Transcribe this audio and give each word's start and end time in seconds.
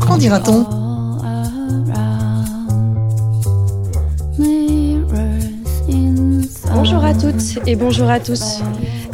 Qu'en 0.00 0.16
dira-t-on 0.18 0.66
Bonjour 6.74 7.04
à 7.04 7.14
toutes 7.14 7.58
et 7.68 7.76
bonjour 7.76 8.10
à 8.10 8.18
tous. 8.18 8.58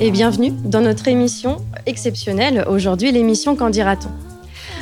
Et 0.01 0.11
bienvenue 0.11 0.53
dans 0.65 0.81
notre 0.81 1.07
émission 1.09 1.59
exceptionnelle, 1.85 2.65
aujourd'hui 2.67 3.13
l'émission 3.13 3.57
Qu'en 3.57 3.69
dira-t-on? 3.69 4.09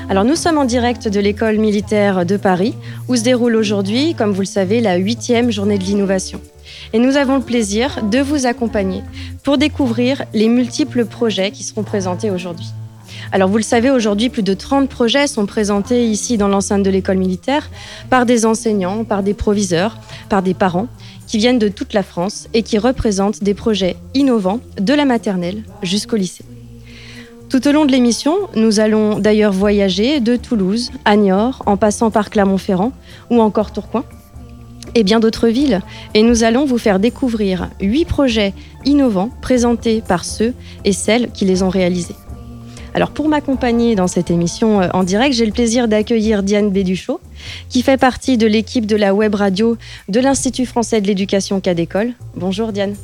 Alors 0.08 0.24
nous 0.24 0.36
sommes 0.36 0.58
en 0.58 0.64
direct 0.64 1.08
de 1.08 1.18
l'école 1.18 1.58
militaire 1.58 2.24
de 2.24 2.36
Paris 2.36 2.76
où 3.08 3.16
se 3.16 3.22
déroule 3.22 3.56
aujourd'hui, 3.56 4.14
comme 4.14 4.30
vous 4.30 4.42
le 4.42 4.46
savez, 4.46 4.80
la 4.80 4.96
huitième 4.96 5.50
journée 5.50 5.78
de 5.78 5.84
l'innovation. 5.84 6.40
Et 6.92 6.98
nous 6.98 7.16
avons 7.16 7.36
le 7.36 7.42
plaisir 7.42 8.04
de 8.04 8.18
vous 8.18 8.46
accompagner 8.46 9.02
pour 9.42 9.58
découvrir 9.58 10.22
les 10.34 10.48
multiples 10.48 11.04
projets 11.04 11.50
qui 11.50 11.64
seront 11.64 11.82
présentés 11.82 12.30
aujourd'hui. 12.30 12.72
Alors 13.32 13.48
vous 13.48 13.56
le 13.56 13.62
savez, 13.62 13.90
aujourd'hui, 13.90 14.28
plus 14.28 14.42
de 14.42 14.54
30 14.54 14.88
projets 14.88 15.26
sont 15.26 15.46
présentés 15.46 16.06
ici 16.06 16.38
dans 16.38 16.48
l'enceinte 16.48 16.82
de 16.82 16.90
l'école 16.90 17.18
militaire 17.18 17.70
par 18.10 18.26
des 18.26 18.46
enseignants, 18.46 19.04
par 19.04 19.22
des 19.22 19.34
proviseurs, 19.34 19.98
par 20.28 20.42
des 20.42 20.54
parents 20.54 20.88
qui 21.26 21.38
viennent 21.38 21.58
de 21.58 21.68
toute 21.68 21.94
la 21.94 22.02
France 22.02 22.48
et 22.52 22.62
qui 22.62 22.78
représentent 22.78 23.42
des 23.42 23.54
projets 23.54 23.96
innovants 24.14 24.60
de 24.78 24.92
la 24.92 25.04
maternelle 25.04 25.62
jusqu'au 25.82 26.16
lycée. 26.16 26.44
Tout 27.48 27.68
au 27.68 27.72
long 27.72 27.84
de 27.84 27.92
l'émission, 27.92 28.34
nous 28.54 28.80
allons 28.80 29.18
d'ailleurs 29.18 29.52
voyager 29.52 30.20
de 30.20 30.36
Toulouse 30.36 30.90
à 31.04 31.16
Niort, 31.16 31.62
en 31.66 31.76
passant 31.76 32.10
par 32.10 32.30
Clermont-Ferrand 32.30 32.92
ou 33.30 33.40
encore 33.40 33.72
Tourcoing, 33.72 34.04
et 34.94 35.02
bien 35.04 35.20
d'autres 35.20 35.48
villes. 35.48 35.80
Et 36.14 36.22
nous 36.22 36.44
allons 36.44 36.64
vous 36.64 36.78
faire 36.78 36.98
découvrir 36.98 37.70
huit 37.80 38.04
projets 38.04 38.52
innovants 38.84 39.30
présentés 39.40 40.02
par 40.06 40.24
ceux 40.24 40.54
et 40.84 40.92
celles 40.92 41.30
qui 41.30 41.44
les 41.44 41.62
ont 41.62 41.68
réalisés. 41.68 42.16
Alors 42.94 43.10
pour 43.10 43.28
m'accompagner 43.28 43.94
dans 43.94 44.06
cette 44.06 44.30
émission 44.30 44.82
euh, 44.82 44.88
en 44.92 45.02
direct, 45.02 45.34
j'ai 45.34 45.46
le 45.46 45.52
plaisir 45.52 45.88
d'accueillir 45.88 46.42
Diane 46.42 46.70
Béduchot, 46.70 47.20
qui 47.70 47.82
fait 47.82 47.96
partie 47.96 48.36
de 48.36 48.46
l'équipe 48.46 48.86
de 48.86 48.96
la 48.96 49.14
web 49.14 49.34
radio 49.34 49.78
de 50.08 50.20
l'Institut 50.20 50.66
français 50.66 51.00
de 51.00 51.06
l'éducation 51.06 51.60
Cas 51.60 51.74
d'école. 51.74 52.12
Bonjour 52.36 52.70
Diane. 52.70 52.94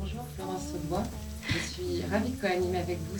Bonjour 0.00 0.24
Florence 0.36 0.62
Saudois, 0.72 1.02
je 1.48 1.58
suis 1.58 2.02
ravie 2.10 2.30
de 2.30 2.40
co-animer 2.40 2.78
avec 2.78 2.98
vous. 3.10 3.15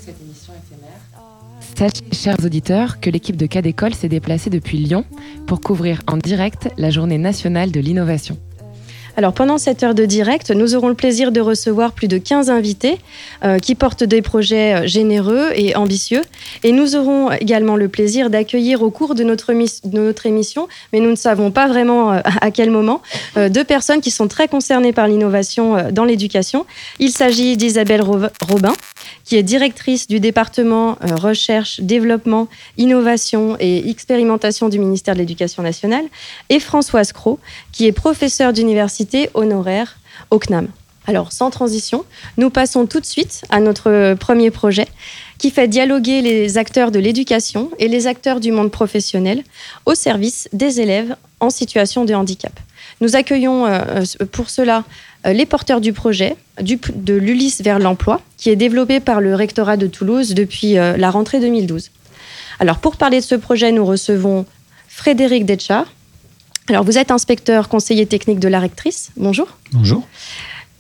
Sachez, 1.76 2.04
chers 2.10 2.42
auditeurs, 2.42 3.00
que 3.00 3.10
l'équipe 3.10 3.36
de 3.36 3.44
Cas 3.44 3.60
d'école 3.60 3.92
s'est 3.92 4.08
déplacée 4.08 4.48
depuis 4.48 4.78
Lyon 4.78 5.04
pour 5.46 5.60
couvrir 5.60 6.00
en 6.06 6.16
direct 6.16 6.70
la 6.78 6.88
journée 6.88 7.18
nationale 7.18 7.70
de 7.70 7.80
l'innovation. 7.80 8.38
Alors 9.18 9.32
pendant 9.32 9.56
cette 9.56 9.82
heure 9.82 9.94
de 9.94 10.04
direct, 10.04 10.50
nous 10.50 10.74
aurons 10.74 10.88
le 10.88 10.94
plaisir 10.94 11.32
de 11.32 11.40
recevoir 11.40 11.92
plus 11.92 12.06
de 12.06 12.18
15 12.18 12.50
invités 12.50 12.98
euh, 13.44 13.58
qui 13.58 13.74
portent 13.74 14.04
des 14.04 14.20
projets 14.20 14.74
euh, 14.74 14.86
généreux 14.86 15.52
et 15.54 15.74
ambitieux. 15.74 16.20
Et 16.64 16.72
nous 16.72 16.96
aurons 16.96 17.32
également 17.32 17.76
le 17.76 17.88
plaisir 17.88 18.28
d'accueillir 18.28 18.82
au 18.82 18.90
cours 18.90 19.14
de 19.14 19.24
notre, 19.24 19.54
notre, 19.90 20.26
émission, 20.26 20.68
mais 20.92 21.00
nous 21.00 21.08
ne 21.08 21.16
savons 21.16 21.50
pas 21.50 21.66
vraiment 21.66 22.12
euh, 22.12 22.20
à 22.42 22.50
quel 22.50 22.70
moment, 22.70 23.00
deux 23.36 23.64
personnes 23.64 24.02
qui 24.02 24.10
sont 24.10 24.28
très 24.28 24.48
concernées 24.48 24.92
par 24.92 25.08
l'innovation 25.08 25.90
dans 25.92 26.04
l'éducation. 26.04 26.66
Il 26.98 27.10
s'agit 27.10 27.56
d'Isabelle 27.56 28.02
Robin, 28.02 28.72
qui 29.24 29.36
est 29.36 29.42
directrice 29.42 30.08
du 30.08 30.20
département 30.20 30.96
recherche, 31.00 31.80
développement, 31.80 32.48
innovation 32.76 33.56
et 33.60 33.88
expérimentation 33.88 34.68
du 34.68 34.78
ministère 34.78 35.14
de 35.14 35.20
l'Éducation 35.20 35.62
nationale, 35.62 36.04
et 36.48 36.60
Françoise 36.60 37.12
Cros, 37.12 37.38
qui 37.72 37.86
est 37.86 37.92
professeure 37.92 38.52
d'université 38.52 39.05
honoraire 39.34 39.98
au 40.30 40.38
CNAM. 40.38 40.68
Alors, 41.08 41.32
sans 41.32 41.50
transition, 41.50 42.04
nous 42.36 42.50
passons 42.50 42.86
tout 42.86 42.98
de 42.98 43.06
suite 43.06 43.42
à 43.50 43.60
notre 43.60 44.14
premier 44.14 44.50
projet 44.50 44.86
qui 45.38 45.50
fait 45.50 45.68
dialoguer 45.68 46.20
les 46.20 46.58
acteurs 46.58 46.90
de 46.90 46.98
l'éducation 46.98 47.70
et 47.78 47.86
les 47.86 48.06
acteurs 48.06 48.40
du 48.40 48.50
monde 48.50 48.72
professionnel 48.72 49.44
au 49.84 49.94
service 49.94 50.48
des 50.52 50.80
élèves 50.80 51.14
en 51.38 51.50
situation 51.50 52.04
de 52.04 52.14
handicap. 52.14 52.58
Nous 53.00 53.14
accueillons 53.14 53.66
euh, 53.66 54.02
pour 54.32 54.50
cela 54.50 54.84
euh, 55.26 55.32
les 55.32 55.46
porteurs 55.46 55.80
du 55.80 55.92
projet 55.92 56.36
de 56.60 57.14
l'Ulysse 57.14 57.60
vers 57.60 57.78
l'emploi, 57.78 58.20
qui 58.38 58.50
est 58.50 58.56
développé 58.56 59.00
par 59.00 59.20
le 59.20 59.34
rectorat 59.34 59.76
de 59.76 59.86
Toulouse 59.86 60.34
depuis 60.34 60.78
euh, 60.78 60.96
la 60.96 61.10
rentrée 61.10 61.40
2012. 61.40 61.90
Alors, 62.58 62.78
pour 62.78 62.96
parler 62.96 63.20
de 63.20 63.24
ce 63.24 63.34
projet, 63.34 63.70
nous 63.70 63.84
recevons 63.84 64.46
Frédéric 64.88 65.44
Detchard, 65.44 65.86
alors, 66.68 66.82
vous 66.82 66.98
êtes 66.98 67.10
inspecteur 67.10 67.68
conseiller 67.68 68.06
technique 68.06 68.40
de 68.40 68.48
la 68.48 68.58
rectrice. 68.58 69.10
Bonjour. 69.16 69.46
Bonjour. 69.72 70.02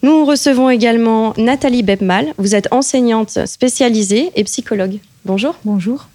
Nous 0.02 0.24
recevons 0.24 0.68
également 0.68 1.32
Nathalie 1.36 1.82
Bebmal. 1.82 2.34
Vous 2.38 2.54
êtes 2.54 2.68
enseignante 2.72 3.46
spécialisée 3.46 4.30
et 4.34 4.44
psychologue. 4.44 4.98
Bonjour. 5.24 5.54
Bonjour. 5.64 6.08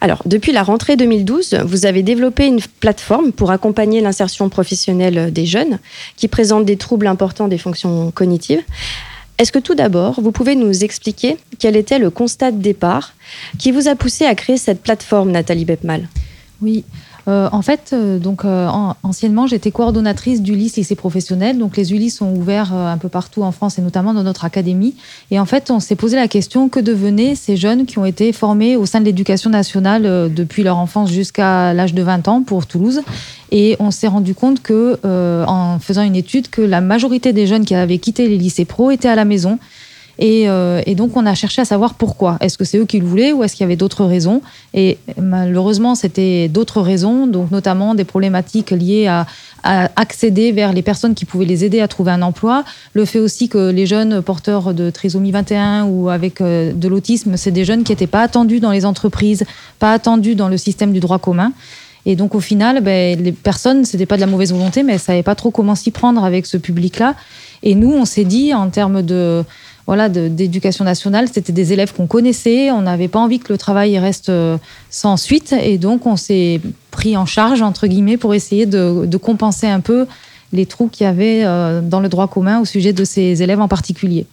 Alors, 0.00 0.22
depuis 0.26 0.52
la 0.52 0.62
rentrée 0.62 0.96
2012, 0.96 1.60
vous 1.64 1.86
avez 1.86 2.02
développé 2.02 2.46
une 2.46 2.60
plateforme 2.80 3.32
pour 3.32 3.50
accompagner 3.50 4.00
l'insertion 4.00 4.48
professionnelle 4.48 5.32
des 5.32 5.46
jeunes 5.46 5.78
qui 6.16 6.28
présentent 6.28 6.64
des 6.64 6.76
troubles 6.76 7.06
importants 7.06 7.48
des 7.48 7.58
fonctions 7.58 8.10
cognitives. 8.10 8.62
Est-ce 9.38 9.52
que 9.52 9.58
tout 9.58 9.74
d'abord, 9.74 10.20
vous 10.20 10.32
pouvez 10.32 10.54
nous 10.54 10.84
expliquer 10.84 11.36
quel 11.58 11.76
était 11.76 11.98
le 11.98 12.10
constat 12.10 12.52
de 12.52 12.60
départ 12.60 13.14
qui 13.58 13.72
vous 13.72 13.88
a 13.88 13.96
poussé 13.96 14.24
à 14.24 14.34
créer 14.34 14.56
cette 14.56 14.82
plateforme, 14.82 15.30
Nathalie 15.30 15.64
Bebmal? 15.64 16.08
Oui. 16.60 16.84
Euh, 17.28 17.48
en 17.52 17.62
fait, 17.62 17.90
euh, 17.92 18.18
donc 18.18 18.44
euh, 18.44 18.68
anciennement, 19.02 19.46
j'étais 19.46 19.70
coordonnatrice 19.70 20.42
d'Ulysse 20.42 20.76
lycée 20.76 20.94
professionnel. 20.94 21.58
Donc 21.58 21.76
les 21.76 21.92
Ulysse 21.92 22.16
sont 22.16 22.34
ouverts 22.34 22.72
un 22.72 22.98
peu 22.98 23.08
partout 23.08 23.42
en 23.42 23.52
France 23.52 23.78
et 23.78 23.82
notamment 23.82 24.14
dans 24.14 24.22
notre 24.22 24.44
académie. 24.44 24.94
Et 25.30 25.38
en 25.38 25.46
fait, 25.46 25.70
on 25.70 25.80
s'est 25.80 25.96
posé 25.96 26.16
la 26.16 26.28
question 26.28 26.68
que 26.68 26.80
devenaient 26.80 27.34
ces 27.34 27.56
jeunes 27.56 27.86
qui 27.86 27.98
ont 27.98 28.04
été 28.04 28.32
formés 28.32 28.76
au 28.76 28.86
sein 28.86 29.00
de 29.00 29.04
l'éducation 29.04 29.50
nationale 29.50 30.32
depuis 30.32 30.62
leur 30.62 30.78
enfance 30.78 31.10
jusqu'à 31.10 31.72
l'âge 31.74 31.94
de 31.94 32.02
20 32.02 32.28
ans 32.28 32.42
pour 32.42 32.66
Toulouse. 32.66 33.02
Et 33.50 33.76
on 33.80 33.90
s'est 33.90 34.08
rendu 34.08 34.34
compte 34.34 34.62
que, 34.62 34.98
en 35.46 35.78
faisant 35.78 36.02
une 36.02 36.16
étude, 36.16 36.48
que 36.48 36.62
la 36.62 36.80
majorité 36.80 37.32
des 37.32 37.46
jeunes 37.46 37.64
qui 37.64 37.74
avaient 37.74 37.98
quitté 37.98 38.28
les 38.28 38.38
lycées 38.38 38.64
pro 38.64 38.90
étaient 38.90 39.08
à 39.08 39.14
la 39.14 39.24
maison 39.24 39.58
euh, 40.24 40.82
et, 40.86 40.94
donc, 40.94 41.16
on 41.16 41.26
a 41.26 41.34
cherché 41.34 41.62
à 41.62 41.64
savoir 41.64 41.94
pourquoi. 41.94 42.36
Est-ce 42.40 42.56
que 42.56 42.64
c'est 42.64 42.78
eux 42.78 42.84
qui 42.84 42.98
le 42.98 43.06
voulaient 43.06 43.32
ou 43.32 43.42
est-ce 43.42 43.54
qu'il 43.54 43.64
y 43.64 43.64
avait 43.64 43.76
d'autres 43.76 44.04
raisons? 44.04 44.40
Et 44.74 44.98
malheureusement, 45.20 45.94
c'était 45.94 46.48
d'autres 46.48 46.80
raisons, 46.80 47.26
donc 47.26 47.50
notamment 47.50 47.94
des 47.94 48.04
problématiques 48.04 48.70
liées 48.70 49.06
à, 49.06 49.26
accéder 49.64 50.50
vers 50.50 50.72
les 50.72 50.82
personnes 50.82 51.14
qui 51.14 51.24
pouvaient 51.24 51.44
les 51.44 51.64
aider 51.64 51.80
à 51.80 51.86
trouver 51.86 52.10
un 52.10 52.22
emploi. 52.22 52.64
Le 52.94 53.04
fait 53.04 53.20
aussi 53.20 53.48
que 53.48 53.70
les 53.70 53.86
jeunes 53.86 54.20
porteurs 54.20 54.74
de 54.74 54.90
trisomie 54.90 55.30
21 55.30 55.84
ou 55.84 56.08
avec 56.08 56.40
euh, 56.40 56.72
de 56.72 56.88
l'autisme, 56.88 57.36
c'est 57.36 57.52
des 57.52 57.64
jeunes 57.64 57.84
qui 57.84 57.92
n'étaient 57.92 58.08
pas 58.08 58.22
attendus 58.22 58.58
dans 58.58 58.72
les 58.72 58.84
entreprises, 58.84 59.44
pas 59.78 59.92
attendus 59.92 60.34
dans 60.34 60.48
le 60.48 60.56
système 60.56 60.92
du 60.92 60.98
droit 60.98 61.20
commun. 61.20 61.52
Et 62.06 62.16
donc, 62.16 62.34
au 62.34 62.40
final, 62.40 62.80
ben, 62.82 63.22
les 63.22 63.30
personnes, 63.30 63.84
c'était 63.84 64.06
pas 64.06 64.16
de 64.16 64.20
la 64.20 64.26
mauvaise 64.26 64.52
volonté, 64.52 64.82
mais 64.82 64.94
elles 64.94 64.98
savaient 64.98 65.22
pas 65.22 65.36
trop 65.36 65.52
comment 65.52 65.76
s'y 65.76 65.92
prendre 65.92 66.24
avec 66.24 66.46
ce 66.46 66.56
public-là. 66.56 67.14
Et 67.62 67.76
nous, 67.76 67.92
on 67.92 68.04
s'est 68.04 68.24
dit, 68.24 68.52
en 68.52 68.70
termes 68.70 69.02
de 69.02 69.44
voilà, 69.86 70.08
d'éducation 70.08 70.84
nationale. 70.84 71.28
C'était 71.32 71.52
des 71.52 71.72
élèves 71.72 71.92
qu'on 71.92 72.06
connaissait. 72.06 72.70
On 72.70 72.82
n'avait 72.82 73.08
pas 73.08 73.18
envie 73.18 73.38
que 73.40 73.52
le 73.52 73.58
travail 73.58 73.98
reste 73.98 74.28
euh, 74.28 74.56
sans 74.90 75.16
suite. 75.16 75.54
Et 75.60 75.78
donc, 75.78 76.06
on 76.06 76.16
s'est 76.16 76.60
pris 76.90 77.16
en 77.16 77.26
charge, 77.26 77.62
entre 77.62 77.86
guillemets, 77.86 78.16
pour 78.16 78.34
essayer 78.34 78.66
de, 78.66 79.16
compenser 79.16 79.66
un 79.66 79.80
peu 79.80 80.06
les 80.52 80.66
trous 80.66 80.88
qu'il 80.88 81.04
y 81.04 81.08
avait 81.08 81.44
euh, 81.44 81.80
dans 81.80 82.00
le 82.00 82.08
droit 82.08 82.28
commun 82.28 82.60
au 82.60 82.64
sujet 82.64 82.92
de 82.92 83.04
ces 83.04 83.42
élèves 83.42 83.60
en 83.60 83.68
particulier. 83.68 84.26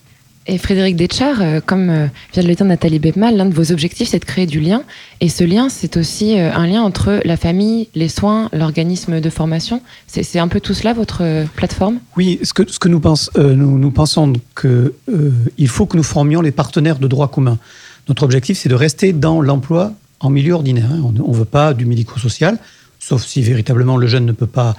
Et 0.50 0.58
Frédéric 0.58 0.96
Deschard, 0.96 1.42
euh, 1.42 1.60
comme 1.64 1.92
euh, 1.92 2.08
vient 2.34 2.42
de 2.42 2.48
le 2.48 2.56
dire 2.56 2.66
Nathalie 2.66 2.98
Bebmal, 2.98 3.38
l'un 3.38 3.46
de 3.46 3.54
vos 3.54 3.72
objectifs, 3.72 4.10
c'est 4.10 4.18
de 4.18 4.26
créer 4.26 4.48
du 4.48 4.60
lien. 4.60 4.82
Et 5.22 5.30
ce 5.30 5.44
lien, 5.44 5.70
c'est 5.70 5.96
aussi 5.96 6.40
euh, 6.40 6.52
un 6.52 6.66
lien 6.66 6.82
entre 6.82 7.22
la 7.24 7.38
famille, 7.38 7.88
les 7.94 8.10
soins, 8.10 8.50
l'organisme 8.52 9.22
de 9.22 9.30
formation. 9.30 9.84
C'est 10.08 10.40
un 10.40 10.48
peu 10.48 10.60
tout 10.60 10.74
cela, 10.74 10.94
votre 10.94 11.46
plateforme? 11.56 12.00
Oui, 12.18 12.40
ce 12.42 12.54
que, 12.54 12.68
ce 12.68 12.80
que 12.80 12.90
nous, 12.90 13.00
pense, 13.00 13.30
nous, 13.38 13.78
nous, 13.78 13.92
pensons 13.92 14.34
qu'il 14.60 15.68
faut 15.68 15.86
que 15.86 15.96
nous 15.96 16.04
formions 16.04 16.42
les 16.42 16.52
partenaires 16.52 16.98
de 16.98 17.08
droit 17.08 17.28
commun. 17.28 17.60
Notre 18.08 18.24
objectif, 18.24 18.58
c'est 18.58 18.70
de 18.70 18.76
rester 18.76 19.14
dans 19.14 19.42
l'emploi 19.42 19.94
en 20.20 20.32
milieu 20.32 20.54
ordinaire. 20.54 20.90
Hein. 20.92 21.04
On 21.04 21.32
ne 21.32 21.38
veut 21.38 21.46
pas 21.46 21.76
du 21.76 21.86
médico-social, 21.86 22.58
sauf 22.98 23.24
si 23.24 23.44
véritablement 23.44 23.98
le 23.98 24.08
jeune 24.08 24.26
ne 24.26 24.32
peut 24.32 24.48
pas 24.48 24.76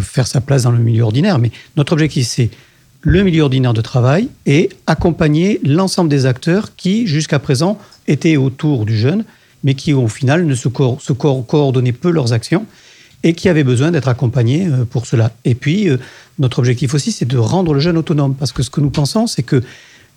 faire 0.00 0.26
sa 0.26 0.40
place 0.40 0.62
dans 0.62 0.70
le 0.70 0.78
milieu 0.78 1.02
ordinaire. 1.02 1.38
Mais 1.38 1.50
notre 1.76 1.92
objectif, 1.92 2.26
c'est 2.26 2.48
le 3.02 3.22
milieu 3.22 3.42
ordinaire 3.42 3.72
de 3.72 3.80
travail 3.80 4.28
et 4.46 4.68
accompagner 4.86 5.60
l'ensemble 5.64 6.10
des 6.10 6.26
acteurs 6.26 6.76
qui, 6.76 7.06
jusqu'à 7.06 7.38
présent, 7.38 7.78
étaient 8.08 8.36
autour 8.36 8.84
du 8.84 8.96
jeune, 8.96 9.24
mais 9.64 9.74
qui, 9.74 9.92
au 9.92 10.08
final, 10.08 10.46
ne 10.46 10.54
se, 10.54 10.68
coordonnaient 10.68 11.92
peu 11.92 12.10
leurs 12.10 12.32
actions 12.32 12.66
et 13.22 13.34
qui 13.34 13.48
avaient 13.48 13.64
besoin 13.64 13.90
d'être 13.90 14.08
accompagnés 14.08 14.66
euh, 14.66 14.84
pour 14.84 15.06
cela. 15.06 15.30
Et 15.44 15.54
puis, 15.54 15.88
euh, 15.88 15.98
notre 16.38 16.58
objectif 16.58 16.94
aussi, 16.94 17.12
c'est 17.12 17.26
de 17.26 17.36
rendre 17.36 17.74
le 17.74 17.80
jeune 17.80 17.98
autonome, 17.98 18.34
parce 18.34 18.52
que 18.52 18.62
ce 18.62 18.70
que 18.70 18.80
nous 18.80 18.90
pensons, 18.90 19.26
c'est 19.26 19.42
que 19.42 19.62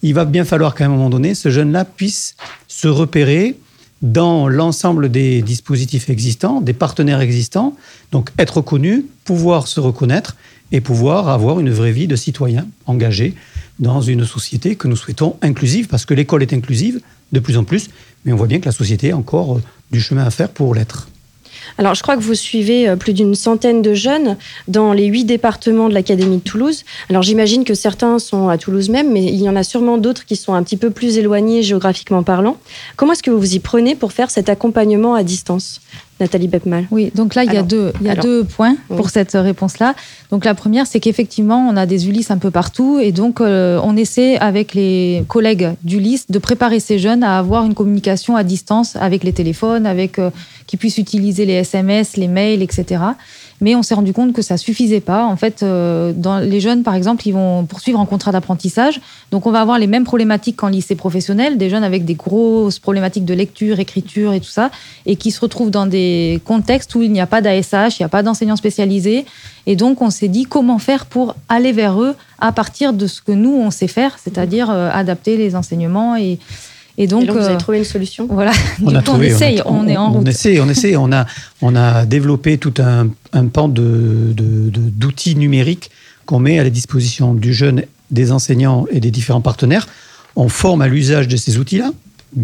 il 0.02 0.14
va 0.14 0.26
bien 0.26 0.44
falloir 0.44 0.76
qu'à 0.76 0.86
un 0.86 0.90
moment 0.90 1.10
donné, 1.10 1.34
ce 1.34 1.50
jeune-là 1.50 1.86
puisse 1.86 2.36
se 2.68 2.88
repérer 2.90 3.58
dans 4.02 4.50
l'ensemble 4.50 5.10
des 5.10 5.42
dispositifs 5.42 6.10
existants, 6.10 6.60
des 6.60 6.74
partenaires 6.74 7.22
existants, 7.22 7.76
donc 8.12 8.30
être 8.38 8.60
connu, 8.60 9.06
pouvoir 9.24 9.68
se 9.68 9.80
reconnaître 9.80 10.36
et 10.74 10.82
pouvoir 10.82 11.30
avoir 11.30 11.60
une 11.62 11.70
vraie 11.70 11.94
vie 11.94 12.08
de 12.08 12.18
citoyen 12.18 12.68
engagé 12.88 13.36
dans 13.80 14.02
une 14.02 14.26
société 14.26 14.76
que 14.76 14.90
nous 14.90 14.98
souhaitons 14.98 15.38
inclusive, 15.42 15.88
parce 15.88 16.06
que 16.06 16.14
l'école 16.14 16.42
est 16.42 16.52
inclusive 16.52 17.00
de 17.32 17.40
plus 17.40 17.58
en 17.58 17.64
plus, 17.64 17.90
mais 18.26 18.34
on 18.34 18.36
voit 18.36 18.48
bien 18.48 18.60
que 18.60 18.66
la 18.66 18.72
société 18.72 19.12
a 19.12 19.18
encore 19.18 19.62
du 19.92 20.02
chemin 20.02 20.26
à 20.26 20.32
faire 20.32 20.50
pour 20.50 20.76
l'être. 20.76 21.08
Alors, 21.78 21.96
je 21.96 22.04
crois 22.04 22.18
que 22.18 22.22
vous 22.22 22.36
suivez 22.36 22.90
euh, 22.90 22.96
plus 22.96 23.14
d'une 23.14 23.36
centaine 23.36 23.82
de 23.82 23.94
jeunes 23.94 24.38
dans 24.68 24.94
les 24.94 25.06
huit 25.06 25.26
départements 25.26 25.90
de 25.90 25.94
l'Académie 25.94 26.38
de 26.38 26.42
Toulouse. 26.42 26.84
Alors, 27.10 27.24
j'imagine 27.24 27.64
que 27.64 27.74
certains 27.74 28.20
sont 28.20 28.50
à 28.50 28.58
Toulouse 28.58 28.90
même, 28.90 29.12
mais 29.12 29.24
il 29.24 29.42
y 29.42 29.50
en 29.50 29.56
a 29.56 29.64
sûrement 29.64 29.98
d'autres 29.98 30.26
qui 30.26 30.36
sont 30.36 30.54
un 30.54 30.64
petit 30.64 30.78
peu 30.78 30.90
plus 30.90 31.18
éloignés 31.18 31.64
géographiquement 31.64 32.22
parlant. 32.22 32.58
Comment 32.96 33.14
est-ce 33.14 33.24
que 33.24 33.32
vous 33.32 33.40
vous 33.40 33.56
y 33.56 33.60
prenez 33.60 33.96
pour 33.96 34.12
faire 34.12 34.30
cet 34.30 34.50
accompagnement 34.50 35.16
à 35.16 35.24
distance? 35.24 35.82
Nathalie 36.20 36.48
Bepmal. 36.48 36.86
Oui, 36.92 37.12
donc 37.16 37.36
là, 37.36 37.44
il 37.44 37.52
y 37.52 37.58
a, 37.58 37.64
deux, 37.64 37.92
il 38.00 38.08
y 38.08 38.10
a 38.10 38.16
deux 38.16 38.44
points 38.44 38.76
pour 38.88 39.10
cette 39.10 39.34
réponse-là. 39.34 39.96
Donc 40.32 40.46
la 40.46 40.54
première, 40.54 40.88
c'est 40.88 41.00
qu'effectivement, 41.00 41.68
on 41.70 41.76
a 41.76 41.86
des 41.86 42.08
Ulysse 42.08 42.32
un 42.32 42.38
peu 42.38 42.52
partout 42.52 43.00
et 43.00 43.12
donc 43.12 43.42
euh, 43.42 43.80
on 43.84 43.98
essaie 43.98 44.38
avec 44.38 44.74
les 44.74 45.26
collègues 45.28 45.72
d'Ulysse 45.84 46.28
de 46.30 46.40
préparer 46.40 46.80
ces 46.80 47.00
jeunes 47.00 47.24
à 47.24 47.38
avoir 47.38 47.66
une 47.66 47.74
communication 47.74 48.36
à 48.36 48.44
distance 48.44 48.96
avec 48.96 49.24
les 49.24 49.34
téléphones, 49.34 49.86
avec 49.86 50.20
euh, 50.20 50.30
qui 50.68 50.78
puissent 50.78 50.98
utiliser 50.98 51.46
les 51.46 51.54
SMS, 51.54 52.16
les 52.16 52.28
mails, 52.28 52.62
etc. 52.62 53.02
Mais 53.64 53.76
on 53.76 53.82
s'est 53.82 53.96
rendu 53.96 54.12
compte 54.12 54.34
que 54.34 54.42
ça 54.42 54.58
suffisait 54.58 55.00
pas. 55.00 55.26
En 55.26 55.38
fait, 55.38 55.64
euh, 55.64 56.12
dans 56.14 56.40
les 56.40 56.60
jeunes, 56.60 56.84
par 56.84 56.96
exemple, 56.96 57.26
ils 57.26 57.32
vont 57.32 57.64
poursuivre 57.64 57.98
en 57.98 58.06
contrat 58.06 58.34
d'apprentissage. 58.34 59.00
Donc, 59.32 59.46
on 59.46 59.52
va 59.52 59.62
avoir 59.62 59.80
les 59.80 59.88
mêmes 59.88 60.04
problématiques 60.04 60.58
qu'en 60.58 60.68
lycée 60.68 60.96
professionnel, 60.96 61.58
des 61.58 61.70
jeunes 61.70 61.86
avec 61.86 62.04
des 62.04 62.16
grosses 62.16 62.80
problématiques 62.80 63.24
de 63.24 63.34
lecture, 63.34 63.80
écriture 63.80 64.34
et 64.34 64.42
tout 64.42 64.50
ça, 64.50 64.70
et 65.06 65.16
qui 65.16 65.32
se 65.32 65.40
retrouvent 65.40 65.72
dans 65.72 65.86
des 65.86 66.42
contextes 66.44 66.94
où 66.96 67.04
il 67.04 67.14
n'y 67.14 67.22
a 67.22 67.26
pas 67.26 67.40
d'ASH, 67.40 68.00
il 68.00 68.02
n'y 68.02 68.06
a 68.06 68.10
pas 68.10 68.22
d'enseignants 68.22 68.58
spécialisés. 68.58 69.24
Et 69.66 69.78
donc, 69.78 70.02
on 70.02 70.10
s'est 70.10 70.28
dit 70.28 70.44
comment 70.44 70.78
faire 70.78 71.06
pour 71.06 71.34
aller 71.48 71.72
vers 71.72 72.02
eux 72.02 72.16
à 72.40 72.52
partir 72.52 72.92
de 72.92 73.08
ce 73.08 73.22
que 73.22 73.32
nous, 73.32 73.54
on 73.54 73.72
sait 73.72 73.88
faire, 73.88 74.18
c'est-à-dire 74.22 74.72
euh, 74.72 74.90
adapter 74.92 75.38
les 75.38 75.56
enseignements 75.56 76.18
et, 76.18 76.38
et 76.98 77.08
donc, 77.08 77.30
vous 77.30 77.38
avez 77.38 77.56
euh, 77.56 77.58
trouvé 77.58 77.80
une 77.80 77.84
solution? 77.84 78.28
Voilà. 78.30 78.52
On, 78.84 78.94
a 78.94 79.02
trouvé, 79.02 79.32
on 79.32 79.36
essaye, 79.36 79.62
on, 79.66 79.88
est 79.88 79.98
en 79.98 80.12
route. 80.12 80.22
On 80.24 80.30
essaie, 80.30 80.60
on 80.60 80.70
essaie. 80.70 80.96
On 80.96 81.12
a, 81.12 81.26
on 81.62 81.76
a 81.76 82.06
développé 82.06 82.58
tout 82.58 82.74
un, 82.78 83.08
un 83.34 83.48
pan 83.48 83.68
de, 83.68 84.34
d'outils 84.36 85.36
numériques 85.36 85.90
qu'on 86.26 86.40
met 86.40 86.60
à 86.60 86.64
la 86.64 86.70
disposition 86.70 87.34
du 87.34 87.54
jeune, 87.54 87.84
des 88.12 88.32
enseignants 88.32 88.86
et 88.92 89.00
des 89.00 89.12
différents 89.12 89.42
partenaires. 89.42 89.88
On 90.36 90.50
forme 90.50 90.82
à 90.82 90.88
l'usage 90.88 91.28
de 91.28 91.36
ces 91.36 91.58
outils-là, 91.58 91.92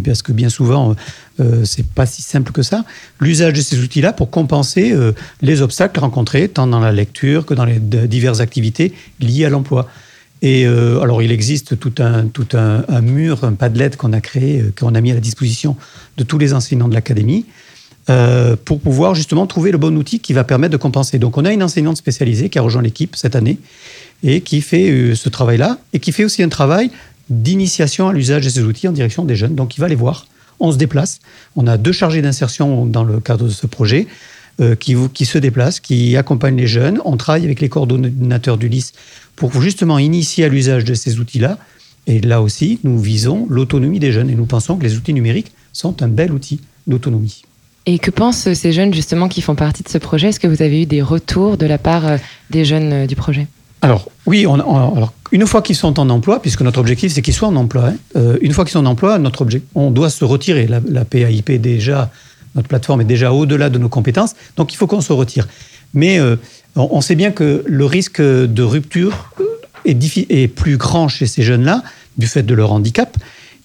parce 0.03 0.21
que 0.21 0.31
bien 0.31 0.49
souvent, 0.49 0.95
euh, 1.39 1.63
c'est 1.63 1.85
pas 1.85 2.05
si 2.05 2.21
simple 2.21 2.51
que 2.51 2.63
ça. 2.63 2.85
L'usage 3.19 3.53
de 3.53 3.61
ces 3.61 3.79
outils-là 3.79 4.13
pour 4.13 4.29
compenser 4.29 4.91
euh, 4.91 5.13
les 5.41 5.61
obstacles 5.61 5.99
rencontrés, 5.99 6.49
tant 6.49 6.67
dans 6.67 6.79
la 6.79 6.91
lecture 6.91 7.45
que 7.45 7.53
dans 7.53 7.65
les 7.65 7.79
diverses 7.79 8.39
activités 8.39 8.93
liées 9.19 9.45
à 9.45 9.49
l'emploi. 9.49 9.87
Et 10.41 10.65
euh, 10.65 11.01
alors, 11.01 11.21
il 11.21 11.31
existe 11.31 11.77
tout 11.79 11.93
un, 11.99 12.27
tout 12.27 12.47
un, 12.53 13.01
mur, 13.01 13.43
un 13.43 13.53
padlet 13.53 13.91
qu'on 13.97 14.13
a 14.13 14.21
créé, 14.21 14.61
euh, 14.61 14.73
qu'on 14.77 14.95
a 14.95 15.01
mis 15.01 15.11
à 15.11 15.15
la 15.15 15.19
disposition 15.19 15.75
de 16.17 16.23
tous 16.23 16.37
les 16.37 16.53
enseignants 16.53 16.87
de 16.87 16.93
l'académie 16.93 17.45
euh, 18.09 18.55
pour 18.63 18.79
pouvoir 18.79 19.15
justement 19.15 19.47
trouver 19.47 19.71
le 19.71 19.77
bon 19.77 19.97
outil 19.97 20.19
qui 20.19 20.31
va 20.31 20.45
permettre 20.45 20.71
de 20.71 20.77
compenser. 20.77 21.19
Donc, 21.19 21.37
on 21.37 21.43
a 21.43 21.51
une 21.51 21.63
enseignante 21.63 21.97
spécialisée 21.97 22.49
qui 22.49 22.57
a 22.57 22.61
rejoint 22.61 22.81
l'équipe 22.81 23.15
cette 23.15 23.35
année 23.35 23.57
et 24.23 24.41
qui 24.41 24.61
fait 24.61 25.13
ce 25.15 25.29
travail-là 25.29 25.77
et 25.93 25.99
qui 25.99 26.11
fait 26.11 26.23
aussi 26.23 26.41
un 26.41 26.49
travail 26.49 26.89
d'initiation 27.29 28.07
à 28.07 28.13
l'usage 28.13 28.45
de 28.45 28.49
ces 28.49 28.61
outils 28.61 28.87
en 28.87 28.91
direction 28.93 29.25
des 29.25 29.35
jeunes. 29.35 29.55
Donc, 29.55 29.75
il 29.75 29.81
va 29.81 29.89
les 29.89 29.95
voir. 29.95 30.25
On 30.61 30.71
se 30.71 30.77
déplace. 30.77 31.19
On 31.55 31.67
a 31.67 31.77
deux 31.77 31.91
chargés 31.91 32.21
d'insertion 32.21 32.85
dans 32.85 33.03
le 33.03 33.19
cadre 33.19 33.45
de 33.45 33.51
ce 33.51 33.67
projet. 33.67 34.07
Qui, 34.79 34.95
qui 35.13 35.25
se 35.25 35.37
déplacent, 35.37 35.79
qui 35.79 36.17
accompagnent 36.17 36.57
les 36.57 36.67
jeunes. 36.67 36.99
On 37.05 37.17
travaille 37.17 37.45
avec 37.45 37.61
les 37.61 37.69
coordonnateurs 37.69 38.57
du 38.57 38.67
LIS 38.67 38.91
pour 39.35 39.61
justement 39.61 39.99
initier 39.99 40.45
à 40.45 40.49
l'usage 40.49 40.83
de 40.83 40.93
ces 40.93 41.19
outils-là. 41.19 41.57
Et 42.07 42.19
là 42.19 42.41
aussi, 42.41 42.79
nous 42.83 42.99
visons 42.99 43.45
l'autonomie 43.49 43.99
des 43.99 44.11
jeunes 44.11 44.29
et 44.29 44.35
nous 44.35 44.45
pensons 44.45 44.77
que 44.77 44.83
les 44.83 44.95
outils 44.97 45.13
numériques 45.13 45.51
sont 45.73 46.01
un 46.01 46.07
bel 46.07 46.31
outil 46.31 46.59
d'autonomie. 46.87 47.43
Et 47.85 47.99
que 47.99 48.11
pensent 48.11 48.51
ces 48.53 48.71
jeunes 48.71 48.93
justement 48.93 49.29
qui 49.29 49.41
font 49.41 49.55
partie 49.55 49.83
de 49.83 49.89
ce 49.89 49.97
projet? 49.97 50.29
Est-ce 50.29 50.39
que 50.39 50.47
vous 50.47 50.61
avez 50.61 50.81
eu 50.81 50.85
des 50.85 51.01
retours 51.01 51.57
de 51.57 51.65
la 51.65 51.77
part 51.77 52.05
euh, 52.05 52.17
des 52.49 52.65
jeunes 52.65 52.93
euh, 52.93 53.07
du 53.07 53.15
projet? 53.15 53.47
Alors 53.81 54.09
oui, 54.25 54.45
on, 54.45 54.55
alors, 54.55 55.13
une 55.31 55.47
fois 55.47 55.61
qu'ils 55.61 55.75
sont 55.75 55.99
en 55.99 56.09
emploi, 56.09 56.41
puisque 56.41 56.61
notre 56.61 56.79
objectif 56.79 57.13
c'est 57.13 57.21
qu'ils 57.21 57.33
soient 57.33 57.47
en 57.47 57.55
emploi, 57.55 57.87
hein, 57.87 57.95
euh, 58.17 58.37
une 58.41 58.51
fois 58.51 58.65
qu'ils 58.65 58.73
sont 58.73 58.79
en 58.79 58.85
emploi, 58.85 59.17
notre 59.19 59.47
on 59.73 59.91
doit 59.91 60.09
se 60.09 60.25
retirer. 60.25 60.67
La, 60.67 60.81
la 60.85 61.05
PAIP 61.05 61.51
déjà, 61.61 62.11
notre 62.55 62.67
plateforme 62.67 63.01
est 63.01 63.05
déjà 63.05 63.31
au-delà 63.31 63.69
de 63.69 63.77
nos 63.77 63.89
compétences, 63.89 64.35
donc 64.57 64.73
il 64.73 64.75
faut 64.75 64.87
qu'on 64.87 65.01
se 65.01 65.13
retire. 65.13 65.47
Mais 65.93 66.19
on 66.75 67.01
sait 67.01 67.15
bien 67.15 67.31
que 67.31 67.63
le 67.65 67.85
risque 67.85 68.21
de 68.21 68.61
rupture 68.61 69.31
est, 69.85 70.47
plus 70.47 70.77
grand 70.77 71.07
chez 71.07 71.25
ces 71.25 71.43
jeunes-là 71.43 71.83
du 72.17 72.27
fait 72.27 72.43
de 72.43 72.53
leur 72.53 72.71
handicap. 72.71 73.17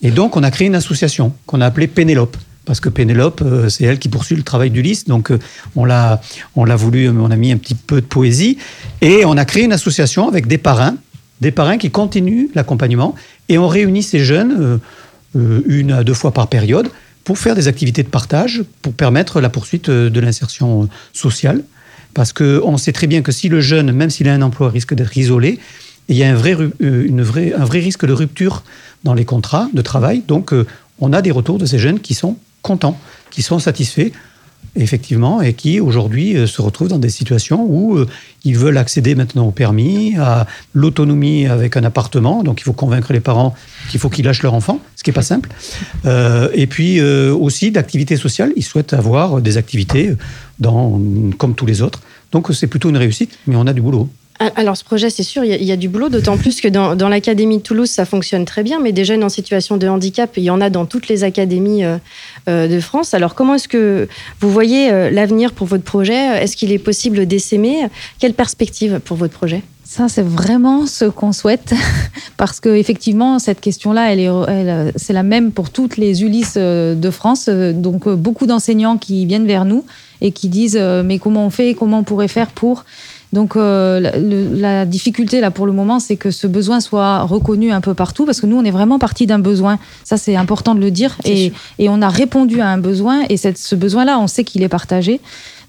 Et 0.02 0.10
donc, 0.10 0.36
on 0.36 0.42
a 0.42 0.50
créé 0.50 0.66
une 0.66 0.74
association 0.74 1.32
qu'on 1.46 1.60
a 1.60 1.66
appelée 1.66 1.86
Pénélope. 1.86 2.36
Parce 2.66 2.80
que 2.80 2.88
Pénélope, 2.88 3.42
euh, 3.44 3.68
c'est 3.68 3.84
elle 3.84 3.98
qui 3.98 4.08
poursuit 4.08 4.36
le 4.36 4.42
travail 4.42 4.70
d'Ulysse. 4.70 5.04
Donc, 5.04 5.30
euh, 5.30 5.38
on 5.76 5.84
l'a, 5.84 6.20
on 6.56 6.64
l'a 6.64 6.76
voulu, 6.76 7.08
on 7.10 7.30
a 7.30 7.36
mis 7.36 7.52
un 7.52 7.58
petit 7.58 7.74
peu 7.74 8.00
de 8.00 8.06
poésie. 8.06 8.58
Et 9.02 9.24
on 9.24 9.36
a 9.36 9.44
créé 9.44 9.64
une 9.64 9.72
association 9.72 10.28
avec 10.28 10.46
des 10.46 10.56
parrains, 10.56 10.96
des 11.40 11.50
parrains 11.50 11.76
qui 11.76 11.90
continuent 11.90 12.48
l'accompagnement. 12.54 13.14
Et 13.48 13.58
on 13.58 13.68
réunit 13.68 14.02
ces 14.02 14.20
jeunes 14.20 14.80
euh, 15.36 15.62
une 15.66 15.92
à 15.92 16.04
deux 16.04 16.14
fois 16.14 16.32
par 16.32 16.48
période 16.48 16.88
pour 17.24 17.38
faire 17.38 17.54
des 17.54 17.68
activités 17.68 18.02
de 18.02 18.08
partage, 18.08 18.62
pour 18.82 18.92
permettre 18.92 19.40
la 19.40 19.48
poursuite 19.48 19.90
de 19.90 20.20
l'insertion 20.20 20.88
sociale. 21.12 21.64
Parce 22.12 22.32
qu'on 22.32 22.76
sait 22.76 22.92
très 22.92 23.08
bien 23.08 23.22
que 23.22 23.32
si 23.32 23.48
le 23.48 23.60
jeune, 23.60 23.90
même 23.90 24.10
s'il 24.10 24.28
a 24.28 24.34
un 24.34 24.42
emploi, 24.42 24.70
risque 24.70 24.94
d'être 24.94 25.16
isolé, 25.16 25.58
il 26.08 26.16
y 26.16 26.22
a 26.22 26.30
un 26.30 26.34
vrai, 26.34 26.56
euh, 26.82 27.64
risque 27.64 28.06
de 28.06 28.12
rupture 28.12 28.62
dans 29.02 29.14
les 29.14 29.24
contrats 29.24 29.68
de 29.72 29.82
travail. 29.82 30.22
Donc, 30.26 30.52
euh, 30.52 30.66
on 31.00 31.12
a 31.12 31.22
des 31.22 31.30
retours 31.30 31.58
de 31.58 31.66
ces 31.66 31.78
jeunes 31.78 32.00
qui 32.00 32.14
sont 32.14 32.36
contents, 32.62 32.98
qui 33.30 33.42
sont 33.42 33.58
satisfaits, 33.58 34.12
effectivement, 34.76 35.40
et 35.42 35.54
qui 35.54 35.80
aujourd'hui 35.80 36.36
euh, 36.36 36.46
se 36.46 36.60
retrouvent 36.62 36.88
dans 36.88 36.98
des 36.98 37.08
situations 37.10 37.64
où 37.64 38.04
ils 38.44 38.56
veulent 38.56 38.78
accéder 38.78 39.14
maintenant 39.14 39.46
au 39.46 39.50
permis, 39.50 40.16
à 40.16 40.46
l'autonomie 40.72 41.46
avec 41.46 41.76
un 41.76 41.84
appartement. 41.84 42.42
Donc, 42.42 42.60
il 42.60 42.64
faut 42.64 42.72
convaincre 42.72 43.12
les 43.12 43.20
parents 43.20 43.54
qu'il 43.90 44.00
faut 44.00 44.10
qu'ils 44.10 44.24
lâchent 44.24 44.42
leur 44.42 44.54
enfant, 44.54 44.80
ce 44.96 45.02
qui 45.02 45.10
n'est 45.10 45.14
pas 45.14 45.22
simple. 45.22 45.50
et 46.04 46.66
puis 46.66 47.00
aussi 47.00 47.70
d'activités 47.70 48.16
sociales. 48.16 48.52
Ils 48.56 48.62
souhaitent 48.62 48.92
avoir 48.92 49.40
des 49.40 49.56
activités 49.56 50.14
dans, 50.58 51.00
comme 51.38 51.54
tous 51.54 51.66
les 51.66 51.80
autres. 51.80 52.00
Donc, 52.32 52.48
c'est 52.52 52.66
plutôt 52.66 52.90
une 52.90 52.96
réussite, 52.96 53.38
mais 53.46 53.56
on 53.56 53.66
a 53.66 53.72
du 53.72 53.80
boulot. 53.80 54.08
Ah, 54.40 54.50
alors, 54.56 54.76
ce 54.76 54.82
projet, 54.82 55.10
c'est 55.10 55.22
sûr, 55.22 55.44
il 55.44 55.62
y, 55.62 55.70
a 55.70 55.76
du 55.76 55.88
boulot, 55.88 56.08
d'autant 56.08 56.36
plus 56.36 56.60
que 56.60 56.66
dans, 56.66 57.08
l'Académie 57.08 57.58
de 57.58 57.62
Toulouse, 57.62 57.88
ça 57.88 58.04
fonctionne 58.04 58.44
très 58.44 58.64
bien, 58.64 58.80
mais 58.80 58.90
des 58.90 59.04
jeunes 59.04 59.22
en 59.22 59.28
situation 59.28 59.76
de 59.76 59.86
handicap, 59.86 60.32
il 60.36 60.42
y 60.42 60.50
en 60.50 60.60
a 60.60 60.70
dans 60.70 60.86
toutes 60.86 61.06
les 61.06 61.22
académies 61.22 61.84
euh, 61.84 61.98
euh, 62.48 62.66
de 62.66 62.80
France. 62.80 63.14
Alors, 63.14 63.36
comment 63.36 63.54
est-ce 63.54 63.68
que 63.68 64.08
vous 64.40 64.50
voyez 64.50 64.90
euh, 64.90 65.08
l'avenir 65.10 65.52
pour 65.52 65.68
votre 65.68 65.84
projet? 65.84 66.42
Est-ce 66.42 66.56
qu'il 66.56 66.72
est 66.72 66.78
possible 66.78 67.26
d'essaimer 67.26 67.86
Quelle 68.18 68.34
perspective 68.34 69.00
pour 69.04 69.16
votre 69.16 69.34
projet? 69.34 69.62
Ça, 69.84 70.08
c'est 70.08 70.24
vraiment 70.24 70.86
ce 70.86 71.04
qu'on 71.04 71.32
souhaite, 71.32 71.72
parce 72.36 72.58
que 72.58 72.70
effectivement, 72.70 73.38
cette 73.38 73.60
question-là, 73.60 74.12
elle 74.12 74.18
est, 74.18 74.92
c'est 74.96 75.12
la 75.12 75.22
même 75.22 75.52
pour 75.52 75.70
toutes 75.70 75.96
les 75.96 76.24
Ulysses 76.24 76.56
de 76.56 77.10
France. 77.12 77.48
Donc, 77.48 78.08
beaucoup 78.08 78.46
d'enseignants 78.46 78.96
qui 78.98 79.26
viennent 79.26 79.46
vers 79.46 79.64
nous 79.64 79.84
et 80.20 80.32
qui 80.32 80.48
disent 80.48 80.80
mais 81.04 81.20
comment 81.20 81.46
on 81.46 81.50
fait, 81.50 81.74
comment 81.74 82.00
on 82.00 82.02
pourrait 82.02 82.26
faire 82.26 82.50
pour 82.50 82.84
donc 83.34 83.56
euh, 83.56 83.98
la, 84.54 84.86
difficulté 84.86 85.40
là 85.40 85.50
pour 85.50 85.66
le 85.66 85.72
moment, 85.72 85.98
c'est 85.98 86.16
que 86.16 86.30
ce 86.30 86.46
besoin 86.46 86.78
soit 86.78 87.22
reconnu 87.22 87.72
un 87.72 87.80
peu 87.80 87.92
partout, 87.92 88.24
parce 88.24 88.40
que 88.40 88.46
nous, 88.46 88.56
on 88.56 88.64
est 88.64 88.70
vraiment 88.70 89.00
parti 89.00 89.26
d'un 89.26 89.40
besoin. 89.40 89.78
Ça, 90.04 90.16
c'est 90.16 90.36
important 90.36 90.74
de 90.74 90.80
le 90.80 90.90
dire. 90.92 91.18
Et, 91.24 91.52
on 91.80 92.00
a 92.00 92.08
répondu 92.08 92.60
à 92.60 92.68
un 92.68 92.78
besoin, 92.78 93.24
et 93.28 93.36
ce 93.36 93.74
besoin-là, 93.74 94.18
on 94.20 94.28
sait 94.28 94.44
qu'il 94.44 94.62
est 94.62 94.68
partagé. 94.68 95.20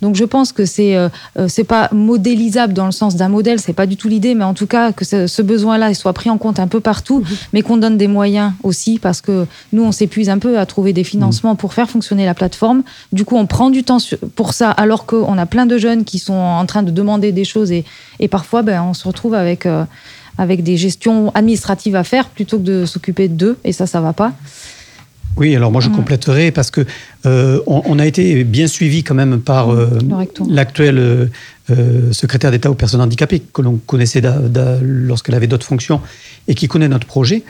Donc 0.02 0.16
je 0.16 0.24
pense 0.24 0.52
que 0.52 0.66
c'est 0.66 0.96
euh, 0.96 1.10
euh, 1.38 1.48
c'est 1.48 1.64
pas 1.64 1.90
modélisable 1.92 2.74
dans 2.74 2.86
le 2.86 2.92
sens 2.92 3.16
d'un 3.16 3.30
modèle, 3.30 3.60
c'est 3.60 3.74
pas 3.74 3.86
du 3.86 3.98
tout 3.98 4.08
l'idée, 4.08 4.36
mais 4.36 4.44
en 4.44 4.54
tout 4.54 4.68
cas 4.68 4.92
que 4.92 5.06
ce, 5.06 5.42
besoin-là 5.42 5.94
soit 5.94 6.14
pris 6.14 6.30
en 6.30 6.38
compte 6.38 6.60
un 6.60 6.68
peu 6.68 6.80
partout, 6.80 7.20
mhm. 7.20 7.38
mais 7.54 7.62
qu'on 7.62 7.78
donne 7.78 7.98
des 7.98 8.08
moyens 8.08 8.54
aussi 8.64 9.00
parce 9.00 9.22
que 9.22 9.46
nous 9.74 9.84
on 9.84 9.92
s'épuise 9.92 10.30
un 10.30 10.40
peu 10.40 10.58
à 10.60 10.66
trouver 10.66 10.94
des 10.94 11.04
financements 11.04 11.56
pour 11.56 11.74
faire 11.74 11.90
fonctionner 11.90 12.26
la 12.26 12.34
plateforme. 12.34 12.84
Du 13.12 13.26
coup 13.26 13.36
on 13.36 13.46
prend 13.46 13.70
du 13.70 13.84
temps 13.84 13.98
pour 14.36 14.54
ça 14.54 14.72
alors 14.72 15.06
qu'on 15.06 15.38
a 15.38 15.46
plein 15.46 15.66
de 15.66 15.78
jeunes 15.78 16.04
qui 16.04 16.20
sont 16.20 16.34
en 16.34 16.66
train 16.66 16.84
de 16.84 16.92
demander 16.92 17.32
des 17.32 17.46
choses 17.46 17.72
et, 17.72 17.86
et 18.20 18.28
parfois 18.28 18.62
ben, 18.62 18.84
on 18.84 18.94
se 18.94 19.08
retrouve 19.08 19.34
avec 19.34 19.66
euh, 19.66 19.86
avec 20.38 20.64
des 20.64 20.76
gestions 20.78 21.32
administratives 21.34 21.96
à 21.96 22.04
faire 22.04 22.28
plutôt 22.30 22.58
que 22.58 22.64
de 22.64 22.86
s'occuper 22.86 23.28
d'eux 23.28 23.58
et 23.64 23.72
ça 23.72 23.88
ça 23.88 24.02
va 24.02 24.14
pas. 24.14 24.34
Oui, 25.38 25.56
alors 25.56 25.72
moi 25.72 25.82
je 25.82 25.90
mm. 25.90 25.96
compléterai 25.96 26.52
parce 26.52 26.72
que 26.72 26.86
euh, 27.26 27.60
on, 27.68 28.00
a 28.00 28.06
été 28.06 28.44
bien 28.44 28.68
suivi 28.68 29.04
quand 29.04 29.16
même 29.16 29.42
par 29.42 29.72
euh, 29.72 30.00
l'actuel 30.48 30.98
euh, 31.70 32.14
secrétaire 32.14 32.52
d'État 32.52 32.72
aux 32.72 32.76
personnes 32.76 33.02
handicapées 33.02 33.42
que 33.54 33.62
l'on 33.62 33.78
connaissait 33.78 34.22
lorsqu'elle 34.82 35.36
avait 35.36 35.48
d'autres 35.48 35.66
fonctions 35.66 36.02
et 36.48 36.56
qui 36.56 36.68
connaît 36.68 36.88
notre 36.88 37.08
projet, 37.08 37.44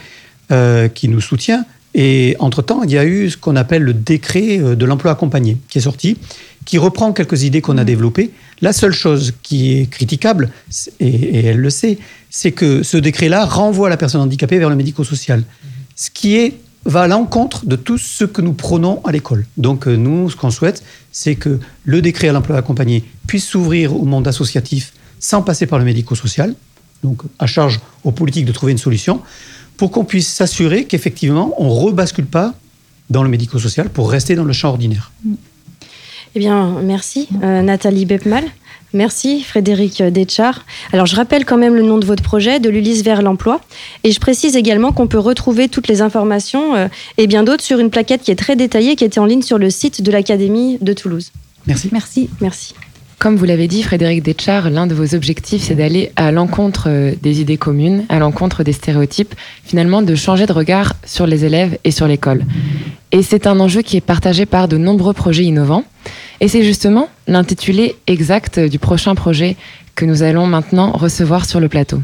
qui 0.94 1.10
nous 1.10 1.22
soutient. 1.22 1.66
Et 1.98 2.36
entre-temps, 2.40 2.84
il 2.84 2.92
y 2.92 2.98
a 2.98 3.06
eu 3.06 3.30
ce 3.30 3.38
qu'on 3.38 3.56
appelle 3.56 3.82
le 3.82 3.94
décret 3.94 4.58
de 4.58 4.86
l'emploi 4.86 5.14
accompagné 5.14 5.58
qui 5.70 5.78
est 5.78 5.82
sorti, 5.82 6.18
qui 6.66 6.78
reprend 6.78 7.14
quelques 7.14 7.44
idées 7.44 7.62
qu'on 7.62 7.78
a 7.78 7.84
mm. 7.84 7.86
développées. 7.86 8.32
La 8.62 8.74
seule 8.74 8.94
chose 8.94 9.34
qui 9.44 9.78
est 9.78 9.90
critiquable, 9.90 10.50
et, 11.00 11.08
et 11.08 11.46
elle 11.48 11.60
le 11.60 11.70
sait, 11.70 11.98
c'est 12.30 12.52
que 12.52 12.84
ce 12.84 12.98
décret-là 12.98 13.46
renvoie 13.46 13.90
la 13.90 13.98
personne 13.98 14.22
handicapée 14.22 14.60
vers 14.60 14.70
le 14.70 14.76
médico-social. 14.76 15.44
Ce 15.96 16.10
qui 16.10 16.36
est 16.36 16.54
va 16.86 17.02
à 17.02 17.08
l'encontre 17.08 17.66
de 17.66 17.76
tout 17.76 17.98
ce 17.98 18.24
que 18.24 18.42
nous 18.42 18.54
prenons 18.54 19.02
à 19.04 19.12
l'école. 19.12 19.46
Donc 19.58 19.88
euh, 19.88 19.96
nous, 19.96 20.30
ce 20.30 20.36
qu'on 20.36 20.52
souhaite, 20.52 20.84
c'est 21.12 21.36
que 21.36 21.60
le 21.84 22.02
décret 22.02 22.30
à 22.30 22.34
l'emploi 22.34 22.58
accompagné 22.58 23.04
puisse 23.28 23.46
s'ouvrir 23.46 23.96
au 23.96 24.06
monde 24.06 24.28
associatif 24.28 24.94
sans 25.20 25.42
passer 25.42 25.66
par 25.66 25.80
le 25.80 25.86
médico-social. 25.86 26.56
Donc 27.04 27.24
à 27.40 27.48
charge 27.48 27.82
aux 28.04 28.12
politiques 28.12 28.46
de 28.46 28.52
trouver 28.52 28.72
une 28.72 28.78
solution 28.78 29.22
pour 29.78 29.92
qu'on 29.92 30.06
puisse 30.06 30.28
s'assurer 30.28 30.86
qu'effectivement, 30.86 31.54
on 31.58 31.66
ne 31.66 31.88
rebascule 31.88 32.26
pas 32.28 32.54
dans 33.10 33.24
le 33.24 33.30
médico-social 33.30 33.90
pour 33.90 34.10
rester 34.10 34.36
dans 34.36 34.46
le 34.46 34.54
champ 34.54 34.70
ordinaire. 34.70 35.12
Eh 36.36 36.40
bien, 36.40 36.82
merci 36.82 37.28
euh, 37.44 37.62
Nathalie 37.62 38.06
Bepmal. 38.06 38.46
Merci 38.94 39.42
Frédéric 39.42 40.02
Detchard. 40.02 40.66
Alors 40.94 41.06
je 41.06 41.16
rappelle 41.16 41.46
quand 41.46 41.58
même 41.58 41.76
le 41.76 41.82
nom 41.82 41.98
de 41.98 42.06
votre 42.06 42.24
projet, 42.24 42.60
de 42.60 42.70
l'Ulysse 42.70 43.04
vers 43.04 43.22
l'emploi. 43.22 43.60
Et 44.04 44.12
je 44.12 44.20
précise 44.20 44.56
également 44.56 44.92
qu'on 44.92 45.08
peut 45.08 45.20
retrouver 45.20 45.68
toutes 45.68 45.88
les 45.88 46.02
informations 46.02 46.76
euh, 46.76 46.88
et 47.18 47.28
bien 47.28 47.44
d'autres 47.44 47.64
sur 47.64 47.80
une 47.80 47.90
plaquette 47.90 48.22
qui 48.22 48.32
est 48.32 48.36
très 48.36 48.56
détaillée, 48.56 48.96
qui 48.96 49.04
était 49.04 49.20
en 49.20 49.26
ligne 49.26 49.42
sur 49.42 49.58
le 49.58 49.70
site 49.70 50.02
de 50.02 50.12
l'Académie 50.12 50.78
de 50.82 50.94
Toulouse. 50.94 51.32
Merci. 51.68 51.90
Merci. 51.92 52.30
Merci. 52.40 52.76
Comme 53.20 53.38
vous 53.38 53.46
l'avez 53.46 53.68
dit, 53.68 53.82
Frédéric 53.82 54.24
Detchard, 54.24 54.70
l'un 54.70 54.88
de 54.88 54.94
vos 54.94 55.16
objectifs, 55.16 55.64
c'est 55.64 55.76
d'aller 55.76 56.12
à 56.16 56.32
l'encontre 56.32 56.88
euh, 56.88 57.14
des 57.22 57.40
idées 57.40 57.58
communes, 57.58 58.06
à 58.10 58.20
l'encontre 58.20 58.64
des 58.64 58.74
stéréotypes, 58.74 59.34
finalement 59.64 60.02
de 60.02 60.16
changer 60.16 60.46
de 60.46 60.52
regard 60.52 60.94
sur 61.06 61.26
les 61.26 61.46
élèves 61.46 61.78
et 61.86 61.92
sur 61.92 62.08
l'école. 62.08 62.44
Et 63.12 63.24
c'est 63.24 63.48
un 63.48 63.60
enjeu 63.60 63.82
qui 63.82 63.96
est 63.96 64.02
partagé 64.02 64.46
par 64.46 64.68
de 64.68 64.78
nombreux 64.78 65.14
projets 65.14 65.44
innovants. 65.44 65.86
Et 66.42 66.50
c'est 66.50 66.64
justement 66.64 67.08
l'intitulé 67.28 67.96
exact 68.08 68.60
du 68.60 68.80
prochain 68.80 69.16
projet 69.16 69.56
que 69.96 70.06
nous 70.06 70.22
allons 70.22 70.46
maintenant 70.46 70.92
recevoir 70.92 71.46
sur 71.46 71.62
le 71.62 71.70
plateau. 71.70 72.02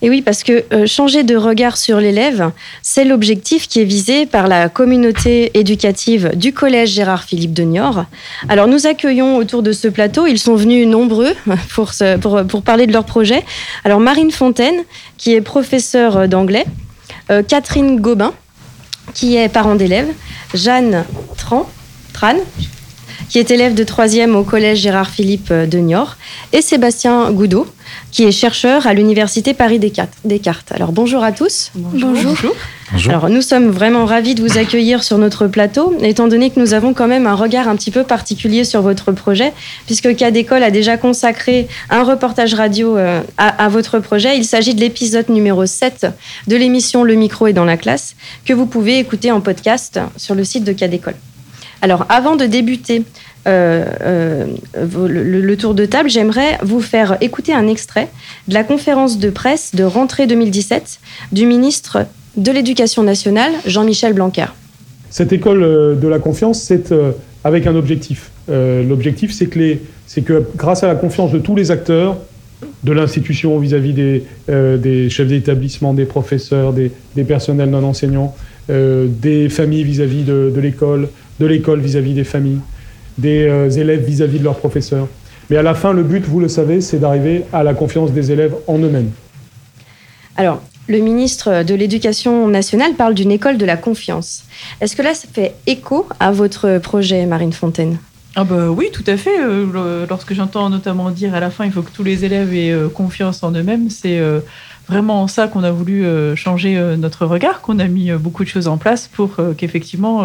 Et 0.00 0.10
oui, 0.10 0.22
parce 0.22 0.44
que 0.44 0.64
euh, 0.72 0.86
changer 0.86 1.24
de 1.24 1.36
regard 1.36 1.76
sur 1.76 1.98
l'élève, 1.98 2.50
c'est 2.82 3.04
l'objectif 3.04 3.66
qui 3.66 3.80
est 3.80 3.84
visé 3.84 4.26
par 4.26 4.46
la 4.46 4.68
communauté 4.68 5.50
éducative 5.58 6.30
du 6.36 6.52
collège 6.52 6.90
Gérard 6.90 7.24
Philippe 7.24 7.52
de 7.52 7.64
Niort. 7.64 8.04
Alors 8.48 8.68
nous 8.68 8.86
accueillons 8.86 9.36
autour 9.36 9.62
de 9.62 9.72
ce 9.72 9.88
plateau, 9.88 10.26
ils 10.26 10.38
sont 10.38 10.54
venus 10.54 10.86
nombreux 10.86 11.34
pour, 11.74 11.90
pour 12.48 12.62
parler 12.62 12.86
de 12.86 12.92
leur 12.92 13.04
projet. 13.04 13.44
Alors 13.84 13.98
Marine 13.98 14.30
Fontaine, 14.30 14.84
qui 15.16 15.34
est 15.34 15.40
professeure 15.40 16.28
d'anglais, 16.28 16.64
euh, 17.30 17.42
Catherine 17.42 18.00
Gobin, 18.00 18.32
qui 19.14 19.36
est 19.36 19.48
parent 19.48 19.74
d'élève, 19.74 20.08
Jeanne 20.54 21.04
Tran, 21.36 21.68
Tran, 22.12 22.36
qui 23.28 23.38
est 23.38 23.50
élève 23.50 23.74
de 23.74 23.84
3e 23.84 24.34
au 24.34 24.42
collège 24.42 24.78
Gérard 24.78 25.10
Philippe 25.10 25.52
de 25.52 25.78
Niort, 25.78 26.16
et 26.52 26.62
Sébastien 26.62 27.30
Goudot, 27.30 27.66
qui 28.10 28.24
est 28.24 28.32
chercheur 28.32 28.86
à 28.86 28.94
l'université 28.94 29.54
Paris 29.54 29.78
Descartes. 29.78 30.72
Alors 30.72 30.92
bonjour 30.92 31.22
à 31.22 31.32
tous. 31.32 31.70
Bonjour. 31.74 32.34
Alors 33.08 33.28
nous 33.28 33.42
sommes 33.42 33.70
vraiment 33.70 34.06
ravis 34.06 34.34
de 34.34 34.42
vous 34.42 34.58
accueillir 34.58 35.02
sur 35.02 35.18
notre 35.18 35.46
plateau, 35.46 35.94
étant 36.00 36.28
donné 36.28 36.50
que 36.50 36.58
nous 36.58 36.74
avons 36.74 36.94
quand 36.94 37.06
même 37.06 37.26
un 37.26 37.34
regard 37.34 37.68
un 37.68 37.76
petit 37.76 37.90
peu 37.90 38.04
particulier 38.04 38.64
sur 38.64 38.82
votre 38.82 39.12
projet, 39.12 39.52
puisque 39.86 40.16
Cas 40.16 40.30
d'école 40.30 40.62
a 40.62 40.70
déjà 40.70 40.96
consacré 40.96 41.68
un 41.90 42.02
reportage 42.02 42.54
radio 42.54 42.96
euh, 42.96 43.22
à, 43.36 43.64
à 43.64 43.68
votre 43.68 43.98
projet. 43.98 44.36
Il 44.36 44.44
s'agit 44.44 44.74
de 44.74 44.80
l'épisode 44.80 45.28
numéro 45.28 45.66
7 45.66 46.06
de 46.46 46.56
l'émission 46.56 47.04
Le 47.04 47.14
micro 47.14 47.46
est 47.46 47.52
dans 47.52 47.64
la 47.64 47.76
classe, 47.76 48.14
que 48.44 48.52
vous 48.52 48.66
pouvez 48.66 48.98
écouter 48.98 49.30
en 49.30 49.40
podcast 49.40 50.00
sur 50.16 50.34
le 50.34 50.44
site 50.44 50.64
de 50.64 50.72
Cas 50.72 50.88
d'école. 50.88 51.16
Alors 51.82 52.06
avant 52.08 52.36
de 52.36 52.44
débuter 52.44 53.02
euh, 53.46 53.84
euh, 54.02 54.46
le, 55.08 55.56
tour 55.56 55.74
de 55.74 55.86
table, 55.86 56.10
j'aimerais 56.10 56.58
vous 56.62 56.80
faire 56.80 57.16
écouter 57.20 57.52
un 57.52 57.68
extrait 57.68 58.08
de 58.48 58.54
la 58.54 58.64
conférence 58.64 59.18
de 59.18 59.30
presse 59.30 59.74
de 59.74 59.84
rentrée 59.84 60.26
2017 60.26 61.00
du 61.32 61.46
ministre 61.46 62.06
de 62.36 62.52
l'Éducation 62.52 63.02
nationale, 63.02 63.52
Jean-Michel 63.66 64.12
Blanquer. 64.12 64.46
Cette 65.10 65.32
école 65.32 65.62
euh, 65.62 65.94
de 65.94 66.08
la 66.08 66.18
confiance, 66.18 66.60
c'est 66.60 66.92
avec 67.44 67.66
un 67.66 67.76
objectif. 67.76 68.30
L'objectif, 68.48 69.32
c'est 69.32 69.46
que, 70.22 70.42
grâce 70.56 70.82
à 70.82 70.86
la 70.86 70.94
confiance 70.94 71.32
de 71.32 71.38
tous 71.38 71.54
les 71.54 71.70
acteurs, 71.70 72.16
de 72.82 72.92
l'institution 72.92 73.58
vis-à-vis 73.58 73.92
des, 73.92 75.10
chefs 75.10 75.28
d'établissement, 75.28 75.92
des 75.92 76.06
professeurs, 76.06 76.72
des, 76.72 76.90
personnels 77.24 77.70
non 77.70 77.84
enseignants, 77.84 78.34
des 78.68 79.48
familles 79.50 79.84
vis-à-vis 79.84 80.24
de 80.24 80.60
l'école, 80.60 81.08
de 81.40 81.46
l'école 81.46 81.80
vis-à-vis 81.80 82.14
des 82.14 82.24
familles, 82.24 82.60
des 83.16 83.46
euh, 83.46 83.70
élèves 83.70 84.04
vis-à-vis 84.04 84.38
de 84.38 84.44
leurs 84.44 84.58
professeurs. 84.58 85.08
Mais 85.50 85.56
à 85.56 85.62
la 85.62 85.74
fin, 85.74 85.92
le 85.92 86.02
but, 86.02 86.24
vous 86.24 86.40
le 86.40 86.48
savez, 86.48 86.80
c'est 86.80 86.98
d'arriver 86.98 87.44
à 87.52 87.62
la 87.62 87.74
confiance 87.74 88.12
des 88.12 88.32
élèves 88.32 88.54
en 88.66 88.78
eux-mêmes. 88.78 89.10
Alors, 90.36 90.62
le 90.88 90.98
ministre 90.98 91.64
de 91.64 91.74
l'Éducation 91.74 92.48
nationale 92.48 92.94
parle 92.94 93.14
d'une 93.14 93.32
école 93.32 93.58
de 93.58 93.64
la 93.64 93.76
confiance. 93.76 94.44
Est-ce 94.80 94.94
que 94.94 95.02
là, 95.02 95.14
ça 95.14 95.26
fait 95.32 95.54
écho 95.66 96.06
à 96.20 96.32
votre 96.32 96.78
projet, 96.78 97.26
Marine 97.26 97.52
Fontaine? 97.52 97.98
Ah 98.36 98.44
bah 98.44 98.68
oui, 98.68 98.90
tout 98.92 99.04
à 99.06 99.16
fait. 99.16 99.40
Euh, 99.40 100.06
lorsque 100.08 100.32
j'entends 100.34 100.70
notamment 100.70 101.10
dire 101.10 101.34
à 101.34 101.40
la 101.40 101.50
fin, 101.50 101.64
il 101.64 101.72
faut 101.72 101.82
que 101.82 101.90
tous 101.90 102.04
les 102.04 102.24
élèves 102.24 102.54
aient 102.54 102.70
euh, 102.70 102.88
confiance 102.88 103.42
en 103.42 103.50
eux-mêmes, 103.52 103.90
c'est 103.90 104.20
vraiment 104.86 105.22
en 105.22 105.28
ça 105.28 105.48
qu'on 105.48 105.64
a 105.64 105.70
voulu 105.70 106.06
changer 106.34 106.80
notre 106.96 107.26
regard, 107.26 107.60
qu'on 107.60 107.78
a 107.78 107.86
mis 107.88 108.10
beaucoup 108.12 108.42
de 108.42 108.48
choses 108.48 108.68
en 108.68 108.78
place 108.78 109.10
pour 109.12 109.36
qu'effectivement 109.58 110.24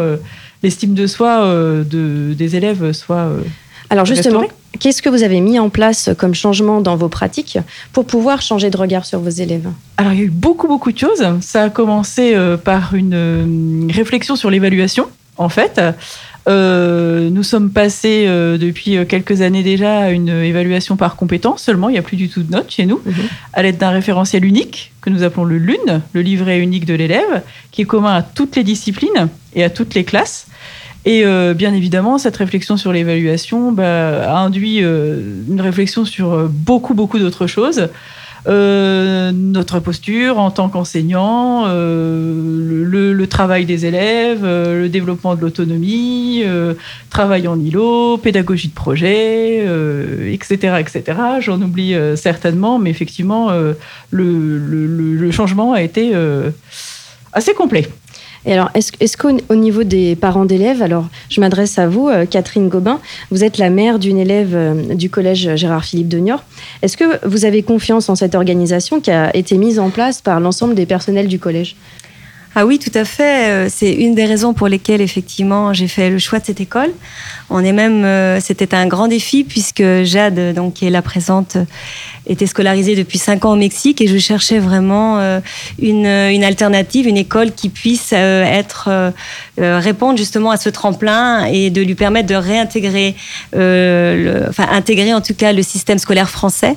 l'estime 0.63 0.93
de 0.93 1.05
soi 1.05 1.43
euh, 1.43 1.83
de, 1.83 2.33
des 2.33 2.55
élèves 2.55 2.93
soit 2.93 3.17
euh, 3.17 3.41
Alors 3.89 4.05
justement, 4.05 4.45
qu'est-ce 4.79 5.01
que 5.01 5.09
vous 5.09 5.23
avez 5.23 5.41
mis 5.41 5.59
en 5.59 5.69
place 5.69 6.09
comme 6.17 6.33
changement 6.33 6.81
dans 6.81 6.95
vos 6.95 7.09
pratiques 7.09 7.59
pour 7.91 8.05
pouvoir 8.05 8.41
changer 8.41 8.69
de 8.69 8.77
regard 8.77 9.05
sur 9.05 9.19
vos 9.19 9.29
élèves? 9.29 9.69
Alors, 9.97 10.13
il 10.13 10.19
y 10.19 10.21
a 10.21 10.25
eu 10.25 10.29
beaucoup, 10.29 10.67
beaucoup 10.67 10.91
de 10.91 10.97
choses. 10.97 11.23
Ça 11.41 11.63
a 11.63 11.69
commencé 11.69 12.33
euh, 12.33 12.57
par 12.57 12.95
une 12.95 13.91
réflexion 13.93 14.35
sur 14.35 14.49
l'évaluation, 14.49 15.07
en 15.37 15.49
fait. 15.49 15.79
Euh, 16.49 17.29
nous 17.29 17.43
sommes 17.43 17.69
passés 17.71 18.25
euh, 18.27 18.57
depuis 18.57 18.97
euh, 18.97 19.05
quelques 19.05 19.41
années 19.41 19.63
déjà 19.63 19.99
à 19.99 20.09
une 20.09 20.29
évaluation 20.29 20.97
par 20.97 21.15
compétence 21.15 21.61
seulement. 21.61 21.89
Il 21.89 21.93
n'y 21.93 21.97
a 21.99 22.01
plus 22.03 22.17
du 22.17 22.27
tout 22.29 22.43
de 22.43 22.51
notes 22.51 22.71
chez 22.71 22.85
nous, 22.85 23.01
Mhm. 23.05 23.13
à 23.53 23.63
l'aide 23.63 23.77
d'un 23.77 23.91
référentiel 23.91 24.43
unique 24.43 24.91
que 25.01 25.09
nous 25.09 25.23
appelons 25.23 25.45
le 25.45 25.57
LUN, 25.57 26.01
le 26.11 26.21
livret 26.21 26.59
unique 26.59 26.85
de 26.85 26.93
l'élève, 26.93 27.41
qui 27.71 27.81
est 27.83 27.85
commun 27.85 28.13
à 28.13 28.21
toutes 28.21 28.55
les 28.55 28.63
disciplines 28.63 29.29
et 29.55 29.63
à 29.63 29.69
toutes 29.69 29.93
les 29.93 30.03
classes. 30.03 30.47
Et 31.05 31.25
euh, 31.25 31.53
bien 31.53 31.73
évidemment, 31.73 32.17
cette 32.17 32.37
réflexion 32.37 32.77
sur 32.77 32.93
l'évaluation 32.93 33.71
bah, 33.71 34.29
a 34.29 34.37
induit 34.39 34.77
une 34.79 35.59
réflexion 35.61 36.05
sur 36.05 36.47
beaucoup, 36.49 36.93
beaucoup 36.93 37.19
d'autres 37.19 37.47
choses. 37.47 37.89
Euh, 38.45 39.31
notre 39.33 39.79
posture 39.79 40.37
en 40.37 40.51
tant 40.51 40.67
qu'enseignant, 40.67 41.63
euh, 41.67 42.85
le, 42.85 43.13
le- 43.13 43.27
travail 43.27 43.65
des 43.65 43.85
élèves, 43.85 44.41
euh, 44.43 44.81
le 44.81 44.89
développement 44.89 45.35
de 45.35 45.41
l'autonomie, 45.41 46.41
euh, 46.43 46.73
travail 47.09 47.47
en 47.47 47.57
îlot, 47.57 48.17
pédagogie 48.17 48.67
de 48.67 48.73
projet, 48.73 49.63
euh, 49.65 50.29
etc., 50.31 50.75
etc. 50.79 51.17
J'en 51.39 51.61
oublie 51.61 51.95
certainement, 52.15 52.79
mais 52.79 52.89
effectivement, 52.89 53.49
le, 53.51 53.77
le- 54.11 54.87
le- 54.87 55.31
changement 55.31 55.71
a 55.73 55.81
été 55.81 56.13
assez 57.31 57.53
complet. 57.53 57.87
Et 58.45 58.53
alors, 58.53 58.69
est-ce 58.73 58.91
est 58.99 59.15
qu'au 59.15 59.31
au 59.49 59.55
niveau 59.55 59.83
des 59.83 60.15
parents 60.15 60.45
d'élèves, 60.45 60.81
alors 60.81 61.07
je 61.29 61.39
m'adresse 61.39 61.79
à 61.79 61.87
vous, 61.87 62.09
euh, 62.09 62.25
Catherine 62.25 62.67
Gobin, 62.67 62.99
vous 63.31 63.43
êtes 63.43 63.57
la 63.57 63.69
mère 63.69 63.99
d'une 63.99 64.17
élève 64.17 64.53
euh, 64.53 64.95
du 64.95 65.09
collège 65.09 65.55
Gérard 65.55 65.85
Philippe 65.85 66.09
de 66.09 66.17
Niort. 66.17 66.43
Est-ce 66.81 66.97
que 66.97 67.25
vous 67.25 67.45
avez 67.45 67.63
confiance 67.63 68.09
en 68.09 68.15
cette 68.15 68.35
organisation 68.35 68.99
qui 68.99 69.11
a 69.11 69.35
été 69.35 69.57
mise 69.57 69.79
en 69.79 69.89
place 69.89 70.21
par 70.21 70.39
l'ensemble 70.39 70.75
des 70.75 70.85
personnels 70.85 71.27
du 71.27 71.39
collège? 71.39 71.75
Ah 72.55 72.67
oui, 72.67 72.77
tout 72.77 72.91
à 72.93 73.03
fait. 73.03 73.49
Euh, 73.49 73.67
C'est 73.67 73.91
une 73.91 74.13
des 74.13 74.25
raisons 74.25 74.53
pour 74.53 74.67
lesquelles 74.67 75.01
effectivement 75.01 75.73
j'ai 75.73 75.87
fait 75.87 76.11
le 76.11 76.19
choix 76.19 76.37
de 76.37 76.45
cette 76.45 76.61
école. 76.61 76.91
On 77.49 77.63
est 77.63 77.71
même, 77.71 78.05
euh, 78.05 78.39
c'était 78.39 78.75
un 78.75 78.85
grand 78.85 79.07
défi 79.07 79.43
puisque 79.43 79.83
Jade, 80.03 80.53
donc 80.53 80.75
qui 80.75 80.85
est 80.85 80.91
la 80.91 81.01
présente, 81.01 81.57
était 82.27 82.45
scolarisée 82.45 82.95
depuis 82.95 83.17
cinq 83.17 83.43
ans 83.45 83.53
au 83.53 83.55
Mexique 83.55 84.01
et 84.01 84.07
je 84.07 84.17
cherchais 84.19 84.59
vraiment 84.59 85.17
euh, 85.17 85.39
une, 85.79 86.05
une 86.05 86.43
alternative, 86.43 87.07
une 87.07 87.17
école 87.17 87.53
qui 87.53 87.69
puisse 87.69 88.13
être 88.13 89.13
répondre 89.57 90.17
justement 90.17 90.51
à 90.51 90.57
ce 90.57 90.69
tremplin 90.69 91.45
et 91.45 91.69
de 91.69 91.81
lui 91.81 91.95
permettre 91.95 92.27
de 92.27 92.35
réintégrer, 92.35 93.15
enfin 93.53 94.67
intégrer 94.71 95.13
en 95.13 95.21
tout 95.21 95.33
cas 95.33 95.53
le 95.53 95.63
système 95.63 95.97
scolaire 95.97 96.29
français. 96.29 96.75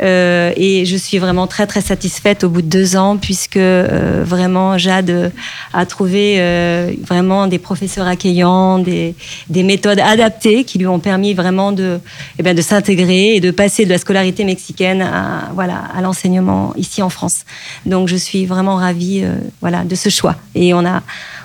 Et 0.00 0.84
je 0.86 0.96
suis 0.96 1.18
vraiment 1.18 1.46
très 1.46 1.66
très 1.66 1.80
satisfaite 1.80 2.44
au 2.44 2.48
bout 2.48 2.62
de 2.62 2.68
deux 2.68 2.96
ans 2.96 3.16
puisque 3.16 3.58
vraiment 3.58 4.78
Jade 4.78 5.07
euh, 5.08 5.30
a 5.72 5.86
trouvé 5.86 6.36
euh, 6.38 6.92
vraiment 7.06 7.46
des 7.46 7.58
professeurs 7.58 8.06
accueillants, 8.06 8.78
des, 8.78 9.14
des 9.48 9.62
méthodes 9.62 10.00
adaptées 10.00 10.64
qui 10.64 10.78
lui 10.78 10.86
ont 10.86 10.98
permis 10.98 11.34
vraiment 11.34 11.72
de, 11.72 12.00
eh 12.38 12.42
bien, 12.42 12.54
de 12.54 12.62
s'intégrer 12.62 13.36
et 13.36 13.40
de 13.40 13.50
passer 13.50 13.84
de 13.84 13.90
la 13.90 13.98
scolarité 13.98 14.44
mexicaine 14.44 15.02
à, 15.02 15.50
voilà, 15.54 15.82
à 15.94 16.00
l'enseignement 16.00 16.72
ici 16.76 17.02
en 17.02 17.08
France. 17.08 17.44
Donc 17.86 18.08
je 18.08 18.16
suis 18.16 18.46
vraiment 18.46 18.76
ravie 18.76 19.22
euh, 19.24 19.36
voilà, 19.60 19.84
de 19.84 19.94
ce 19.94 20.08
choix. 20.08 20.36
Et 20.54 20.74
on 20.74 20.84
a, 20.84 21.02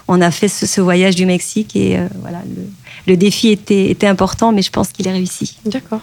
on 0.08 0.22
a 0.22 0.32
fait 0.32 0.48
ce, 0.48 0.82
voyage 0.82 1.16
du 1.16 1.26
Mexique 1.26 1.76
et 1.76 1.98
euh, 1.98 2.08
voilà, 2.22 2.40
le 3.08 3.18
défi 3.18 3.50
était, 3.50 3.90
était 3.90 4.08
important, 4.08 4.52
mais 4.52 4.62
je 4.62 4.72
pense 4.72 4.90
qu'il 4.90 5.08
est 5.08 5.12
réussi. 5.12 5.58
D'accord. 5.66 6.02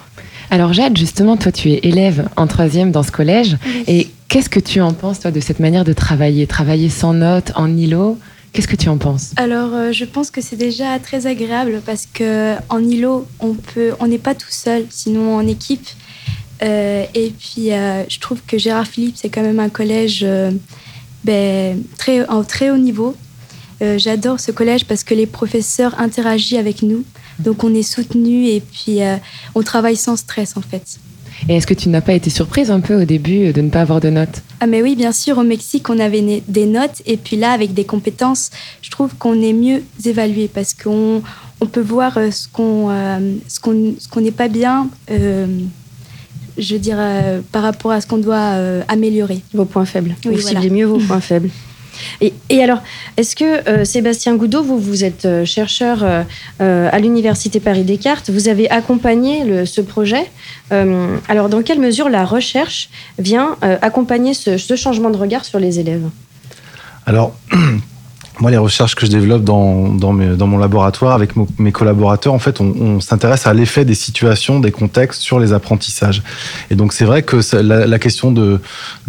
Alors 0.50 0.72
Jade, 0.72 0.96
justement, 0.96 1.36
toi 1.36 1.52
tu 1.52 1.70
es 1.70 1.80
élève 1.82 2.28
en 2.36 2.46
troisième 2.46 2.90
dans 2.90 3.02
ce 3.02 3.12
collège. 3.12 3.56
Et 3.86 4.08
qu'est-ce 4.28 4.50
que 4.50 4.60
tu 4.60 4.80
en 4.80 4.92
penses, 4.92 5.20
toi, 5.20 5.30
de 5.30 5.40
cette 5.40 5.60
manière 5.60 5.84
de 5.84 5.92
travailler? 5.92 6.46
Travailler 6.46 6.88
sans 6.88 7.14
notes, 7.14 7.52
en 7.54 7.76
îlot? 7.76 8.18
Qu'est-ce 8.52 8.66
que 8.66 8.76
tu 8.76 8.88
en 8.88 8.98
penses? 8.98 9.32
Alors, 9.36 9.74
euh, 9.74 9.92
je 9.92 10.04
pense 10.04 10.32
que 10.32 10.40
c'est 10.40 10.56
déjà 10.56 10.98
très 10.98 11.26
agréable 11.26 11.80
parce 11.86 12.06
que 12.12 12.56
en 12.68 12.82
îlot, 12.82 13.28
on 13.38 13.54
peut, 13.54 13.92
on 14.00 14.08
n'est 14.08 14.18
pas 14.18 14.34
tout 14.34 14.50
seul, 14.50 14.86
sinon 14.90 15.36
en 15.36 15.46
équipe. 15.46 15.86
Euh, 16.62 17.04
et 17.14 17.30
puis, 17.30 17.72
euh, 17.72 18.02
je 18.08 18.18
trouve 18.18 18.40
que 18.46 18.58
Gérard 18.58 18.86
Philippe, 18.86 19.16
c'est 19.16 19.28
quand 19.28 19.42
même 19.42 19.60
un 19.60 19.68
collège 19.68 20.20
euh, 20.24 20.50
ben, 21.24 21.82
très, 21.96 22.26
en 22.28 22.42
très 22.42 22.70
haut 22.70 22.76
niveau. 22.76 23.14
Euh, 23.82 23.98
J'adore 23.98 24.40
ce 24.40 24.52
collège 24.52 24.84
parce 24.84 25.04
que 25.04 25.14
les 25.14 25.26
professeurs 25.26 25.98
interagissent 26.00 26.58
avec 26.58 26.82
nous. 26.82 27.04
Donc, 27.38 27.64
on 27.64 27.74
est 27.74 27.82
soutenus 27.82 28.48
et 28.50 28.60
puis 28.60 29.02
euh, 29.02 29.16
on 29.54 29.62
travaille 29.62 29.96
sans 29.96 30.16
stress, 30.16 30.56
en 30.56 30.60
fait. 30.60 30.98
Et 31.48 31.56
est-ce 31.56 31.66
que 31.66 31.74
tu 31.74 31.88
n'as 31.88 32.02
pas 32.02 32.12
été 32.12 32.28
surprise 32.28 32.70
un 32.70 32.80
peu 32.80 33.00
au 33.00 33.04
début 33.04 33.52
de 33.52 33.60
ne 33.62 33.70
pas 33.70 33.80
avoir 33.80 34.00
de 34.00 34.10
notes? 34.10 34.42
Ah 34.60 34.66
mais 34.66 34.82
oui, 34.82 34.94
bien 34.94 35.12
sûr, 35.12 35.38
au 35.38 35.42
Mexique, 35.42 35.88
on 35.88 35.98
avait 35.98 36.42
des 36.46 36.66
notes 36.66 37.00
et 37.06 37.16
puis 37.16 37.36
là, 37.36 37.52
avec 37.52 37.72
des 37.72 37.84
compétences, 37.84 38.50
je 38.82 38.90
trouve 38.90 39.14
qu'on 39.16 39.40
est 39.40 39.54
mieux 39.54 39.82
évalué 40.04 40.48
parce 40.52 40.74
qu'on 40.74 41.22
on 41.62 41.66
peut 41.66 41.80
voir 41.80 42.18
euh, 42.18 42.30
ce 42.30 42.46
qu'on 42.48 42.88
euh, 42.90 43.34
ce 43.48 43.58
qu'on 43.58 43.94
ce 43.98 44.06
qu'on 44.08 44.20
n'est 44.20 44.30
pas 44.32 44.48
bien, 44.48 44.88
euh, 45.10 45.46
je 46.58 46.74
veux 46.74 46.80
dire, 46.80 46.96
euh, 46.98 47.40
par 47.52 47.62
rapport 47.62 47.92
à 47.92 48.00
ce 48.02 48.06
qu'on 48.06 48.18
doit 48.18 48.36
euh, 48.36 48.82
améliorer. 48.88 49.40
Vos 49.54 49.64
points 49.64 49.86
faibles. 49.86 50.14
Oui, 50.26 50.34
vous 50.34 50.42
voilà. 50.42 50.60
ciblez 50.60 50.70
mieux 50.70 50.86
vos 50.86 50.98
points 51.06 51.20
faibles. 51.20 51.50
Et, 52.20 52.62
alors, 52.62 52.82
est-ce 53.16 53.36
que 53.36 53.68
euh, 53.68 53.84
Sébastien 53.84 54.36
Goudot, 54.36 54.62
vous, 54.62 54.78
vous 54.78 55.04
êtes 55.04 55.24
euh, 55.24 55.44
chercheur 55.44 56.02
euh, 56.02 56.88
à 56.92 56.98
l'Université 56.98 57.60
Paris-Descartes, 57.60 58.30
vous 58.30 58.48
avez 58.48 58.70
accompagné 58.70 59.66
ce 59.66 59.80
projet. 59.80 60.30
Alors, 60.70 61.48
dans 61.48 61.62
quelle 61.62 61.80
mesure 61.80 62.08
la 62.08 62.24
recherche 62.24 62.90
vient 63.18 63.56
accompagner 63.60 64.34
ce, 64.34 64.56
ce 64.56 64.76
changement 64.76 65.10
de 65.10 65.16
regard 65.16 65.44
sur 65.44 65.58
les 65.58 65.80
élèves? 65.80 66.08
Alors, 67.06 67.34
moi, 68.40 68.50
les 68.50 68.56
recherches 68.56 68.94
que 68.94 69.04
je 69.04 69.10
développe 69.10 69.44
dans, 69.44 69.88
dans, 69.88 70.12
mon 70.12 70.58
laboratoire 70.58 71.14
avec 71.14 71.32
mes 71.58 71.72
collaborateurs, 71.72 72.32
en 72.32 72.38
fait, 72.38 72.60
on, 72.60 73.00
s'intéresse 73.00 73.46
à 73.46 73.52
l'effet 73.52 73.84
des 73.84 73.94
situations, 73.94 74.60
des 74.60 74.70
contextes 74.70 75.20
sur 75.20 75.38
les 75.38 75.52
apprentissages. 75.52 76.22
Et 76.70 76.74
donc, 76.74 76.92
c'est 76.92 77.04
vrai 77.04 77.22
que 77.22 77.40
la, 77.60 77.98
question 77.98 78.32
de, 78.32 78.58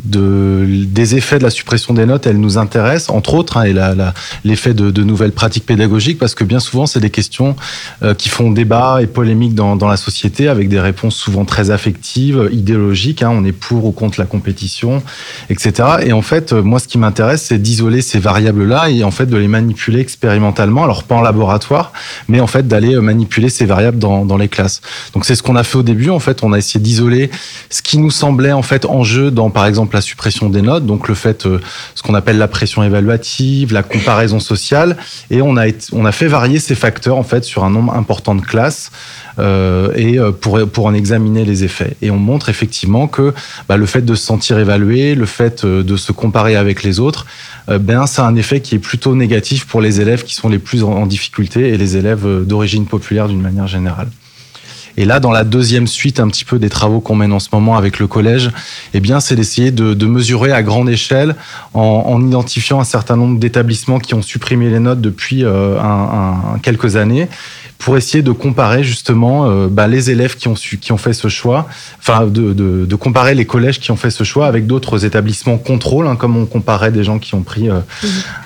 de, 0.04 0.86
des 0.86 1.16
effets 1.16 1.38
de 1.38 1.44
la 1.44 1.50
suppression 1.50 1.94
des 1.94 2.06
notes, 2.06 2.28
elle 2.28 2.40
nous 2.40 2.58
intéresse, 2.58 3.10
entre 3.10 3.34
autres, 3.34 3.58
hein, 3.58 3.64
et 3.64 3.74
l'effet 4.44 4.74
de, 4.74 5.04
nouvelles 5.04 5.32
pratiques 5.32 5.66
pédagogiques, 5.66 6.20
parce 6.20 6.36
que 6.36 6.44
bien 6.44 6.60
souvent, 6.60 6.86
c'est 6.86 7.00
des 7.00 7.10
questions 7.10 7.56
euh, 8.04 8.14
qui 8.14 8.30
font 8.30 8.52
débat 8.52 9.02
et 9.02 9.08
polémique 9.08 9.56
dans, 9.56 9.88
la 9.88 9.98
société, 9.98 10.50
avec 10.50 10.68
des 10.68 10.80
réponses 10.80 11.16
souvent 11.16 11.46
très 11.46 11.72
affectives, 11.72 12.50
idéologiques. 12.52 13.24
hein, 13.24 13.32
on 13.32 13.46
est 13.46 13.52
pour 13.52 13.86
ou 13.86 13.92
contre 13.92 14.20
la 14.20 14.26
compétition, 14.26 15.02
etc. 15.50 15.72
Et 16.04 16.12
en 16.12 16.22
fait, 16.22 16.52
euh, 16.52 16.62
moi, 16.62 16.80
ce 16.80 16.88
qui 16.88 16.98
m'intéresse, 16.98 17.44
c'est 17.44 17.58
d'isoler 17.58 18.02
ces 18.02 18.20
variables-là 18.20 18.90
et 18.90 19.04
de 19.26 19.38
les 19.38 19.48
manipuler 19.48 20.00
expérimentalement. 20.00 20.84
Alors 20.84 21.04
pas 21.04 21.16
en 21.16 21.22
laboratoire, 21.22 21.94
mais 22.28 22.40
en 22.40 22.48
fait 22.48 22.68
d'aller 22.68 22.96
euh, 22.96 23.02
manipuler 23.02 23.50
ces 23.50 23.66
variables 23.66 24.00
dans, 24.00 24.26
dans 24.26 24.38
les 24.38 24.48
classes. 24.48 24.82
Donc 25.14 25.26
c'est 25.26 25.36
ce 25.36 25.44
qu'on 25.44 25.56
a 25.56 25.64
fait 25.64 25.78
au 25.78 25.84
début. 25.84 26.10
En 26.10 26.20
fait, 26.20 26.44
on 26.44 26.54
a 26.54 26.58
essayé 26.58 26.80
d'isoler 26.82 27.30
ce 27.70 27.82
qui 27.82 27.98
nous 27.98 28.12
semblait 28.12 28.52
en 28.52 28.62
fait 28.62 28.86
en 28.86 29.04
jeu 29.04 29.32
dans, 29.32 29.50
par 29.50 29.66
exemple, 29.66 29.96
la 29.96 30.02
suppression 30.02 30.50
des 30.50 30.62
notes. 30.62 30.86
Donc 30.86 31.08
le 31.08 31.16
fait, 31.16 31.46
euh, 31.46 31.60
ce 31.96 32.04
qu'on 32.04 32.14
appelle 32.14 32.38
la 32.38 32.48
pression 32.48 32.84
évaluative, 32.84 33.74
la 33.74 33.84
comparaison 33.84 34.40
sociale, 34.40 34.98
et 35.30 35.42
on 35.42 35.58
a 35.58 35.66
on 35.94 36.06
a 36.06 36.12
fait 36.12 36.28
varier 36.28 36.60
ces 36.60 36.76
facteurs 36.76 37.18
en 37.18 37.24
fait 37.24 37.44
sur 37.44 37.64
un 37.64 37.70
nombre 37.70 37.94
important 37.94 38.36
de 38.36 38.42
classes 38.42 38.92
euh, 39.40 39.92
et 39.96 40.20
pour, 40.42 40.60
pour 40.68 40.86
en 40.86 40.94
examiner 40.94 41.46
les 41.46 41.64
effets. 41.64 41.96
Et 42.02 42.12
on 42.12 42.18
montre 42.18 42.50
effectivement 42.50 43.08
que 43.08 43.34
bah, 43.70 43.78
le 43.78 43.86
fait 43.86 44.02
de 44.02 44.16
se 44.16 44.26
sentir 44.26 44.60
évalué, 44.60 45.16
le 45.16 45.26
fait 45.26 45.66
de 45.66 45.96
se 45.98 46.12
comparer 46.12 46.56
avec 46.56 46.84
les 46.84 47.00
autres, 47.00 47.26
ben, 47.80 48.08
ça 48.08 48.26
a 48.26 48.30
un 48.30 48.36
effet 48.36 48.62
qui 48.62 48.76
est 48.76 48.80
plutôt 48.80 49.16
négatif 49.16 49.66
pour 49.66 49.82
les 49.82 50.02
élèves 50.02 50.24
qui 50.24 50.36
sont 50.36 50.50
les 50.50 50.60
plus 50.60 50.84
en, 50.84 51.06
difficulté 51.06 51.70
et 51.70 51.78
les 51.78 51.98
élèves 51.98 52.26
euh, 52.26 52.44
d'origine 52.44 52.86
populaire 52.86 53.28
d'une 53.28 53.42
manière 53.42 53.68
générale. 53.68 54.08
Et 54.98 55.06
là, 55.06 55.22
dans 55.22 55.32
la 55.32 55.46
deuxième 55.46 55.88
suite, 55.88 56.20
un 56.20 56.28
petit 56.28 56.44
peu 56.44 56.60
des 56.60 56.70
travaux 56.70 57.00
qu'on 57.00 57.16
mène 57.16 57.32
en 57.32 57.40
ce 57.40 57.48
moment 57.54 57.78
avec 57.78 57.98
le 57.98 58.08
collège, 58.08 58.52
eh 58.94 59.00
bien, 59.00 59.22
c'est 59.22 59.38
d'essayer 59.38 59.72
de, 59.72 60.06
mesurer 60.06 60.52
à 60.52 60.64
grande 60.64 60.90
échelle 60.90 61.36
en, 61.74 62.04
en 62.08 62.28
identifiant 62.28 62.82
un 62.82 62.84
certain 62.84 63.16
nombre 63.16 63.40
d'établissements 63.40 64.00
qui 64.00 64.16
ont 64.16 64.22
supprimé 64.22 64.70
les 64.70 64.80
notes 64.80 65.00
depuis 65.00 65.46
euh, 65.46 65.80
quelques 66.62 66.98
années 66.98 67.30
pour 67.82 67.98
essayer 67.98 68.22
de 68.22 68.32
comparer 68.32 68.84
justement 68.84 69.50
euh, 69.50 69.68
bah, 69.68 69.88
les 69.88 70.12
élèves 70.12 70.36
qui 70.36 70.48
ont, 70.48 70.56
su, 70.56 70.78
qui 70.78 70.92
ont 70.92 70.98
fait 70.98 71.14
ce 71.14 71.30
choix, 71.30 71.68
enfin 71.98 72.28
de, 72.28 72.54
de, 72.54 72.86
de 72.86 72.96
comparer 72.96 73.34
les 73.34 73.46
collèges 73.46 73.80
qui 73.80 73.90
ont 73.90 73.96
fait 73.96 74.12
ce 74.12 74.24
choix 74.24 74.46
avec 74.46 74.68
d'autres 74.68 75.04
établissements 75.04 75.58
contrôle, 75.58 76.06
hein, 76.06 76.16
comme 76.16 76.38
on 76.38 76.46
comparait 76.46 76.92
des 76.92 77.04
gens 77.04 77.18
qui 77.18 77.34
ont 77.34 77.42
pris 77.42 77.70
euh, 77.70 77.80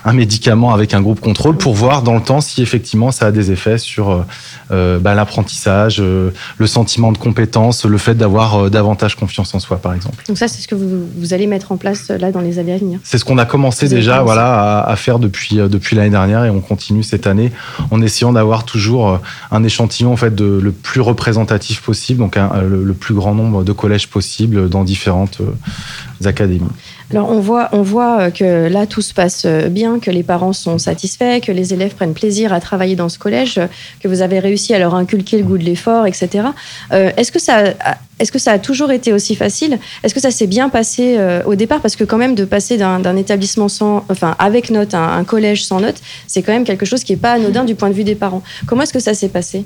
un 0.06 0.14
médicament 0.14 0.72
avec 0.72 0.94
un 0.94 1.02
groupe 1.02 1.20
contrôle, 1.20 1.58
pour 1.58 1.74
voir 1.74 2.00
dans 2.00 2.14
le 2.14 2.22
temps 2.22 2.40
si 2.40 2.62
effectivement 2.62 3.12
ça 3.12 3.26
a 3.26 3.30
des 3.30 3.52
effets 3.52 3.76
sur 3.76 4.24
euh, 4.70 4.98
bah, 4.98 5.14
l'apprentissage, 5.14 6.00
le 6.00 6.66
sentiment 6.66 7.12
de 7.12 7.18
compétence, 7.18 7.84
le 7.84 7.98
fait 7.98 8.14
d'avoir 8.14 8.70
davantage 8.70 9.16
confiance 9.16 9.54
en 9.54 9.58
soi, 9.58 9.76
par 9.76 9.92
exemple. 9.92 10.24
Donc 10.28 10.38
ça, 10.38 10.48
c'est 10.48 10.62
ce 10.62 10.68
que 10.68 10.74
vous, 10.74 11.06
vous 11.14 11.34
allez 11.34 11.46
mettre 11.46 11.72
en 11.72 11.76
place 11.76 12.08
là 12.08 12.32
dans 12.32 12.40
les 12.40 12.58
années 12.58 12.72
à 12.72 12.78
venir. 12.78 13.00
C'est 13.04 13.18
ce 13.18 13.24
qu'on 13.26 13.38
a 13.38 13.44
commencé 13.44 13.86
Vous 13.86 13.94
déjà 13.94 14.22
voilà, 14.22 14.80
à, 14.80 14.90
à 14.90 14.96
faire 14.96 15.18
depuis, 15.18 15.56
depuis 15.56 15.94
l'année 15.94 16.10
dernière 16.10 16.44
et 16.44 16.50
on 16.50 16.60
continue 16.60 17.02
cette 17.02 17.26
année 17.26 17.52
en 17.90 18.00
essayant 18.00 18.32
d'avoir 18.32 18.64
toujours 18.64 19.20
un 19.50 19.64
échantillon 19.64 20.12
en 20.12 20.16
fait, 20.16 20.34
de, 20.34 20.60
le 20.62 20.72
plus 20.72 21.00
représentatif 21.00 21.82
possible, 21.82 22.20
donc 22.20 22.36
le, 22.36 22.84
le 22.84 22.94
plus 22.94 23.14
grand 23.14 23.34
nombre 23.34 23.64
de 23.64 23.72
collèges 23.72 24.08
possible 24.08 24.68
dans 24.68 24.84
différentes 24.84 25.40
euh, 25.40 26.28
académies. 26.28 26.68
Alors 27.12 27.30
on 27.30 27.38
voit, 27.38 27.68
on 27.72 27.82
voit 27.82 28.20
euh, 28.20 28.30
que 28.30 28.68
là 28.68 28.86
tout 28.86 29.00
se 29.00 29.14
passe 29.14 29.44
euh, 29.46 29.68
bien, 29.68 30.00
que 30.00 30.10
les 30.10 30.24
parents 30.24 30.52
sont 30.52 30.78
satisfaits, 30.78 31.40
que 31.40 31.52
les 31.52 31.72
élèves 31.72 31.94
prennent 31.94 32.14
plaisir 32.14 32.52
à 32.52 32.60
travailler 32.60 32.96
dans 32.96 33.08
ce 33.08 33.18
collège, 33.18 33.60
que 34.00 34.08
vous 34.08 34.22
avez 34.22 34.40
réussi 34.40 34.74
à 34.74 34.80
leur 34.80 34.94
inculquer 34.96 35.38
le 35.38 35.44
goût 35.44 35.56
de 35.56 35.62
l'effort, 35.62 36.06
etc. 36.06 36.48
Euh, 36.92 37.12
est-ce 37.16 37.30
que 37.30 37.38
ça, 37.38 37.58
a- 37.80 37.98
est-ce 38.18 38.32
que 38.32 38.40
ça 38.40 38.52
a 38.52 38.58
toujours 38.58 38.90
été 38.90 39.12
aussi 39.12 39.36
facile? 39.36 39.78
Est-ce 40.02 40.14
que 40.14 40.20
ça 40.20 40.32
s'est 40.32 40.48
bien 40.48 40.68
passé 40.68 41.14
euh, 41.16 41.42
au 41.46 41.54
départ? 41.54 41.80
Parce 41.80 41.94
que 41.94 42.02
quand 42.02 42.18
même 42.18 42.34
de 42.34 42.44
passer 42.44 42.76
d'un, 42.76 43.16
établissement 43.16 43.68
sans, 43.68 44.04
enfin 44.08 44.34
avec 44.40 44.70
notes 44.70 44.94
à 44.94 45.14
un, 45.14 45.22
collège 45.22 45.64
sans 45.64 45.80
notes, 45.80 46.00
c'est 46.26 46.42
quand 46.42 46.52
même 46.52 46.64
quelque 46.64 46.86
chose 46.86 47.04
qui 47.04 47.12
est 47.12 47.16
pas 47.16 47.32
anodin 47.34 47.64
du 47.64 47.76
point 47.76 47.88
de 47.88 47.94
vue 47.94 48.04
des 48.04 48.16
parents. 48.16 48.42
Comment 48.66 48.82
est-ce 48.82 48.92
que 48.92 49.00
ça 49.00 49.14
s'est 49.14 49.28
passé? 49.28 49.64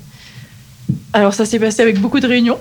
Alors 1.12 1.34
ça 1.34 1.44
s'est 1.44 1.58
passé 1.58 1.80
avec 1.80 1.98
beaucoup 2.00 2.20
de 2.20 2.26
réunions. 2.26 2.58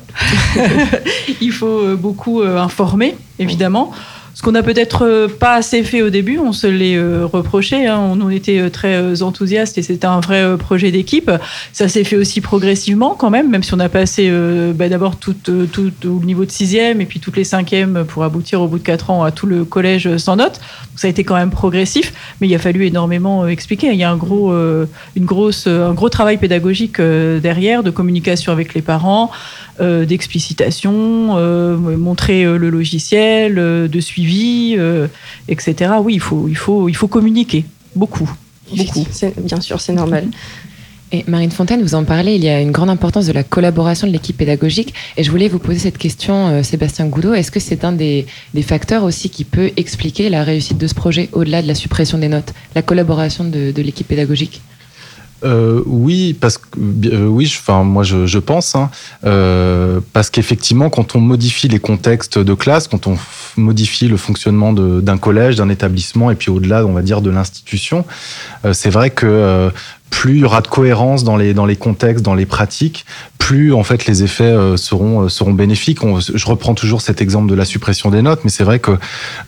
Il 1.41 1.51
faut 1.51 1.95
beaucoup 1.97 2.41
informer, 2.41 3.15
évidemment. 3.39 3.91
Ce 4.39 4.41
qu'on 4.41 4.53
n'a 4.53 4.63
peut-être 4.63 5.05
euh, 5.05 5.27
pas 5.27 5.55
assez 5.55 5.83
fait 5.83 6.01
au 6.01 6.09
début, 6.09 6.39
on 6.39 6.53
se 6.53 6.65
l'est 6.65 6.95
euh, 6.95 7.25
reproché. 7.25 7.87
hein. 7.87 7.99
On 7.99 8.21
en 8.21 8.29
était 8.29 8.59
euh, 8.59 8.69
très 8.69 9.21
enthousiastes 9.21 9.77
et 9.77 9.81
c'était 9.81 10.05
un 10.05 10.21
vrai 10.21 10.57
projet 10.57 10.91
d'équipe. 10.91 11.29
Ça 11.73 11.89
s'est 11.89 12.05
fait 12.05 12.15
aussi 12.15 12.39
progressivement 12.39 13.15
quand 13.15 13.31
même, 13.31 13.49
même 13.49 13.63
si 13.63 13.73
on 13.73 13.81
a 13.81 13.89
passé 13.89 14.31
bah, 14.73 14.87
d'abord 14.87 15.17
tout, 15.17 15.33
tout, 15.33 15.91
le 16.03 16.25
niveau 16.25 16.45
de 16.45 16.51
sixième 16.51 17.01
et 17.01 17.05
puis 17.05 17.19
toutes 17.19 17.35
les 17.35 17.43
cinquièmes 17.43 18.05
pour 18.07 18.23
aboutir 18.23 18.61
au 18.61 18.69
bout 18.69 18.77
de 18.77 18.83
quatre 18.83 19.09
ans 19.09 19.25
à 19.25 19.31
tout 19.31 19.45
le 19.45 19.65
collège 19.65 20.15
sans 20.15 20.37
notes. 20.37 20.61
Ça 20.95 21.07
a 21.07 21.09
été 21.09 21.25
quand 21.25 21.35
même 21.35 21.49
progressif, 21.49 22.13
mais 22.39 22.47
il 22.47 22.55
a 22.55 22.59
fallu 22.59 22.85
énormément 22.85 23.45
expliquer. 23.45 23.87
Il 23.87 23.97
y 23.97 24.05
a 24.05 24.11
un 24.11 24.17
gros, 24.17 24.53
une 24.53 25.25
grosse, 25.25 25.67
un 25.67 25.93
gros 25.93 26.09
travail 26.09 26.37
pédagogique 26.37 27.01
derrière, 27.01 27.83
de 27.83 27.89
communication 27.89 28.53
avec 28.53 28.73
les 28.73 28.81
parents, 28.81 29.31
euh, 29.81 30.05
d'explicitation, 30.05 31.37
euh, 31.37 31.77
montrer 31.77 32.43
euh, 32.43 32.57
le 32.57 32.69
logiciel, 32.69 33.57
euh, 33.57 33.87
de 33.87 33.99
suivi, 33.99 34.75
euh, 34.77 35.07
etc. 35.47 35.93
Oui, 36.01 36.15
il 36.15 36.19
faut, 36.19 36.47
il 36.47 36.57
faut, 36.57 36.89
il 36.89 36.95
faut 36.95 37.07
communiquer 37.07 37.65
beaucoup, 37.95 38.29
beaucoup. 38.75 39.05
Bien 39.37 39.61
sûr, 39.61 39.79
c'est 39.81 39.93
normal. 39.93 40.27
Et 41.11 41.23
Marine 41.27 41.49
Fontaine, 41.49 41.81
vous 41.81 41.95
en 41.95 42.03
parlez, 42.03 42.35
il 42.35 42.43
y 42.43 42.49
a 42.49 42.61
une 42.61 42.71
grande 42.71 42.89
importance 42.89 43.25
de 43.25 43.31
la 43.31 43.43
collaboration 43.43 44.05
de 44.05 44.11
l'équipe 44.11 44.37
pédagogique. 44.37 44.93
Et 45.17 45.23
je 45.23 45.31
voulais 45.31 45.47
vous 45.47 45.57
poser 45.57 45.79
cette 45.79 45.97
question, 45.97 46.47
euh, 46.47 46.63
Sébastien 46.63 47.07
Goudot. 47.07 47.33
Est-ce 47.33 47.49
que 47.49 47.59
c'est 47.59 47.83
un 47.83 47.91
des, 47.91 48.27
des 48.53 48.61
facteurs 48.61 49.03
aussi 49.03 49.31
qui 49.31 49.43
peut 49.43 49.71
expliquer 49.75 50.29
la 50.29 50.43
réussite 50.43 50.77
de 50.77 50.85
ce 50.85 50.93
projet 50.93 51.29
au-delà 51.31 51.63
de 51.63 51.67
la 51.67 51.73
suppression 51.73 52.19
des 52.19 52.27
notes 52.27 52.53
La 52.75 52.83
collaboration 52.83 53.43
de, 53.43 53.71
de 53.71 53.81
l'équipe 53.81 54.07
pédagogique? 54.07 54.61
Euh, 55.43 55.81
oui, 55.85 56.33
parce 56.33 56.57
que 56.57 56.67
euh, 57.05 57.25
oui, 57.27 57.45
enfin 57.45 57.83
moi 57.83 58.03
je, 58.03 58.39
pense, 58.39 58.75
hein, 58.75 58.89
euh, 59.25 60.01
parce 60.11 60.29
qu'effectivement 60.29 60.89
quand 60.89 61.15
on 61.15 61.21
modifie 61.21 61.69
les 61.69 61.79
contextes 61.79 62.37
de 62.37 62.53
classe, 62.53 62.87
quand 62.87 63.07
on 63.07 63.17
modifie 63.55 64.07
le 64.07 64.17
fonctionnement 64.17 64.73
d'un 64.73 65.17
collège, 65.17 65.55
d'un 65.55 65.69
établissement 65.69 66.29
et 66.29 66.35
puis 66.35 66.49
au-delà, 66.49 66.85
on 66.85 66.91
va 66.91 67.01
dire 67.01 67.21
de 67.21 67.29
l'institution, 67.29 68.05
c'est 68.73 68.89
vrai 68.89 69.09
que 69.11 69.71
plus 70.09 70.35
il 70.35 70.39
y 70.41 70.43
aura 70.43 70.61
de 70.61 70.67
cohérence 70.67 71.23
dans 71.23 71.37
les, 71.37 71.53
dans 71.53 71.65
les 71.65 71.75
contextes, 71.75 72.23
dans 72.23 72.35
les 72.35 72.45
pratiques, 72.45 73.05
plus 73.37 73.73
en 73.73 73.83
fait 73.83 74.05
les 74.05 74.23
effets 74.23 74.43
euh, 74.43 74.77
seront, 74.77 75.23
euh, 75.23 75.29
seront 75.29 75.53
bénéfiques. 75.53 75.99
je 76.01 76.45
reprends 76.45 76.75
toujours 76.75 77.01
cet 77.01 77.21
exemple 77.21 77.49
de 77.49 77.55
la 77.55 77.65
suppression 77.65 78.11
des 78.11 78.21
notes, 78.21 78.41
mais 78.43 78.49
c'est 78.49 78.63
vrai 78.63 78.79
que 78.79 78.91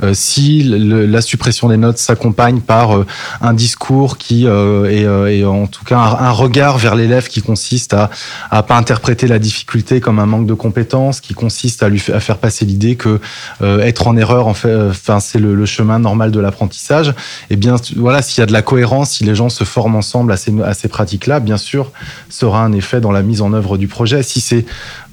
euh, 0.01 0.13
si 0.13 0.63
la 0.63 1.21
suppression 1.21 1.69
des 1.69 1.77
notes 1.77 1.97
s'accompagne 1.97 2.61
par 2.61 3.05
un 3.41 3.53
discours 3.53 4.17
qui 4.17 4.45
est, 4.45 5.45
en 5.45 5.67
tout 5.67 5.83
cas 5.83 5.97
un, 5.97 6.31
regard 6.31 6.77
vers 6.77 6.95
l'élève 6.95 7.27
qui 7.27 7.41
consiste 7.41 7.93
à 7.93 8.09
à 8.49 8.63
pas 8.63 8.77
interpréter 8.77 9.27
la 9.27 9.39
difficulté 9.39 9.99
comme 9.99 10.19
un 10.19 10.25
manque 10.25 10.47
de 10.47 10.53
compétences, 10.53 11.21
qui 11.21 11.33
consiste 11.33 11.83
à 11.83 11.89
lui 11.89 12.01
à 12.13 12.19
faire 12.19 12.37
passer 12.37 12.65
l'idée 12.65 12.95
que 12.95 13.19
être 13.61 14.07
en 14.07 14.17
erreur, 14.17 14.51
c'est 14.55 15.39
le, 15.39 15.55
le, 15.55 15.65
chemin 15.65 15.99
normal 15.99 16.31
de 16.31 16.39
l'apprentissage. 16.39 17.09
Et 17.09 17.13
eh 17.51 17.55
bien 17.55 17.75
voilà, 17.95 18.21
s'il 18.21 18.39
y 18.39 18.43
a 18.43 18.45
de 18.45 18.53
la 18.53 18.61
cohérence, 18.61 19.11
si 19.11 19.23
les 19.23 19.35
gens 19.35 19.49
se 19.49 19.63
forment 19.63 19.95
ensemble 19.95 20.31
à 20.31 20.37
ces, 20.37 20.50
à 20.63 20.73
ces 20.73 20.87
pratiques-là, 20.87 21.39
bien 21.39 21.57
sûr, 21.57 21.91
sera 22.29 22.63
un 22.63 22.73
effet 22.73 23.01
dans 23.01 23.11
la 23.11 23.21
mise 23.21 23.41
en 23.41 23.53
œuvre 23.53 23.77
du 23.77 23.87
projet. 23.87 24.23
Si 24.23 24.41
c'est 24.41 24.65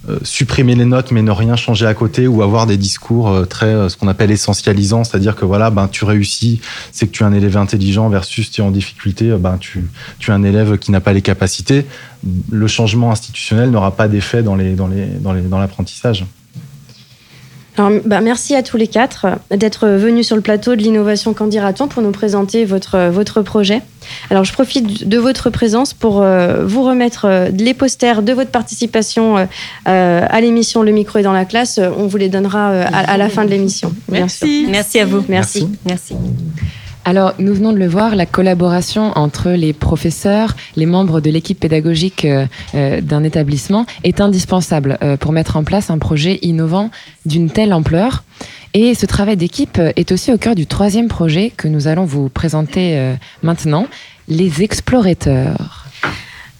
euh, 0.09 0.19
supprimer 0.23 0.75
les 0.75 0.85
notes 0.85 1.11
mais 1.11 1.23
ne 1.23 1.31
rien 1.31 1.57
changer 1.57 1.85
à 1.85 1.93
côté 1.93 2.29
ou 2.29 2.43
avoir 2.43 2.67
des 2.67 2.77
discours 2.77 3.29
euh, 3.29 3.45
très 3.45 3.67
euh, 3.67 3.89
ce 3.89 3.97
qu'on 3.97 4.09
appelle 4.09 4.31
essentialisants, 4.31 5.05
c'est-à-dire 5.05 5.35
que 5.35 5.45
voilà, 5.45 5.71
ben 5.71 5.89
tu 5.89 6.05
réussis, 6.05 6.61
c'est 6.93 7.07
que 7.09 7.13
tu 7.13 7.25
es 7.25 7.27
un 7.27 7.33
élève 7.33 7.57
intelligent 7.57 8.09
versus 8.09 8.51
tu 8.51 8.61
es 8.61 8.65
en 8.65 8.71
difficulté, 8.71 9.35
ben 9.39 9.59
tu, 9.59 9.85
tu 10.19 10.31
es 10.31 10.35
un 10.35 10.45
élève 10.45 10.79
qui 10.79 10.93
n'a 10.93 11.01
pas 11.01 11.13
les 11.13 11.23
capacités. 11.23 11.85
Le 12.51 12.67
changement 12.67 13.11
institutionnel 13.11 13.71
n'aura 13.71 13.97
pas 13.97 14.09
d'effet 14.09 14.43
dans 14.43 14.55
les 14.55 14.75
dans 14.75 14.89
les 14.89 15.07
dans 15.07 15.33
les 15.33 15.43
dans 15.43 15.59
l'apprentissage. 15.59 16.25
Bah, 18.05 18.21
merci 18.21 18.55
à 18.55 18.63
tous 18.63 18.77
les 18.77 18.89
quatre 18.89 19.27
d'être 19.51 19.89
venus 19.89 20.27
sur 20.27 20.37
le 20.37 20.43
plateau 20.43 20.75
de 20.75 20.83
l'innovation 20.83 21.33
Candiraton 21.33 21.89
pour 21.89 22.03
nous 22.03 22.11
présenter 22.11 22.65
votre, 22.65 23.09
votre 23.09 23.43
projet. 23.43 23.83
Alors, 24.31 24.45
je 24.45 24.53
profite 24.53 25.09
de 25.09 25.19
votre 25.19 25.51
présence 25.51 25.95
pour 25.95 26.23
euh, 26.23 26.65
vous 26.65 26.83
remettre 26.83 27.27
euh, 27.27 27.51
les 27.51 27.75
posters 27.75 28.23
de 28.23 28.33
votre 28.33 28.51
participation 28.51 29.37
euh, 29.39 29.47
à 30.29 30.41
l'émission 30.41 30.83
Le 30.83 30.93
micro 30.93 31.19
est 31.19 31.23
dans 31.23 31.33
la 31.33 31.45
classe. 31.45 31.79
On 31.79 32.07
vous 32.07 32.17
les 32.17 32.29
donnera 32.29 32.69
à, 32.69 33.17
la 33.17 33.29
fin 33.29 33.45
de 33.45 33.51
l'émission. 33.51 33.93
Merci. 34.09 34.67
Merci 34.69 35.01
à 35.01 35.05
vous. 35.05 35.25
Merci. 35.29 35.69
Merci. 35.87 36.15
Alors, 37.09 37.33
nous 37.39 37.55
venons 37.55 37.73
de 37.73 37.79
le 37.79 37.89
voir, 37.89 38.17
la 38.17 38.27
collaboration 38.27 39.13
entre 39.17 39.53
les 39.53 39.73
professeurs, 39.73 40.55
les 40.77 40.85
membres 40.85 41.23
de 41.23 41.31
l'équipe 41.31 41.59
pédagogique 41.59 42.27
d'un 42.75 43.25
établissement 43.25 43.87
est 44.05 44.21
indispensable 44.21 44.99
pour 45.19 45.33
mettre 45.33 45.57
en 45.57 45.65
place 45.65 45.89
un 45.89 45.97
projet 45.97 46.39
innovant 46.43 46.91
d'une 47.25 47.49
telle 47.49 47.73
ampleur. 47.73 48.25
Et 48.75 48.95
ce 48.95 49.07
travail 49.07 49.39
d'équipe 49.39 49.81
est 49.97 50.13
aussi 50.13 50.35
au 50.35 50.37
cœur 50.37 50.55
du 50.55 50.67
troisième 50.67 51.09
projet 51.09 51.51
que 51.57 51.67
nous 51.67 51.89
allons 51.89 52.05
vous 52.05 52.29
présenter 52.29 52.99
euh, 52.99 53.15
maintenant, 53.43 53.87
les 54.29 54.63
explorateurs. 54.63 55.88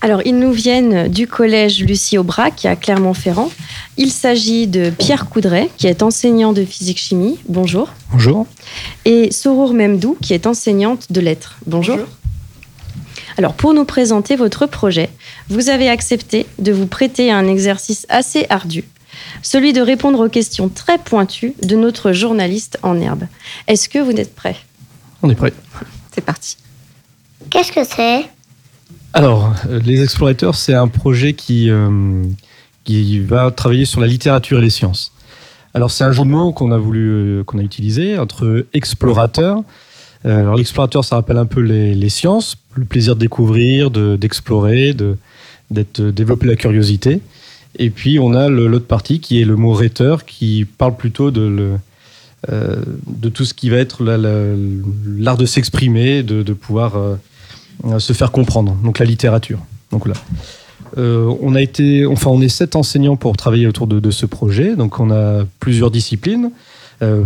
Alors, 0.01 0.23
ils 0.25 0.39
nous 0.39 0.53
viennent 0.53 1.09
du 1.09 1.27
collège 1.27 1.83
Lucie 1.83 2.19
Aubrac 2.19 2.65
à 2.65 2.77
Clermont-Ferrand. 2.77 3.51
Il 3.97 4.13
s'agit 4.13 4.69
de 4.69 4.91
Pierre 4.91 5.29
Coudray, 5.29 5.71
qui 5.77 5.89
est 5.89 6.03
enseignant 6.03 6.53
de 6.53 6.65
physique-chimie. 6.65 7.39
Bonjour. 7.49 7.91
Bonjour. 8.13 8.47
Et 9.05 9.33
Sorour 9.33 9.75
Memdou, 9.75 10.17
qui 10.23 10.35
est 10.35 10.47
enseignante 10.47 11.11
de 11.11 11.21
lettres. 11.21 11.57
Bonjour. 11.67 11.97
Bonjour. 11.97 12.15
Alors, 13.39 13.55
pour 13.55 13.75
nous 13.75 13.85
présenter 13.85 14.37
votre 14.37 14.67
projet, 14.67 15.11
vous 15.49 15.69
avez 15.69 15.89
accepté 15.89 16.47
de 16.59 16.73
vous 16.73 16.87
prêter 16.87 17.31
à 17.31 17.37
un 17.37 17.49
exercice 17.49 18.07
assez 18.09 18.47
ardu 18.51 18.85
celui 19.43 19.73
de 19.73 19.81
répondre 19.81 20.25
aux 20.25 20.29
questions 20.29 20.69
très 20.69 20.99
pointues 20.99 21.55
de 21.63 21.77
notre 21.77 22.13
journaliste 22.13 22.79
en 22.83 23.01
herbe. 23.01 23.25
Est-ce 23.67 23.89
que 23.89 23.99
vous 23.99 24.13
êtes 24.13 24.35
prêt? 24.35 24.57
On 25.23 25.31
est 25.31 25.35
prêt. 25.35 25.53
C'est 26.13 26.21
parti. 26.21 26.57
Qu'est-ce 27.51 27.73
que 27.73 27.85
c'est? 27.85 28.25
Alors, 29.15 29.55
euh, 29.69 29.81
Les 29.85 30.03
Explorateurs, 30.03 30.55
c'est 30.55 30.75
un 30.75 30.89
projet 30.89 31.33
qui, 31.33 31.71
euh, 31.71 32.23
qui 32.85 33.21
va 33.21 33.51
travailler 33.51 33.87
sur 33.87 34.01
la 34.01 34.07
littérature 34.07 34.59
et 34.59 34.63
les 34.63 34.71
sciences. 34.71 35.13
Alors, 35.75 35.91
c'est 35.91 36.05
un 36.05 36.13
jeu 36.13 36.25
de 36.25 36.29
mots 36.29 36.53
qu'on 36.53 36.73
a 36.73 36.79
voulu, 36.79 37.11
euh, 37.11 37.45
qu'on 37.45 37.59
a 37.59 37.63
utilisé 37.63 38.19
entre 38.19 38.67
explorateur. 38.75 39.63
alors, 40.25 40.57
l'explorateur, 40.57 41.05
ça 41.05 41.17
rappelle 41.17 41.39
un 41.39 41.47
peu 41.47 41.61
les, 41.61 42.09
sciences, 42.09 42.57
le 42.75 42.85
plaisir 42.85 43.15
de 43.15 43.21
découvrir, 43.21 43.91
d'explorer, 43.91 44.93
de, 44.93 45.17
d'être, 45.71 46.03
développer 46.03 46.47
la 46.47 46.57
curiosité. 46.57 47.21
Et 47.79 47.91
puis 47.91 48.19
on 48.19 48.35
a 48.35 48.49
l'autre 48.49 48.87
partie 48.87 49.21
qui 49.21 49.41
est 49.41 49.45
le 49.45 49.55
mot 49.55 49.73
rhéteur 49.73 50.25
qui 50.25 50.67
parle 50.79 50.97
plutôt 50.97 51.31
de, 51.31 51.77
de 52.49 53.29
tout 53.29 53.45
ce 53.45 53.55
qui 53.55 53.71
va 53.71 53.77
être 53.77 54.03
l'art 54.05 55.37
de 55.37 55.47
s'exprimer, 55.47 56.23
de, 56.23 56.53
pouvoir 56.53 56.97
euh, 56.97 57.15
se 57.99 58.13
faire 58.13 58.33
comprendre, 58.33 58.75
donc 58.85 58.99
la 58.99 59.07
littérature. 59.07 59.61
Donc 59.93 60.07
là. 60.07 60.15
Euh, 60.97 61.33
on 61.43 61.55
a 61.55 61.61
été, 61.61 62.07
enfin, 62.07 62.31
on 62.31 62.41
est 62.41 62.49
sept 62.49 62.75
enseignants 62.75 63.17
pour 63.17 63.37
travailler 63.37 63.67
autour 63.67 63.87
de, 63.87 64.11
ce 64.11 64.27
projet. 64.27 64.75
Donc, 64.75 65.01
on 65.01 65.11
a 65.11 65.45
plusieurs 65.61 65.91
disciplines 65.91 66.51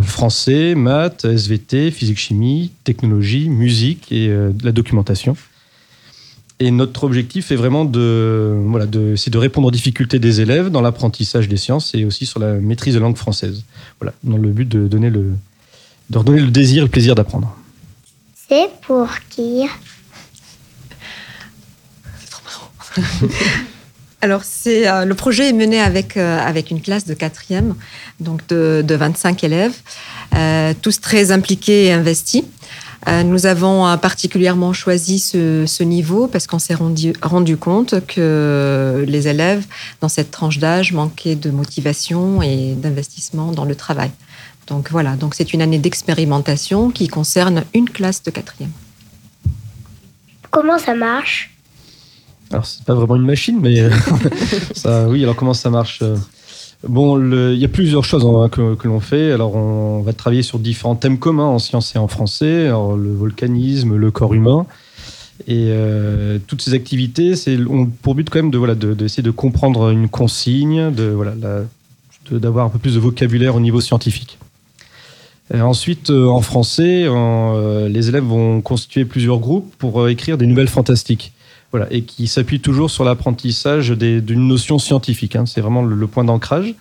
français, 0.02 0.74
maths, 0.74 1.24
SVT, 1.24 1.90
physique-chimie, 1.90 2.72
technologie, 2.84 3.48
musique 3.48 4.12
et 4.12 4.30
la 4.62 4.70
documentation. 4.70 5.34
Et 6.62 6.70
notre 6.70 7.02
objectif 7.02 7.50
est 7.50 7.56
vraiment 7.56 7.84
de, 7.84 8.56
voilà, 8.66 8.86
de, 8.86 9.16
de 9.16 9.38
répondre 9.38 9.66
aux 9.66 9.72
difficultés 9.72 10.20
des 10.20 10.40
élèves 10.40 10.70
dans 10.70 10.80
l'apprentissage 10.80 11.48
des 11.48 11.56
sciences 11.56 11.92
et 11.92 12.04
aussi 12.04 12.24
sur 12.24 12.38
la 12.38 12.54
maîtrise 12.54 12.94
de 12.94 13.00
langue 13.00 13.16
française. 13.16 13.64
Voilà, 13.98 14.14
dans 14.22 14.36
le 14.36 14.48
but 14.50 14.68
de, 14.68 14.86
donner 14.86 15.10
le, 15.10 15.32
de 16.10 16.18
redonner 16.18 16.40
le 16.40 16.52
désir, 16.52 16.84
le 16.84 16.88
plaisir 16.88 17.16
d'apprendre. 17.16 17.56
C'est 18.48 18.70
pour 18.82 19.08
qui 19.28 19.64
C'est 22.20 22.30
trop 22.30 22.44
marrant. 22.44 22.70
Alors, 24.22 24.44
c'est, 24.44 24.88
euh, 24.88 25.04
le 25.04 25.14
projet 25.14 25.48
est 25.48 25.52
mené 25.52 25.80
avec, 25.80 26.16
euh, 26.16 26.38
avec 26.38 26.70
une 26.70 26.80
classe 26.80 27.04
de 27.04 27.12
quatrième, 27.12 27.74
donc 28.20 28.46
de, 28.46 28.84
de 28.86 28.94
25 28.94 29.42
élèves, 29.42 29.74
euh, 30.36 30.72
tous 30.80 31.00
très 31.00 31.32
impliqués 31.32 31.86
et 31.86 31.92
investis. 31.92 32.44
Nous 33.24 33.46
avons 33.46 33.98
particulièrement 33.98 34.72
choisi 34.72 35.18
ce, 35.18 35.82
niveau 35.82 36.28
parce 36.28 36.46
qu'on 36.46 36.60
s'est 36.60 36.76
rendu, 36.76 37.14
rendu, 37.20 37.56
compte 37.56 37.96
que 38.06 39.04
les 39.08 39.26
élèves 39.26 39.64
dans 40.00 40.08
cette 40.08 40.30
tranche 40.30 40.60
d'âge 40.60 40.92
manquaient 40.92 41.34
de 41.34 41.50
motivation 41.50 42.42
et 42.42 42.74
d'investissement 42.76 43.50
dans 43.50 43.64
le 43.64 43.74
travail. 43.74 44.12
Donc 44.68 44.92
voilà, 44.92 45.16
donc 45.16 45.34
c'est 45.34 45.52
une 45.52 45.62
année 45.62 45.80
d'expérimentation 45.80 46.90
qui 46.90 47.08
concerne 47.08 47.64
une 47.74 47.90
classe 47.90 48.22
de 48.22 48.30
quatrième. 48.30 48.70
Comment 50.52 50.78
ça 50.78 50.94
marche? 50.94 51.52
Alors 52.52 52.66
c'est 52.66 52.84
pas 52.84 52.94
vraiment 52.94 53.16
une 53.16 53.26
machine, 53.26 53.58
mais 53.60 53.88
ça, 54.74 55.08
oui. 55.08 55.22
Alors 55.22 55.36
comment 55.36 55.54
ça 55.54 55.70
marche 55.70 56.02
Bon, 56.86 57.16
il 57.52 57.58
y 57.58 57.64
a 57.64 57.68
plusieurs 57.68 58.04
choses 58.04 58.24
hein, 58.26 58.48
que, 58.48 58.88
l'on 58.88 58.98
fait. 58.98 59.30
Alors, 59.30 59.54
on 59.54 60.00
va 60.00 60.12
travailler 60.12 60.42
sur 60.42 60.58
différents 60.58 60.96
thèmes 60.96 61.18
communs 61.18 61.46
en 61.46 61.60
sciences 61.60 61.94
et 61.94 61.98
en 61.98 62.08
français. 62.08 62.66
le 62.66 63.14
volcanisme, 63.14 63.94
le 63.94 64.10
corps 64.10 64.34
humain. 64.34 64.66
Et 65.46 65.68
euh, 65.70 66.38
toutes 66.46 66.62
ces 66.62 66.74
activités 66.74 67.34
ont 67.68 67.86
pour 67.86 68.14
but 68.14 68.28
quand 68.30 68.38
même 68.38 68.50
de 68.50 68.58
voilà 68.58 68.74
d'essayer 68.74 69.22
de, 69.22 69.30
comprendre 69.30 69.90
une 69.90 70.08
consigne, 70.08 70.92
de 70.92 71.04
voilà 71.04 71.34
d'avoir 72.30 72.66
un 72.66 72.68
peu 72.68 72.78
plus 72.78 72.94
de 72.94 73.00
vocabulaire 73.00 73.56
au 73.56 73.60
niveau 73.60 73.80
scientifique. 73.80 74.38
ensuite, 75.52 76.10
euh, 76.10 76.28
en 76.28 76.40
français, 76.40 77.04
euh, 77.06 77.88
les 77.88 78.08
élèves 78.08 78.24
vont 78.24 78.60
constituer 78.60 79.04
plusieurs 79.04 79.38
groupes 79.38 79.74
pour 79.78 80.08
écrire 80.08 80.38
des 80.38 80.46
nouvelles 80.46 80.68
fantastiques 80.68 81.32
et 81.90 82.02
qui 82.02 82.26
s'appuie 82.26 82.60
toujours 82.60 82.90
sur 82.90 83.04
l'apprentissage 83.04 83.90
d'une 83.90 84.48
notion 84.48 84.78
scientifique. 84.78 85.36
Hein. 85.36 85.46
C'est 85.46 85.60
vraiment 85.60 85.82
le, 85.82 86.06
point 86.06 86.24
d'ancrage. 86.24 86.74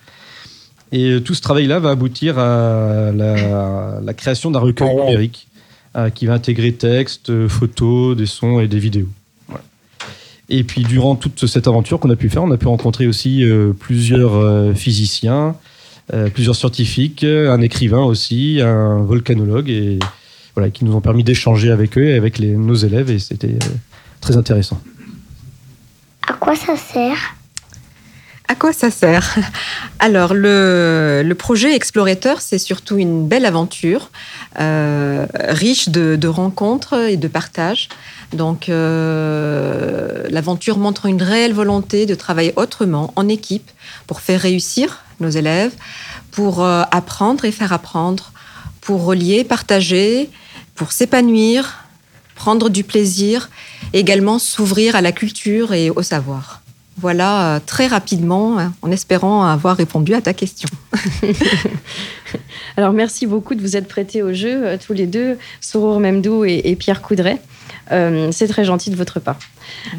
Et 0.92 1.20
tout 1.24 1.34
ce 1.34 1.40
travail-là 1.40 1.78
va 1.78 1.90
aboutir 1.90 2.38
à 2.38 3.10
la, 3.12 4.14
création 4.14 4.50
d'un 4.50 4.60
recueil 4.60 4.94
numérique 4.94 5.48
euh, 5.96 6.10
qui 6.10 6.26
va 6.26 6.34
intégrer 6.34 6.72
texte, 6.72 7.48
photos, 7.48 8.16
des 8.16 8.26
sons 8.26 8.60
et 8.60 8.68
des 8.68 8.78
vidéos. 8.78 9.08
Et 10.48 10.64
puis 10.64 10.82
durant 10.82 11.16
toute 11.16 11.46
cette 11.46 11.66
aventure 11.66 11.98
qu'on 11.98 12.10
a 12.10 12.16
pu 12.16 12.28
faire, 12.28 12.42
on 12.42 12.50
a 12.50 12.58
pu 12.58 12.66
rencontrer 12.66 13.06
aussi 13.06 13.42
euh, 13.42 13.72
plusieurs 13.72 14.34
euh, 14.34 14.74
physiciens, 14.74 15.54
plusieurs 16.34 16.56
scientifiques, 16.56 17.24
un 17.24 17.62
écrivain 17.62 18.02
aussi, 18.02 18.60
un 18.60 18.98
volcanologue, 18.98 19.70
et 19.70 19.98
voilà, 20.54 20.68
qui 20.68 20.84
nous 20.84 20.94
ont 20.94 21.00
permis 21.00 21.24
d'échanger 21.24 21.70
avec 21.70 21.96
eux 21.96 22.04
et 22.04 22.14
avec 22.14 22.38
les, 22.38 22.54
nos 22.54 22.74
élèves, 22.74 23.10
et 23.10 23.18
c'était 23.18 23.56
très 24.22 24.36
intéressant. 24.38 24.80
À 26.26 26.32
quoi 26.34 26.56
ça 26.56 26.76
sert? 26.76 27.34
À 28.48 28.54
quoi 28.54 28.72
ça 28.72 28.90
sert? 28.90 29.36
Alors, 29.98 30.32
le, 30.34 31.32
projet 31.38 31.74
Explorateur, 31.74 32.40
c'est 32.40 32.58
surtout 32.58 32.96
une 32.96 33.26
belle 33.26 33.44
aventure, 33.44 34.10
euh, 34.58 35.26
riche 35.48 35.88
de, 35.90 36.28
rencontres 36.28 36.94
et 36.94 37.16
de 37.16 37.28
partages. 37.28 37.88
Donc, 38.32 38.68
euh, 38.68 40.24
l'aventure 40.30 40.78
montre 40.78 41.06
une 41.06 41.22
réelle 41.22 41.52
volonté 41.52 42.06
de 42.06 42.14
travailler 42.14 42.52
autrement, 42.56 43.12
en 43.16 43.28
équipe, 43.28 43.70
pour 44.06 44.20
faire 44.20 44.40
réussir 44.40 45.00
nos 45.20 45.30
élèves, 45.30 45.72
pour 46.30 46.62
euh, 46.62 46.82
apprendre 46.90 47.44
et 47.44 47.52
faire 47.52 47.72
apprendre, 47.72 48.32
pour 48.80 49.04
relier, 49.04 49.44
partager, 49.44 50.30
pour 50.74 50.92
s'épanouir, 50.92 51.81
prendre 52.34 52.68
du 52.68 52.84
plaisir, 52.84 53.50
également 53.92 54.38
s'ouvrir 54.38 54.96
à 54.96 55.00
la 55.00 55.12
culture 55.12 55.72
et 55.72 55.90
au 55.90 56.02
savoir. 56.02 56.62
Voilà, 56.98 57.56
euh, 57.56 57.60
très 57.64 57.86
rapidement, 57.86 58.58
hein, 58.58 58.74
en 58.82 58.90
espérant 58.90 59.44
avoir 59.44 59.76
répondu 59.76 60.14
à 60.14 60.20
ta 60.20 60.34
question. 60.34 60.68
Alors, 62.76 62.92
merci 62.92 63.26
beaucoup 63.26 63.54
de 63.54 63.60
vous 63.60 63.76
être 63.76 63.88
prêtés 63.88 64.22
au 64.22 64.32
jeu, 64.32 64.66
euh, 64.66 64.76
tous 64.84 64.92
les 64.92 65.06
deux, 65.06 65.38
Sourour 65.60 66.00
Memdou 66.00 66.44
et, 66.44 66.62
et 66.64 66.76
Pierre 66.76 67.02
Coudray. 67.02 67.38
Euh, 67.90 68.30
c'est 68.30 68.46
très 68.46 68.64
gentil 68.64 68.90
de 68.90 68.96
votre 68.96 69.20
part. 69.20 69.38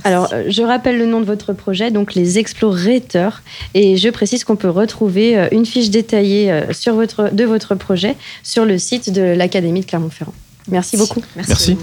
Alors, 0.03 0.29
euh, 0.33 0.45
je 0.47 0.61
rappelle 0.63 0.97
le 0.97 1.05
nom 1.05 1.19
de 1.19 1.25
votre 1.25 1.53
projet, 1.53 1.91
donc 1.91 2.13
les 2.13 2.39
Explorateurs, 2.39 3.41
et 3.73 3.97
je 3.97 4.09
précise 4.09 4.43
qu'on 4.43 4.55
peut 4.55 4.69
retrouver 4.69 5.47
une 5.51 5.65
fiche 5.65 5.89
détaillée 5.89 6.63
sur 6.71 6.95
votre, 6.95 7.33
de 7.33 7.43
votre 7.43 7.75
projet 7.75 8.15
sur 8.43 8.65
le 8.65 8.77
site 8.77 9.11
de 9.11 9.21
l'Académie 9.21 9.81
de 9.81 9.85
Clermont-Ferrand. 9.85 10.33
Merci 10.67 10.97
beaucoup. 10.97 11.21
Merci. 11.35 11.77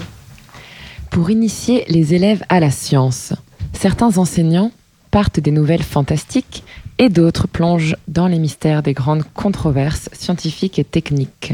Pour 1.11 1.29
initier 1.29 1.83
les 1.89 2.13
élèves 2.13 2.41
à 2.47 2.61
la 2.61 2.71
science, 2.71 3.33
certains 3.73 4.17
enseignants 4.17 4.71
partent 5.11 5.41
des 5.41 5.51
nouvelles 5.51 5.83
fantastiques 5.83 6.63
et 6.99 7.09
d'autres 7.09 7.49
plongent 7.49 7.97
dans 8.07 8.27
les 8.27 8.39
mystères 8.39 8.81
des 8.81 8.93
grandes 8.93 9.23
controverses 9.33 10.07
scientifiques 10.13 10.79
et 10.79 10.85
techniques. 10.85 11.53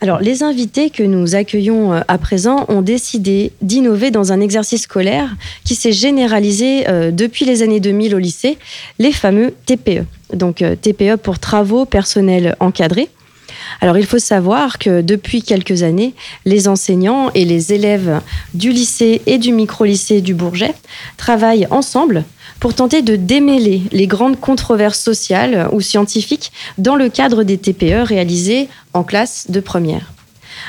Alors, 0.00 0.20
les 0.20 0.42
invités 0.42 0.88
que 0.88 1.02
nous 1.02 1.34
accueillons 1.34 1.92
euh, 1.92 2.00
à 2.08 2.16
présent 2.16 2.64
ont 2.68 2.80
décidé 2.80 3.52
d'innover 3.60 4.10
dans 4.10 4.32
un 4.32 4.40
exercice 4.40 4.82
scolaire 4.82 5.36
qui 5.64 5.74
s'est 5.74 5.92
généralisé 5.92 6.88
euh, 6.88 7.10
depuis 7.10 7.44
les 7.44 7.62
années 7.62 7.80
2000 7.80 8.14
au 8.14 8.18
lycée, 8.18 8.56
les 8.98 9.12
fameux 9.12 9.54
TPE. 9.66 10.06
Donc, 10.32 10.62
euh, 10.62 10.76
TPE 10.76 11.16
pour 11.16 11.38
travaux 11.38 11.84
personnels 11.84 12.56
encadrés. 12.58 13.10
Alors, 13.80 13.98
il 13.98 14.06
faut 14.06 14.18
savoir 14.18 14.78
que 14.78 15.00
depuis 15.00 15.42
quelques 15.42 15.82
années, 15.82 16.14
les 16.44 16.68
enseignants 16.68 17.30
et 17.34 17.44
les 17.44 17.72
élèves 17.72 18.20
du 18.54 18.70
lycée 18.70 19.22
et 19.26 19.38
du 19.38 19.52
micro-lycée 19.52 20.20
du 20.20 20.34
Bourget 20.34 20.74
travaillent 21.16 21.66
ensemble 21.70 22.24
pour 22.60 22.74
tenter 22.74 23.02
de 23.02 23.16
démêler 23.16 23.82
les 23.92 24.06
grandes 24.06 24.40
controverses 24.40 25.00
sociales 25.00 25.68
ou 25.72 25.80
scientifiques 25.80 26.52
dans 26.78 26.96
le 26.96 27.08
cadre 27.08 27.42
des 27.42 27.58
TPE 27.58 28.02
réalisés 28.04 28.68
en 28.92 29.04
classe 29.04 29.50
de 29.50 29.60
première. 29.60 30.12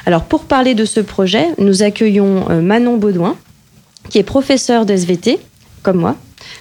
Alors, 0.05 0.25
pour 0.25 0.43
parler 0.43 0.75
de 0.75 0.85
ce 0.85 0.99
projet, 0.99 1.47
nous 1.57 1.83
accueillons 1.83 2.49
euh, 2.49 2.61
Manon 2.61 2.97
Baudouin, 2.97 3.37
qui 4.09 4.17
est 4.17 4.23
professeur 4.23 4.85
de 4.85 4.95
comme 5.83 5.97
moi, 5.97 6.15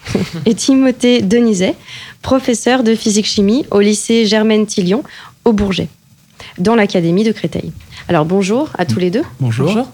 et 0.46 0.54
Timothée 0.54 1.22
Denizet, 1.22 1.74
professeur 2.22 2.82
de 2.82 2.94
physique-chimie 2.94 3.66
au 3.70 3.80
lycée 3.80 4.26
Germaine 4.26 4.66
Tillion, 4.66 5.02
au 5.44 5.52
Bourget, 5.52 5.88
dans 6.58 6.74
l'académie 6.74 7.24
de 7.24 7.32
Créteil. 7.32 7.72
Alors, 8.08 8.24
bonjour 8.24 8.70
à 8.78 8.84
tous 8.84 8.98
les 8.98 9.10
deux. 9.10 9.22
Bonjour. 9.40 9.86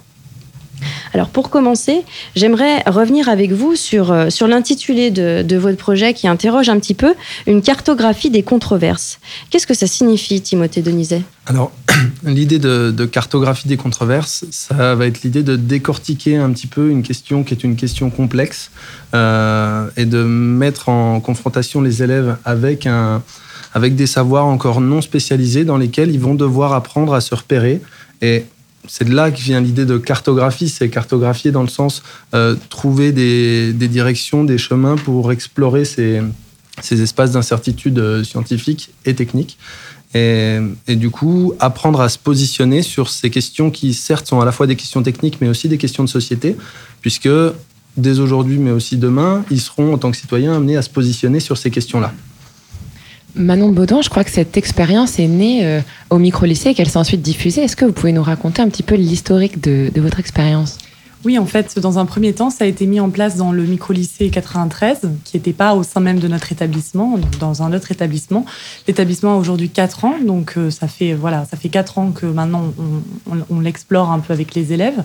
Alors 1.13 1.29
pour 1.29 1.51
commencer, 1.51 2.03
j'aimerais 2.37 2.83
revenir 2.87 3.29
avec 3.29 3.53
vous 3.53 3.75
sur, 3.75 4.13
euh, 4.13 4.31
sur 4.31 4.47
l'intitulé 4.47 5.11
de, 5.11 5.43
de 5.43 5.57
votre 5.57 5.77
projet 5.77 6.15
qui 6.15 6.29
interroge 6.29 6.69
un 6.69 6.79
petit 6.79 6.95
peu 6.95 7.15
une 7.47 7.63
cartographie 7.63 8.31
des 8.31 8.43
controverses. 8.43 9.19
Qu'est-ce 9.51 9.67
que 9.67 9.75
ça 9.75 9.87
signifie, 9.87 10.41
Timothée 10.41 10.83
Denizet 10.83 11.23
Alors, 11.47 11.73
l'idée 12.25 12.59
de, 12.59 12.93
de 12.97 13.05
cartographie 13.07 13.67
des 13.67 13.77
controverses, 13.77 14.45
ça 14.51 14.95
va 14.95 15.07
être 15.07 15.23
l'idée 15.23 15.43
de 15.43 15.57
décortiquer 15.57 16.37
un 16.37 16.51
petit 16.53 16.69
peu 16.69 16.91
une 16.91 17.03
question 17.03 17.43
qui 17.43 17.55
est 17.55 17.65
une 17.65 17.77
question 17.77 18.11
complexe 18.11 18.71
euh, 19.15 19.89
et 19.97 20.05
de 20.05 20.23
mettre 20.23 20.89
en 20.89 21.21
confrontation 21.21 21.81
les 21.81 22.03
élèves 22.03 22.37
avec, 22.45 22.87
un, 22.87 23.23
avec 23.73 23.95
des 23.95 24.07
savoirs 24.07 24.47
encore 24.47 24.81
non 24.81 25.01
spécialisés 25.01 25.65
dans 25.65 25.77
lesquels 25.77 26.11
ils 26.11 26.21
vont 26.21 26.35
devoir 26.35 26.73
apprendre 26.73 27.15
à 27.15 27.21
se 27.21 27.35
repérer. 27.35 27.81
Et 28.23 28.45
c'est 28.89 29.05
de 29.05 29.15
là 29.15 29.31
que 29.31 29.39
vient 29.39 29.61
l'idée 29.61 29.85
de 29.85 29.99
cartographie. 29.99 30.69
C'est 30.69 30.89
cartographier 30.89 31.53
dans 31.53 31.63
le 31.63 31.69
sens 31.69 32.03
euh, 32.35 32.57
trouver 32.69 33.13
des, 33.13 33.73
directions, 33.73 34.45
des 34.45 34.59
chemins 34.59 34.97
pour 34.97 35.33
explorer 35.33 35.85
ces, 35.85 36.21
ces 36.83 37.01
espaces 37.03 37.33
d'incertitude 37.33 37.99
euh, 37.99 38.25
scientifiques 38.25 38.91
et 39.05 39.15
techniques. 39.15 39.59
Et, 40.13 40.59
et, 40.89 40.97
du 40.97 41.11
coup, 41.11 41.55
apprendre 41.61 42.01
à 42.01 42.09
se 42.09 42.19
positionner 42.19 42.83
sur 42.83 43.09
ces 43.09 43.31
questions 43.31 43.71
qui, 43.71 43.95
certes, 43.95 44.27
sont 44.27 44.41
à 44.41 44.45
la 44.45 44.51
fois 44.51 44.67
des 44.67 44.75
questions 44.75 45.05
techniques, 45.05 45.41
mais 45.41 45.49
aussi 45.49 45.69
des 45.69 45.79
questions 45.79 46.03
de 46.03 46.09
société, 46.09 46.57
puisque 47.01 47.29
dès 47.97 48.19
aujourd'hui, 48.19 48.59
mais 48.59 48.73
aussi 48.73 48.97
demain, 48.97 49.45
ils 49.53 49.61
seront, 49.61 49.95
en 49.95 49.99
tant 49.99 50.11
que 50.11 50.17
citoyens, 50.17 50.57
amenés 50.57 50.77
à 50.77 50.83
se 50.83 50.91
positionner 50.91 51.39
sur 51.39 51.57
ces 51.57 51.71
questions-là. 51.71 52.13
Manon 53.35 53.71
Baudin, 53.71 54.03
je 54.03 54.09
crois 54.09 54.25
que 54.25 54.31
cette 54.31 54.57
expérience 54.57 55.19
est 55.19 55.27
née 55.27 55.65
euh, 55.65 55.81
au 56.11 56.19
micro-lycée 56.19 56.71
et 56.71 56.75
qu'elle 56.75 56.89
s'est 56.89 56.99
ensuite 56.99 57.23
diffusée. 57.23 57.63
Est-ce 57.63 57.77
que 57.77 57.85
vous 57.85 57.93
pouvez 57.93 58.13
nous 58.13 58.23
raconter 58.23 58.63
un 58.63 58.69
petit 58.69 58.83
peu 58.83 58.95
l'historique 58.95 59.61
de, 59.61 59.91
de, 59.95 60.01
votre 60.01 60.21
expérience? 60.21 60.79
Oui, 61.25 61.39
en 61.39 61.45
fait, 61.45 61.79
dans 61.79 61.99
un 61.99 62.07
premier 62.07 62.33
temps, 62.33 62.49
ça 62.49 62.65
a 62.65 62.67
été 62.67 62.87
mis 62.87 62.99
en 62.99 63.11
place 63.11 63.37
dans 63.37 63.53
le 63.53 63.63
micro-lycée 63.65 64.31
93, 64.31 65.01
qui 65.25 65.37
n'était 65.37 65.53
pas 65.53 65.75
au 65.75 65.83
sein 65.83 66.01
même 66.01 66.19
de 66.19 66.29
notre 66.29 66.51
établissement, 66.51 67.19
dans 67.39 67.63
un 67.63 67.75
autre 67.75 67.93
établissement. 67.93 68.47
L'établissement 68.89 69.35
a 69.35 69.37
aujourd'hui 69.37 69.69
4 69.69 70.05
ans, 70.07 70.15
donc 70.25 70.55
euh, 70.57 70.71
ça 70.71 70.89
fait 70.89 71.13
voilà, 71.13 71.45
ça 71.45 71.59
fait 71.59 71.69
4 71.69 71.99
ans 71.99 72.11
que 72.13 72.25
maintenant 72.25 72.73
on, 72.79 73.33
on, 73.35 73.45
on 73.51 73.61
l'explore 73.61 74.11
un 74.11 74.21
peu 74.21 74.33
avec 74.33 74.55
les 74.55 74.73
élèves. 74.73 75.05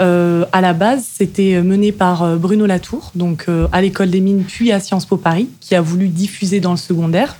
Euh, 0.00 0.44
à 0.52 0.60
la 0.60 0.74
base, 0.74 1.04
c'était 1.12 1.60
mené 1.62 1.92
par 1.92 2.22
euh, 2.22 2.36
Bruno 2.36 2.66
Latour, 2.66 3.10
donc 3.14 3.46
euh, 3.48 3.66
à 3.72 3.80
l'école 3.80 4.10
des 4.10 4.20
mines, 4.20 4.44
puis 4.46 4.70
à 4.70 4.80
Sciences 4.80 5.06
Po 5.06 5.16
Paris, 5.16 5.48
qui 5.60 5.74
a 5.74 5.80
voulu 5.80 6.08
diffuser 6.08 6.60
dans 6.60 6.70
le 6.70 6.76
secondaire. 6.76 7.36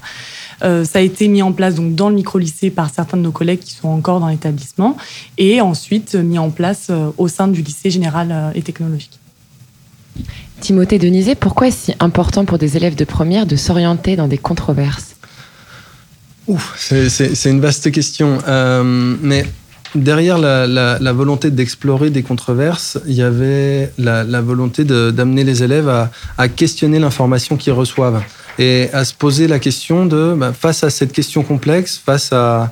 Euh, 0.63 0.85
ça 0.85 0.99
a 0.99 1.03
été 1.03 1.29
mis 1.29 1.43
en 1.43 1.53
place 1.53 1.77
donc 1.77 1.95
dans 1.95 2.09
le 2.09 2.17
micro-lycée 2.17 2.71
par 2.71 2.93
certains 2.93 3.17
de 3.17 3.23
nos 3.23 3.31
collègues 3.31 3.61
qui 3.61 3.75
sont 3.75 3.89
encore 3.89 4.21
dans 4.21 4.29
l'établissement 4.29 4.97
et 5.37 5.61
ensuite 5.61 6.15
mis 6.15 6.39
en 6.39 6.51
place 6.51 6.89
euh, 6.91 7.11
au 7.17 7.29
sein 7.29 7.49
du 7.49 7.63
lycée 7.63 7.91
général 7.91 8.31
euh, 8.33 8.51
et 8.55 8.63
technologique. 8.63 9.19
Timothée 10.61 10.99
Denizet, 10.99 11.37
pourquoi 11.37 11.69
est-ce 11.69 11.93
si 11.93 11.95
important 12.01 12.45
pour 12.45 12.59
des 12.59 12.77
élèves 12.77 12.97
de 12.97 13.05
première 13.05 13.47
de 13.47 13.55
s'orienter 13.55 14.17
dans 14.17 14.27
des 14.27 14.39
controverses? 14.39 15.15
C'est 16.77 17.51
une 17.51 17.61
vaste 17.61 17.91
question. 17.91 18.39
Euh, 18.47 18.83
mais 19.21 19.45
derrière 19.95 20.39
la, 20.39 21.13
volonté 21.13 21.51
d'explorer 21.51 22.11
des 22.11 22.23
controverses, 22.23 22.99
il 23.07 23.15
y 23.15 23.23
avait 23.23 23.93
la, 23.99 24.25
la 24.25 24.41
volonté 24.41 24.85
d'amener 24.85 25.45
les 25.45 25.63
élèves 25.63 25.89
à, 25.89 26.11
à 26.37 26.49
questionner 26.49 26.99
l'information 26.99 27.57
qu'ils 27.57 27.73
reçoivent 27.73 28.23
et 28.59 28.89
à 28.93 29.05
se 29.05 29.15
poser 29.15 29.47
la 29.47 29.59
question 29.59 30.05
de, 30.05 30.35
bah, 30.37 30.53
face 30.53 30.83
à 30.85 30.91
cette 30.91 31.13
question 31.13 31.43
complexe, 31.43 32.01
face 32.05 32.33
à, 32.33 32.71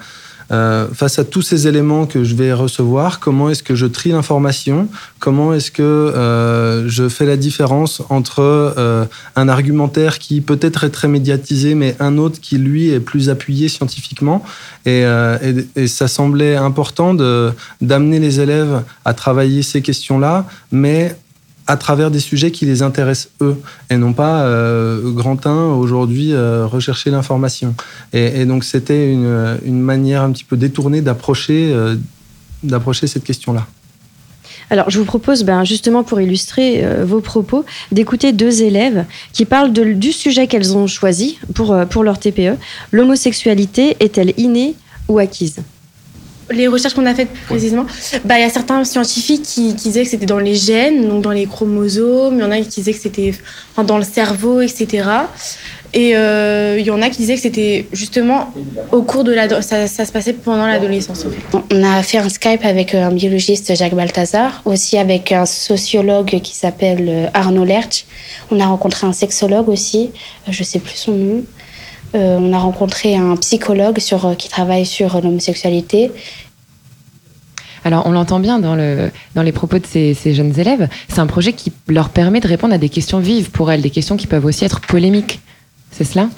euh, 0.52 0.86
face 0.92 1.18
à 1.18 1.24
tous 1.24 1.42
ces 1.42 1.66
éléments 1.66 2.06
que 2.06 2.24
je 2.24 2.34
vais 2.34 2.52
recevoir, 2.52 3.20
comment 3.20 3.50
est-ce 3.50 3.62
que 3.62 3.74
je 3.74 3.86
trie 3.86 4.10
l'information? 4.10 4.88
Comment 5.18 5.52
est-ce 5.52 5.70
que 5.70 5.82
euh, 5.82 6.88
je 6.88 7.08
fais 7.08 7.26
la 7.26 7.36
différence 7.36 8.02
entre 8.10 8.40
euh, 8.40 9.04
un 9.34 9.48
argumentaire 9.48 10.18
qui 10.18 10.40
peut-être 10.40 10.84
est 10.84 10.90
très 10.90 11.08
médiatisé, 11.08 11.74
mais 11.74 11.96
un 12.00 12.18
autre 12.18 12.40
qui, 12.40 12.58
lui, 12.58 12.90
est 12.90 13.00
plus 13.00 13.28
appuyé 13.28 13.68
scientifiquement? 13.68 14.44
Et, 14.84 15.04
euh, 15.04 15.38
et, 15.76 15.82
et, 15.82 15.86
ça 15.88 16.06
semblait 16.06 16.56
important 16.56 17.14
d'amener 17.80 18.20
les 18.20 18.40
élèves 18.40 18.82
à 19.04 19.14
travailler 19.14 19.62
ces 19.62 19.82
questions-là, 19.82 20.46
mais 20.70 21.16
à 21.66 21.76
travers 21.76 22.10
des 22.10 22.20
sujets 22.20 22.50
qui 22.50 22.64
les 22.64 22.82
intéressent 22.82 23.30
eux 23.40 23.56
et 23.90 23.96
non 23.96 24.12
pas 24.12 24.42
euh, 24.42 25.10
Grantin 25.10 25.72
aujourd'hui 25.72 26.32
euh, 26.32 26.66
rechercher 26.66 27.10
l'information. 27.10 27.74
Et, 28.12 28.44
donc 28.44 28.64
c'était 28.64 29.12
une, 29.12 29.58
une, 29.64 29.80
manière 29.80 30.22
un 30.22 30.30
petit 30.30 30.44
peu 30.44 30.56
détournée 30.56 31.02
d'approcher 31.02 31.72
euh, 31.72 31.96
cette 32.92 33.24
question-là. 33.24 33.66
Alors, 34.68 34.90
je 34.90 34.98
vous 34.98 35.04
propose, 35.04 35.44
ben, 35.44 35.62
justement, 35.64 36.02
pour 36.02 36.20
illustrer 36.20 36.84
euh, 36.84 37.04
vos 37.04 37.20
propos, 37.20 37.64
d'écouter 37.92 38.32
deux 38.32 38.62
élèves 38.62 39.04
qui 39.32 39.44
parlent 39.44 39.72
de, 39.72 39.92
du 39.92 40.10
sujet 40.10 40.48
qu'elles 40.48 40.76
ont 40.76 40.88
choisi 40.88 41.38
pour, 41.54 41.76
pour 41.88 42.02
leur 42.02 42.18
TPE. 42.18 42.56
L'homosexualité 42.90 43.96
est-elle 44.00 44.34
innée 44.38 44.74
ou 45.08 45.18
acquise? 45.18 45.62
Les 46.50 46.68
recherches 46.68 46.94
qu'on 46.94 47.06
a 47.06 47.14
faites 47.14 47.32
précisément, 47.46 47.86
bah, 48.24 48.38
il 48.38 48.42
y 48.42 48.44
a 48.44 48.50
certains 48.50 48.84
scientifiques 48.84 49.42
qui, 49.42 49.74
qui 49.74 49.88
disaient 49.88 50.04
que 50.04 50.10
c'était 50.10 50.26
dans 50.26 50.38
les 50.38 50.54
gènes, 50.54 51.08
donc 51.08 51.22
dans 51.22 51.32
les 51.32 51.46
chromosomes, 51.46 52.34
il 52.36 52.40
y 52.40 52.44
en 52.44 52.50
a 52.50 52.58
qui 52.60 52.68
disaient 52.68 52.92
que 52.92 53.00
c'était 53.00 53.32
dans 53.84 53.98
le 53.98 54.04
cerveau, 54.04 54.60
etc. 54.60 55.08
Et 55.92 56.14
euh, 56.14 56.76
il 56.78 56.84
y 56.84 56.90
en 56.90 57.00
a 57.00 57.08
qui 57.08 57.18
disaient 57.18 57.36
que 57.36 57.40
c'était 57.40 57.86
justement 57.92 58.52
au 58.92 59.02
cours 59.02 59.24
de 59.24 59.32
la... 59.32 59.62
Ça, 59.62 59.86
ça 59.86 60.04
se 60.04 60.12
passait 60.12 60.34
pendant 60.34 60.66
l'adolescence. 60.66 61.24
En 61.24 61.30
fait. 61.30 61.58
On 61.72 61.82
a 61.82 62.02
fait 62.02 62.18
un 62.18 62.28
Skype 62.28 62.64
avec 62.64 62.94
un 62.94 63.10
biologiste, 63.10 63.74
Jacques 63.74 63.94
Balthazar, 63.94 64.60
aussi 64.64 64.98
avec 64.98 65.32
un 65.32 65.46
sociologue 65.46 66.40
qui 66.42 66.54
s'appelle 66.54 67.06
euh, 67.08 67.26
Arnaud 67.32 67.64
Lerch. 67.64 68.04
On 68.50 68.60
a 68.60 68.66
rencontré 68.66 69.06
un 69.06 69.12
sexologue 69.12 69.68
aussi, 69.68 70.10
je 70.48 70.62
sais 70.62 70.80
plus 70.80 70.96
son 70.96 71.12
nom. 71.12 71.44
Euh, 72.16 72.38
on 72.40 72.52
a 72.52 72.58
rencontré 72.58 73.14
un 73.14 73.36
psychologue 73.36 73.98
sur, 73.98 74.24
euh, 74.24 74.34
qui 74.34 74.48
travaille 74.48 74.86
sur 74.86 75.20
l'homosexualité. 75.20 76.10
Alors, 77.84 78.06
on 78.06 78.12
l'entend 78.12 78.40
bien 78.40 78.58
dans, 78.58 78.74
le, 78.74 79.10
dans 79.34 79.42
les 79.42 79.52
propos 79.52 79.78
de 79.78 79.86
ces, 79.86 80.14
ces 80.14 80.34
jeunes 80.34 80.58
élèves. 80.58 80.88
C'est 81.08 81.20
un 81.20 81.26
projet 81.26 81.52
qui 81.52 81.72
leur 81.88 82.08
permet 82.08 82.40
de 82.40 82.48
répondre 82.48 82.74
à 82.74 82.78
des 82.78 82.88
questions 82.88 83.20
vives 83.20 83.50
pour 83.50 83.70
elles, 83.70 83.82
des 83.82 83.90
questions 83.90 84.16
qui 84.16 84.26
peuvent 84.26 84.44
aussi 84.44 84.64
être 84.64 84.80
polémiques. 84.80 85.40
C'est 85.90 86.04
cela? 86.04 86.28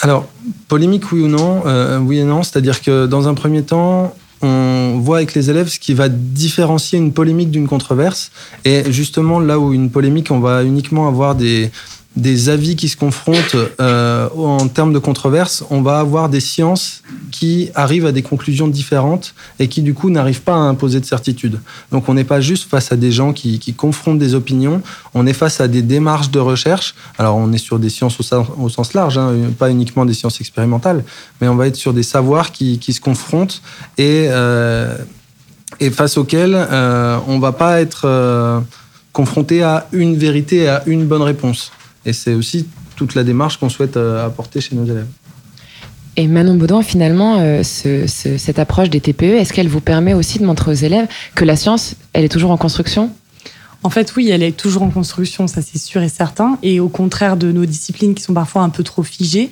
Alors, 0.00 0.26
polémique, 0.68 1.10
oui 1.12 1.20
ou 1.20 1.28
non 1.28 1.62
euh, 1.66 1.98
Oui 1.98 2.18
et 2.18 2.24
non. 2.24 2.42
C'est-à-dire 2.42 2.80
que 2.80 3.06
dans 3.06 3.28
un 3.28 3.34
premier 3.34 3.62
temps, 3.62 4.14
on 4.40 4.98
voit 5.00 5.18
avec 5.18 5.34
les 5.34 5.50
élèves 5.50 5.68
ce 5.68 5.78
qui 5.78 5.94
va 5.94 6.08
différencier 6.08 6.98
une 6.98 7.12
polémique 7.12 7.50
d'une 7.50 7.68
controverse. 7.68 8.30
Et 8.64 8.90
justement, 8.90 9.40
là 9.40 9.58
où 9.58 9.72
une 9.72 9.90
polémique, 9.90 10.30
on 10.30 10.40
va 10.40 10.64
uniquement 10.64 11.06
avoir 11.06 11.34
des, 11.34 11.70
des 12.16 12.50
avis 12.50 12.76
qui 12.76 12.88
se 12.88 12.96
confrontent 12.96 13.56
euh, 13.80 14.28
en 14.36 14.68
termes 14.68 14.92
de 14.92 14.98
controverse, 14.98 15.64
on 15.70 15.80
va 15.80 15.98
avoir 15.98 16.28
des 16.28 16.40
sciences 16.40 17.02
qui 17.30 17.70
arrivent 17.74 18.04
à 18.04 18.12
des 18.12 18.22
conclusions 18.22 18.68
différentes 18.68 19.34
et 19.58 19.68
qui 19.68 19.80
du 19.80 19.94
coup 19.94 20.10
n'arrivent 20.10 20.42
pas 20.42 20.54
à 20.54 20.58
imposer 20.58 21.00
de 21.00 21.06
certitude. 21.06 21.58
Donc 21.90 22.08
on 22.08 22.14
n'est 22.14 22.24
pas 22.24 22.40
juste 22.40 22.68
face 22.68 22.92
à 22.92 22.96
des 22.96 23.12
gens 23.12 23.32
qui, 23.32 23.58
qui, 23.58 23.72
confrontent 23.72 24.18
des 24.18 24.34
opinions, 24.34 24.82
on 25.14 25.26
est 25.26 25.32
face 25.32 25.60
à 25.60 25.68
des 25.68 25.80
démarches 25.80 26.30
de 26.30 26.38
recherche. 26.38 26.94
Alors 27.16 27.36
on 27.36 27.50
est 27.52 27.58
sur 27.58 27.78
des 27.78 27.88
sciences 27.88 28.18
au, 28.20 28.68
sens, 28.68 28.92
large, 28.92 29.16
hein, 29.16 29.32
pas 29.58 29.70
uniquement 29.70 30.04
des 30.04 30.14
sciences 30.14 30.40
expérimentales, 30.40 31.04
mais 31.40 31.48
on 31.48 31.56
va 31.56 31.66
être 31.66 31.76
sur 31.76 31.94
des 31.94 32.02
savoirs 32.02 32.52
qui, 32.52 32.78
qui 32.78 32.92
se 32.92 33.00
confrontent 33.00 33.62
et, 33.96 34.26
euh, 34.28 34.96
et 35.80 35.90
face 35.90 36.18
auxquels 36.18 36.54
euh, 36.54 37.18
on 37.26 37.38
va 37.38 37.52
pas 37.52 37.80
être 37.80 38.02
euh, 38.04 38.60
confronté 39.12 39.62
à 39.62 39.86
une 39.92 40.16
vérité 40.16 40.68
à 40.68 40.82
une 40.86 41.06
bonne 41.06 41.22
réponse. 41.22 41.72
Et 42.04 42.12
c'est 42.12 42.34
aussi 42.34 42.66
toute 42.96 43.14
la 43.14 43.24
démarche 43.24 43.58
qu'on 43.58 43.68
souhaite 43.68 43.96
euh, 43.96 44.26
apporter 44.26 44.60
chez 44.60 44.74
nos 44.74 44.84
élèves. 44.84 45.06
Et 46.16 46.26
Manon 46.26 46.56
Baudouin, 46.56 46.82
finalement, 46.82 47.38
euh, 47.38 47.62
ce, 47.62 48.06
ce, 48.06 48.36
cette 48.36 48.58
approche 48.58 48.90
des 48.90 49.00
TPE, 49.00 49.38
est-ce 49.38 49.52
qu'elle 49.52 49.68
vous 49.68 49.80
permet 49.80 50.12
aussi 50.12 50.38
de 50.38 50.44
montrer 50.44 50.70
aux 50.70 50.74
élèves 50.74 51.08
que 51.34 51.44
la 51.44 51.56
science, 51.56 51.94
elle 52.12 52.24
est 52.24 52.28
toujours 52.28 52.50
en 52.50 52.58
construction? 52.58 53.10
En 53.84 53.90
fait, 53.90 54.14
oui, 54.16 54.30
elle 54.30 54.42
est 54.42 54.56
toujours 54.56 54.82
en 54.82 54.90
construction, 54.90 55.48
ça 55.48 55.60
c'est 55.60 55.78
sûr 55.78 56.02
et 56.02 56.08
certain. 56.08 56.58
Et 56.62 56.78
au 56.78 56.88
contraire 56.88 57.36
de 57.36 57.50
nos 57.50 57.66
disciplines 57.66 58.14
qui 58.14 58.22
sont 58.22 58.34
parfois 58.34 58.62
un 58.62 58.68
peu 58.68 58.84
trop 58.84 59.02
figées, 59.02 59.50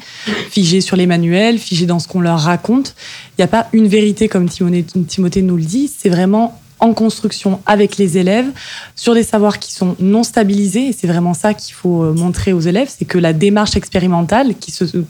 figées 0.50 0.80
sur 0.80 0.96
les 0.96 1.06
manuels, 1.06 1.58
figées 1.58 1.86
dans 1.86 1.98
ce 1.98 2.06
qu'on 2.06 2.20
leur 2.20 2.38
raconte, 2.38 2.94
il 3.30 3.40
n'y 3.40 3.44
a 3.44 3.48
pas 3.48 3.68
une 3.72 3.88
vérité 3.88 4.28
comme 4.28 4.48
Timothée, 4.48 4.84
Timothée 4.84 5.42
nous 5.42 5.56
le 5.56 5.64
dit, 5.64 5.88
c'est 5.88 6.10
vraiment 6.10 6.60
en 6.80 6.94
construction 6.94 7.60
avec 7.66 7.96
les 7.96 8.18
élèves 8.18 8.48
sur 8.96 9.14
des 9.14 9.22
savoirs 9.22 9.58
qui 9.58 9.72
sont 9.72 9.96
non 10.00 10.22
stabilisés. 10.22 10.94
C'est 10.96 11.06
vraiment 11.06 11.34
ça 11.34 11.54
qu'il 11.54 11.74
faut 11.74 12.02
euh, 12.02 12.12
montrer 12.12 12.52
aux 12.52 12.60
élèves, 12.60 12.88
c'est 12.96 13.04
que 13.04 13.18
la 13.18 13.32
démarche 13.32 13.76
expérimentale, 13.76 14.54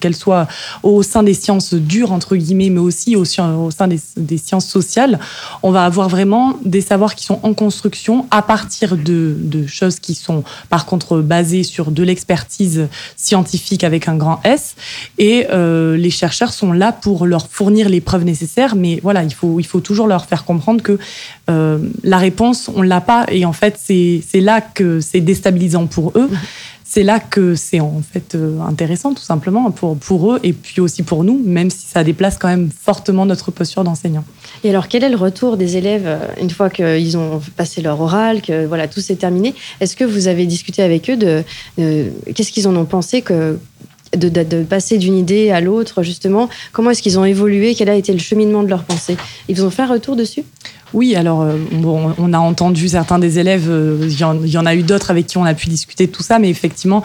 qu'elle 0.00 0.16
soit 0.16 0.46
au 0.82 1.02
sein 1.02 1.22
des 1.22 1.34
sciences 1.34 1.74
dures, 1.74 2.12
entre 2.12 2.36
guillemets, 2.36 2.70
mais 2.70 2.80
aussi 2.80 3.16
au, 3.16 3.24
sein 3.24 3.88
des, 3.88 4.38
sciences 4.38 4.66
sociales, 4.66 5.18
on 5.62 5.70
va 5.70 5.84
avoir 5.84 6.08
vraiment 6.08 6.56
des 6.64 6.80
savoirs 6.80 7.14
qui 7.14 7.24
sont 7.24 7.40
en 7.42 7.54
construction 7.54 8.26
à 8.30 8.42
partir 8.42 8.96
de, 8.96 9.36
choses 9.66 10.00
qui 10.00 10.14
sont 10.14 10.42
par 10.68 10.86
contre 10.86 11.18
basées 11.18 11.62
sur 11.62 11.90
de 11.90 12.02
l'expertise 12.02 12.88
scientifique 13.16 13.84
avec 13.84 14.08
un 14.08 14.16
grand 14.16 14.40
S. 14.44 14.74
Et 15.18 15.46
euh, 15.50 15.96
les 15.96 16.10
chercheurs 16.10 16.52
sont 16.52 16.72
là 16.72 16.92
pour 16.92 17.26
leur 17.26 17.46
fournir 17.48 17.88
les 17.88 18.00
preuves 18.00 18.24
nécessaires, 18.24 18.74
mais 18.74 19.00
voilà, 19.02 19.22
il 19.22 19.34
faut, 19.34 19.60
il 19.60 19.66
faut 19.66 19.80
toujours 19.80 20.06
leur 20.06 20.24
faire 20.24 20.44
comprendre 20.44 20.82
que 20.82 20.98
euh, 21.48 21.59
la 22.02 22.18
réponse, 22.18 22.70
on 22.74 22.82
l'a 22.82 23.00
pas. 23.00 23.26
Et 23.30 23.44
en 23.44 23.52
fait, 23.52 23.78
c'est 23.78 24.40
là 24.40 24.60
que 24.60 25.00
c'est 25.00 25.20
déstabilisant 25.20 25.86
pour 25.86 26.12
eux. 26.16 26.30
C'est 26.92 27.04
là 27.04 27.20
que 27.20 27.54
c'est 27.54 27.78
en 27.78 28.02
fait 28.02 28.34
euh, 28.34 28.58
intéressant, 28.62 29.14
tout 29.14 29.22
simplement, 29.22 29.70
pour, 29.70 29.96
pour 29.96 30.32
eux 30.32 30.40
et 30.42 30.52
puis 30.52 30.80
aussi 30.80 31.04
pour 31.04 31.22
nous, 31.22 31.40
même 31.40 31.70
si 31.70 31.86
ça 31.86 32.02
déplace 32.02 32.36
quand 32.36 32.48
même 32.48 32.68
fortement 32.68 33.26
notre 33.26 33.52
posture 33.52 33.84
d'enseignant. 33.84 34.24
Et 34.64 34.70
alors, 34.70 34.88
quel 34.88 35.04
est 35.04 35.08
le 35.08 35.16
retour 35.16 35.56
des 35.56 35.76
élèves 35.76 36.02
euh, 36.04 36.18
une 36.40 36.50
fois 36.50 36.68
qu'ils 36.68 37.16
ont 37.16 37.40
passé 37.56 37.80
leur 37.80 38.00
oral, 38.00 38.42
que 38.42 38.66
voilà, 38.66 38.88
tout 38.88 38.98
s'est 38.98 39.14
terminé? 39.14 39.54
Est-ce 39.80 39.94
que 39.94 40.02
vous 40.02 40.26
avez 40.26 40.46
discuté 40.46 40.82
avec 40.82 41.08
eux 41.08 41.16
de, 41.16 41.44
de 41.78 42.10
qu'est-ce 42.34 42.50
qu'ils 42.50 42.66
en 42.66 42.74
ont 42.74 42.86
pensé 42.86 43.22
que 43.22 43.56
de, 44.16 44.62
passer 44.62 44.98
d'une 44.98 45.16
idée 45.16 45.50
à 45.50 45.60
l'autre, 45.60 46.02
justement 46.02 46.48
Comment 46.72 46.90
est-ce 46.90 47.02
qu'ils 47.02 47.18
ont 47.18 47.24
évolué? 47.24 47.74
Quel 47.74 47.88
a 47.88 47.94
été 47.94 48.12
le 48.12 48.18
cheminement 48.18 48.62
de 48.62 48.68
leur 48.68 48.84
pensée 48.84 49.16
Ils 49.48 49.56
vous 49.56 49.64
ont 49.64 49.70
fait 49.70 49.82
un 49.82 49.88
retour 49.88 50.16
dessus? 50.16 50.44
Oui, 50.92 51.14
alors 51.14 51.42
euh, 51.42 51.56
on 52.18 52.32
a 52.32 52.38
entendu 52.38 52.88
certains 52.88 53.18
des 53.18 53.38
élèves, 53.38 53.68
euh, 53.68 53.98
il 54.02 54.18
y, 54.18 54.58
en, 54.58 54.66
a 54.66 54.74
eu 54.74 54.82
d'autres 54.82 55.12
avec 55.12 55.26
qui 55.26 55.38
on 55.38 55.44
a 55.44 55.54
pu 55.54 55.68
discuter 55.68 56.06
de 56.08 56.12
tout 56.12 56.24
ça, 56.24 56.40
mais 56.40 56.50
effectivement, 56.50 57.04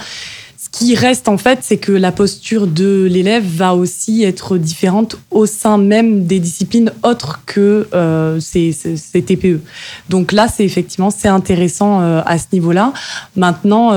ce 0.58 0.70
qui 0.72 0.96
reste 0.96 1.30
en 1.30 1.38
fait, 1.38 1.60
c'est 1.62 1.78
que 1.78 1.92
la 1.92 2.12
posture 2.12 2.66
de 2.66 3.04
l'élève 3.04 3.46
va 3.46 3.76
aussi 3.76 4.24
être 4.24 4.58
différente 4.58 5.18
au 5.30 5.46
sein 5.46 5.78
même 5.78 6.26
des 6.26 6.40
disciplines 6.40 6.92
autres 7.04 7.42
que 7.46 7.88
euh, 7.94 8.40
ces, 8.40 8.74
TPE. 9.12 9.62
Donc 10.10 10.32
là, 10.32 10.48
c'est 10.48 10.66
effectivement 10.66 11.12
c'est 11.12 11.28
intéressant 11.28 12.00
à 12.00 12.38
ce 12.40 12.46
niveau-là. 12.54 12.92
Maintenant, 13.36 13.92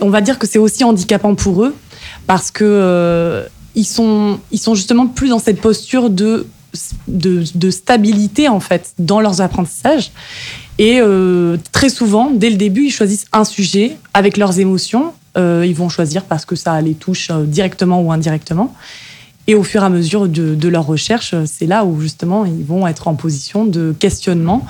on 0.00 0.10
va 0.10 0.20
dire 0.20 0.38
que 0.38 0.46
c'est 0.46 0.58
aussi 0.58 0.84
handicapant 0.84 1.34
pour 1.34 1.64
eux 1.64 1.74
parce 2.26 2.50
que 2.50 3.44
ils 3.74 3.86
sont 3.86 4.40
ils 4.50 4.58
sont 4.58 4.74
justement 4.74 5.06
plus 5.06 5.28
dans 5.28 5.38
cette 5.38 5.60
posture 5.60 6.10
de 6.10 6.46
de, 7.06 7.70
stabilité 7.70 8.48
en 8.48 8.60
fait 8.60 8.92
dans 8.98 9.20
leurs 9.20 9.40
apprentissages. 9.40 10.10
Et 10.78 11.00
euh, 11.00 11.56
très 11.72 11.88
souvent, 11.88 12.30
dès 12.30 12.50
le 12.50 12.56
début, 12.56 12.86
ils 12.86 12.90
choisissent 12.90 13.26
un 13.32 13.44
sujet 13.44 13.96
avec 14.14 14.36
leurs 14.36 14.60
émotions. 14.60 15.12
Euh, 15.36 15.64
ils 15.66 15.74
vont 15.74 15.88
choisir 15.88 16.24
parce 16.24 16.44
que 16.44 16.56
ça 16.56 16.80
les 16.80 16.94
touche 16.94 17.30
euh, 17.30 17.44
directement 17.44 18.00
ou 18.00 18.12
indirectement. 18.12 18.74
Et 19.50 19.54
au 19.54 19.62
fur 19.62 19.82
et 19.82 19.86
à 19.86 19.88
mesure 19.88 20.28
de, 20.28 20.68
leur 20.68 20.86
recherche, 20.86 21.34
c'est 21.46 21.64
là 21.64 21.86
où 21.86 22.02
justement 22.02 22.44
ils 22.44 22.66
vont 22.66 22.86
être 22.86 23.08
en 23.08 23.14
position 23.14 23.64
de 23.64 23.94
questionnement. 23.98 24.66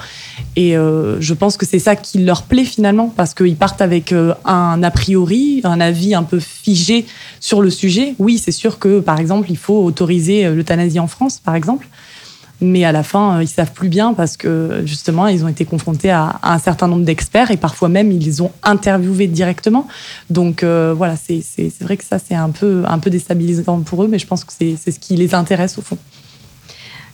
Et 0.55 0.77
euh, 0.77 1.21
je 1.21 1.35
pense 1.35 1.57
que 1.57 1.67
c'est 1.67 1.81
ça 1.81 1.97
qui 1.97 2.19
leur 2.19 2.45
plaît 2.45 2.65
finalement, 2.65 3.13
parce 3.15 3.35
qu'ils 3.35 3.57
partent 3.57 3.83
avec 3.83 4.13
euh, 4.13 4.35
un 4.45 4.81
a 4.85 4.91
priori, 4.93 5.61
un 5.65 5.81
avis 5.81 6.15
un 6.15 6.23
peu 6.23 6.39
figé 6.39 7.07
sur 7.41 7.61
le 7.61 7.71
sujet. 7.71 8.15
Oui, 8.21 8.39
c'est 8.39 8.53
sûr 8.53 8.79
que 8.79 9.01
par 9.01 9.19
exemple, 9.19 9.51
il 9.51 9.57
faut 9.57 9.83
autoriser 9.83 10.47
euh, 10.47 10.55
l'euthanasie 10.55 11.01
en 11.01 11.09
France, 11.09 11.41
par 11.45 11.57
exemple. 11.57 11.89
Mais 12.61 12.85
à 12.85 12.93
la 12.93 13.03
fin, 13.03 13.41
ils 13.41 13.49
savent 13.49 13.73
plus 13.73 13.89
bien 13.89 14.15
parce 14.15 14.37
que 14.37 14.83
justement, 14.85 15.29
ils 15.29 15.45
ont 15.45 15.49
été 15.49 15.65
confrontés 15.65 16.11
à, 16.11 16.39
à 16.43 16.55
un 16.55 16.59
certain 16.59 16.89
nombre 16.89 17.05
d'experts 17.05 17.51
et 17.51 17.57
parfois 17.57 17.89
même 17.89 18.11
ils 18.11 18.25
les 18.25 18.41
ont 18.41 18.51
interviewés 18.63 19.29
directement. 19.29 19.87
Donc 20.31 20.63
euh, 20.63 20.95
voilà, 20.97 21.15
c'est 21.17 21.43
vrai 21.81 21.97
que 21.97 22.05
ça 22.05 22.19
c'est 22.19 22.35
un 22.35 22.51
peu 22.51 22.83
un 22.87 22.99
peu 22.99 23.11
déstabilisant 23.11 23.81
pour 23.81 24.03
eux, 24.03 24.09
mais 24.09 24.19
je 24.19 24.27
pense 24.27 24.45
que 24.45 24.53
c'est 24.59 24.91
ce 24.91 24.99
qui 24.99 25.15
les 25.17 25.35
intéresse 25.35 25.79
au 25.79 25.83
fond. 25.83 25.99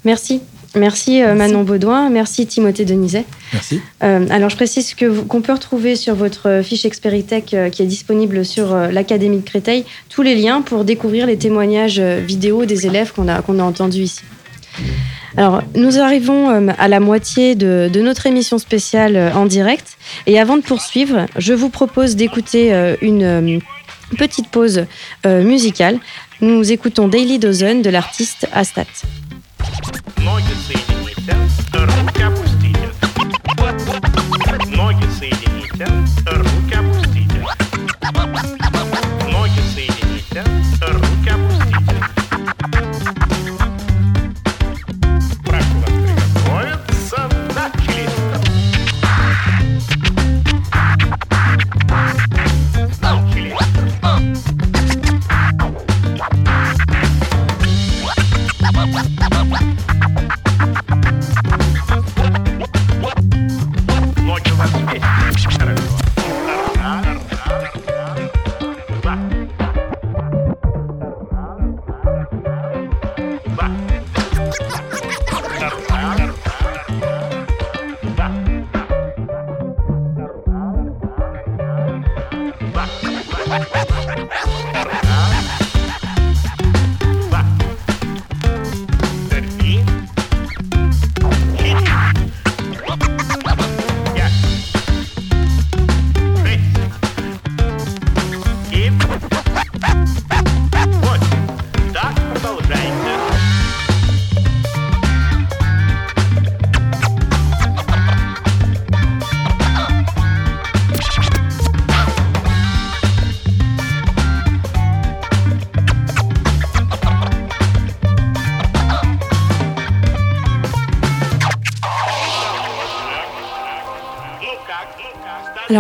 Merci. 0.05 0.41
Merci, 0.77 1.23
euh, 1.23 1.35
Manon 1.35 1.63
Baudouin. 1.63 2.11
Merci 2.11 2.47
Timothée 2.47 2.85
Denizet. 2.85 3.25
Merci. 3.53 3.81
Euh, 4.03 4.27
alors 4.31 4.51
je 4.51 4.57
précise 4.57 4.95
que 4.95 5.21
qu'on 5.21 5.41
peut 5.41 5.53
retrouver 5.53 5.95
sur 5.95 6.17
votre 6.17 6.63
fiche 6.65 6.85
Experitech 6.85 7.55
euh, 7.55 7.71
qui 7.71 7.83
est 7.83 7.87
disponible 7.87 8.45
sur 8.45 8.75
euh, 8.75 8.89
l'Académie 8.91 9.39
de 9.39 9.45
Créteil 9.45 9.85
tous 10.09 10.23
les 10.23 10.35
liens 10.35 10.63
pour 10.63 10.85
découvrir 10.85 11.27
les 11.27 11.37
témoignages 11.37 12.01
vidéo 12.01 12.65
des 12.65 12.87
élèves 12.87 13.13
qu'on 13.13 13.29
a, 13.29 13.41
qu'on 13.43 13.61
a 13.61 13.63
entendus 13.63 14.03
ici. 14.03 14.23
Alors, 15.37 15.63
nous 15.75 15.99
arrivons 15.99 16.51
euh, 16.51 16.73
à 16.79 16.89
la 16.89 17.01
moitié 17.01 17.55
de, 17.55 17.91
notre 17.97 18.27
émission 18.27 18.59
spéciale 18.59 19.17
euh, 19.17 19.33
en 19.35 19.47
direct. 19.47 19.97
Et 20.27 20.39
avant 20.39 20.57
de 20.57 20.63
poursuivre, 20.63 21.27
je 21.37 21.53
vous 21.53 21.71
propose 21.71 22.15
d'écouter 22.15 22.73
euh, 22.73 22.97
une 23.03 23.61
petite 24.17 24.49
pause 24.49 24.87
musicale. 25.25 25.99
Nous 26.41 26.71
écoutons 26.71 27.09
Daily 27.09 27.39
Dozen 27.39 27.83
de 27.83 27.91
l'artiste 27.91 28.47
Astat. 28.53 28.85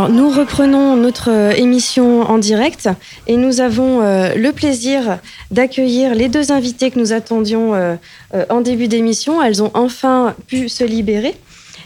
Alors, 0.04 0.14
nous 0.14 0.28
reprenons 0.28 0.96
notre 0.96 1.30
euh, 1.30 1.52
émission 1.52 2.20
en 2.20 2.36
direct 2.36 2.90
et 3.26 3.38
nous 3.38 3.62
avons 3.62 4.02
euh, 4.02 4.34
le 4.34 4.52
plaisir 4.52 5.18
d'accueillir 5.50 6.14
les 6.14 6.28
deux 6.28 6.52
invités 6.52 6.90
que 6.90 6.98
nous 6.98 7.14
attendions 7.14 7.74
euh, 7.74 7.96
euh, 8.34 8.44
en 8.50 8.60
début 8.60 8.86
d'émission. 8.86 9.42
Elles 9.42 9.62
ont 9.62 9.70
enfin 9.72 10.34
pu 10.46 10.68
se 10.68 10.84
libérer. 10.84 11.34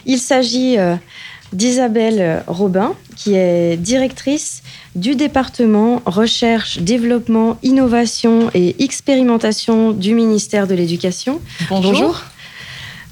Il 0.05 0.17
s'agit 0.17 0.77
d'Isabelle 1.53 2.43
Robin, 2.47 2.93
qui 3.15 3.35
est 3.35 3.77
directrice 3.77 4.63
du 4.95 5.15
département 5.15 6.01
recherche, 6.05 6.79
développement, 6.79 7.57
innovation 7.63 8.49
et 8.53 8.83
expérimentation 8.83 9.91
du 9.91 10.13
ministère 10.13 10.67
de 10.67 10.73
l'Éducation. 10.73 11.39
Bonjour. 11.69 12.21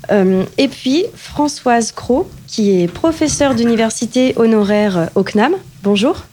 Et 0.09 0.67
puis 0.67 1.05
Françoise 1.15 1.91
Cros, 1.91 2.29
qui 2.47 2.81
est 2.81 2.87
professeure 2.87 3.55
d'université 3.55 4.33
honoraire 4.37 5.09
au 5.15 5.23
CNAM. 5.23 5.53
Bonjour. 5.83 6.23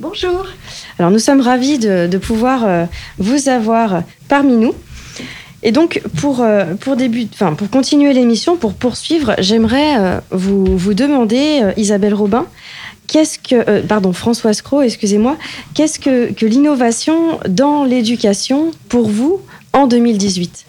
Bonjour. 0.00 0.46
Alors 0.98 1.12
nous 1.12 1.18
sommes 1.20 1.40
ravis 1.40 1.78
de, 1.78 2.08
de 2.08 2.18
pouvoir 2.18 2.64
euh, 2.64 2.84
vous 3.18 3.48
avoir 3.48 4.02
parmi 4.28 4.56
nous. 4.56 4.74
Et 5.62 5.72
donc 5.72 6.02
pour, 6.20 6.40
euh, 6.40 6.74
pour, 6.74 6.96
début, 6.96 7.26
enfin, 7.32 7.54
pour 7.54 7.70
continuer 7.70 8.12
l'émission, 8.12 8.56
pour 8.56 8.74
poursuivre, 8.74 9.34
j'aimerais 9.38 9.96
euh, 9.98 10.20
vous, 10.30 10.76
vous 10.76 10.94
demander, 10.94 11.60
euh, 11.62 11.72
Isabelle 11.76 12.12
Robin, 12.12 12.46
qu'est-ce 13.06 13.38
que, 13.38 13.54
euh, 13.54 13.82
pardon, 13.82 14.12
Françoise 14.12 14.62
Cros, 14.62 14.82
excusez-moi, 14.82 15.36
qu'est-ce 15.74 15.98
que, 15.98 16.32
que 16.32 16.44
l'innovation 16.44 17.38
dans 17.48 17.84
l'éducation 17.84 18.72
pour 18.88 19.08
vous 19.08 19.40
en 19.72 19.86
2018 19.86 20.66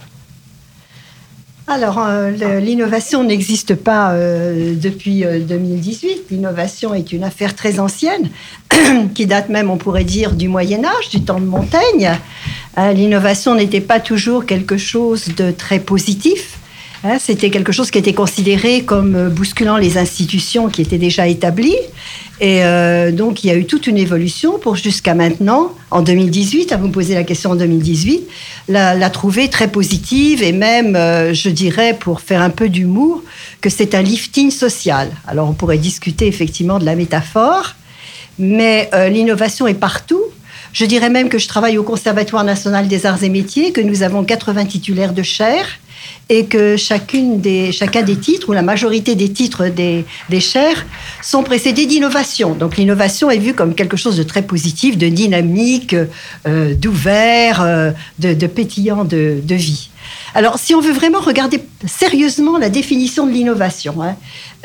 Alors, 1.67 1.97
euh, 1.99 2.59
l'innovation 2.59 3.23
n'existe 3.23 3.73
pas 3.73 4.11
euh, 4.11 4.75
depuis 4.75 5.25
euh, 5.25 5.39
2018. 5.39 6.29
L'innovation 6.29 6.93
est 6.93 7.11
une 7.11 7.23
affaire 7.23 7.55
très 7.55 7.79
ancienne, 7.79 8.29
qui 9.15 9.25
date 9.25 9.49
même, 9.49 9.71
on 9.71 9.77
pourrait 9.77 10.03
dire, 10.03 10.33
du 10.33 10.47
Moyen 10.47 10.85
Âge, 10.85 11.09
du 11.09 11.23
temps 11.23 11.39
de 11.39 11.45
Montaigne. 11.45 12.11
Euh, 12.77 12.91
L'innovation 12.91 13.55
n'était 13.55 13.81
pas 13.81 13.99
toujours 13.99 14.45
quelque 14.45 14.77
chose 14.77 15.29
de 15.35 15.49
très 15.49 15.79
positif. 15.79 16.59
Hein, 17.07 17.17
C'était 17.19 17.51
quelque 17.51 17.71
chose 17.71 17.91
qui 17.91 17.99
était 17.99 18.13
considéré 18.13 18.81
comme 18.81 19.15
euh, 19.15 19.29
bousculant 19.29 19.77
les 19.77 19.99
institutions 19.99 20.69
qui 20.69 20.81
étaient 20.81 20.97
déjà 20.97 21.27
établies. 21.27 21.77
Et 22.41 22.65
euh, 22.65 23.11
donc, 23.11 23.43
il 23.43 23.47
y 23.47 23.51
a 23.51 23.55
eu 23.55 23.65
toute 23.65 23.85
une 23.85 23.99
évolution 23.99 24.57
pour 24.57 24.75
jusqu'à 24.75 25.13
maintenant, 25.13 25.71
en 25.91 26.01
2018, 26.01 26.71
à 26.71 26.77
vous 26.77 26.87
me 26.87 26.91
poser 26.91 27.13
la 27.13 27.23
question 27.23 27.51
en 27.51 27.55
2018, 27.55 28.27
la, 28.69 28.95
la 28.95 29.09
trouver 29.11 29.51
très 29.51 29.67
positive 29.67 30.41
et 30.41 30.51
même, 30.51 30.95
euh, 30.95 31.31
je 31.31 31.49
dirais, 31.49 31.95
pour 31.99 32.21
faire 32.21 32.41
un 32.41 32.49
peu 32.49 32.69
d'humour, 32.69 33.21
que 33.61 33.69
c'est 33.69 33.93
un 33.93 34.01
lifting 34.01 34.49
social. 34.49 35.11
Alors, 35.27 35.47
on 35.47 35.53
pourrait 35.53 35.77
discuter 35.77 36.25
effectivement 36.25 36.79
de 36.79 36.85
la 36.85 36.95
métaphore, 36.95 37.75
mais 38.39 38.89
l'innovation 39.11 39.67
est 39.67 39.75
partout. 39.75 40.23
Je 40.73 40.85
dirais 40.85 41.09
même 41.09 41.29
que 41.29 41.37
je 41.37 41.47
travaille 41.47 41.77
au 41.77 41.83
Conservatoire 41.83 42.43
national 42.43 42.87
des 42.87 43.05
arts 43.05 43.23
et 43.23 43.29
métiers, 43.29 43.71
que 43.71 43.79
nous 43.79 44.01
avons 44.01 44.23
80 44.23 44.65
titulaires 44.65 45.13
de 45.13 45.23
chaires 45.23 45.79
et 46.29 46.45
que 46.45 46.75
chacun 46.75 47.35
des 47.35 47.71
titres, 48.19 48.49
ou 48.49 48.53
la 48.53 48.61
majorité 48.61 49.15
des 49.15 49.29
titres 49.29 49.67
des, 49.67 50.05
des 50.29 50.39
chaires, 50.39 50.85
sont 51.21 51.43
précédés 51.43 51.85
d'innovation. 51.85 52.55
Donc 52.55 52.77
l'innovation 52.77 53.29
est 53.29 53.37
vue 53.37 53.53
comme 53.53 53.75
quelque 53.75 53.97
chose 53.97 54.17
de 54.17 54.23
très 54.23 54.41
positif, 54.41 54.97
de 54.97 55.07
dynamique, 55.07 55.95
euh, 56.47 56.73
d'ouvert, 56.73 57.61
euh, 57.61 57.91
de, 58.19 58.47
pétillant 58.47 59.05
de, 59.05 59.41
vie. 59.49 59.89
Alors, 60.33 60.59
si 60.59 60.75
on 60.75 60.81
veut 60.81 60.91
vraiment 60.91 61.19
regarder 61.19 61.61
sérieusement 61.85 62.57
la 62.57 62.69
définition 62.69 63.25
de 63.25 63.31
l'innovation, 63.31 64.01
hein, 64.01 64.15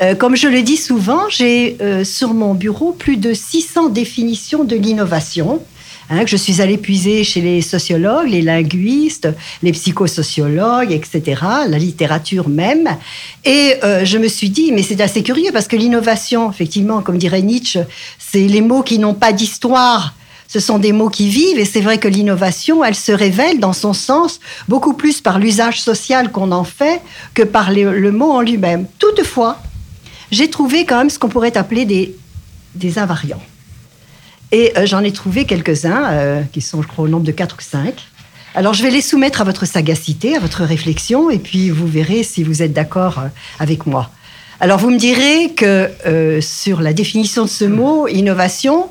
euh, 0.02 0.14
comme 0.14 0.36
je 0.36 0.48
le 0.48 0.62
dis 0.62 0.76
souvent, 0.76 1.28
j'ai 1.28 1.76
sur 2.04 2.34
mon 2.34 2.54
bureau 2.54 2.92
plus 2.92 3.16
de 3.16 3.32
600 3.32 3.88
définitions 3.90 4.64
de 4.64 4.76
l'innovation. 4.76 5.62
Hein, 6.10 6.24
que 6.24 6.30
je 6.30 6.36
suis 6.36 6.60
allée 6.60 6.76
puiser 6.76 7.24
chez 7.24 7.40
les 7.40 7.62
sociologues, 7.62 8.28
les 8.28 8.42
linguistes, 8.42 9.28
les 9.62 9.72
psychosociologues, 9.72 10.92
etc., 10.92 11.42
la 11.68 11.78
littérature 11.78 12.48
même. 12.48 12.88
Et 13.44 13.74
euh, 13.84 14.04
je 14.04 14.18
me 14.18 14.28
suis 14.28 14.50
dit, 14.50 14.72
mais 14.72 14.82
c'est 14.82 15.00
assez 15.00 15.22
curieux 15.22 15.50
parce 15.52 15.68
que 15.68 15.76
l'innovation, 15.76 16.50
effectivement, 16.50 17.00
comme 17.00 17.16
dirait 17.16 17.42
Nietzsche, 17.42 17.80
c'est 18.18 18.46
les 18.46 18.60
mots 18.60 18.82
qui 18.82 18.98
n'ont 18.98 19.14
pas 19.14 19.32
d'histoire. 19.32 20.14
Ce 20.48 20.58
sont 20.58 20.78
des 20.78 20.92
mots 20.92 21.10
qui 21.10 21.28
vivent 21.28 21.60
et 21.60 21.64
c'est 21.64 21.80
vrai 21.80 21.98
que 21.98 22.08
l'innovation, 22.08 22.84
elle 22.84 22.96
se 22.96 23.12
révèle 23.12 23.60
dans 23.60 23.72
son 23.72 23.92
sens 23.92 24.40
beaucoup 24.66 24.94
plus 24.94 25.20
par 25.20 25.38
l'usage 25.38 25.80
social 25.80 26.32
qu'on 26.32 26.50
en 26.50 26.64
fait 26.64 27.00
que 27.34 27.44
par 27.44 27.70
le, 27.70 28.10
mot 28.10 28.32
en 28.32 28.40
lui-même. 28.40 28.86
Toutefois, 28.98 29.58
j'ai 30.32 30.50
trouvé 30.50 30.84
quand 30.84 30.98
même 30.98 31.10
ce 31.10 31.20
qu'on 31.20 31.28
pourrait 31.28 31.56
appeler 31.56 31.84
des 32.74 32.98
invariants. 32.98 33.40
Et 34.52 34.72
euh, 34.76 34.86
j'en 34.86 35.02
ai 35.04 35.12
trouvé 35.12 35.44
quelques-uns, 35.44 36.10
euh, 36.10 36.42
qui 36.52 36.60
sont, 36.60 36.82
je 36.82 36.88
crois, 36.88 37.04
au 37.04 37.08
nombre 37.08 37.24
de 37.24 37.32
4 37.32 37.56
ou 37.56 37.62
5. 37.62 37.94
Alors, 38.54 38.74
je 38.74 38.82
vais 38.82 38.90
les 38.90 39.00
soumettre 39.00 39.40
à 39.40 39.44
votre 39.44 39.64
sagacité, 39.64 40.36
à 40.36 40.40
votre 40.40 40.64
réflexion, 40.64 41.30
et 41.30 41.38
puis 41.38 41.70
vous 41.70 41.86
verrez 41.86 42.24
si 42.24 42.42
vous 42.42 42.62
êtes 42.62 42.72
d'accord 42.72 43.20
euh, 43.20 43.28
avec 43.60 43.86
moi. 43.86 44.10
Alors, 44.58 44.78
vous 44.78 44.90
me 44.90 44.98
direz 44.98 45.54
que 45.54 45.88
sur 46.42 46.82
la 46.82 46.92
définition 46.92 47.44
de 47.44 47.48
ce 47.48 47.64
mot, 47.64 48.08
innovation, 48.08 48.88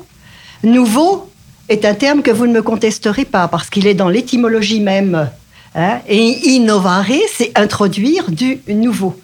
nouveau 0.64 1.30
est 1.68 1.84
un 1.84 1.94
terme 1.94 2.22
que 2.22 2.32
vous 2.32 2.48
ne 2.48 2.52
me 2.52 2.62
contesterez 2.62 3.24
pas, 3.24 3.46
parce 3.46 3.70
qu'il 3.70 3.86
est 3.86 3.94
dans 3.94 4.08
l'étymologie 4.08 4.80
même. 4.80 5.30
hein. 5.76 6.00
et 6.08 6.48
innovare, 6.48 7.04
c'est 7.32 7.52
introduire 7.56 8.32
du 8.32 8.58
nouveau. 8.66 9.14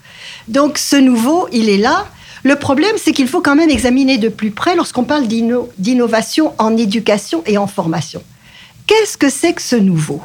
Donc, 0.47 0.79
ce 0.79 0.95
nouveau, 0.95 1.49
il 1.53 1.69
est 1.69 1.79
là. 1.79 2.07
Le 2.47 2.55
problème, 2.55 2.95
c'est 2.97 3.11
qu'il 3.11 3.27
faut 3.27 3.41
quand 3.41 3.57
même 3.57 3.71
examiner 3.71 4.19
de 4.19 4.29
plus 4.29 4.53
près 4.53 4.77
lorsqu'on 4.77 5.03
parle 5.03 5.27
d'inno- 5.27 5.69
d'innovation 5.79 6.53
en 6.59 6.77
éducation 6.77 7.43
et 7.45 7.59
en 7.59 7.67
formation. 7.67 8.23
Qu'est-ce 8.87 9.17
que 9.19 9.29
c'est 9.29 9.53
que 9.53 9.61
ce 9.61 9.75
nouveau? 9.75 10.23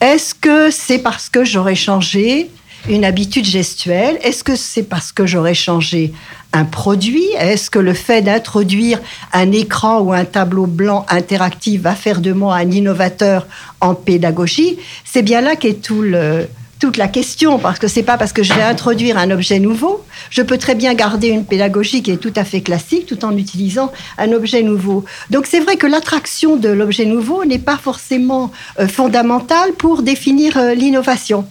Est-ce 0.00 0.32
que 0.32 0.70
c'est 0.70 0.98
parce 1.00 1.28
que 1.28 1.44
j'aurais 1.44 1.74
changé 1.74 2.52
une 2.88 3.04
habitude 3.04 3.44
gestuelle? 3.44 4.16
Est-ce 4.22 4.44
que 4.44 4.54
c'est 4.54 4.84
parce 4.84 5.10
que 5.10 5.26
j'aurais 5.26 5.54
changé 5.54 6.12
un 6.52 6.64
produit? 6.64 7.26
Est-ce 7.36 7.68
que 7.68 7.80
le 7.80 7.94
fait 7.94 8.22
d'introduire 8.22 9.00
un 9.32 9.50
écran 9.50 9.98
ou 9.98 10.12
un 10.12 10.24
tableau 10.24 10.66
blanc 10.66 11.04
interactif 11.08 11.80
va 11.80 11.96
faire 11.96 12.20
de 12.20 12.32
moi 12.32 12.54
un 12.54 12.70
innovateur 12.70 13.48
en 13.80 13.96
pédagogie? 13.96 14.78
C'est 15.04 15.22
bien 15.22 15.40
là 15.40 15.56
qu'est 15.56 15.82
tout 15.82 16.02
le, 16.02 16.46
toute 16.78 16.96
la 16.96 17.08
question, 17.08 17.58
parce 17.58 17.78
que 17.78 17.88
c'est 17.88 18.02
pas 18.02 18.18
parce 18.18 18.32
que 18.32 18.42
je 18.42 18.52
vais 18.52 18.62
introduire 18.62 19.16
un 19.16 19.30
objet 19.30 19.58
nouveau, 19.58 20.04
je 20.30 20.42
peux 20.42 20.58
très 20.58 20.74
bien 20.74 20.94
garder 20.94 21.28
une 21.28 21.44
pédagogie 21.44 22.02
qui 22.02 22.10
est 22.10 22.18
tout 22.18 22.32
à 22.36 22.44
fait 22.44 22.60
classique 22.60 23.06
tout 23.06 23.24
en 23.24 23.36
utilisant 23.36 23.92
un 24.18 24.32
objet 24.32 24.62
nouveau. 24.62 25.04
Donc 25.30 25.46
c'est 25.46 25.60
vrai 25.60 25.76
que 25.76 25.86
l'attraction 25.86 26.56
de 26.56 26.68
l'objet 26.68 27.06
nouveau 27.06 27.44
n'est 27.44 27.58
pas 27.58 27.78
forcément 27.78 28.52
euh, 28.78 28.88
fondamentale 28.88 29.72
pour 29.72 30.02
définir 30.02 30.58
euh, 30.58 30.74
l'innovation. 30.74 31.46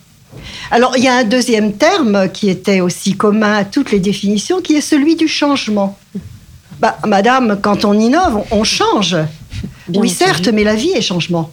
Alors 0.70 0.96
il 0.98 1.04
y 1.04 1.08
a 1.08 1.16
un 1.16 1.24
deuxième 1.24 1.74
terme 1.74 2.30
qui 2.30 2.50
était 2.50 2.82
aussi 2.82 3.16
commun 3.16 3.54
à 3.54 3.66
toutes 3.66 3.92
les 3.92 4.00
définitions, 4.00 4.62
qui 4.62 4.76
est 4.76 4.82
celui 4.82 5.16
du 5.16 5.28
changement. 5.28 5.98
Bah, 6.80 6.98
madame, 7.08 7.60
quand 7.62 7.86
on 7.86 7.98
innove, 7.98 8.44
on, 8.52 8.60
on 8.60 8.64
change. 8.64 9.16
Bien 9.88 10.02
oui, 10.02 10.10
entendu. 10.10 10.14
certes, 10.14 10.48
mais 10.50 10.64
la 10.64 10.76
vie 10.76 10.92
est 10.92 11.02
changement. 11.02 11.52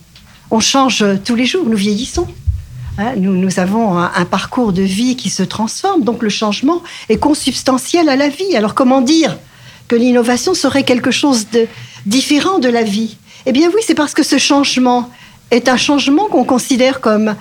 On 0.50 0.60
change 0.60 1.04
tous 1.24 1.36
les 1.36 1.46
jours, 1.46 1.64
nous 1.66 1.76
vieillissons. 1.76 2.26
Hein, 2.98 3.14
nous, 3.16 3.34
nous 3.36 3.58
avons 3.58 3.96
un, 3.96 4.12
un 4.14 4.24
parcours 4.24 4.72
de 4.72 4.82
vie 4.82 5.16
qui 5.16 5.30
se 5.30 5.42
transforme, 5.42 6.04
donc 6.04 6.22
le 6.22 6.28
changement 6.28 6.82
est 7.08 7.16
consubstantiel 7.16 8.08
à 8.08 8.16
la 8.16 8.28
vie. 8.28 8.54
Alors 8.54 8.74
comment 8.74 9.00
dire 9.00 9.38
que 9.88 9.96
l'innovation 9.96 10.52
serait 10.54 10.84
quelque 10.84 11.10
chose 11.10 11.48
de 11.50 11.66
différent 12.04 12.58
de 12.58 12.68
la 12.68 12.82
vie? 12.82 13.16
Eh 13.46 13.52
bien 13.52 13.70
oui, 13.74 13.80
c'est 13.86 13.94
parce 13.94 14.14
que 14.14 14.22
ce 14.22 14.38
changement 14.38 15.10
est 15.50 15.68
un 15.68 15.76
changement 15.76 16.26
qu'on 16.26 16.44
considère 16.44 17.00
comme 17.00 17.34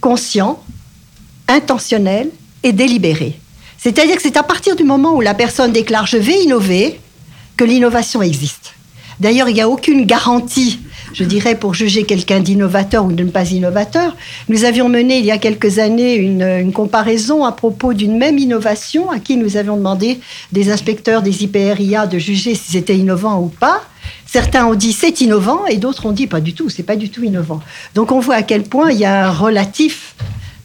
conscient, 0.00 0.62
intentionnel 1.48 2.30
et 2.62 2.72
délibéré. 2.72 3.38
C'est-à-dire 3.78 4.16
que 4.16 4.22
c'est 4.22 4.36
à 4.36 4.42
partir 4.42 4.76
du 4.76 4.84
moment 4.84 5.14
où 5.14 5.20
la 5.20 5.34
personne 5.34 5.72
déclare 5.72 6.06
je 6.06 6.16
vais 6.16 6.42
innover 6.42 7.00
que 7.56 7.64
l'innovation 7.64 8.22
existe. 8.22 8.74
D'ailleurs, 9.20 9.48
il 9.48 9.54
n'y 9.54 9.60
a 9.60 9.68
aucune 9.68 10.06
garantie, 10.06 10.80
je 11.12 11.24
dirais, 11.24 11.54
pour 11.54 11.74
juger 11.74 12.04
quelqu'un 12.04 12.40
d'innovateur 12.40 13.04
ou 13.04 13.12
de 13.12 13.22
ne 13.22 13.30
pas 13.30 13.50
innovateur. 13.50 14.16
Nous 14.48 14.64
avions 14.64 14.88
mené 14.88 15.18
il 15.18 15.24
y 15.26 15.30
a 15.30 15.38
quelques 15.38 15.78
années 15.78 16.14
une, 16.14 16.42
une 16.42 16.72
comparaison 16.72 17.44
à 17.44 17.52
propos 17.52 17.92
d'une 17.92 18.16
même 18.16 18.38
innovation 18.38 19.10
à 19.10 19.18
qui 19.18 19.36
nous 19.36 19.56
avions 19.56 19.76
demandé 19.76 20.20
des 20.52 20.70
inspecteurs 20.70 21.22
des 21.22 21.44
IPRIA 21.44 22.06
de 22.06 22.18
juger 22.18 22.54
si 22.54 22.72
c'était 22.72 22.96
innovant 22.96 23.40
ou 23.40 23.48
pas. 23.48 23.82
Certains 24.26 24.66
ont 24.66 24.74
dit 24.74 24.92
c'est 24.92 25.20
innovant 25.20 25.66
et 25.66 25.76
d'autres 25.76 26.06
ont 26.06 26.12
dit 26.12 26.26
pas 26.26 26.40
du 26.40 26.54
tout, 26.54 26.68
c'est 26.70 26.82
pas 26.82 26.96
du 26.96 27.10
tout 27.10 27.22
innovant. 27.24 27.60
Donc 27.94 28.12
on 28.12 28.20
voit 28.20 28.36
à 28.36 28.42
quel 28.42 28.62
point 28.62 28.90
il 28.90 28.98
y 28.98 29.04
a 29.04 29.26
un 29.26 29.30
relatif 29.30 30.14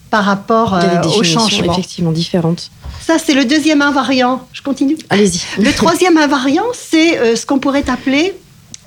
par 0.09 0.23
rapport 0.23 0.75
euh, 0.75 1.01
au 1.17 1.23
changement. 1.23 1.73
effectivement 1.73 2.11
différentes. 2.11 2.71
Ça, 3.01 3.17
c'est 3.19 3.33
le 3.33 3.43
deuxième 3.43 3.81
invariant. 3.81 4.47
Je 4.53 4.61
continue 4.61 4.97
Allez-y. 5.09 5.41
Le 5.61 5.71
troisième 5.73 6.17
invariant, 6.17 6.63
c'est 6.73 7.19
euh, 7.19 7.35
ce 7.35 7.45
qu'on 7.45 7.59
pourrait 7.59 7.89
appeler 7.89 8.33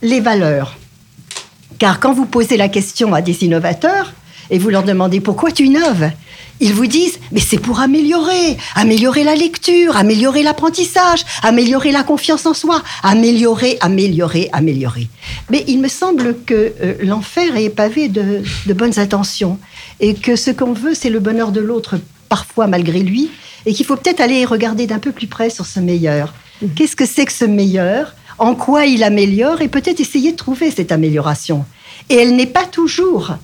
les 0.02 0.20
valeurs. 0.20 0.76
Car 1.78 2.00
quand 2.00 2.12
vous 2.12 2.26
posez 2.26 2.56
la 2.56 2.68
question 2.68 3.14
à 3.14 3.22
des 3.22 3.44
innovateurs, 3.44 4.12
et 4.50 4.58
vous 4.58 4.70
leur 4.70 4.82
demandez 4.82 5.20
pourquoi 5.20 5.52
tu 5.52 5.66
innoves, 5.66 6.10
ils 6.60 6.72
vous 6.72 6.86
disent, 6.86 7.18
mais 7.30 7.40
c'est 7.40 7.58
pour 7.58 7.80
améliorer, 7.80 8.56
améliorer 8.74 9.22
la 9.22 9.36
lecture, 9.36 9.96
améliorer 9.96 10.42
l'apprentissage, 10.42 11.24
améliorer 11.42 11.92
la 11.92 12.02
confiance 12.02 12.46
en 12.46 12.54
soi, 12.54 12.82
améliorer, 13.02 13.78
améliorer, 13.80 14.48
améliorer. 14.52 15.08
Mais 15.50 15.64
il 15.68 15.80
me 15.80 15.88
semble 15.88 16.36
que 16.44 16.72
euh, 16.82 16.94
l'enfer 17.02 17.56
est 17.56 17.70
pavé 17.70 18.08
de, 18.08 18.42
de 18.66 18.72
bonnes 18.72 18.98
intentions 18.98 19.58
et 20.00 20.14
que 20.14 20.34
ce 20.34 20.50
qu'on 20.50 20.72
veut, 20.72 20.94
c'est 20.94 21.10
le 21.10 21.20
bonheur 21.20 21.52
de 21.52 21.60
l'autre, 21.60 21.96
parfois 22.28 22.66
malgré 22.66 23.00
lui, 23.00 23.30
et 23.66 23.72
qu'il 23.72 23.86
faut 23.86 23.96
peut-être 23.96 24.20
aller 24.20 24.44
regarder 24.44 24.86
d'un 24.86 24.98
peu 24.98 25.12
plus 25.12 25.26
près 25.26 25.50
sur 25.50 25.66
ce 25.66 25.78
meilleur. 25.78 26.34
Qu'est-ce 26.74 26.96
que 26.96 27.06
c'est 27.06 27.24
que 27.24 27.32
ce 27.32 27.44
meilleur? 27.44 28.14
En 28.38 28.54
quoi 28.54 28.86
il 28.86 29.02
améliore 29.02 29.60
Et 29.62 29.68
peut-être 29.68 30.00
essayer 30.00 30.32
de 30.32 30.36
trouver 30.36 30.70
cette 30.70 30.92
amélioration. 30.92 31.64
Et 32.08 32.14
elle 32.14 32.36
n'est 32.36 32.46
pas 32.46 32.64
toujours 32.64 33.34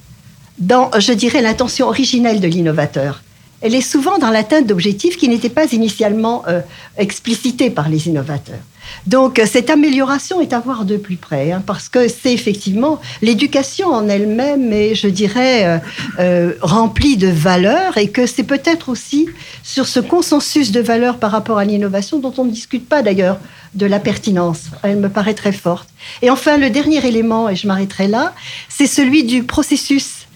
dans, 0.58 0.90
je 0.98 1.12
dirais, 1.12 1.42
l'intention 1.42 1.88
originelle 1.88 2.40
de 2.40 2.46
l'innovateur. 2.46 3.22
Elle 3.60 3.74
est 3.74 3.80
souvent 3.80 4.18
dans 4.18 4.30
l'atteinte 4.30 4.66
d'objectifs 4.66 5.16
qui 5.16 5.28
n'étaient 5.28 5.48
pas 5.48 5.72
initialement 5.72 6.44
euh, 6.48 6.60
explicités 6.96 7.70
par 7.70 7.88
les 7.88 8.08
innovateurs. 8.08 8.60
Donc 9.06 9.38
euh, 9.38 9.46
cette 9.50 9.70
amélioration 9.70 10.40
est 10.40 10.52
à 10.52 10.60
voir 10.60 10.84
de 10.84 10.96
plus 10.96 11.16
près, 11.16 11.52
hein, 11.52 11.62
parce 11.64 11.88
que 11.88 12.08
c'est 12.08 12.32
effectivement 12.32 13.00
l'éducation 13.22 13.88
en 13.88 14.08
elle-même 14.08 14.72
est, 14.72 14.94
je 14.94 15.08
dirais, 15.08 15.66
euh, 15.66 15.78
euh, 16.18 16.52
remplie 16.60 17.16
de 17.16 17.28
valeurs, 17.28 17.98
et 17.98 18.08
que 18.08 18.26
c'est 18.26 18.44
peut-être 18.44 18.88
aussi 18.88 19.28
sur 19.62 19.86
ce 19.86 20.00
consensus 20.00 20.72
de 20.72 20.80
valeurs 20.80 21.18
par 21.18 21.30
rapport 21.30 21.58
à 21.58 21.64
l'innovation 21.64 22.18
dont 22.18 22.32
on 22.38 22.44
ne 22.44 22.50
discute 22.50 22.88
pas 22.88 23.02
d'ailleurs 23.02 23.38
de 23.74 23.86
la 23.86 23.98
pertinence. 23.98 24.64
Elle 24.82 24.98
me 24.98 25.08
paraît 25.08 25.34
très 25.34 25.52
forte. 25.52 25.88
Et 26.22 26.30
enfin, 26.30 26.56
le 26.56 26.70
dernier 26.70 27.04
élément, 27.06 27.48
et 27.48 27.56
je 27.56 27.66
m'arrêterai 27.66 28.08
là, 28.08 28.34
c'est 28.68 28.86
celui 28.86 29.24
du 29.24 29.42
processus. 29.42 30.26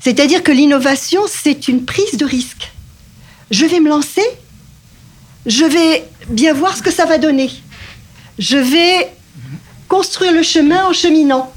C'est-à-dire 0.00 0.42
que 0.42 0.52
l'innovation, 0.52 1.22
c'est 1.26 1.68
une 1.68 1.84
prise 1.84 2.16
de 2.16 2.24
risque. 2.24 2.72
Je 3.50 3.64
vais 3.64 3.80
me 3.80 3.88
lancer, 3.88 4.22
je 5.46 5.64
vais 5.64 6.04
bien 6.28 6.52
voir 6.52 6.76
ce 6.76 6.82
que 6.82 6.90
ça 6.90 7.06
va 7.06 7.18
donner. 7.18 7.50
Je 8.38 8.56
vais 8.56 9.12
construire 9.88 10.32
le 10.32 10.42
chemin 10.42 10.86
en 10.86 10.92
cheminant. 10.92 11.52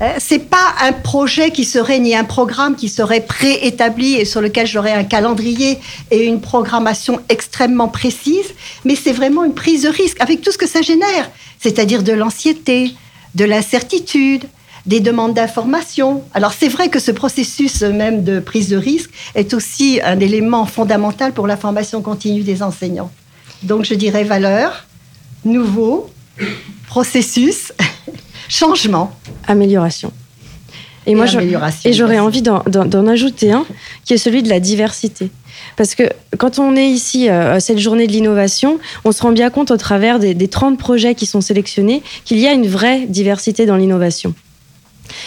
Hein, 0.00 0.12
C'est 0.18 0.48
pas 0.50 0.74
un 0.80 0.92
projet 0.92 1.50
qui 1.50 1.64
serait 1.64 1.98
ni 1.98 2.14
un 2.16 2.24
programme 2.24 2.76
qui 2.76 2.88
serait 2.88 3.20
préétabli 3.20 4.14
et 4.14 4.24
sur 4.24 4.40
lequel 4.40 4.66
j'aurais 4.66 4.92
un 4.92 5.04
calendrier 5.04 5.78
et 6.10 6.24
une 6.24 6.40
programmation 6.40 7.20
extrêmement 7.28 7.88
précise, 7.88 8.54
mais 8.84 8.96
c'est 8.96 9.12
vraiment 9.12 9.44
une 9.44 9.54
prise 9.54 9.82
de 9.82 9.88
risque 9.88 10.20
avec 10.20 10.40
tout 10.40 10.50
ce 10.50 10.58
que 10.58 10.66
ça 10.66 10.82
génère, 10.82 11.30
c'est-à-dire 11.60 12.02
de 12.02 12.12
l'anxiété, 12.12 12.94
de 13.34 13.44
l'incertitude, 13.44 14.44
des 14.86 15.00
demandes 15.00 15.34
d'information. 15.34 16.22
Alors 16.32 16.52
c'est 16.52 16.68
vrai 16.68 16.88
que 16.88 16.98
ce 16.98 17.10
processus 17.10 17.82
même 17.82 18.24
de 18.24 18.40
prise 18.40 18.68
de 18.68 18.76
risque 18.76 19.10
est 19.34 19.54
aussi 19.54 20.00
un 20.02 20.20
élément 20.20 20.66
fondamental 20.66 21.32
pour 21.32 21.46
la 21.46 21.56
formation 21.56 22.02
continue 22.02 22.42
des 22.42 22.62
enseignants. 22.62 23.10
Donc 23.62 23.84
je 23.84 23.94
dirais 23.94 24.24
valeur, 24.24 24.86
nouveau, 25.44 26.10
processus, 26.86 27.72
changement. 28.48 29.12
Amélioration. 29.46 30.12
Et, 31.06 31.14
moi, 31.14 31.26
et 31.84 31.92
j'aurais 31.92 32.18
envie 32.18 32.40
d'en 32.40 33.06
ajouter 33.06 33.52
un, 33.52 33.66
qui 34.04 34.14
est 34.14 34.18
celui 34.18 34.42
de 34.42 34.48
la 34.48 34.58
diversité. 34.58 35.30
Parce 35.76 35.94
que 35.94 36.04
quand 36.38 36.58
on 36.58 36.76
est 36.76 36.88
ici 36.88 37.28
euh, 37.28 37.54
à 37.54 37.60
cette 37.60 37.78
journée 37.78 38.06
de 38.06 38.12
l'innovation, 38.12 38.78
on 39.04 39.12
se 39.12 39.22
rend 39.22 39.32
bien 39.32 39.50
compte 39.50 39.70
au 39.70 39.76
travers 39.76 40.18
des, 40.18 40.34
des 40.34 40.48
30 40.48 40.78
projets 40.78 41.14
qui 41.14 41.26
sont 41.26 41.40
sélectionnés 41.40 42.02
qu'il 42.24 42.38
y 42.38 42.46
a 42.46 42.52
une 42.52 42.66
vraie 42.66 43.06
diversité 43.06 43.66
dans 43.66 43.76
l'innovation. 43.76 44.34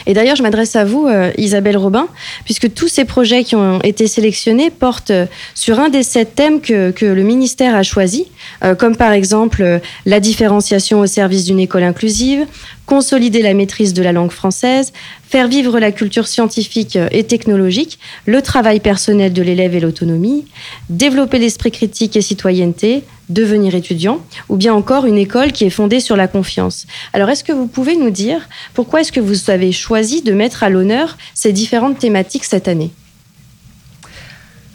Et 0.05 0.13
d'ailleurs, 0.13 0.35
je 0.35 0.43
m'adresse 0.43 0.75
à 0.75 0.85
vous, 0.85 1.07
euh, 1.07 1.31
Isabelle 1.37 1.77
Robin, 1.77 2.07
puisque 2.45 2.73
tous 2.73 2.87
ces 2.87 3.05
projets 3.05 3.43
qui 3.43 3.55
ont 3.55 3.79
été 3.81 4.07
sélectionnés 4.07 4.69
portent 4.69 5.11
euh, 5.11 5.25
sur 5.55 5.79
un 5.79 5.89
des 5.89 6.03
sept 6.03 6.35
thèmes 6.35 6.61
que, 6.61 6.93
le 7.01 7.23
ministère 7.23 7.75
a 7.75 7.83
choisi, 7.83 8.27
euh, 8.63 8.75
comme 8.75 8.95
par 8.95 9.11
exemple 9.11 9.79
la 10.05 10.19
différenciation 10.19 10.99
au 10.99 11.07
service 11.07 11.45
d'une 11.45 11.59
école 11.59 11.83
inclusive, 11.83 12.45
consolider 12.87 13.43
la 13.43 13.53
maîtrise 13.53 13.93
de 13.93 14.01
la 14.01 14.13
langue 14.13 14.31
française, 14.31 14.93
faire 15.27 15.47
vivre 15.47 15.77
la 15.79 15.91
culture 15.91 16.25
scientifique 16.25 16.97
et 17.11 17.25
technologique, 17.25 17.99
le 18.25 18.41
travail 18.41 18.79
personnel 18.79 19.33
de 19.33 19.41
l'élève 19.43 19.75
et 19.75 19.79
l'autonomie, 19.79 20.45
développer 20.89 21.37
l'esprit 21.37 21.69
critique 21.69 22.15
et 22.15 22.21
citoyenneté, 22.21 23.03
devenir 23.29 23.75
étudiant, 23.75 24.21
ou 24.47 24.55
bien 24.55 24.73
encore 24.73 25.05
une 25.05 25.17
école 25.17 25.51
qui 25.51 25.65
est 25.65 25.69
fondée 25.69 25.99
sur 25.99 26.15
la 26.15 26.29
confiance. 26.29 26.87
Alors, 27.11 27.29
est-ce 27.29 27.43
que 27.43 27.51
vous 27.51 27.67
pouvez 27.67 27.97
nous 27.97 28.09
dire 28.09 28.47
pourquoi 28.73 29.01
est-ce 29.01 29.11
que 29.11 29.19
vous 29.19 29.49
avez 29.49 29.73
choisi 29.73 30.21
de 30.21 30.31
mettre 30.31 30.63
à 30.63 30.69
l'honneur 30.69 31.17
ces 31.33 31.51
différentes 31.51 31.99
thématiques 31.99 32.45
cette 32.45 32.69
année? 32.69 32.91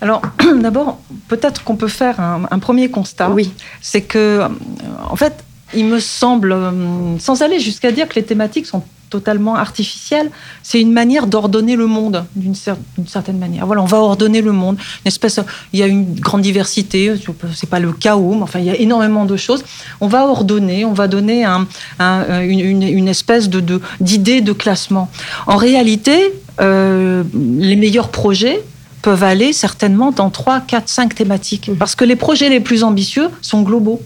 Alors, 0.03 0.21
d'abord, 0.61 1.01
peut-être 1.29 1.65
qu'on 1.65 1.77
peut 1.77 1.89
faire 1.89 2.21
un, 2.21 2.43
un 2.51 2.59
premier 2.59 2.91
constat. 2.91 3.31
Oui. 3.31 3.51
C'est 3.81 4.03
que, 4.03 4.43
en 5.09 5.17
fait, 5.17 5.33
il 5.75 5.87
me 5.87 6.01
semble, 6.01 6.53
euh, 6.53 7.19
sans 7.19 7.43
aller 7.43 7.59
jusqu'à 7.61 7.93
dire 7.93 8.09
que 8.09 8.15
les 8.15 8.23
thématiques 8.25 8.67
sont 8.67 8.83
totalement 9.11 9.57
artificielles, 9.57 10.31
c'est 10.63 10.81
une 10.81 10.91
manière 10.93 11.27
d'ordonner 11.27 11.77
le 11.77 11.87
monde 11.87 12.25
d'une 12.35 12.55
cer- 12.55 12.77
d'une 12.97 13.07
certaine 13.07 13.37
manière. 13.39 13.67
Voilà, 13.67 13.83
on 13.83 13.87
va 13.87 13.99
ordonner 13.99 14.41
le 14.41 14.53
monde. 14.53 14.77
Une 15.05 15.09
espèce, 15.09 15.39
il 15.75 15.81
y 15.81 15.83
a 15.83 15.87
une 15.87 16.15
grande 16.15 16.41
diversité. 16.41 17.13
C'est 17.55 17.69
pas 17.69 17.79
le 17.79 17.93
chaos, 17.93 18.35
mais 18.35 18.43
enfin, 18.43 18.61
il 18.61 18.65
y 18.65 18.71
a 18.71 18.77
énormément 18.77 19.27
de 19.27 19.37
choses. 19.37 19.65
On 20.01 20.07
va 20.09 20.27
ordonner, 20.27 20.87
on 20.87 20.95
va 20.95 21.09
donner 21.09 21.45
un- 21.45 21.67
un- 21.99 22.41
une, 22.41 23.07
espèce 23.09 23.51
d'idée 24.01 24.41
de, 24.41 24.53
classement. 24.55 25.11
En 25.47 25.57
réalité, 25.57 26.33
euh, 26.63 27.23
les 27.59 27.77
meilleurs 27.77 28.09
projets 28.09 28.63
peuvent 29.03 29.25
aller 29.25 29.53
certainement 29.53 30.13
dans 30.13 30.31
3, 30.31 30.61
4, 30.61 30.89
5 30.89 31.15
thématiques. 31.15 31.71
Parce 31.79 31.95
que 31.95 32.05
les 32.05 32.17
projets 32.17 32.49
les 32.49 32.61
plus 32.61 32.85
ambitieux 32.85 33.29
sont 33.41 33.63
globaux. 33.63 34.01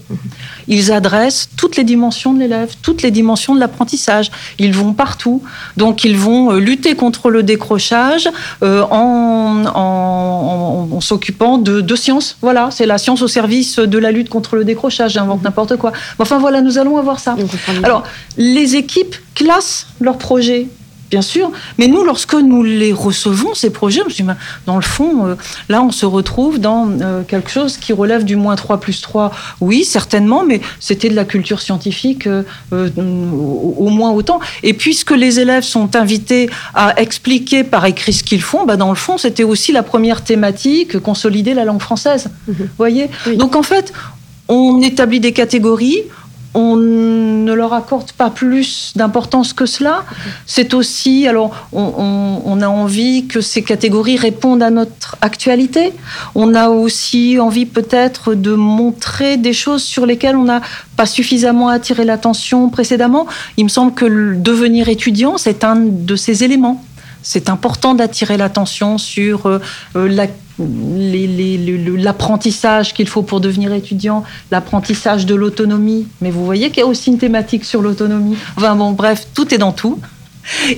Ils 0.67 0.91
adressent 0.91 1.49
toutes 1.55 1.77
les 1.77 1.83
dimensions 1.83 2.33
de 2.33 2.39
l'élève, 2.39 2.73
toutes 2.81 3.03
les 3.03 3.11
dimensions 3.11 3.53
de 3.55 3.59
l'apprentissage. 3.59 4.31
Ils 4.59 4.73
vont 4.73 4.93
partout. 4.93 5.43
Donc 5.77 6.03
ils 6.03 6.17
vont 6.17 6.51
euh, 6.51 6.59
lutter 6.59 6.95
contre 6.95 7.29
le 7.29 7.43
décrochage 7.43 8.27
euh, 8.63 8.81
en, 8.89 9.65
en- 9.65 9.71
en- 9.75 10.95
en 10.95 11.01
s'occupant 11.01 11.57
de, 11.57 11.81
de 11.81 11.95
sciences. 11.95 12.37
Voilà, 12.41 12.69
c'est 12.71 12.85
la 12.85 12.97
science 12.97 13.21
au 13.21 13.27
service 13.27 13.77
de 13.79 13.97
la 13.97 14.11
lutte 14.11 14.29
contre 14.29 14.55
le 14.55 14.65
décrochage. 14.65 15.13
J'invente 15.13 15.43
n'importe 15.43 15.77
quoi. 15.77 15.91
Mais 16.17 16.23
Enfin 16.23 16.39
voilà, 16.39 16.61
nous 16.61 16.77
allons 16.77 16.97
avoir 16.97 17.19
ça. 17.19 17.35
Alors, 17.83 18.03
les 18.37 18.75
équipes 18.75 19.15
classent 19.35 19.87
leurs 19.99 20.17
projets. 20.17 20.67
Bien 21.09 21.21
sûr, 21.21 21.51
mais 21.77 21.87
nous, 21.87 22.03
lorsque 22.03 22.33
nous 22.33 22.63
les 22.63 22.91
recevons, 22.91 23.53
ces 23.53 23.69
projets, 23.69 24.01
je 24.01 24.05
me 24.05 24.09
suis 24.09 24.23
dit, 24.23 24.27
ben, 24.27 24.35
dans 24.65 24.75
le 24.75 24.81
fond, 24.81 25.25
euh, 25.25 25.35
là, 25.69 25.81
on 25.81 25.91
se 25.91 26.05
retrouve 26.05 26.59
dans 26.59 26.89
euh, 26.89 27.23
quelque 27.23 27.49
chose 27.49 27.77
qui 27.77 27.93
relève 27.93 28.25
du 28.25 28.35
moins 28.35 28.57
3 28.57 28.79
plus 28.81 28.99
3. 29.01 29.31
Oui, 29.61 29.85
certainement, 29.85 30.43
mais 30.43 30.59
c'était 30.81 31.07
de 31.07 31.15
la 31.15 31.23
culture 31.23 31.61
scientifique 31.61 32.27
euh, 32.27 32.43
au, 32.71 33.75
au 33.77 33.89
moins 33.89 34.11
autant. 34.11 34.41
Et 34.63 34.73
puisque 34.73 35.11
les 35.11 35.39
élèves 35.39 35.63
sont 35.63 35.95
invités 35.95 36.49
à 36.73 36.99
expliquer 36.99 37.63
par 37.63 37.85
écrit 37.85 38.11
ce 38.11 38.23
qu'ils 38.23 38.41
font, 38.41 38.65
ben, 38.65 38.75
dans 38.75 38.89
le 38.89 38.95
fond, 38.95 39.17
c'était 39.17 39.43
aussi 39.43 39.71
la 39.71 39.83
première 39.83 40.23
thématique, 40.25 40.99
consolider 40.99 41.53
la 41.53 41.63
langue 41.63 41.81
française. 41.81 42.29
Vous 42.47 42.65
voyez? 42.77 43.09
Donc, 43.37 43.55
en 43.55 43.63
fait, 43.63 43.93
on 44.49 44.81
établit 44.81 45.19
des 45.19 45.33
catégories, 45.33 46.03
on 46.57 46.75
ne 46.75 47.53
leur 47.53 47.71
accorde 47.73 48.11
pas 48.13 48.31
plus 48.31 48.91
d'importance 48.95 49.53
que 49.53 49.67
cela. 49.67 50.03
C'est 50.47 50.73
aussi, 50.73 51.27
alors, 51.27 51.51
on, 51.71 52.59
a 52.61 52.67
envie 52.67 53.27
que 53.27 53.41
ces 53.41 53.61
catégories 53.61 54.17
répondent 54.17 54.63
à 54.63 54.71
notre 54.71 55.17
actualité. 55.21 55.93
On 56.33 56.55
a 56.55 56.69
aussi 56.69 57.37
envie 57.39 57.67
peut-être 57.67 58.33
de 58.33 58.55
montrer 58.55 59.37
des 59.37 59.53
choses 59.53 59.83
sur 59.83 60.07
lesquelles 60.07 60.35
on 60.35 60.45
n'a 60.45 60.61
pas 60.95 61.05
suffisamment 61.05 61.69
attiré 61.69 62.05
l'attention 62.05 62.69
précédemment. 62.69 63.27
Il 63.57 63.65
me 63.65 63.69
semble 63.69 63.93
que 63.93 64.33
devenir 64.35 64.89
étudiant, 64.89 65.37
c'est 65.37 65.63
un 65.63 65.75
de 65.75 66.15
ces 66.15 66.43
éléments. 66.43 66.83
C'est 67.29 67.49
important 67.49 67.93
d'attirer 67.93 68.37
l'attention 68.37 68.97
sur 68.97 69.47
euh, 69.47 69.59
euh, 69.97 70.27
l'apprentissage 71.97 72.93
qu'il 72.93 73.09
faut 73.09 73.21
pour 73.21 73.41
devenir 73.41 73.73
étudiant, 73.73 74.23
l'apprentissage 74.49 75.25
de 75.25 75.35
l'autonomie. 75.35 76.07
Mais 76.21 76.31
vous 76.31 76.45
voyez 76.45 76.69
qu'il 76.69 76.77
y 76.79 76.83
a 76.83 76.87
aussi 76.87 77.09
une 77.09 77.17
thématique 77.17 77.65
sur 77.65 77.81
l'autonomie. 77.81 78.37
Enfin 78.55 78.77
bon, 78.77 78.91
bref, 78.91 79.27
tout 79.33 79.53
est 79.53 79.57
dans 79.57 79.73
tout. 79.73 79.99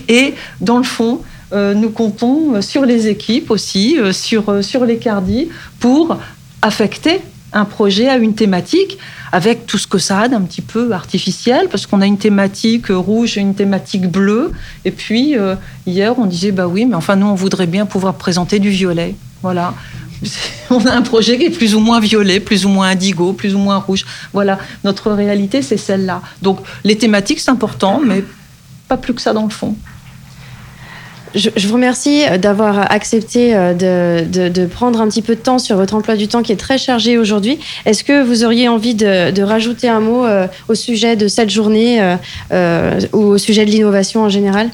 Et 0.07 0.33
dans 0.59 0.77
le 0.77 0.83
fond, 0.83 1.21
euh, 1.53 1.75
nous 1.75 1.91
comptons 1.91 2.63
sur 2.63 2.83
les 2.83 3.07
équipes 3.09 3.51
aussi, 3.51 3.99
sur, 4.11 4.63
sur 4.63 4.85
les 4.85 4.97
cardis, 4.97 5.49
pour 5.79 6.17
affecter 6.63 7.21
un 7.53 7.65
projet 7.65 8.07
à 8.07 8.17
une 8.17 8.35
thématique 8.35 8.97
avec 9.31 9.65
tout 9.65 9.77
ce 9.77 9.87
que 9.87 9.97
ça 9.97 10.21
a 10.21 10.27
d'un 10.27 10.41
petit 10.41 10.61
peu 10.61 10.91
artificiel, 10.91 11.67
parce 11.69 11.85
qu'on 11.85 12.01
a 12.01 12.05
une 12.05 12.17
thématique 12.17 12.87
rouge 12.89 13.37
et 13.37 13.41
une 13.41 13.55
thématique 13.55 14.07
bleue. 14.09 14.51
Et 14.85 14.91
puis, 14.91 15.37
euh, 15.37 15.55
hier, 15.85 16.17
on 16.17 16.25
disait, 16.25 16.51
bah 16.51 16.67
oui, 16.67 16.85
mais 16.85 16.95
enfin, 16.95 17.15
nous, 17.15 17.27
on 17.27 17.35
voudrait 17.35 17.67
bien 17.67 17.85
pouvoir 17.85 18.15
présenter 18.15 18.59
du 18.59 18.69
violet. 18.69 19.15
Voilà. 19.41 19.73
On 20.69 20.85
a 20.85 20.91
un 20.91 21.01
projet 21.01 21.37
qui 21.37 21.45
est 21.45 21.49
plus 21.49 21.75
ou 21.75 21.79
moins 21.79 21.99
violet, 21.99 22.39
plus 22.39 22.65
ou 22.65 22.69
moins 22.69 22.89
indigo, 22.89 23.31
plus 23.31 23.55
ou 23.55 23.57
moins 23.57 23.77
rouge. 23.77 24.05
Voilà, 24.33 24.59
notre 24.83 25.11
réalité, 25.11 25.61
c'est 25.61 25.77
celle-là. 25.77 26.21
Donc, 26.41 26.59
les 26.83 26.97
thématiques, 26.97 27.39
c'est 27.39 27.51
important, 27.51 28.01
mais 28.05 28.23
pas 28.89 28.97
plus 28.97 29.13
que 29.13 29.21
ça 29.21 29.33
dans 29.33 29.45
le 29.45 29.49
fond. 29.49 29.75
Je, 31.35 31.67
vous 31.67 31.75
remercie 31.75 32.23
d'avoir 32.39 32.91
accepté 32.91 33.55
euh, 33.55 33.73
de, 34.23 34.65
prendre 34.65 34.99
un 34.99 35.07
petit 35.07 35.21
peu 35.21 35.35
de 35.35 35.39
temps 35.39 35.59
sur 35.59 35.75
votre 35.75 35.93
emploi 35.93 36.15
du 36.15 36.27
temps 36.27 36.41
qui 36.41 36.51
est 36.51 36.59
très 36.59 36.77
chargé 36.77 37.17
aujourd'hui. 37.17 37.59
Est-ce 37.85 38.03
que 38.03 38.23
vous 38.23 38.43
auriez 38.43 38.67
envie 38.67 38.95
de, 38.95 39.41
rajouter 39.41 39.87
un 39.89 39.99
mot 39.99 40.25
euh, 40.25 40.47
au 40.67 40.75
sujet 40.75 41.15
de 41.15 41.27
cette 41.27 41.49
journée 41.49 42.01
euh, 42.01 42.15
euh, 42.51 42.99
ou 43.13 43.19
au 43.19 43.37
sujet 43.37 43.65
de 43.65 43.71
l'innovation 43.71 44.23
en 44.23 44.29
général? 44.29 44.69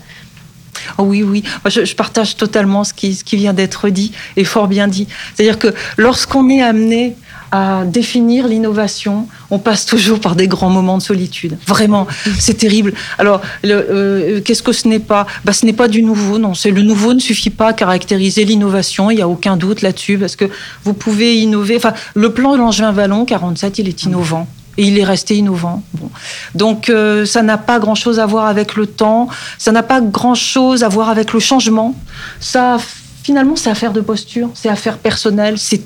Oh 0.98 1.04
oui, 1.04 1.24
oui. 1.24 1.44
Je, 1.66 1.94
partage 1.94 2.38
totalement 2.38 2.84
ce 2.84 2.94
qui 2.94 3.36
vient 3.36 3.54
d'être 3.54 3.90
dit 3.90 4.14
et 4.38 4.44
fort 4.44 4.68
bien 4.68 4.88
dit. 4.88 5.08
C'est-à-dire 5.34 5.60
que 5.60 5.74
lorsqu'on 5.98 6.50
est 6.50 6.62
amené 6.62 7.16
à 7.52 7.84
définir 7.86 8.48
l'innovation, 8.48 9.28
on 9.52 9.60
passe 9.60 9.86
toujours 9.86 10.20
par 10.20 10.36
des 10.36 10.48
grands 10.48 10.70
moments 10.70 10.98
de 10.98 11.04
solitude. 11.04 11.58
Vraiment, 11.68 12.08
c'est 12.40 12.56
terrible. 12.56 12.94
Alors, 13.18 13.42
le, 13.64 13.74
euh, 13.74 14.42
qu'est-ce 14.42 14.64
que 14.64 14.72
ce 14.72 14.88
n'est 14.88 15.00
pas? 15.00 15.26
Bah, 15.44 15.54
Ce 15.54 15.66
n'est 15.66 15.74
pas 15.74 15.88
du 15.88 16.02
nouveau, 16.02 16.38
non. 16.38 16.54
Le 16.66 16.82
nouveau 16.82 17.14
ne 17.14 17.20
suffit 17.20 17.50
pas 17.50 17.70
à 17.70 17.74
caractériser 17.74 18.46
l'innovation. 18.46 19.12
Il 19.12 19.16
n'y 19.16 19.22
a 19.22 19.28
aucun 19.28 19.58
doute 19.58 19.82
là-dessus 19.82 20.18
parce 20.18 20.36
que 20.36 20.46
vous 20.84 20.94
pouvez 20.94 21.38
innover. 21.38 21.76
Enfin, 21.78 21.94
le 22.14 22.34
plan 22.34 22.56
Langevin-Vallon 22.56 23.26
47, 23.26 23.80
il 23.80 23.88
est 23.88 24.04
innovant. 24.04 24.48
Et 24.78 24.88
il 24.88 25.00
est 25.00 25.06
resté 25.06 25.38
innovant. 25.38 25.84
Bon. 25.94 26.10
Donc 26.54 26.90
euh, 26.90 27.26
ça 27.26 27.42
n'a 27.42 27.58
pas 27.58 27.80
grand-chose 27.80 28.20
à 28.20 28.26
voir 28.26 28.48
avec 28.48 28.76
le 28.76 28.88
temps, 28.88 29.30
ça 29.58 29.72
n'a 29.72 29.84
pas 29.84 30.02
grand-chose 30.02 30.84
à 30.84 30.90
voir 30.90 31.08
avec 31.08 31.32
le 31.32 31.40
changement. 31.40 31.96
Ça, 32.42 32.78
finalement, 33.24 33.56
c'est 33.56 33.70
affaire 33.70 33.94
de 33.94 34.02
posture, 34.02 34.50
c'est 34.54 34.68
affaire 34.68 34.98
personnelle, 34.98 35.58
c'est 35.58 35.82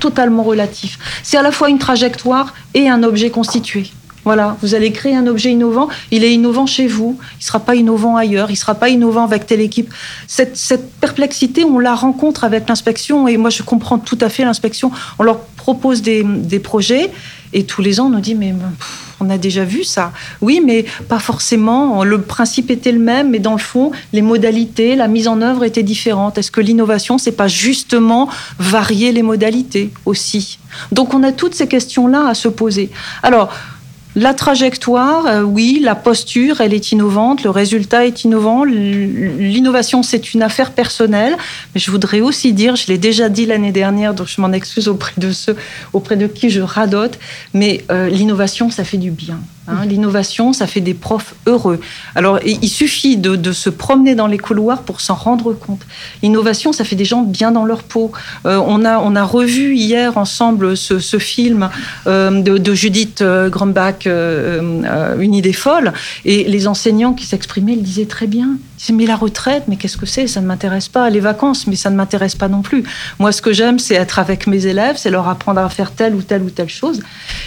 totalement 0.00 0.42
relatif. 0.42 0.98
C'est 1.22 1.36
à 1.36 1.42
la 1.42 1.52
fois 1.52 1.68
une 1.68 1.78
trajectoire 1.78 2.54
et 2.74 2.88
un 2.88 3.02
objet 3.02 3.30
constitué. 3.30 3.90
Voilà, 4.24 4.56
vous 4.62 4.74
allez 4.74 4.90
créer 4.90 5.14
un 5.14 5.26
objet 5.26 5.50
innovant, 5.50 5.88
il 6.10 6.24
est 6.24 6.32
innovant 6.32 6.64
chez 6.64 6.86
vous, 6.86 7.18
il 7.32 7.38
ne 7.40 7.44
sera 7.44 7.60
pas 7.60 7.74
innovant 7.74 8.16
ailleurs, 8.16 8.48
il 8.48 8.54
ne 8.54 8.58
sera 8.58 8.74
pas 8.74 8.88
innovant 8.88 9.22
avec 9.22 9.46
telle 9.46 9.60
équipe. 9.60 9.92
Cette, 10.26 10.56
cette 10.56 10.94
perplexité, 10.94 11.62
on 11.64 11.78
la 11.78 11.94
rencontre 11.94 12.42
avec 12.44 12.66
l'inspection, 12.66 13.28
et 13.28 13.36
moi 13.36 13.50
je 13.50 13.62
comprends 13.62 13.98
tout 13.98 14.16
à 14.22 14.30
fait 14.30 14.44
l'inspection. 14.44 14.90
On 15.18 15.24
leur 15.24 15.40
propose 15.40 16.00
des, 16.00 16.24
des 16.24 16.58
projets, 16.58 17.10
et 17.54 17.64
tous 17.64 17.80
les 17.80 18.00
ans 18.00 18.06
on 18.06 18.10
nous 18.10 18.20
dit, 18.20 18.34
mais 18.34 18.52
on 19.20 19.30
a 19.30 19.38
déjà 19.38 19.64
vu 19.64 19.84
ça. 19.84 20.12
Oui, 20.42 20.60
mais 20.62 20.84
pas 21.08 21.18
forcément. 21.18 22.04
Le 22.04 22.20
principe 22.20 22.70
était 22.70 22.92
le 22.92 22.98
même, 22.98 23.30
mais 23.30 23.38
dans 23.38 23.52
le 23.52 23.58
fond, 23.58 23.92
les 24.12 24.20
modalités, 24.20 24.96
la 24.96 25.08
mise 25.08 25.28
en 25.28 25.40
œuvre 25.40 25.64
étaient 25.64 25.82
différentes. 25.82 26.36
Est-ce 26.36 26.50
que 26.50 26.60
l'innovation, 26.60 27.16
c'est 27.16 27.32
pas 27.32 27.48
justement 27.48 28.28
varier 28.58 29.12
les 29.12 29.22
modalités 29.22 29.90
aussi? 30.04 30.58
Donc 30.92 31.14
on 31.14 31.22
a 31.22 31.32
toutes 31.32 31.54
ces 31.54 31.68
questions-là 31.68 32.26
à 32.28 32.34
se 32.34 32.48
poser. 32.48 32.90
Alors, 33.22 33.50
la 34.16 34.32
trajectoire, 34.32 35.26
euh, 35.26 35.42
oui, 35.42 35.80
la 35.82 35.96
posture, 35.96 36.60
elle 36.60 36.72
est 36.72 36.92
innovante, 36.92 37.42
le 37.42 37.50
résultat 37.50 38.06
est 38.06 38.24
innovant. 38.24 38.62
L'innovation, 38.64 40.02
c'est 40.04 40.34
une 40.34 40.42
affaire 40.42 40.70
personnelle, 40.70 41.36
mais 41.74 41.80
je 41.80 41.90
voudrais 41.90 42.20
aussi 42.20 42.52
dire, 42.52 42.76
je 42.76 42.86
l'ai 42.86 42.98
déjà 42.98 43.28
dit 43.28 43.44
l'année 43.44 43.72
dernière, 43.72 44.14
donc 44.14 44.28
je 44.28 44.40
m'en 44.40 44.52
excuse 44.52 44.88
auprès 44.88 45.14
de 45.16 45.32
ceux 45.32 45.56
auprès 45.92 46.16
de 46.16 46.28
qui 46.28 46.50
je 46.50 46.60
radote, 46.60 47.18
mais 47.54 47.84
euh, 47.90 48.08
l'innovation, 48.08 48.70
ça 48.70 48.84
fait 48.84 48.98
du 48.98 49.10
bien. 49.10 49.40
Hein. 49.68 49.84
L'innovation, 49.86 50.52
ça 50.52 50.66
fait 50.66 50.80
des 50.80 50.94
profs 50.94 51.34
heureux. 51.46 51.80
Alors, 52.14 52.38
il 52.44 52.68
suffit 52.68 53.16
de, 53.16 53.52
se 53.52 53.70
promener 53.70 54.14
dans 54.14 54.26
les 54.26 54.38
couloirs 54.38 54.82
pour 54.82 55.00
s'en 55.00 55.14
rendre 55.14 55.52
compte. 55.52 55.82
L'innovation, 56.22 56.72
ça 56.72 56.84
fait 56.84 56.96
des 56.96 57.04
gens 57.04 57.22
bien 57.22 57.52
dans 57.52 57.64
leur 57.64 57.82
peau. 57.82 58.12
Euh, 58.46 58.60
on, 58.66 58.84
a, 58.84 58.98
on 58.98 59.14
a 59.16 59.22
revu 59.22 59.74
hier 59.74 60.18
ensemble 60.18 60.76
ce, 60.76 61.18
film 61.18 61.70
euh, 62.06 62.42
de, 62.42 62.74
Judith 62.74 63.22
euh, 63.22 63.48
Grumbach, 63.48 64.06
Une 64.06 65.34
idée 65.34 65.52
folle, 65.52 65.92
et 66.24 66.44
les 66.44 66.66
enseignants 66.66 67.12
qui 67.12 67.26
s'exprimaient 67.26 67.76
le 67.76 67.82
disaient 67.82 68.06
très 68.06 68.26
bien. 68.26 68.56
Mais 68.92 69.06
la 69.06 69.16
retraite, 69.16 69.64
mais 69.68 69.76
qu'est-ce 69.76 69.96
que 69.96 70.06
c'est? 70.06 70.26
Ça 70.26 70.40
ne 70.40 70.46
m'intéresse 70.46 70.88
pas. 70.88 71.08
Les 71.10 71.20
vacances, 71.20 71.66
mais 71.66 71.76
ça 71.76 71.90
ne 71.90 71.96
m'intéresse 71.96 72.34
pas 72.34 72.48
non 72.48 72.62
plus. 72.62 72.84
Moi, 73.18 73.32
ce 73.32 73.40
que 73.40 73.52
j'aime, 73.52 73.78
c'est 73.78 73.94
être 73.94 74.18
avec 74.18 74.46
mes 74.46 74.66
élèves, 74.66 74.96
c'est 74.98 75.10
leur 75.10 75.28
apprendre 75.28 75.60
à 75.60 75.68
faire 75.68 75.92
telle 75.92 76.14
ou 76.14 76.22
telle 76.22 76.42
ou 76.42 76.50
telle 76.50 76.68
chose. 76.68 77.00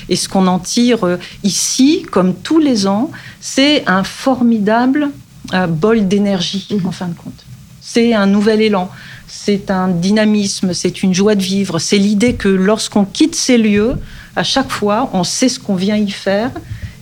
Et 0.10 0.16
ce 0.16 0.28
qu'on 0.28 0.48
en 0.48 0.60
tire 0.60 1.06
euh, 1.06 1.18
ici, 1.44 2.06
comme 2.12 2.34
tous 2.34 2.60
les 2.60 2.88
ans, 2.88 3.12
c'est 3.40 3.84
un 3.88 4.04
formidable 4.04 5.10
euh, 5.54 5.68
bol 5.68 6.08
d'énergie, 6.08 6.68
en 6.84 6.92
fin 6.92 7.08
de 7.08 7.16
compte. 7.16 7.46
C'est 7.82 8.14
un 8.14 8.26
nouvel 8.26 8.62
élan, 8.62 8.90
c'est 9.28 9.72
un 9.72 9.88
dynamisme, 9.88 10.74
c'est 10.74 11.04
une 11.04 11.14
joie 11.14 11.36
de 11.36 11.44
vivre. 11.44 11.80
C'est 11.80 11.98
l'idée 11.98 12.34
que 12.34 12.50
lorsqu'on 12.50 13.06
quitte 13.06 13.36
ces 13.36 13.58
lieux, 13.58 13.96
à 14.36 14.44
chaque 14.44 14.70
fois, 14.70 15.10
on 15.14 15.24
sait 15.24 15.50
ce 15.50 15.60
qu'on 15.60 15.76
vient 15.76 15.96
y 15.96 16.12
faire 16.12 16.52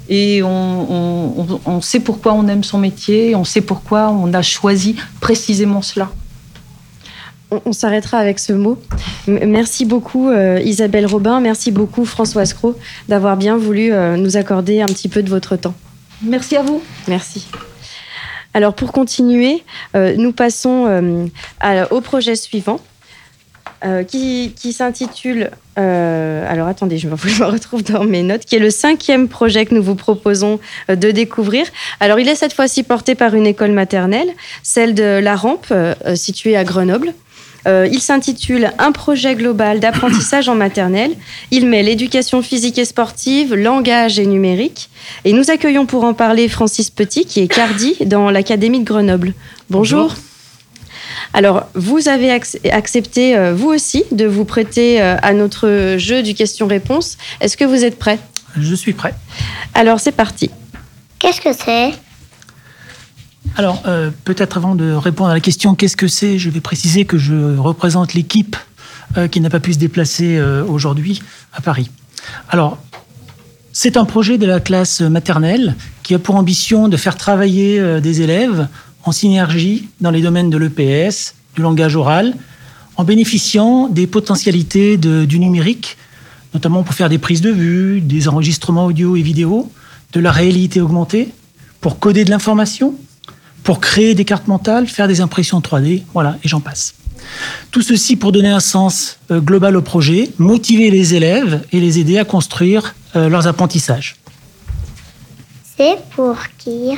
et 0.10 0.44
on, 0.44 0.48
on- 0.50 1.34
on- 1.50 1.60
on 1.66 1.82
sait 1.82 2.00
pourquoi 2.00 2.34
on 2.34 2.48
aime 2.48 2.64
son 2.64 2.78
métier, 2.78 3.36
on 3.36 3.44
sait 3.44 3.62
pourquoi 3.62 4.10
on 4.12 4.34
a 4.34 4.42
choisi 4.42 4.96
précisément 5.22 5.82
cela. 5.82 6.10
On, 7.52 7.62
on 7.66 7.74
s'arrêtera 7.74 8.18
avec 8.18 8.40
ce 8.40 8.54
mot. 8.54 8.80
Merci 9.28 9.86
beaucoup 9.86 10.30
euh, 10.30 10.60
Isabelle 10.64 11.06
Robin, 11.06 11.40
merci 11.40 11.72
beaucoup 11.72 12.06
Françoise 12.06 12.54
Cros 12.54 12.76
d'avoir 13.08 13.38
bien 13.38 13.56
voulu 13.58 13.94
euh, 13.94 14.18
nous 14.18 14.38
accorder 14.38 14.82
un 14.82 14.88
petit 14.88 15.10
peu 15.10 15.22
de 15.24 15.30
votre 15.30 15.56
temps. 15.56 15.76
Merci 16.24 16.56
à 16.56 16.62
vous. 16.64 16.82
Merci. 17.08 17.48
Alors 18.54 18.74
pour 18.74 18.92
continuer, 18.94 19.64
euh, 19.96 20.16
nous 20.18 20.32
passons 20.32 21.30
à- 21.60 21.92
au 21.92 22.00
projet 22.02 22.36
suivant. 22.36 22.80
Euh, 23.86 24.04
qui, 24.04 24.74
s'intitule, 24.74 25.52
euh, 25.78 26.52
alors 26.52 26.68
attendez, 26.68 26.98
je 27.00 27.08
me, 27.08 27.46
retrouve 27.46 27.84
dans 27.84 28.04
mes 28.04 28.24
notes, 28.24 28.44
qui 28.46 28.56
est 28.56 28.60
le 28.60 28.72
cinquième 28.72 29.28
projet 29.28 29.66
que 29.66 29.76
nous 29.76 29.84
vous 29.84 29.96
proposons 29.96 30.60
euh, 30.90 30.96
de 30.96 31.12
découvrir. 31.12 31.68
Alors 32.00 32.20
il 32.20 32.28
est 32.28 32.36
cette 32.36 32.54
fois-ci 32.54 32.82
porté 32.82 33.14
par 33.14 33.36
une 33.36 33.46
école 33.46 33.72
maternelle, 33.72 34.30
celle 34.64 34.96
de 34.96 35.20
La 35.20 35.36
Rampe, 35.36 35.72
située 36.16 36.58
à 36.58 36.64
Grenoble. 36.64 37.14
Il 37.68 38.00
s'intitule 38.00 38.72
Un 38.78 38.92
projet 38.92 39.34
global 39.34 39.80
d'apprentissage 39.80 40.50
en 40.50 40.56
maternelle. 40.56 41.16
Il 41.50 41.66
met 41.66 41.82
l'éducation 41.82 42.44
physique 42.44 42.78
et 42.78 42.86
sportive, 42.86 43.56
langage 43.56 44.20
et 44.20 44.28
numérique. 44.28 44.90
Et 45.26 45.34
nous 45.34 45.50
accueillons 45.50 45.88
pour 45.88 46.04
en 46.04 46.14
parler 46.14 46.48
Francis 46.48 46.92
Petit, 46.92 47.26
qui 47.26 47.40
est 47.40 47.48
cardi 47.48 47.96
dans 48.06 48.30
l'Académie 48.30 48.82
de 48.82 48.86
Grenoble. 48.86 49.34
Bonjour. 49.72 50.14
Alors, 51.34 51.68
vous 51.74 52.08
avez 52.08 52.30
ac- 52.30 52.58
accepté, 52.72 53.36
euh, 53.38 53.54
vous 53.54 53.70
aussi, 53.70 54.04
de 54.12 54.26
vous 54.26 54.46
prêter 54.46 55.02
euh, 55.02 55.16
à 55.22 55.34
notre 55.34 55.96
jeu 55.98 56.24
du 56.24 56.34
question-réponse. 56.34 57.18
Est-ce 57.42 57.58
que 57.58 57.66
vous 57.66 57.84
êtes 57.84 57.98
prêt 58.00 58.20
Je 58.58 58.76
suis 58.76 58.94
prêt. 58.94 59.14
Alors, 59.74 60.00
c'est 60.00 60.12
parti. 60.12 60.50
Qu'est-ce 61.20 61.42
que 61.42 61.54
c'est? 61.54 61.92
Alors, 63.58 63.84
euh, 63.86 64.12
peut-être 64.26 64.58
avant 64.58 64.76
de 64.76 64.92
répondre 64.92 65.30
à 65.30 65.34
la 65.34 65.40
question 65.40 65.76
qu'est-ce 65.76 65.96
que 65.98 66.08
c'est, 66.08 66.38
je 66.40 66.50
vais 66.50 66.60
préciser 66.62 67.06
que 67.06 67.18
je 67.18 67.58
représente 67.58 68.14
l'équipe 68.14 68.58
euh, 69.18 69.28
qui 69.28 69.40
n'a 69.40 69.50
pas 69.50 69.60
pu 69.60 69.74
se 69.74 69.80
déplacer 69.80 70.38
euh, 70.38 70.66
aujourd'hui 70.66 71.22
à 71.54 71.62
Paris. 71.62 71.90
Alors, 72.50 72.78
c'est 73.72 73.98
un 73.98 74.06
projet 74.06 74.38
de 74.38 74.46
la 74.46 74.60
classe 74.60 75.02
maternelle 75.02 75.76
qui 76.04 76.16
a 76.16 76.20
pour 76.20 76.36
ambition 76.36 76.88
de 76.88 76.98
faire 76.98 77.16
travailler 77.18 77.80
euh, 77.80 78.00
des 78.00 78.22
élèves 78.22 78.68
en 79.06 79.12
synergie 79.12 79.88
dans 80.02 80.12
les 80.12 80.22
domaines 80.22 80.50
de 80.50 80.58
l'EPS, 80.58 81.36
du 81.56 81.62
langage 81.62 81.96
oral, 81.96 82.36
en 82.98 83.04
bénéficiant 83.04 83.88
des 83.88 84.08
potentialités 84.08 84.98
du 84.98 85.40
numérique, 85.40 85.98
notamment 86.54 86.84
pour 86.84 86.96
faire 86.96 87.10
des 87.10 87.18
prises 87.18 87.42
de 87.42 87.52
vue, 87.52 88.02
des 88.02 88.28
enregistrements 88.28 88.86
audio 88.86 89.16
et 89.16 89.22
vidéo, 89.22 89.72
de 90.14 90.20
la 90.20 90.32
réalité 90.32 90.82
augmentée, 90.82 91.30
pour 91.82 92.00
coder 92.00 92.26
de 92.26 92.32
l'information, 92.32 92.96
pour 93.64 93.80
créer 93.80 94.16
des 94.16 94.26
cartes 94.26 94.48
mentales, 94.48 94.88
faire 94.88 95.08
des 95.08 95.22
impressions 95.22 95.60
3D, 95.60 96.04
voilà, 96.14 96.38
et 96.44 96.48
j'en 96.48 96.60
passe. 96.60 96.96
Tout 97.72 97.82
ceci 97.82 98.16
pour 98.16 98.32
donner 98.32 98.50
un 98.50 98.60
sens 98.60 99.18
euh, 99.32 99.40
global 99.40 99.76
au 99.76 99.82
projet, 99.82 100.32
motiver 100.38 100.92
les 100.92 101.16
élèves 101.16 101.64
et 101.72 101.80
les 101.80 102.00
aider 102.00 102.18
à 102.18 102.26
construire 102.26 102.96
euh, 103.16 103.30
leurs 103.30 103.48
apprentissages. 103.48 104.16
C'est 105.78 105.98
pour 106.16 106.38
qui? 106.58 106.92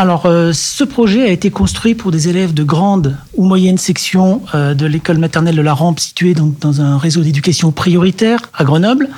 Alors, 0.00 0.24
euh, 0.24 0.54
ce 0.54 0.82
projet 0.82 1.24
a 1.24 1.30
été 1.30 1.50
construit 1.50 1.94
pour 1.94 2.10
des 2.10 2.30
élèves 2.30 2.54
de 2.54 2.62
grande 2.62 3.18
ou 3.34 3.44
moyenne 3.44 3.76
section 3.76 4.40
euh, 4.54 4.72
de 4.72 4.86
l'école 4.86 5.18
maternelle 5.18 5.56
de 5.56 5.60
la 5.60 5.74
Rampe, 5.74 6.00
située 6.00 6.32
donc 6.32 6.58
dans 6.58 6.80
un 6.80 6.96
réseau 6.96 7.20
d'éducation 7.20 7.70
prioritaire 7.70 8.40
à 8.54 8.64
Grenoble. 8.64 9.10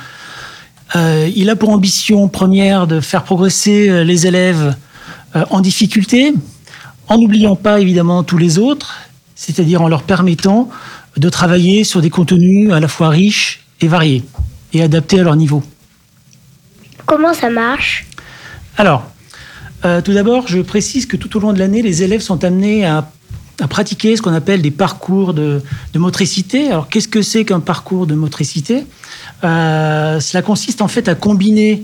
Euh, 0.97 1.29
il 1.33 1.49
a 1.49 1.55
pour 1.55 1.69
ambition 1.69 2.27
première 2.27 2.85
de 2.85 2.99
faire 2.99 3.23
progresser 3.23 4.03
les 4.03 4.27
élèves 4.27 4.75
en 5.51 5.61
difficulté, 5.61 6.33
en 7.07 7.17
n'oubliant 7.17 7.55
pas 7.55 7.79
évidemment 7.79 8.23
tous 8.23 8.37
les 8.37 8.59
autres, 8.59 8.97
c'est-à-dire 9.35 9.81
en 9.81 9.87
leur 9.87 10.03
permettant 10.03 10.69
de 11.15 11.29
travailler 11.29 11.85
sur 11.85 12.01
des 12.01 12.09
contenus 12.09 12.73
à 12.73 12.81
la 12.81 12.89
fois 12.89 13.07
riches 13.07 13.63
et 13.79 13.87
variés 13.87 14.25
et 14.73 14.83
adaptés 14.83 15.21
à 15.21 15.23
leur 15.23 15.37
niveau. 15.37 15.63
Comment 17.05 17.33
ça 17.33 17.49
marche? 17.49 18.05
Alors, 18.77 19.12
euh, 19.85 20.01
tout 20.01 20.13
d'abord, 20.13 20.47
je 20.47 20.59
précise 20.59 21.05
que 21.05 21.17
tout 21.17 21.35
au 21.37 21.39
long 21.39 21.53
de 21.53 21.59
l'année, 21.59 21.81
les 21.81 22.03
élèves 22.03 22.21
sont 22.21 22.43
amenés 22.43 22.85
à, 22.85 23.09
pratiquer 23.69 24.17
ce 24.17 24.21
qu'on 24.21 24.33
appelle 24.33 24.61
des 24.61 24.71
parcours 24.71 25.33
de, 25.33 25.61
motricité. 25.95 26.69
Alors, 26.69 26.89
qu'est-ce 26.89 27.07
que 27.07 27.21
c'est 27.21 27.45
qu'un 27.45 27.59
parcours 27.59 28.07
de 28.07 28.15
motricité? 28.15 28.85
Euh, 29.43 30.19
Cela 30.19 30.41
consiste 30.41 30.81
en 30.81 30.87
fait 30.87 31.07
à 31.07 31.15
combiner 31.15 31.83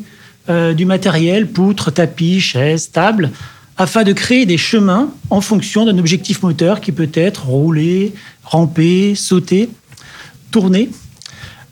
euh, 0.50 0.74
du 0.74 0.86
matériel, 0.86 1.48
poutres, 1.48 1.94
tapis, 1.94 2.42
chaises, 2.42 2.92
tables, 2.92 3.32
afin 3.78 4.04
de 4.04 4.14
créer 4.14 4.46
des 4.46 4.58
chemins 4.58 5.10
en 5.30 5.42
fonction 5.42 5.86
d'un 5.86 5.98
objectif 5.98 6.42
moteur 6.42 6.82
qui 6.82 6.92
peut 6.92 7.12
être 7.14 7.46
rouler, 7.46 8.14
ramper, 8.44 9.16
sauter, 9.16 9.70
tourner. 10.52 10.90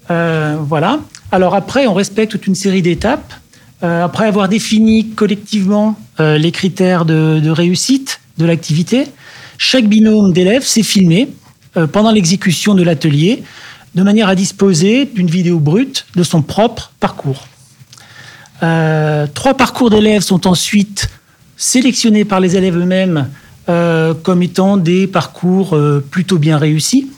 Voilà. 0.07 1.01
Alors 1.31 1.53
après, 1.55 1.87
on 1.87 1.93
respecte 1.93 2.31
toute 2.31 2.47
une 2.47 2.55
série 2.55 2.81
d'étapes. 2.81 3.33
Euh, 3.83 4.03
après 4.03 4.25
avoir 4.25 4.49
défini 4.49 5.09
collectivement 5.09 5.99
euh, 6.19 6.37
les 6.37 6.51
critères 6.51 7.05
de, 7.05 7.49
réussite 7.49 8.19
de 8.37 8.45
l'activité, 8.45 9.05
chaque 9.57 9.85
binôme 9.85 10.33
d'élèves 10.33 10.63
s'est 10.63 10.83
filmé 10.83 11.29
pendant 11.91 12.11
l'exécution 12.11 12.73
de 12.73 12.81
l'atelier 12.81 13.43
de 13.93 14.01
manière 14.01 14.29
à 14.29 14.35
disposer 14.35 15.05
d'une 15.05 15.27
vidéo 15.27 15.59
brute 15.59 16.07
de 16.15 16.23
son 16.23 16.41
propre 16.41 16.91
parcours. 16.99 17.47
trois 18.59 19.53
parcours 19.55 19.91
d'élèves 19.91 20.23
sont 20.23 20.47
ensuite 20.47 21.09
sélectionnés 21.55 22.25
par 22.25 22.39
les 22.39 22.55
élèves 22.55 22.77
eux-mêmes 22.77 23.29
comme 23.67 24.41
étant 24.41 24.77
des 24.77 25.05
parcours 25.05 25.77
plutôt 26.09 26.39
bien 26.39 26.57
réussis. 26.57 27.11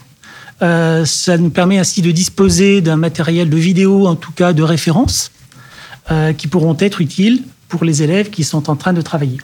Euh, 0.62 1.04
ça 1.06 1.38
nous 1.38 1.50
permet 1.50 1.78
ainsi 1.78 2.02
de 2.02 2.10
disposer 2.10 2.80
d'un 2.80 2.96
matériel 2.96 3.48
de 3.48 3.56
vidéo, 3.56 4.06
en 4.06 4.14
tout 4.14 4.32
cas 4.32 4.52
de 4.52 4.62
référence, 4.62 5.30
euh, 6.10 6.32
qui 6.32 6.48
pourront 6.48 6.76
être 6.78 7.00
utiles 7.00 7.42
pour 7.68 7.84
les 7.84 8.02
élèves 8.02 8.30
qui 8.30 8.44
sont 8.44 8.70
en 8.70 8.76
train 8.76 8.92
de 8.92 9.00
travailler. 9.00 9.38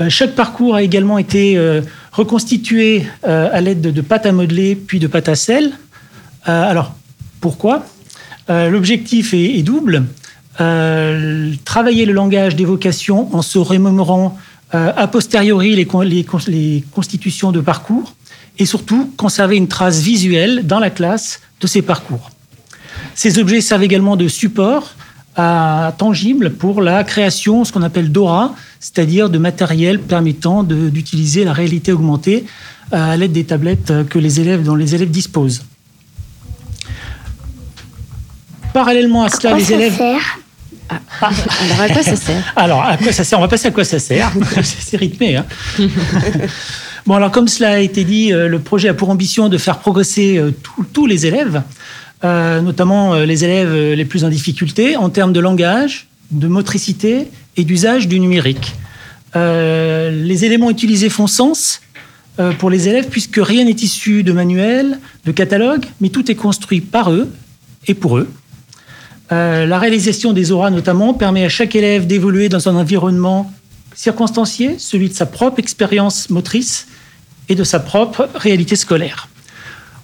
Euh, 0.00 0.10
chaque 0.10 0.34
parcours 0.34 0.74
a 0.74 0.82
également 0.82 1.18
été 1.18 1.58
reconstitué 2.12 3.06
à 3.22 3.60
l'aide 3.60 3.80
de, 3.80 4.00
pâtes 4.00 4.26
à 4.26 4.32
modeler 4.32 4.74
puis 4.74 4.98
de 4.98 5.06
pâtes 5.06 5.28
à 5.28 5.34
sel. 5.34 5.72
alors, 6.44 6.94
pourquoi? 7.40 7.84
L'objectif 8.48 9.34
est, 9.34 9.62
double. 9.62 10.04
travailler 11.64 12.06
le 12.06 12.12
langage 12.12 12.56
d'évocation 12.56 13.34
en 13.34 13.42
se 13.42 13.58
remémorant 13.58 14.38
a 14.72 15.06
posteriori 15.08 15.74
les, 15.74 15.86
les 16.48 16.84
constitutions 16.94 17.52
de 17.52 17.60
parcours 17.60 18.14
et 18.58 18.66
surtout 18.66 19.12
conserver 19.16 19.56
une 19.56 19.68
trace 19.68 20.00
visuelle 20.00 20.66
dans 20.66 20.78
la 20.78 20.90
classe 20.90 21.40
de 21.60 21.66
ces 21.66 21.82
parcours. 21.82 22.30
Ces 23.14 23.38
objets 23.38 23.60
servent 23.60 23.82
également 23.82 24.16
de 24.16 24.28
support 24.28 24.95
à, 25.36 25.94
tangible 25.98 26.52
pour 26.52 26.82
la 26.82 27.04
création, 27.04 27.64
ce 27.64 27.72
qu'on 27.72 27.82
appelle 27.82 28.10
d'AURA, 28.10 28.54
c'est-à-dire 28.80 29.30
de 29.30 29.38
matériel 29.38 30.00
permettant 30.00 30.62
d'utiliser 30.62 31.44
la 31.44 31.52
réalité 31.52 31.92
augmentée 31.92 32.44
euh, 32.92 33.12
à 33.12 33.16
l'aide 33.16 33.32
des 33.32 33.44
tablettes 33.44 33.92
que 34.08 34.18
les 34.18 34.40
élèves, 34.40 34.62
dont 34.62 34.74
les 34.74 34.94
élèves 34.94 35.10
disposent. 35.10 35.64
Parallèlement 38.72 39.24
à 39.24 39.30
cela, 39.30 39.56
les 39.56 39.72
élèves. 39.72 39.96
Sert 39.96 40.38
ah, 40.88 41.00
alors 41.20 41.80
à 41.80 41.88
quoi 41.88 42.02
ça 42.02 42.14
sert 42.14 42.52
Alors 42.56 42.82
à 42.82 42.96
quoi 42.96 43.10
ça 43.10 43.24
sert? 43.24 43.38
On 43.38 43.42
va 43.42 43.48
passer 43.48 43.66
à 43.66 43.70
quoi 43.72 43.84
ça 43.84 43.98
sert. 43.98 44.30
C'est 44.62 44.96
rythmé. 44.96 45.36
Hein 45.36 45.46
Bon, 47.06 47.14
alors 47.14 47.30
comme 47.30 47.46
cela 47.46 47.74
a 47.74 47.78
été 47.78 48.02
dit, 48.02 48.32
euh, 48.32 48.48
le 48.48 48.58
projet 48.58 48.88
a 48.88 48.94
pour 48.94 49.10
ambition 49.10 49.48
de 49.48 49.58
faire 49.58 49.78
progresser 49.78 50.38
euh, 50.38 50.52
tous 50.92 51.06
les 51.06 51.24
élèves, 51.24 51.62
notamment 52.22 53.14
les 53.14 53.44
élèves 53.44 53.92
les 53.92 54.04
plus 54.04 54.24
en 54.24 54.28
difficulté, 54.28 54.96
en 54.96 55.10
termes 55.10 55.32
de 55.32 55.40
langage, 55.40 56.08
de 56.30 56.48
motricité 56.48 57.28
et 57.56 57.64
d'usage 57.64 58.08
du 58.08 58.20
numérique. 58.20 58.74
les 59.34 60.44
éléments 60.44 60.70
utilisés 60.70 61.08
font 61.08 61.26
sens 61.26 61.80
pour 62.58 62.70
les 62.70 62.88
élèves 62.88 63.08
puisque 63.10 63.38
rien 63.40 63.64
n'est 63.64 63.72
issu 63.72 64.22
de 64.22 64.32
manuel, 64.32 64.98
de 65.24 65.32
catalogue, 65.32 65.84
mais 66.00 66.08
tout 66.08 66.30
est 66.30 66.34
construit 66.34 66.80
par 66.80 67.12
eux 67.12 67.30
et 67.86 67.94
pour 67.94 68.18
eux. 68.18 68.28
la 69.30 69.78
réalisation 69.78 70.32
des 70.32 70.52
auras 70.52 70.70
notamment 70.70 71.14
permet 71.14 71.44
à 71.44 71.48
chaque 71.48 71.76
élève 71.76 72.06
d'évoluer 72.06 72.48
dans 72.48 72.68
un 72.68 72.76
environnement 72.76 73.52
circonstancié, 73.96 74.76
celui 74.78 75.08
de 75.08 75.14
sa 75.14 75.26
propre 75.26 75.58
expérience 75.58 76.30
motrice 76.30 76.86
et 77.48 77.54
de 77.54 77.64
sa 77.64 77.80
propre 77.80 78.28
réalité 78.34 78.76
scolaire. 78.76 79.28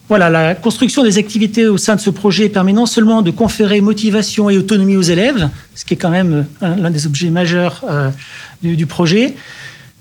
Voilà, 0.09 0.29
la 0.29 0.55
construction 0.55 1.03
des 1.05 1.17
activités 1.17 1.67
au 1.67 1.79
sein 1.79 1.97
de 1.97 2.01
ce 2.01 2.11
projet 2.11 2.49
permet 2.49 2.73
non 2.73 2.87
seulement 2.87 3.23
de 3.23 3.31
conférer 3.31 3.81
motivation 3.81 4.51
et 4.51 4.59
autonomie 4.59 4.97
aux 4.97 5.03
élèves, 5.03 5.49
ce 5.75 5.85
qui 5.85 5.95
est 5.95 5.97
quand 5.97 6.11
même 6.11 6.47
l'un 6.61 6.91
des 6.91 7.07
objets 7.07 7.31
majeurs 7.31 7.83
euh, 7.89 8.11
du, 8.63 8.77
du, 8.77 8.87
projet, 8.87 9.35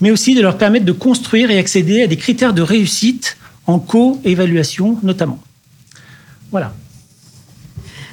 mais 0.01 0.11
aussi 0.11 0.35
de 0.35 0.41
leur 0.41 0.57
permettre 0.57 0.85
de 0.85 0.91
construire 0.91 1.49
et 1.51 1.57
accéder 1.57 2.03
à 2.03 2.07
des 2.07 2.17
critères 2.17 2.53
de 2.53 2.61
réussite 2.61 3.37
en 3.67 3.79
co-évaluation 3.79 4.97
notamment. 5.03 5.39
Voilà. 6.51 6.73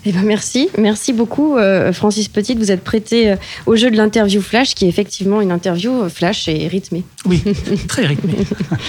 Eh 0.08 0.12
ben 0.12 0.22
merci, 0.22 0.70
merci 0.78 1.12
beaucoup 1.12 1.58
euh, 1.58 1.92
Francis 1.92 2.28
Petit, 2.28 2.54
vous 2.54 2.72
êtes 2.72 2.82
prêté 2.82 3.30
euh, 3.30 3.36
au 3.66 3.76
jeu 3.76 3.90
de 3.90 3.96
l'interview 3.98 4.40
flash, 4.40 4.74
qui 4.74 4.86
est 4.86 4.88
effectivement 4.88 5.42
une 5.42 5.52
interview 5.52 5.92
euh, 6.04 6.08
flash 6.08 6.48
et 6.48 6.66
rythmée. 6.66 7.04
Oui, 7.26 7.44
très 7.88 8.06
rythmée. 8.06 8.38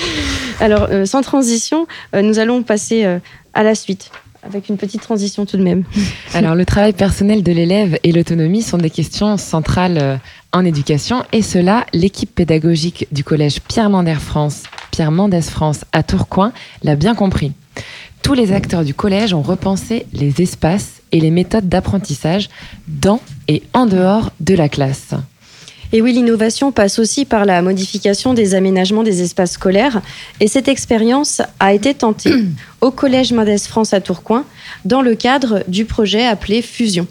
Alors, 0.62 0.88
sans 1.04 1.22
transition, 1.22 1.88
nous 2.14 2.40
allons 2.40 2.64
passer 2.64 3.06
à 3.54 3.64
la 3.64 3.76
suite 3.76 4.12
avec 4.44 4.70
une 4.70 4.78
petite 4.78 5.02
transition 5.02 5.46
tout 5.46 5.58
de 5.58 5.62
même. 5.62 5.84
Alors, 6.34 6.56
le 6.56 6.64
travail 6.64 6.94
personnel 6.94 7.44
de 7.44 7.52
l'élève 7.52 8.00
et 8.04 8.14
l'autonomie 8.14 8.62
sont 8.62 8.78
des 8.78 8.90
questions 8.90 9.36
centrales 9.36 10.22
en 10.54 10.64
éducation, 10.64 11.26
et 11.34 11.42
cela, 11.42 11.86
l'équipe 11.92 12.34
pédagogique 12.34 13.08
du 13.12 13.26
collège 13.26 13.60
Pierre 13.60 13.90
Mendès 13.90 14.16
France, 14.16 14.64
Pierre 14.92 15.12
Mendès 15.12 15.42
France 15.42 15.84
à 15.92 16.02
Tourcoing 16.02 16.54
l'a 16.84 16.96
bien 16.96 17.14
compris. 17.14 17.52
Tous 18.24 18.34
les 18.34 18.54
acteurs 18.54 18.86
du 18.86 18.94
collège 18.94 19.34
ont 19.34 19.42
repensé 19.42 20.06
les 20.14 20.42
espaces 20.42 20.99
et 21.12 21.20
les 21.20 21.32
méthodes 21.32 21.70
d'apprentissage 21.70 22.50
dans 22.88 23.22
et 23.48 23.64
en 23.74 23.86
dehors 23.86 24.32
de 24.40 24.56
la 24.56 24.70
classe. 24.70 25.14
Et 25.92 26.02
oui, 26.02 26.14
l'innovation 26.14 26.72
passe 26.72 27.00
aussi 27.00 27.26
par 27.26 27.46
la 27.46 27.62
modification 27.64 28.36
des 28.36 28.54
aménagements 28.54 29.02
des 29.02 29.24
espaces 29.24 29.54
scolaires. 29.54 30.02
Et 30.40 30.48
cette 30.48 30.68
expérience 30.68 31.42
a 31.60 31.74
été 31.74 31.96
tentée 31.96 32.34
au 32.82 32.92
Collège 32.92 33.34
Mendès 33.34 33.58
France 33.58 33.94
à 33.94 34.02
Tourcoing 34.02 34.46
dans 34.86 35.02
le 35.02 35.16
cadre 35.16 35.64
du 35.68 35.86
projet 35.86 36.26
appelé 36.26 36.62
Fusion. 36.62 37.08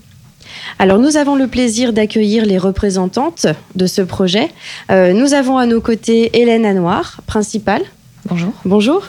Alors 0.79 0.99
nous 0.99 1.17
avons 1.17 1.35
le 1.35 1.47
plaisir 1.47 1.93
d'accueillir 1.93 2.47
les 2.47 2.59
représentantes 2.59 3.47
de 3.75 3.87
ce 3.87 4.01
projet. 4.01 4.49
Euh, 4.91 5.13
nous 5.13 5.35
avons 5.35 5.59
à 5.59 5.67
nos 5.67 5.81
côtés 5.81 6.41
Hélène 6.41 6.65
Anoir, 6.65 7.21
principale. 7.27 7.83
Bonjour. 8.27 8.53
Bonjour. 8.65 9.03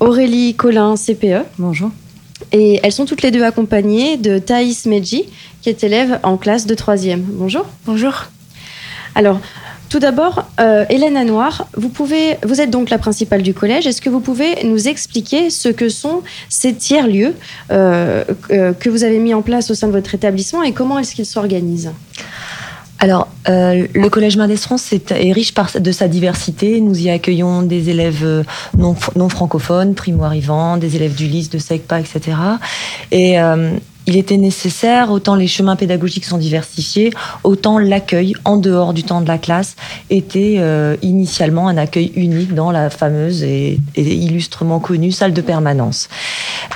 Aurélie 0.00 0.54
Collin, 0.54 0.94
CPE. 0.96 1.44
Bonjour. 1.58 1.90
Et 2.52 2.80
elles 2.82 2.92
sont 2.92 3.04
toutes 3.04 3.22
les 3.22 3.30
deux 3.30 3.42
accompagnées 3.42 4.16
de 4.16 4.38
Thaïs 4.38 4.86
Medji, 4.86 5.24
qui 5.62 5.68
est 5.68 5.84
élève 5.84 6.18
en 6.22 6.36
classe 6.36 6.66
de 6.66 6.74
troisième. 6.74 7.22
Bonjour. 7.22 7.66
Bonjour. 7.86 8.26
Alors, 9.14 9.40
tout 9.88 10.00
d'abord, 10.00 10.44
euh, 10.58 10.84
Hélène 10.88 11.16
Anoir, 11.16 11.68
vous, 11.76 11.88
pouvez, 11.88 12.36
vous 12.42 12.60
êtes 12.60 12.70
donc 12.70 12.90
la 12.90 12.98
principale 12.98 13.42
du 13.42 13.54
collège. 13.54 13.86
Est-ce 13.86 14.00
que 14.00 14.10
vous 14.10 14.18
pouvez 14.18 14.64
nous 14.64 14.88
expliquer 14.88 15.50
ce 15.50 15.68
que 15.68 15.88
sont 15.88 16.22
ces 16.48 16.74
tiers-lieux 16.74 17.34
euh, 17.70 18.24
euh, 18.50 18.72
que 18.72 18.90
vous 18.90 19.04
avez 19.04 19.20
mis 19.20 19.34
en 19.34 19.42
place 19.42 19.70
au 19.70 19.74
sein 19.74 19.86
de 19.86 19.92
votre 19.92 20.14
établissement 20.14 20.64
et 20.64 20.72
comment 20.72 20.98
est-ce 20.98 21.14
qu'ils 21.14 21.26
s'organisent? 21.26 21.92
Alors, 23.00 23.28
euh, 23.48 23.86
le 23.92 24.08
Collège 24.08 24.36
Mendès 24.36 24.56
France 24.56 24.92
est, 24.92 25.12
riche 25.32 25.52
par, 25.52 25.70
de 25.78 25.92
sa 25.92 26.08
diversité. 26.08 26.80
Nous 26.80 27.02
y 27.02 27.10
accueillons 27.10 27.62
des 27.62 27.90
élèves 27.90 28.22
euh, 28.24 28.44
non, 28.78 28.96
non 29.16 29.28
francophones, 29.28 29.94
primo-arrivants, 29.94 30.76
des 30.76 30.96
élèves 30.96 31.14
du 31.14 31.26
LIS, 31.26 31.48
de 31.50 31.58
SECPA, 31.58 32.00
etc. 32.00 32.36
Et 33.10 33.36
il 34.06 34.16
était 34.16 34.36
nécessaire, 34.36 35.10
autant 35.10 35.34
les 35.34 35.46
chemins 35.46 35.76
pédagogiques 35.76 36.26
sont 36.26 36.36
diversifiés, 36.36 37.10
autant 37.42 37.78
l'accueil 37.78 38.34
en 38.44 38.58
dehors 38.58 38.92
du 38.92 39.02
temps 39.02 39.20
de 39.20 39.28
la 39.28 39.38
classe 39.38 39.76
était 40.10 40.56
euh, 40.58 40.96
initialement 41.02 41.68
un 41.68 41.78
accueil 41.78 42.12
unique 42.14 42.54
dans 42.54 42.70
la 42.70 42.90
fameuse 42.90 43.42
et, 43.42 43.78
illustrement 43.96 44.78
connue 44.78 45.10
salle 45.10 45.32
de 45.32 45.40
permanence. 45.40 46.08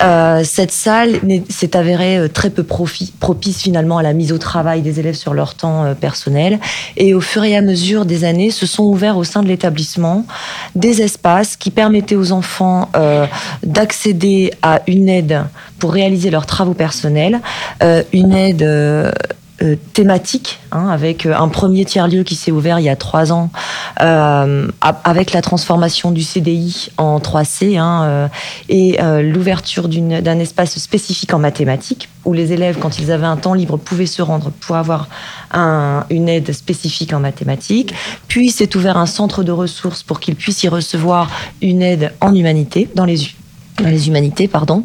Euh, 0.01 0.43
cette 0.43 0.71
salle 0.71 1.19
s'est 1.49 1.77
avérée 1.77 2.17
euh, 2.17 2.27
très 2.29 2.49
peu 2.49 2.63
propice 2.63 3.61
finalement 3.61 3.99
à 3.99 4.03
la 4.03 4.13
mise 4.13 4.31
au 4.31 4.37
travail 4.37 4.81
des 4.81 4.99
élèves 4.99 5.15
sur 5.15 5.33
leur 5.33 5.53
temps 5.53 5.93
personnel 5.99 6.59
et 6.97 7.13
au 7.13 7.21
fur 7.21 7.43
et 7.43 7.55
à 7.55 7.61
mesure 7.61 8.05
des 8.05 8.23
années 8.23 8.51
se 8.51 8.65
sont 8.65 8.83
ouverts 8.83 9.17
au 9.17 9.23
sein 9.23 9.43
de 9.43 9.47
l'établissement 9.47 10.25
des 10.75 11.01
espaces 11.01 11.55
qui 11.57 11.69
permettaient 11.69 12.15
aux 12.15 12.31
enfants 12.31 12.89
d'accéder 13.63 14.51
à 14.61 14.81
une 14.87 15.09
aide 15.09 15.43
pour 15.79 15.93
réaliser 15.93 16.29
leurs 16.29 16.45
travaux 16.45 16.73
personnels, 16.73 17.39
euh, 17.81 18.03
une 18.13 18.33
aide 18.33 18.61
euh, 18.61 19.11
euh, 19.61 19.75
thématique, 19.93 20.59
hein, 20.71 20.87
avec 20.89 21.25
un 21.25 21.47
premier 21.47 21.85
tiers-lieu 21.85 22.23
qui 22.23 22.35
s'est 22.35 22.51
ouvert 22.51 22.79
il 22.79 22.85
y 22.85 22.89
a 22.89 22.95
trois 22.95 23.31
ans, 23.33 23.49
avec 23.97 25.33
la 25.33 25.41
transformation 25.41 26.11
du 26.11 26.21
CDI 26.21 26.89
en 26.97 27.19
3C 27.19 27.77
hein, 27.77 28.29
et 28.69 28.97
l'ouverture 29.21 29.89
d'un 29.89 30.39
espace 30.39 30.79
spécifique 30.79 31.33
en 31.33 31.39
mathématiques, 31.39 32.07
où 32.23 32.31
les 32.31 32.53
élèves, 32.53 32.77
quand 32.79 32.99
ils 32.99 33.11
avaient 33.11 33.25
un 33.25 33.35
temps 33.35 33.53
libre, 33.53 33.75
pouvaient 33.75 34.05
se 34.05 34.21
rendre 34.21 34.51
pour 34.51 34.77
avoir 34.77 35.09
un, 35.51 36.05
une 36.09 36.29
aide 36.29 36.53
spécifique 36.53 37.11
en 37.11 37.19
mathématiques. 37.19 37.93
Puis 38.29 38.51
s'est 38.51 38.77
ouvert 38.77 38.95
un 38.95 39.07
centre 39.07 39.43
de 39.43 39.51
ressources 39.51 40.03
pour 40.03 40.21
qu'ils 40.21 40.35
puissent 40.35 40.63
y 40.63 40.69
recevoir 40.69 41.29
une 41.61 41.81
aide 41.81 42.13
en 42.21 42.33
humanité 42.33 42.87
dans 42.95 43.05
les 43.05 43.17
les 43.87 44.07
humanités, 44.07 44.47
pardon. 44.47 44.83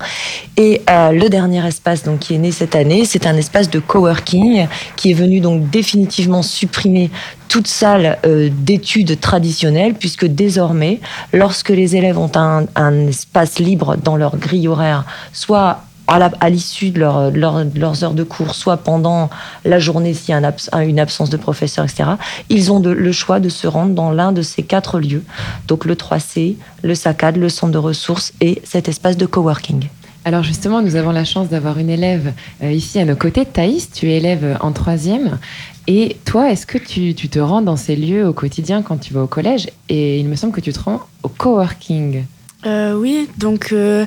Et 0.57 0.83
euh, 0.89 1.11
le 1.11 1.29
dernier 1.29 1.67
espace 1.67 2.03
donc 2.05 2.21
qui 2.21 2.35
est 2.35 2.39
né 2.39 2.53
cette 2.53 2.75
année, 2.75 3.05
c'est 3.05 3.27
un 3.27 3.37
espace 3.37 3.71
de 3.71 3.79
coworking 3.79 4.67
qui 4.97 5.11
est 5.11 5.15
venu 5.15 5.41
donc 5.41 5.71
définitivement 5.71 6.43
supprimer 6.43 7.11
toute 7.49 7.67
salle 7.67 8.19
euh, 8.27 8.51
d'études 8.53 9.21
traditionnelles, 9.21 9.95
puisque 9.95 10.27
désormais, 10.27 11.01
lorsque 11.33 11.71
les 11.71 11.97
élèves 11.97 12.19
ont 12.19 12.33
un, 12.35 12.67
un 12.75 13.07
espace 13.07 13.59
libre 13.59 13.97
dans 13.97 14.17
leur 14.17 14.37
grille 14.37 14.69
horaire, 14.69 15.05
soit 15.33 15.81
à 16.07 16.51
l'issue 16.51 16.91
de, 16.91 17.01
leur, 17.01 17.31
leurs 17.31 18.05
heures 18.05 18.15
de 18.15 18.23
cours, 18.23 18.55
soit 18.55 18.77
pendant 18.77 19.31
la 19.65 19.79
journée 19.79 20.15
s'il 20.15 20.35
y 20.35 20.39
a 20.73 20.85
une 20.85 21.01
absence 21.01 21.31
de 21.31 21.37
professeur, 21.37 21.85
etc., 21.85 22.11
ils 22.49 22.73
ont 22.73 22.81
le 22.81 23.13
choix 23.13 23.41
de 23.41 23.49
se 23.49 23.67
rendre 23.67 23.95
dans 23.95 24.11
l'un 24.11 24.33
de 24.33 24.43
ces 24.43 24.63
quatre 24.63 25.01
lieux, 25.01 25.25
donc 25.67 25.85
le 25.85 25.95
3C, 25.95 26.57
le 26.83 26.95
SACAD, 26.95 27.37
le 27.37 27.49
centre 27.49 27.73
de 27.73 27.79
ressources 27.79 28.33
et 28.41 28.61
cet 28.65 28.89
espace 28.89 29.17
de 29.17 29.27
coworking. 29.27 29.89
Alors 30.27 30.43
justement, 30.43 30.81
nous 30.81 30.97
avons 30.97 31.11
la 31.11 31.25
chance 31.27 31.51
d'avoir 31.51 31.79
une 31.79 31.91
élève 31.91 32.33
euh, 32.63 32.73
ici 32.73 32.99
à 32.99 33.05
nos 33.05 33.15
côtés. 33.15 33.45
Thaïs, 33.45 33.91
tu 33.91 34.11
es 34.11 34.17
élève 34.17 34.57
en 34.61 34.73
troisième. 34.73 35.39
Et 35.87 36.17
toi, 36.25 36.51
est-ce 36.51 36.67
que 36.67 36.79
tu, 36.79 37.15
te 37.15 37.39
rends 37.39 37.61
dans 37.61 37.77
ces 37.77 37.95
lieux 37.95 38.27
au 38.27 38.33
quotidien 38.33 38.81
quand 38.81 38.97
tu 38.97 39.13
vas 39.13 39.23
au 39.23 39.27
collège? 39.27 39.69
Et 39.91 40.19
il 40.19 40.29
me 40.29 40.35
semble 40.35 40.55
que 40.55 40.63
tu 40.63 40.73
te 40.73 40.81
rends 40.81 41.01
au 41.23 41.29
coworking. 41.29 42.25
Euh, 42.67 42.95
oui, 42.95 43.29
donc 43.37 43.73
euh, 43.73 44.07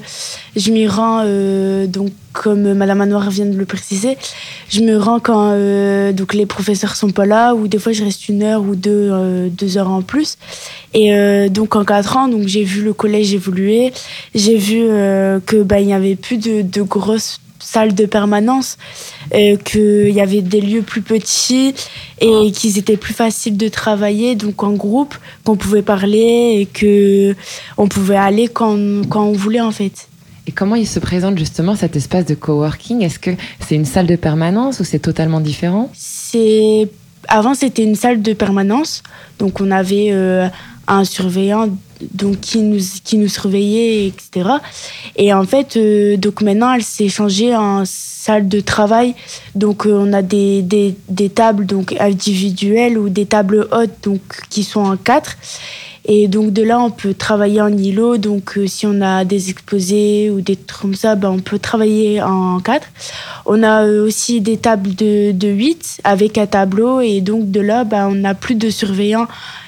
je 0.55 0.71
m'y 0.71 0.87
rends, 0.87 1.21
euh, 1.23 1.85
donc 1.85 2.09
comme 2.33 2.73
Madame 2.73 2.99
Manoir 2.99 3.29
vient 3.29 3.45
de 3.45 3.55
le 3.55 3.65
préciser, 3.65 4.17
je 4.69 4.81
me 4.81 4.97
rends 4.97 5.19
quand 5.19 5.51
donc 6.13 6.33
les 6.33 6.45
professeurs 6.45 6.95
sont 6.95 7.09
pas 7.09 7.25
là, 7.25 7.53
ou 7.55 7.67
des 7.67 7.79
fois 7.79 7.91
je 7.93 8.03
reste 8.03 8.29
une 8.29 8.43
heure 8.43 8.61
ou 8.61 8.75
deux, 8.75 9.49
deux 9.49 9.77
heures 9.77 9.89
en 9.89 10.03
plus. 10.03 10.37
Et 10.93 11.49
donc 11.49 11.75
en 11.75 11.83
quatre 11.83 12.15
ans, 12.15 12.27
donc 12.27 12.47
j'ai 12.47 12.63
vu 12.63 12.83
le 12.83 12.93
collège 12.93 13.33
évoluer, 13.33 13.91
j'ai 14.35 14.57
vu 14.57 14.81
que 15.47 15.63
bah, 15.63 15.81
n'y 15.81 15.95
avait 15.95 16.15
plus 16.15 16.37
de, 16.37 16.61
de 16.61 16.81
grosses 16.83 17.39
salle 17.59 17.93
de 17.93 18.05
permanence, 18.05 18.77
euh, 19.33 19.57
qu'il 19.57 20.09
y 20.09 20.21
avait 20.21 20.41
des 20.41 20.61
lieux 20.61 20.81
plus 20.81 21.01
petits 21.01 21.73
et 22.19 22.51
qu'ils 22.51 22.77
étaient 22.77 22.97
plus 22.97 23.13
faciles 23.13 23.57
de 23.57 23.67
travailler, 23.67 24.35
donc 24.35 24.63
en 24.63 24.73
groupe, 24.73 25.15
qu'on 25.43 25.55
pouvait 25.55 25.81
parler 25.81 26.59
et 26.59 26.65
que 26.65 27.35
on 27.77 27.87
pouvait 27.87 28.17
aller 28.17 28.47
quand, 28.47 28.77
quand 29.09 29.23
on 29.23 29.33
voulait 29.33 29.61
en 29.61 29.71
fait. 29.71 30.07
Et 30.47 30.51
comment 30.51 30.75
il 30.75 30.87
se 30.87 30.99
présente 30.99 31.37
justement 31.37 31.75
cet 31.75 31.95
espace 31.97 32.25
de 32.25 32.33
coworking? 32.33 33.01
Est-ce 33.01 33.19
que 33.19 33.31
c'est 33.59 33.75
une 33.75 33.85
salle 33.85 34.07
de 34.07 34.15
permanence 34.15 34.79
ou 34.79 34.85
c'est 34.85 34.99
totalement 34.99 35.41
différent? 35.41 35.89
C'est 35.93 36.89
avant 37.27 37.53
c'était 37.53 37.83
une 37.83 37.95
salle 37.95 38.21
de 38.21 38.33
permanence, 38.33 39.03
donc 39.39 39.59
on 39.59 39.71
avait 39.71 40.09
euh, 40.11 40.47
un 40.87 41.03
surveillant 41.03 41.69
donc 42.13 42.39
qui 42.41 42.59
nous 42.59 42.79
qui 43.03 43.17
nous 43.17 43.27
surveillait 43.27 44.07
etc 44.07 44.49
et 45.15 45.33
en 45.33 45.43
fait 45.43 45.77
euh, 45.77 46.15
donc 46.17 46.41
maintenant 46.41 46.73
elle 46.73 46.83
s'est 46.83 47.09
changée 47.09 47.55
en 47.55 47.85
salle 48.27 48.49
de 48.49 48.59
travail. 48.59 49.15
Donc 49.55 49.85
euh, 49.85 49.93
on 49.93 50.11
a 50.11 50.21
des, 50.21 50.61
des, 50.61 50.95
des, 51.07 51.29
tables 51.29 51.65
donc 51.65 51.95
individuelles 51.97 52.97
ou 52.97 53.07
des 53.07 53.25
tables 53.25 53.67
hautes 53.71 53.99
donc 54.03 54.21
qui 54.49 54.63
sont 54.63 54.81
en 54.81 54.97
quatre. 54.97 55.37
Et 56.09 56.27
donc 56.27 56.51
de 56.51 56.61
là 56.61 56.77
on 56.79 56.91
peut 56.91 57.13
travailler 57.13 57.61
en 57.61 57.71
îlot. 57.71 58.17
Donc 58.17 58.57
euh, 58.57 58.67
si 58.67 58.85
on 58.85 58.99
a 58.99 59.23
des 59.23 59.49
exposés 59.49 60.29
ou 60.29 60.41
des 60.41 60.57
trucs 60.57 60.81
comme 60.81 60.95
ça 60.95 61.15
ben, 61.15 61.29
on 61.29 61.39
peut 61.39 61.59
travailler 61.59 62.21
en 62.21 62.59
quatre. 62.59 62.87
On 63.45 63.63
a 63.63 63.85
aussi 63.85 64.41
des 64.41 64.57
tables 64.57 64.93
de, 64.93 65.31
de 65.31 65.47
8 65.47 66.01
avec 66.03 66.37
un 66.37 66.47
tableau. 66.47 66.99
Et 66.99 67.21
donc 67.21 67.49
de 67.49 67.61
là 67.61 67.85
ben, 67.85 68.09
on 68.09 68.15
n'a 68.15 68.35
plus 68.35 68.55
de 68.55 68.69
surveillants 68.69 69.27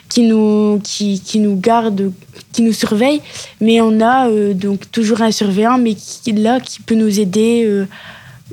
qui 0.09 0.23
nous, 0.23 0.81
qui, 0.83 1.21
qui 1.21 1.39
nous 1.39 1.55
garde, 1.55 2.11
qui 2.51 2.63
nous 2.63 2.73
surveille, 2.73 3.21
mais 3.61 3.79
on 3.79 4.01
a 4.01 4.27
euh, 4.27 4.53
donc 4.53 4.91
toujours 4.91 5.21
un 5.21 5.31
surveillant, 5.31 5.77
mais 5.77 5.93
qui 5.93 6.31
là 6.33 6.59
qui 6.59 6.81
peut 6.81 6.95
nous 6.95 7.19
aider 7.19 7.63
euh, 7.65 7.85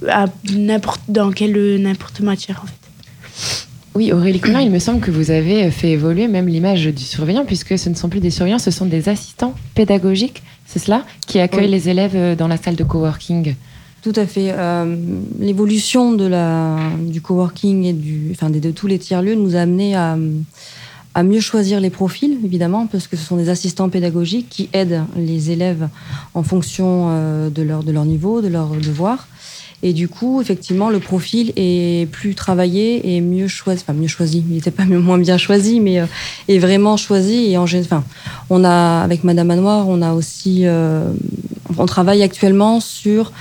à 0.08 0.26
n'importe 0.54 1.00
dans 1.08 1.32
quelle 1.32 1.80
n'importe 1.80 2.20
matière 2.20 2.60
en 2.62 2.66
fait. 2.66 2.74
Oui, 3.94 4.12
Aurélie 4.12 4.40
Collin, 4.40 4.60
il 4.60 4.70
me 4.70 4.78
semble 4.78 5.00
que 5.00 5.10
vous 5.10 5.30
avez 5.30 5.70
fait 5.70 5.92
évoluer 5.92 6.28
même 6.28 6.48
l'image 6.48 6.84
du 6.84 7.02
surveillant, 7.02 7.46
puisque 7.46 7.78
ce 7.78 7.88
ne 7.88 7.94
sont 7.94 8.10
plus 8.10 8.20
des 8.20 8.30
surveillants, 8.30 8.58
ce 8.58 8.70
sont 8.70 8.84
des 8.84 9.08
assistants 9.08 9.54
pédagogiques, 9.74 10.42
c'est 10.66 10.78
cela, 10.78 11.06
qui 11.26 11.38
accueillent 11.38 11.70
les 11.70 11.88
élèves 11.88 12.14
euh, 12.14 12.36
dans 12.36 12.48
la 12.48 12.58
salle 12.58 12.76
de 12.76 12.84
coworking. 12.84 13.54
Tout 14.02 14.12
à 14.14 14.26
fait. 14.26 14.54
L'évolution 15.40 16.12
de 16.12 16.26
la, 16.26 16.76
du 17.00 17.20
coworking 17.20 17.84
et 17.86 17.92
du, 17.92 18.28
enfin, 18.30 18.50
de, 18.50 18.60
de 18.60 18.70
tous 18.70 18.86
les 18.86 19.00
tiers-lieux 19.00 19.34
nous 19.34 19.56
a 19.56 19.60
amené 19.60 19.96
à, 19.96 20.16
à 21.16 21.22
mieux 21.22 21.40
choisir 21.40 21.80
les 21.80 21.88
profils, 21.88 22.36
évidemment, 22.44 22.86
parce 22.86 23.06
que 23.06 23.16
ce 23.16 23.24
sont 23.24 23.36
des 23.36 23.48
assistants 23.48 23.88
pédagogiques 23.88 24.50
qui 24.50 24.68
aident 24.74 25.02
les 25.16 25.50
élèves 25.50 25.88
en 26.34 26.42
fonction 26.42 27.06
euh, 27.08 27.48
de 27.48 27.62
leur, 27.62 27.82
de 27.82 27.90
leur 27.90 28.04
niveau, 28.04 28.42
de 28.42 28.48
leurs 28.48 28.68
devoirs. 28.68 29.26
Et 29.82 29.94
du 29.94 30.08
coup, 30.08 30.42
effectivement, 30.42 30.90
le 30.90 30.98
profil 30.98 31.54
est 31.56 32.06
plus 32.10 32.34
travaillé 32.34 33.16
et 33.16 33.22
mieux 33.22 33.48
choisi. 33.48 33.82
Enfin, 33.82 33.98
mieux 33.98 34.08
choisi. 34.08 34.44
Il 34.46 34.56
n'était 34.56 34.70
pas 34.70 34.84
moins 34.84 35.16
bien 35.16 35.38
choisi, 35.38 35.80
mais 35.80 36.00
euh, 36.00 36.06
est 36.48 36.58
vraiment 36.58 36.98
choisi. 36.98 37.50
Et 37.50 37.56
en 37.56 37.62
enfin, 37.62 38.04
on 38.50 38.62
a, 38.62 39.00
avec 39.00 39.24
Madame 39.24 39.46
Manoir, 39.46 39.88
on 39.88 40.02
a 40.02 40.12
aussi, 40.12 40.66
euh, 40.66 41.10
on 41.78 41.86
travaille 41.86 42.22
actuellement 42.22 42.78
sur 42.78 43.32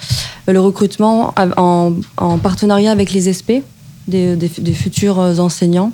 le 0.47 0.61
recrutement 0.61 1.33
en, 1.57 1.91
en 2.15 2.37
partenariat 2.37 2.93
avec 2.93 3.11
les 3.11 3.33
SP, 3.35 3.67
des 4.07 4.73
futurs 4.73 5.19
enseignants, 5.19 5.91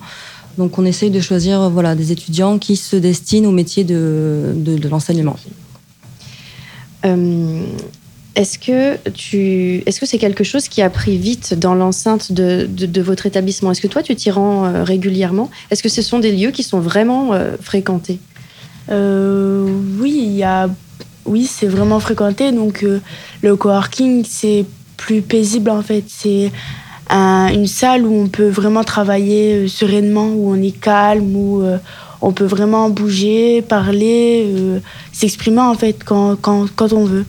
donc 0.61 0.77
on 0.77 0.85
essaye 0.85 1.09
de 1.09 1.19
choisir 1.19 1.71
voilà, 1.71 1.95
des 1.95 2.11
étudiants 2.11 2.59
qui 2.59 2.75
se 2.75 2.95
destinent 2.95 3.49
au 3.49 3.51
métier 3.51 3.83
de, 3.83 4.53
de, 4.55 4.87
l'enseignement. 4.87 5.35
Euh, 7.03 7.63
est-ce 8.35 8.59
que 8.59 8.97
tu, 9.09 9.81
est-ce 9.87 9.99
que 9.99 10.05
c'est 10.05 10.19
quelque 10.19 10.43
chose 10.43 10.67
qui 10.67 10.83
a 10.83 10.91
pris 10.91 11.17
vite 11.17 11.55
dans 11.55 11.73
l'enceinte 11.73 12.31
de, 12.31 12.67
de, 12.67 13.01
votre 13.01 13.25
établissement? 13.25 13.71
Est-ce 13.71 13.81
que 13.81 13.87
toi 13.87 14.03
tu 14.03 14.15
t'y 14.15 14.29
rends 14.29 14.65
euh, 14.65 14.83
régulièrement? 14.83 15.49
Est-ce 15.71 15.81
que 15.81 15.89
ce 15.89 16.03
sont 16.03 16.19
des 16.19 16.31
lieux 16.31 16.51
qui 16.51 16.61
sont 16.61 16.79
vraiment 16.79 17.33
euh, 17.33 17.55
fréquentés? 17.59 18.19
Oui, 18.87 20.13
il 20.27 20.33
y 20.33 20.43
a, 20.43 20.69
oui, 21.25 21.47
c'est 21.47 21.67
vraiment 21.67 21.99
fréquenté. 21.99 22.51
Donc 22.51 22.85
le 23.41 23.55
coworking 23.55 24.25
c'est 24.27 24.65
plus 24.95 25.23
paisible 25.23 25.71
en 25.71 25.81
fait. 25.81 26.03
C'est 26.07 26.51
une 27.11 27.67
salle 27.67 28.05
où 28.05 28.13
on 28.13 28.27
peut 28.27 28.49
vraiment 28.49 28.83
travailler 28.83 29.53
euh, 29.53 29.67
sereinement, 29.67 30.27
où 30.27 30.51
on 30.51 30.61
est 30.61 30.71
calme, 30.71 31.35
où 31.35 31.61
euh, 31.61 31.77
on 32.21 32.31
peut 32.31 32.45
vraiment 32.45 32.89
bouger, 32.89 33.61
parler, 33.61 34.45
euh, 34.45 34.79
s'exprimer 35.11 35.61
en 35.61 35.75
fait 35.75 36.03
quand, 36.03 36.35
quand, 36.39 36.67
quand, 36.75 36.93
on 36.93 37.05
veut. 37.05 37.25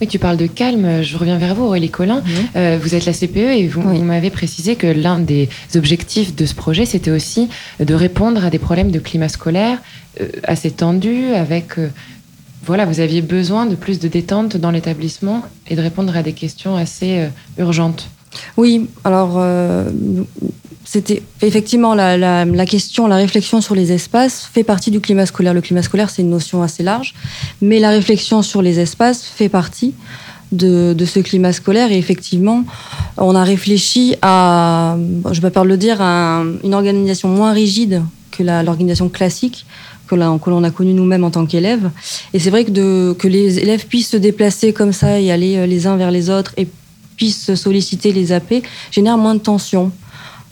Oui, 0.00 0.06
tu 0.06 0.18
parles 0.18 0.36
de 0.36 0.46
calme. 0.46 1.02
Je 1.02 1.16
reviens 1.16 1.38
vers 1.38 1.54
vous, 1.54 1.64
Aurélie 1.64 1.90
Collin. 1.90 2.22
vous 2.54 2.94
êtes 2.94 3.06
la 3.06 3.12
CPE 3.12 3.36
et 3.36 3.68
vous, 3.68 3.80
vous 3.80 4.02
m'avez 4.02 4.30
précisé 4.30 4.74
que 4.74 4.88
l'un 4.88 5.18
des 5.20 5.48
objectifs 5.76 6.34
de 6.34 6.46
ce 6.46 6.54
projet, 6.54 6.84
c'était 6.84 7.12
aussi 7.12 7.48
de 7.78 7.94
répondre 7.94 8.44
à 8.44 8.50
des 8.50 8.58
problèmes 8.58 8.90
de 8.90 8.98
climat 8.98 9.28
scolaire 9.28 9.78
assez 10.42 10.72
tendus, 10.72 11.32
avec 11.34 11.76
voilà, 12.66 12.86
vous 12.86 12.98
aviez 12.98 13.22
besoin 13.22 13.66
de 13.66 13.76
plus 13.76 14.00
de 14.00 14.08
détente 14.08 14.56
dans 14.56 14.72
l'établissement 14.72 15.42
et 15.68 15.76
de 15.76 15.80
répondre 15.80 16.16
à 16.16 16.24
des 16.24 16.32
questions 16.32 16.76
assez 16.76 17.28
urgentes. 17.56 18.08
Oui, 18.56 18.88
alors 19.04 19.34
euh, 19.36 19.90
c'était 20.84 21.22
effectivement 21.40 21.94
la, 21.94 22.66
question, 22.66 23.06
la 23.06 23.16
réflexion 23.16 23.60
sur 23.60 23.74
les 23.74 23.92
espaces 23.92 24.48
fait 24.52 24.64
partie 24.64 24.90
du 24.90 25.00
climat 25.00 25.26
scolaire. 25.26 25.54
Le 25.54 25.60
climat 25.60 25.82
scolaire, 25.82 26.10
c'est 26.10 26.22
une 26.22 26.30
notion 26.30 26.62
assez 26.62 26.82
large, 26.82 27.14
mais 27.62 27.80
la 27.80 27.90
réflexion 27.90 28.42
sur 28.42 28.62
les 28.62 28.80
espaces 28.80 29.24
fait 29.24 29.48
partie 29.48 29.94
de, 30.52 30.94
ce 31.04 31.20
climat 31.20 31.52
scolaire. 31.52 31.90
Et 31.90 31.98
effectivement, 31.98 32.64
on 33.16 33.34
a 33.34 33.44
réfléchi 33.44 34.14
à, 34.22 34.96
je 35.30 35.40
vais 35.40 35.50
pas 35.50 35.64
le 35.64 35.76
dire, 35.76 36.00
à 36.00 36.42
une 36.62 36.74
organisation 36.74 37.28
moins 37.28 37.52
rigide 37.52 38.02
que 38.30 38.42
l'organisation 38.42 39.08
classique 39.08 39.66
que 40.06 40.14
l'on 40.50 40.64
a 40.64 40.70
connue 40.70 40.92
nous-mêmes 40.92 41.24
en 41.24 41.30
tant 41.30 41.46
qu'élèves. 41.46 41.90
Et 42.34 42.38
c'est 42.38 42.50
vrai 42.50 42.64
que, 42.64 43.12
que 43.14 43.28
les 43.28 43.58
élèves 43.58 43.86
puissent 43.86 44.10
se 44.10 44.16
déplacer 44.16 44.72
comme 44.72 44.92
ça 44.92 45.18
et 45.18 45.30
aller 45.30 45.56
euh, 45.56 45.66
les 45.66 45.86
uns 45.86 45.96
vers 45.96 46.10
les 46.10 46.30
autres 46.30 46.52
et 46.56 46.68
puissent 47.16 47.54
solliciter 47.54 48.12
les 48.12 48.32
AP 48.32 48.62
génère 48.90 49.18
moins 49.18 49.34
de 49.34 49.40
tension. 49.40 49.92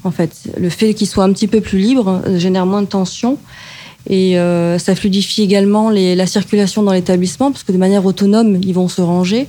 En 0.05 0.11
fait, 0.11 0.33
le 0.59 0.69
fait 0.69 0.95
qu'ils 0.95 1.07
soient 1.07 1.25
un 1.25 1.33
petit 1.33 1.47
peu 1.47 1.61
plus 1.61 1.79
libres 1.79 2.23
euh, 2.27 2.39
génère 2.39 2.67
moins 2.67 2.83
de 2.83 2.87
tension. 2.87 3.39
Et 4.09 4.39
euh, 4.39 4.79
ça 4.79 4.97
fluidifie 4.97 5.43
également 5.43 5.89
la 5.91 6.27
circulation 6.27 6.83
dans 6.83 6.93
l'établissement, 6.93 7.53
parce 7.53 7.63
que 7.63 7.71
de 7.71 7.79
manière 7.79 8.05
autonome, 8.05 8.59
ils 8.61 8.75
vont 8.75 8.89
se 8.89 9.01
ranger 9.01 9.47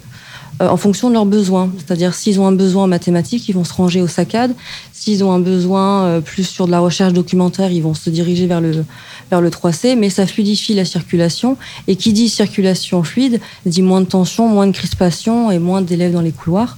euh, 0.61 0.67
en 0.67 0.77
fonction 0.77 1.09
de 1.09 1.15
leurs 1.15 1.25
besoins. 1.25 1.71
C'est-à-dire, 1.79 2.13
s'ils 2.13 2.39
ont 2.39 2.45
un 2.45 2.51
besoin 2.51 2.83
en 2.83 2.87
mathématiques, 2.87 3.49
ils 3.49 3.55
vont 3.55 3.63
se 3.63 3.73
ranger 3.73 3.99
au 4.03 4.07
SACAD. 4.07 4.53
S'ils 4.91 5.23
ont 5.23 5.31
un 5.31 5.39
besoin 5.39 6.21
plus 6.21 6.47
sur 6.47 6.67
de 6.67 6.71
la 6.71 6.79
recherche 6.79 7.13
documentaire, 7.13 7.71
ils 7.71 7.81
vont 7.81 7.95
se 7.95 8.11
diriger 8.11 8.45
vers 8.45 8.61
le, 8.61 8.85
vers 9.31 9.41
le 9.41 9.49
3C. 9.49 9.97
Mais 9.97 10.11
ça 10.11 10.27
fluidifie 10.27 10.75
la 10.75 10.85
circulation. 10.85 11.57
Et 11.87 11.95
qui 11.95 12.13
dit 12.13 12.29
circulation 12.29 13.01
fluide, 13.01 13.41
dit 13.65 13.81
moins 13.81 14.01
de 14.01 14.05
tension, 14.05 14.47
moins 14.47 14.67
de 14.67 14.73
crispation 14.73 15.49
et 15.49 15.57
moins 15.57 15.81
d'élèves 15.81 16.13
dans 16.13 16.21
les 16.21 16.31
couloirs. 16.31 16.77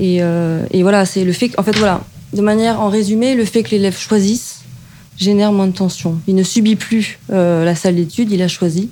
Euh, 0.00 0.64
et, 0.70 0.82
voilà, 0.82 1.04
c'est 1.04 1.24
le 1.24 1.32
fait 1.32 1.50
en 1.58 1.62
fait, 1.62 1.76
voilà, 1.76 2.02
de 2.32 2.42
manière 2.42 2.80
en 2.80 2.88
résumé, 2.88 3.34
le 3.34 3.44
fait 3.44 3.62
que 3.62 3.70
l'élève 3.70 3.96
choisisse 3.96 4.60
génère 5.16 5.52
moins 5.52 5.66
de 5.66 5.72
tension. 5.72 6.18
Il 6.26 6.34
ne 6.34 6.42
subit 6.42 6.76
plus 6.76 7.18
euh, 7.30 7.64
la 7.64 7.74
salle 7.74 7.96
d'études, 7.96 8.32
il 8.32 8.40
a 8.42 8.48
choisi. 8.48 8.88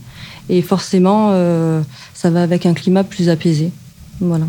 Et 0.51 0.62
forcément, 0.62 1.30
euh, 1.32 1.80
ça 2.14 2.30
va 2.30 2.42
avec 2.42 2.66
un 2.66 2.74
climat 2.74 3.05
plus 3.05 3.28
apaisé. 3.28 3.70
Voilà. 4.20 4.46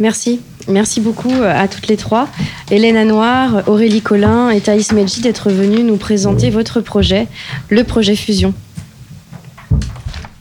Merci. 0.00 0.40
Merci 0.68 1.00
beaucoup 1.00 1.32
à 1.42 1.68
toutes 1.68 1.88
les 1.88 1.96
trois. 1.96 2.28
Hélène 2.70 2.96
Anoir, 2.96 3.68
Aurélie 3.68 4.00
Collin 4.00 4.50
et 4.50 4.60
Thaïs 4.60 4.92
Medji 4.92 5.20
d'être 5.20 5.50
venues 5.50 5.82
nous 5.82 5.96
présenter 5.96 6.50
votre 6.50 6.80
projet, 6.80 7.26
le 7.68 7.84
projet 7.84 8.16
Fusion. 8.16 8.54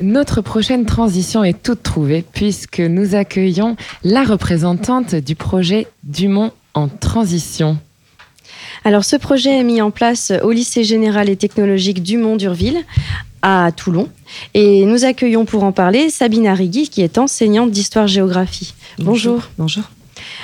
Notre 0.02 0.42
prochaine 0.42 0.86
transition 0.86 1.44
est 1.44 1.62
toute 1.62 1.84
trouvée 1.84 2.24
puisque 2.34 2.80
nous 2.80 3.16
accueillons 3.16 3.76
la 4.04 4.24
représentante 4.24 5.14
du 5.14 5.36
projet 5.36 5.88
Dumont 6.04 6.52
en 6.74 6.88
transition. 6.88 7.78
Alors 8.86 9.04
ce 9.04 9.18
projet 9.18 9.60
est 9.60 9.64
mis 9.64 9.82
en 9.82 9.92
place 9.92 10.32
au 10.42 10.52
lycée 10.52 10.86
général 10.86 11.28
et 11.28 11.36
technologique 11.36 12.02
Dumont-Durville 12.02 12.86
à 13.42 13.72
Toulon. 13.76 14.08
Et 14.54 14.86
nous 14.86 15.04
accueillons 15.04 15.44
pour 15.44 15.64
en 15.64 15.74
parler 15.74 16.10
Sabine 16.10 16.48
Arrigui, 16.48 16.88
qui 16.88 17.02
est 17.02 17.18
enseignante 17.18 17.72
d'histoire-géographie. 17.72 18.74
Bonjour. 19.00 19.50
Bonjour. 19.58 19.84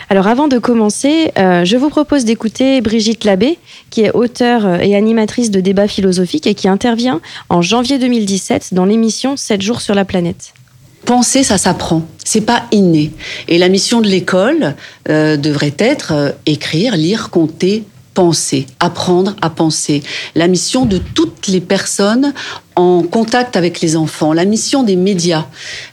Alors 0.10 0.28
avant 0.28 0.48
de 0.48 0.60
commencer, 0.60 1.32
euh, 1.38 1.66
je 1.66 1.78
vous 1.78 1.90
propose 1.90 2.26
d'écouter 2.26 2.80
Brigitte 2.82 3.24
Labbé, 3.24 3.58
qui 3.90 4.02
est 4.02 4.12
auteure 4.12 4.82
et 4.82 4.96
animatrice 4.96 5.50
de 5.50 5.60
débats 5.60 5.88
philosophiques 5.88 6.48
et 6.48 6.54
qui 6.54 6.68
intervient 6.68 7.22
en 7.50 7.62
janvier 7.62 7.98
2017 7.98 8.74
dans 8.74 8.86
l'émission 8.86 9.36
7 9.36 9.62
jours 9.62 9.82
sur 9.82 9.96
la 9.96 10.06
planète. 10.06 10.54
Penser, 11.06 11.44
ça 11.44 11.58
s'apprend. 11.58 12.04
C'est 12.24 12.42
pas 12.42 12.64
inné. 12.72 13.12
Et 13.48 13.60
la 13.60 13.70
mission 13.70 14.02
de 14.02 14.08
l'école 14.08 14.76
euh, 15.08 15.38
devrait 15.38 15.76
être 15.78 16.14
euh, 16.14 16.32
écrire, 16.48 16.98
lire, 16.98 17.30
compter, 17.30 17.84
penser, 18.16 18.66
apprendre 18.80 19.36
à 19.42 19.52
penser. 19.52 20.02
La 20.34 20.48
mission 20.48 20.86
de 20.86 20.98
toutes 20.98 21.48
les 21.48 21.62
personnes 21.62 22.34
en 22.76 23.04
contact 23.04 23.56
avec 23.56 23.82
les 23.82 23.96
enfants, 23.96 24.34
la 24.34 24.46
mission 24.46 24.84
des 24.84 24.96
médias 24.96 25.46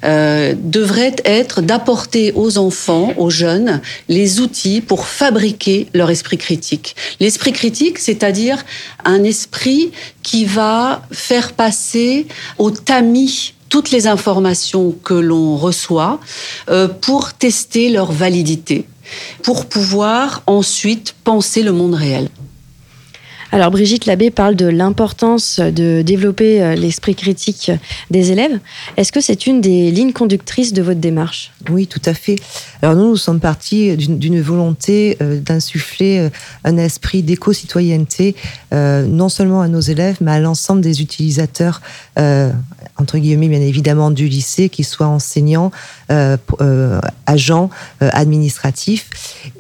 euh, 0.05 0.55
devrait 0.57 1.17
être 1.25 1.61
d'apporter 1.61 2.33
aux 2.35 2.59
enfants, 2.59 3.13
aux 3.19 3.29
jeunes, 3.29 3.81
les 4.09 4.41
outils 4.41 4.81
pour 4.81 5.07
fabriquer 5.07 5.89
leur 5.93 6.11
esprit 6.11 6.39
critique. 6.39 6.97
L'esprit 7.21 7.53
critique, 7.53 7.99
c'est-à-dire 7.99 8.65
un 9.05 9.23
esprit 9.25 9.93
qui 10.23 10.45
va 10.45 11.03
faire 11.11 11.53
passer 11.53 12.27
au 12.59 12.71
tamis 12.71 13.55
toutes 13.69 13.91
les 13.91 14.07
informations 14.07 14.95
que 15.03 15.15
l'on 15.15 15.57
reçoit 15.57 16.21
euh, 16.69 16.89
pour 16.89 17.33
tester 17.33 17.89
leur 17.89 18.13
validité 18.13 18.87
pour 19.43 19.67
pouvoir 19.67 20.43
ensuite 20.47 21.15
penser 21.25 21.63
le 21.63 21.73
monde 21.73 21.95
réel. 21.95 22.29
Alors 23.55 23.71
Brigitte 23.71 24.07
Labbé 24.07 24.31
parle 24.31 24.57
de 24.57 24.65
l'importance 24.65 25.61
de 25.61 26.01
développer 26.01 26.63
euh, 26.63 26.75
l'esprit 26.75 27.15
critique 27.15 27.71
des 28.11 28.33
élèves. 28.33 28.59
Est-ce 28.97 29.13
que 29.13 29.21
c'est 29.21 29.47
une 29.47 29.61
des 29.61 29.91
lignes 29.91 30.15
conductrices 30.15 30.73
de 30.73 30.81
votre 30.81 31.01
démarche? 31.01 31.53
Oui, 31.69 31.87
tout 31.87 32.01
à 32.07 32.15
fait. 32.15 32.37
Alors 32.81 32.97
nous, 32.97 33.11
nous 33.11 33.17
sommes 33.19 33.41
partis 33.41 33.95
d'une 33.99 34.41
volonté 34.41 35.19
euh, 35.21 35.39
d'insuffler 35.39 36.19
euh, 36.19 36.31
un 36.65 36.79
esprit 36.79 37.23
d'éco-citoyenneté, 37.23 38.37
non 38.73 39.29
seulement 39.29 39.61
à 39.61 39.69
nos 39.69 39.81
élèves, 39.81 40.17
mais 40.23 40.31
à 40.31 40.41
l'ensemble 40.41 40.81
des 40.81 41.03
utilisateurs, 41.03 41.83
entre 42.17 43.19
guillemets 43.19 43.49
bien 43.49 43.61
évidemment, 43.61 44.11
du 44.11 44.29
lycée, 44.29 44.71
qu'ils 44.71 44.87
soient 44.87 45.09
enseignants, 45.09 45.71
agents, 47.27 47.69
administratifs. 48.01 49.11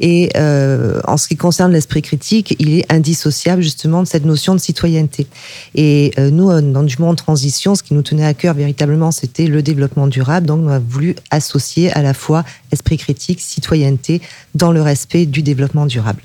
Et 0.00 0.30
en 0.34 1.16
ce 1.16 1.28
qui 1.28 1.36
concerne 1.36 1.72
l'esprit 1.72 2.02
critique, 2.02 2.56
il 2.58 2.78
est 2.78 2.90
indissociable 2.90 3.62
justement 3.62 3.81
de 3.88 4.04
cette 4.04 4.24
notion 4.24 4.54
de 4.54 4.60
citoyenneté. 4.60 5.26
Et 5.74 6.12
euh, 6.18 6.30
nous, 6.30 6.50
euh, 6.50 6.60
dans 6.60 6.82
du 6.82 6.96
monde 6.98 7.16
transition, 7.16 7.74
ce 7.74 7.82
qui 7.82 7.94
nous 7.94 8.02
tenait 8.02 8.24
à 8.24 8.34
cœur 8.34 8.54
véritablement, 8.54 9.10
c'était 9.10 9.46
le 9.46 9.62
développement 9.62 10.06
durable. 10.06 10.46
Donc, 10.46 10.60
on 10.64 10.68
a 10.68 10.78
voulu 10.78 11.16
associer 11.30 11.92
à 11.92 12.02
la 12.02 12.14
fois 12.14 12.44
esprit 12.72 12.96
critique, 12.96 13.40
citoyenneté, 13.40 14.20
dans 14.54 14.72
le 14.72 14.82
respect 14.82 15.26
du 15.26 15.42
développement 15.42 15.86
durable. 15.86 16.22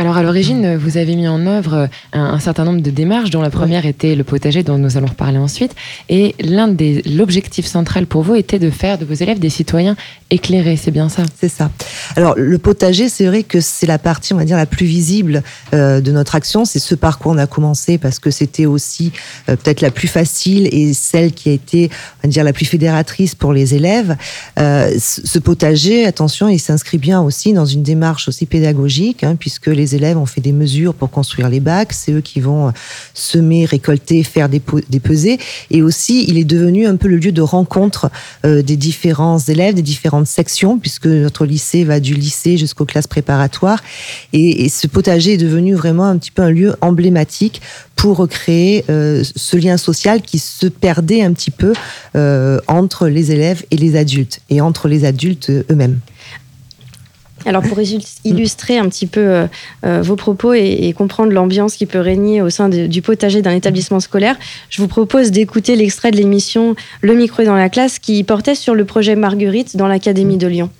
Alors 0.00 0.16
à 0.16 0.22
l'origine, 0.22 0.76
vous 0.76 0.96
avez 0.96 1.14
mis 1.14 1.28
en 1.28 1.44
œuvre 1.44 1.90
un, 2.14 2.38
certain 2.38 2.64
nombre 2.64 2.80
de 2.80 2.88
démarches, 2.88 3.28
dont 3.28 3.42
la 3.42 3.50
première 3.50 3.84
était 3.84 4.14
le 4.14 4.24
potager, 4.24 4.62
dont 4.62 4.78
nous 4.78 4.96
allons 4.96 5.08
reparler 5.08 5.36
ensuite. 5.36 5.74
Et 6.08 6.34
l'un 6.40 6.68
des 6.68 7.02
l'objectif 7.02 7.66
central 7.66 8.06
pour 8.06 8.22
vous 8.22 8.34
était 8.34 8.58
de 8.58 8.70
faire 8.70 8.96
de 8.96 9.04
vos 9.04 9.12
élèves 9.12 9.38
des 9.38 9.50
citoyens 9.50 9.96
éclairés. 10.30 10.78
C'est 10.78 10.90
bien 10.90 11.10
ça? 11.10 11.24
C'est 11.38 11.50
ça. 11.50 11.70
Alors 12.16 12.32
le 12.38 12.56
potager, 12.56 13.10
c'est 13.10 13.26
vrai 13.26 13.42
que 13.42 13.60
c'est 13.60 13.86
la 13.86 13.98
partie, 13.98 14.32
on 14.32 14.38
va 14.38 14.46
dire, 14.46 14.56
la 14.56 14.64
plus 14.64 14.86
visible 14.86 15.42
euh, 15.74 16.00
de 16.00 16.12
notre 16.12 16.34
action. 16.34 16.64
C'est 16.64 16.78
ce 16.78 16.94
par 16.94 17.18
quoi 17.18 17.32
on 17.32 17.38
a 17.38 17.46
commencé 17.46 17.98
parce 17.98 18.18
que 18.18 18.30
c'était 18.30 18.64
aussi 18.64 19.12
euh, 19.50 19.56
peut-être 19.56 19.82
la 19.82 19.90
plus 19.90 20.08
facile 20.08 20.66
et 20.72 20.94
celle 20.94 21.32
qui 21.32 21.50
a 21.50 21.52
été, 21.52 21.90
on 22.24 22.28
va 22.28 22.30
dire, 22.30 22.44
la 22.44 22.54
plus 22.54 22.64
fédératrice 22.64 23.34
pour 23.34 23.52
les 23.52 23.74
élèves. 23.74 24.16
Euh, 24.58 24.90
ce 24.98 25.38
potager, 25.38 26.06
attention, 26.06 26.48
il 26.48 26.58
s'inscrit 26.58 26.96
bien 26.96 27.20
aussi 27.20 27.52
dans 27.52 27.66
une 27.66 27.82
démarche 27.82 28.28
aussi 28.28 28.46
pédagogique, 28.46 29.24
hein, 29.24 29.36
puisque 29.38 29.66
les 29.66 29.89
élèves 29.94 30.18
ont 30.18 30.26
fait 30.26 30.40
des 30.40 30.52
mesures 30.52 30.94
pour 30.94 31.10
construire 31.10 31.48
les 31.48 31.60
bacs. 31.60 31.92
C'est 31.92 32.12
eux 32.12 32.20
qui 32.20 32.40
vont 32.40 32.68
euh, 32.68 32.72
semer, 33.14 33.64
récolter, 33.64 34.22
faire 34.22 34.48
des, 34.48 34.62
des 34.88 35.00
pesées. 35.00 35.38
Et 35.70 35.82
aussi, 35.82 36.24
il 36.28 36.38
est 36.38 36.44
devenu 36.44 36.86
un 36.86 36.96
peu 36.96 37.08
le 37.08 37.16
lieu 37.16 37.32
de 37.32 37.42
rencontre 37.42 38.10
euh, 38.44 38.62
des 38.62 38.76
différents 38.76 39.38
élèves, 39.38 39.74
des 39.74 39.82
différentes 39.82 40.26
sections, 40.26 40.78
puisque 40.78 41.06
notre 41.06 41.46
lycée 41.46 41.84
va 41.84 42.00
du 42.00 42.14
lycée 42.14 42.56
jusqu'aux 42.56 42.84
classes 42.84 43.06
préparatoires. 43.06 43.82
Et, 44.32 44.68
ce 44.70 44.86
potager 44.86 45.34
est 45.34 45.38
devenu 45.38 45.74
vraiment 45.74 46.04
un 46.04 46.16
petit 46.16 46.30
peu 46.30 46.42
un 46.42 46.50
lieu 46.50 46.74
emblématique 46.80 47.60
pour 47.96 48.16
recréer 48.16 48.84
euh, 48.88 49.22
ce 49.36 49.56
lien 49.56 49.76
social 49.76 50.22
qui 50.22 50.38
se 50.38 50.66
perdait 50.66 51.22
un 51.22 51.32
petit 51.32 51.50
peu 51.50 51.72
entre 52.68 53.08
les 53.08 53.32
élèves 53.32 53.64
et 53.70 53.76
les 53.76 53.96
adultes, 53.96 54.40
et 54.48 54.60
entre 54.60 54.88
les 54.88 55.04
adultes 55.04 55.50
eux-mêmes. 55.70 55.98
Alors 57.46 57.62
pour 57.62 57.78
illustrer 58.24 58.78
un 58.78 58.88
petit 58.88 59.06
peu 59.06 59.20
euh, 59.20 59.46
euh, 59.86 60.02
vos 60.02 60.16
propos 60.16 60.52
et, 60.52 60.92
comprendre 60.96 61.32
l'ambiance 61.32 61.74
qui 61.74 61.86
peut 61.86 62.00
régner 62.00 62.42
au 62.42 62.50
sein 62.50 62.68
du 62.68 63.02
potager 63.02 63.40
d'un 63.40 63.52
établissement 63.52 64.00
scolaire, 64.00 64.36
je 64.68 64.82
vous 64.82 64.88
propose 64.88 65.30
d'écouter 65.30 65.76
l'extrait 65.76 66.10
de 66.10 66.16
l'émission 66.16 66.74
Le 67.00 67.14
micro 67.14 67.42
dans 67.42 67.56
la 67.56 67.70
classe 67.70 67.98
qui 67.98 68.22
portait 68.24 68.54
sur 68.54 68.74
le 68.74 68.84
projet 68.84 69.16
Marguerite 69.16 69.76
dans 69.76 69.86
l'Académie 69.86 70.36
de 70.36 70.46
Lyon. 70.46 70.70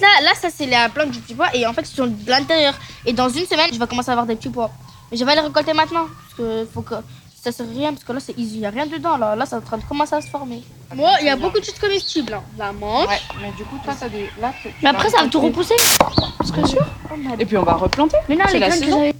Là, 0.00 0.08
là 0.22 0.30
ça 0.40 0.48
c'est 0.54 0.66
la 0.66 0.88
plante 0.88 1.12
du 1.12 1.20
petit 1.20 1.34
pois 1.34 1.54
et 1.54 1.66
en 1.66 1.72
fait 1.72 1.82
ils 1.82 1.94
sont 1.94 2.06
de 2.06 2.30
l'intérieur. 2.30 2.74
Et 3.06 3.12
dans 3.12 3.28
une 3.28 3.46
semaine, 3.46 3.70
je 3.72 3.78
vais 3.78 3.86
commencer 3.86 4.10
à 4.10 4.12
avoir 4.12 4.26
des 4.26 4.34
petits 4.34 4.48
pois. 4.48 4.70
Mais 5.10 5.16
je 5.16 5.24
vais 5.24 5.34
les 5.34 5.40
récolter 5.40 5.72
maintenant 5.72 6.06
parce 6.06 6.34
que 6.36 6.66
faut 6.72 6.82
que 6.82 6.96
ça 7.44 7.52
sert 7.52 7.66
rien 7.68 7.92
parce 7.92 8.04
que 8.04 8.12
là 8.12 8.20
c'est 8.20 8.38
easy, 8.38 8.54
il 8.56 8.60
n'y 8.60 8.66
a 8.66 8.70
rien 8.70 8.86
dedans. 8.86 9.16
Là, 9.18 9.36
là, 9.36 9.44
ça 9.44 9.56
est 9.56 9.58
en 9.58 9.62
train 9.62 9.76
de 9.76 9.84
commencer 9.84 10.14
à 10.14 10.20
se 10.22 10.28
former. 10.28 10.62
Moi, 10.94 11.10
il 11.20 11.26
y 11.26 11.28
a 11.28 11.36
beaucoup 11.36 11.60
de 11.60 11.64
choses 11.64 11.78
comestibles. 11.78 12.32
Hein. 12.32 12.42
La 12.56 12.72
menthe. 12.72 13.08
Ouais, 13.08 13.20
mais 13.42 13.52
du 13.52 13.64
coup, 13.64 13.78
toi, 13.84 13.92
ça 13.94 14.08
des. 14.08 14.30
Là, 14.40 14.52
mais 14.82 14.88
après, 14.88 15.10
ça 15.10 15.22
va 15.22 15.28
tout 15.28 15.40
repousser. 15.40 15.74
Parce 16.38 16.70
sûr. 16.70 16.86
Et 17.38 17.44
puis 17.44 17.56
on 17.58 17.62
va 17.62 17.74
replanter. 17.74 18.16
Mais 18.28 18.36
non, 18.36 18.44
les 18.52 18.60
graines 18.60 18.80
que 18.80 19.14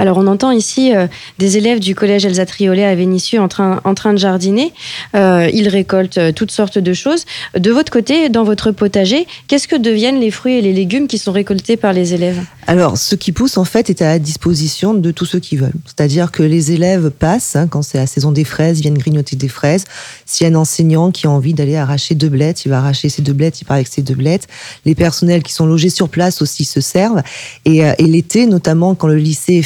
alors 0.00 0.18
on 0.18 0.26
entend 0.26 0.50
ici 0.50 0.94
euh, 0.94 1.06
des 1.38 1.58
élèves 1.58 1.78
du 1.78 1.94
collège 1.94 2.24
Elsa 2.24 2.46
Triolet 2.46 2.84
à 2.84 2.94
Vénissieux 2.94 3.40
en 3.40 3.48
train, 3.48 3.80
en 3.84 3.94
train 3.94 4.12
de 4.12 4.18
jardiner. 4.18 4.72
Euh, 5.14 5.50
ils 5.52 5.68
récoltent 5.68 6.18
euh, 6.18 6.32
toutes 6.32 6.50
sortes 6.50 6.78
de 6.78 6.92
choses. 6.94 7.24
De 7.58 7.70
votre 7.70 7.92
côté, 7.92 8.28
dans 8.28 8.44
votre 8.44 8.70
potager, 8.70 9.26
qu'est-ce 9.46 9.68
que 9.68 9.76
deviennent 9.76 10.18
les 10.18 10.30
fruits 10.30 10.54
et 10.54 10.62
les 10.62 10.72
légumes 10.72 11.06
qui 11.06 11.18
sont 11.18 11.32
récoltés 11.32 11.76
par 11.76 11.92
les 11.92 12.14
élèves? 12.14 12.40
Alors 12.66 12.96
ce 12.96 13.14
qui 13.14 13.32
pousse 13.32 13.58
en 13.58 13.64
fait 13.64 13.90
est 13.90 14.00
à 14.02 14.06
la 14.06 14.18
disposition 14.18 14.94
de 14.94 15.10
tous 15.10 15.26
ceux 15.26 15.40
qui 15.40 15.56
veulent. 15.56 15.72
C'est-à-dire 15.84 16.30
que 16.30 16.42
les 16.42 16.72
élèves 16.72 17.10
passent, 17.10 17.56
hein, 17.56 17.66
quand 17.68 17.82
c'est 17.82 17.98
la 17.98 18.06
saison 18.06 18.32
des 18.32 18.44
fraises, 18.44 18.80
viennent 18.80 18.98
grignoter 18.98 19.36
des 19.36 19.48
fraises. 19.48 19.84
S'il 20.24 20.46
y 20.46 20.50
a 20.50 20.52
un 20.52 20.58
enseignant 20.58 21.10
qui 21.10 21.26
a 21.26 21.30
envie 21.30 21.52
d'aller 21.52 21.76
arracher 21.76 22.14
deux 22.14 22.28
blettes, 22.28 22.64
il 22.64 22.70
va 22.70 22.78
arracher 22.78 23.08
ses 23.08 23.22
deux 23.22 23.32
blettes, 23.32 23.60
il 23.60 23.64
part 23.64 23.76
avec 23.76 23.88
ses 23.88 24.02
deux 24.02 24.14
blettes. 24.14 24.46
Les 24.84 24.94
personnels 24.94 25.42
qui 25.42 25.52
sont 25.52 25.66
logés 25.66 25.90
sur 25.90 26.08
place 26.08 26.40
aussi 26.40 26.64
se 26.64 26.80
servent. 26.80 27.22
Et, 27.64 27.78
et 27.78 28.04
l'été, 28.04 28.46
notamment 28.46 28.94
quand 28.94 29.08
le 29.08 29.16
lycée 29.16 29.54
est 29.54 29.62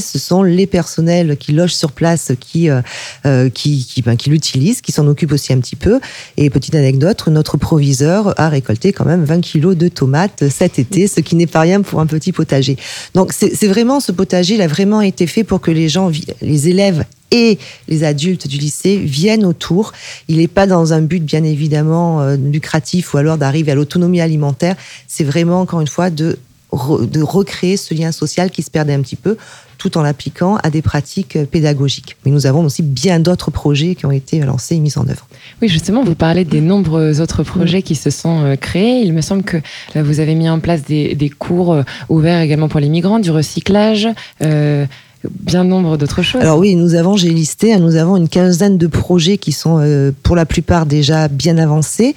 ce 0.00 0.18
sont 0.18 0.42
les 0.42 0.66
personnels 0.66 1.36
qui 1.36 1.52
logent 1.52 1.74
sur 1.74 1.92
place 1.92 2.32
qui, 2.40 2.70
euh, 2.70 2.80
euh, 3.26 3.50
qui, 3.50 3.84
qui, 3.84 4.02
ben, 4.02 4.16
qui 4.16 4.30
l'utilisent, 4.30 4.80
qui 4.80 4.92
s'en 4.92 5.06
occupent 5.06 5.32
aussi 5.32 5.52
un 5.52 5.60
petit 5.60 5.76
peu. 5.76 6.00
Et 6.36 6.50
petite 6.50 6.74
anecdote, 6.74 7.26
notre 7.28 7.56
proviseur 7.56 8.38
a 8.38 8.48
récolté 8.48 8.92
quand 8.92 9.04
même 9.04 9.24
20 9.24 9.40
kilos 9.40 9.76
de 9.76 9.88
tomates 9.88 10.48
cet 10.48 10.78
été, 10.78 11.06
ce 11.06 11.20
qui 11.20 11.36
n'est 11.36 11.46
pas 11.46 11.60
rien 11.60 11.82
pour 11.82 12.00
un 12.00 12.06
petit 12.06 12.32
potager. 12.32 12.76
Donc 13.14 13.32
c'est 13.32 13.68
vraiment 13.68 14.00
ce 14.00 14.12
potager, 14.12 14.54
il 14.54 14.62
a 14.62 14.68
vraiment 14.68 15.00
été 15.00 15.26
fait 15.26 15.44
pour 15.44 15.60
que 15.60 15.70
les 15.70 15.88
gens, 15.88 16.10
les 16.40 16.68
élèves 16.68 17.04
et 17.30 17.58
les 17.88 18.04
adultes 18.04 18.48
du 18.48 18.56
lycée 18.56 18.96
viennent 18.96 19.44
autour. 19.44 19.92
Il 20.28 20.38
n'est 20.38 20.48
pas 20.48 20.66
dans 20.66 20.92
un 20.92 21.02
but 21.02 21.22
bien 21.22 21.44
évidemment 21.44 22.22
euh, 22.22 22.36
lucratif 22.36 23.12
ou 23.12 23.18
alors 23.18 23.36
d'arriver 23.36 23.72
à 23.72 23.74
l'autonomie 23.74 24.20
alimentaire. 24.20 24.76
C'est 25.06 25.24
vraiment 25.24 25.60
encore 25.60 25.80
une 25.80 25.88
fois 25.88 26.10
de 26.10 26.38
de 26.72 27.22
recréer 27.22 27.76
ce 27.76 27.94
lien 27.94 28.12
social 28.12 28.50
qui 28.50 28.62
se 28.62 28.70
perdait 28.70 28.94
un 28.94 29.00
petit 29.00 29.16
peu 29.16 29.36
tout 29.78 29.96
en 29.96 30.02
l'appliquant 30.02 30.56
à 30.56 30.70
des 30.70 30.82
pratiques 30.82 31.38
pédagogiques. 31.50 32.16
Mais 32.24 32.32
nous 32.32 32.46
avons 32.46 32.64
aussi 32.64 32.82
bien 32.82 33.20
d'autres 33.20 33.50
projets 33.50 33.94
qui 33.94 34.04
ont 34.04 34.10
été 34.10 34.40
lancés 34.40 34.74
et 34.74 34.80
mis 34.80 34.98
en 34.98 35.08
œuvre. 35.08 35.26
Oui, 35.62 35.68
justement, 35.68 36.04
vous 36.04 36.16
parlez 36.16 36.44
des 36.44 36.60
nombreux 36.60 37.20
autres 37.20 37.44
projets 37.44 37.82
qui 37.82 37.94
se 37.94 38.10
sont 38.10 38.44
euh, 38.44 38.56
créés. 38.56 39.02
Il 39.02 39.12
me 39.12 39.20
semble 39.20 39.44
que 39.44 39.58
vous 39.94 40.20
avez 40.20 40.34
mis 40.34 40.50
en 40.50 40.58
place 40.58 40.82
des, 40.82 41.32
cours 41.38 41.72
euh, 41.72 41.82
ouverts 42.08 42.40
également 42.40 42.68
pour 42.68 42.80
les 42.80 42.88
migrants, 42.88 43.20
du 43.20 43.30
recyclage. 43.30 44.08
Euh, 44.42 44.84
bien 45.24 45.64
nombre 45.64 45.96
d'autres 45.96 46.22
choses. 46.22 46.40
Alors 46.40 46.58
oui, 46.58 46.76
nous 46.76 46.94
avons, 46.94 47.16
j'ai 47.16 47.30
listé, 47.30 47.74
hein, 47.74 47.78
nous 47.80 47.96
avons 47.96 48.16
une 48.16 48.28
quinzaine 48.28 48.78
de 48.78 48.86
projets 48.86 49.36
qui 49.36 49.50
sont 49.52 49.78
euh, 49.80 50.12
pour 50.22 50.36
la 50.36 50.46
plupart 50.46 50.86
déjà 50.86 51.28
bien 51.28 51.58
avancés. 51.58 52.14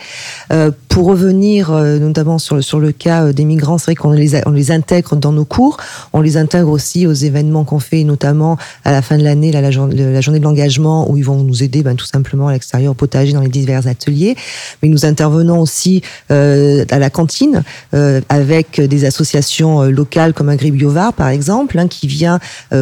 Euh, 0.52 0.72
pour 0.88 1.06
revenir 1.06 1.72
euh, 1.72 1.97
notamment 1.99 2.38
sur 2.38 2.56
le, 2.56 2.62
sur 2.62 2.80
le 2.80 2.91
cas 2.91 3.34
des 3.34 3.45
migrants, 3.45 3.78
c'est 3.78 3.86
vrai 3.86 3.95
qu'on 3.95 4.12
les, 4.12 4.45
on 4.45 4.52
les 4.52 4.72
intègre 4.72 5.16
dans 5.16 5.32
nos 5.32 5.45
cours, 5.45 5.78
on 6.14 6.22
les 6.22 6.38
intègre 6.38 6.70
aussi 6.70 7.08
aux 7.08 7.14
événements 7.14 7.64
qu'on 7.64 7.80
fait, 7.80 8.04
notamment 8.04 8.58
à 8.84 8.91
la 8.91 9.02
fin 9.02 9.18
de 9.18 9.24
l'année, 9.24 9.52
la, 9.52 9.62
la, 9.62 9.72
journée 9.72 9.95
de 9.95 10.43
l'engagement, 10.43 11.10
où 11.10 11.18
ils 11.18 11.26
vont 11.26 11.38
nous 11.38 11.64
aider 11.64 11.82
ben, 11.82 11.95
tout 11.95 12.06
simplement 12.06 12.49
à 12.49 12.54
l'extérieur, 12.54 12.91
au 12.91 12.95
potager, 12.95 13.34
dans 13.34 13.41
les 13.41 13.49
divers 13.49 13.88
ateliers. 13.88 14.36
Mais 14.84 14.89
nous 14.89 15.06
intervenons 15.06 15.60
aussi 15.60 16.02
à 16.30 16.99
la 16.99 17.10
cantine 17.10 17.64
avec 18.30 18.82
des 18.82 19.06
associations 19.06 19.84
locales 19.84 20.34
comme 20.34 20.49
Agribiovar, 20.49 21.14
par 21.14 21.30
exemple, 21.30 21.80
hein, 21.80 21.88
qui 21.88 22.08
vient 22.08 22.39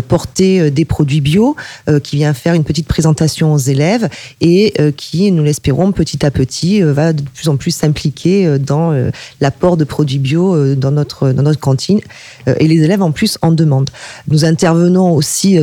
porter 0.10 0.60
euh, 0.60 0.72
des 0.72 0.84
produits 0.84 1.22
bio, 1.22 1.56
euh, 1.88 2.02
qui 2.02 2.18
vient 2.18 2.34
faire 2.34 2.56
une 2.56 2.66
petite 2.66 2.88
présentation 2.88 3.54
aux 3.54 3.58
élèves 3.58 4.10
et 4.42 4.74
euh, 4.80 4.92
qui, 4.92 5.32
nous 5.32 5.44
l'espérons, 5.44 5.94
petit 5.94 6.26
à 6.26 6.32
petit, 6.32 6.82
va 6.82 7.14
de 7.14 7.22
plus 7.22 7.48
en 7.48 7.56
plus 7.56 7.72
s'impliquer 7.72 8.58
dans 8.60 8.92
l'apport 9.40 9.78
de 9.78 9.84
produits 9.84 10.18
bio 10.18 10.76
dans 10.76 10.92
notre, 10.92 11.32
dans 11.32 11.44
notre 11.44 11.60
cantine. 11.60 12.00
et 12.48 12.68
les 12.68 12.84
élèves, 12.84 13.04
en 13.04 13.12
plus, 13.12 13.38
en 13.42 13.52
demandent. 13.52 13.92
Nous 14.28 14.46
intervenons 14.46 15.12
aussi 15.12 15.60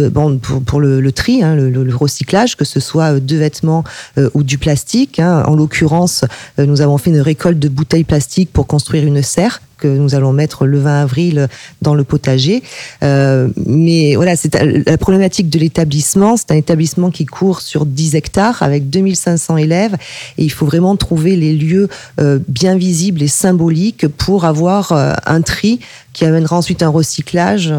pour 0.67 0.81
le, 0.81 1.13
tri, 1.13 1.43
hein, 1.43 1.57
le, 1.57 1.97
recyclage, 1.97 2.57
que 2.57 2.65
ce 2.65 2.79
soit 2.79 3.19
de 3.19 3.37
vêtements 3.37 3.83
ou 4.35 4.43
du 4.43 4.59
plastique. 4.59 5.19
Hein. 5.19 5.43
En 5.47 5.57
l'occurrence, 5.57 6.25
nous 6.59 6.81
avons 6.81 6.99
fait 6.99 7.11
une 7.11 7.21
récolte 7.21 7.59
de 7.59 7.69
bouteilles 7.69 8.05
plastiques 8.05 8.53
pour 8.53 8.67
construire 8.67 9.05
une 9.05 9.23
serre 9.23 9.61
que 9.79 9.89
nous 9.89 10.15
allons 10.15 10.33
mettre 10.33 10.67
le 10.67 10.79
20 10.79 11.03
avril 11.03 11.49
dans 11.83 11.95
le 11.95 12.05
potager. 12.05 12.63
Euh, 13.03 13.49
mais 13.67 14.15
voilà, 14.17 14.37
c'est 14.37 14.55
la 14.55 14.99
problématique 14.99 15.49
de 15.49 15.59
l'établissement. 15.59 16.37
C'est 16.37 16.51
un 16.51 16.57
établissement 16.57 17.11
qui 17.11 17.27
court 17.27 17.61
sur 17.61 17.87
10 17.87 18.15
hectares 18.15 18.63
avec 18.63 18.91
2500 18.91 19.57
élèves 19.57 19.95
et 20.39 20.45
il 20.45 20.51
faut 20.51 20.67
vraiment 20.67 20.97
trouver 20.97 21.37
les 21.37 21.55
lieux 21.55 21.89
euh, 22.21 22.39
bien 22.49 22.77
visibles 22.77 23.23
et 23.23 23.29
symboliques 23.29 24.09
pour 24.09 24.45
avoir 24.45 24.93
euh, 24.93 25.13
un 25.27 25.43
tri 25.43 25.81
qui 26.13 26.25
amènera 26.25 26.57
ensuite 26.57 26.83
un 26.83 26.89
recyclage 26.89 27.75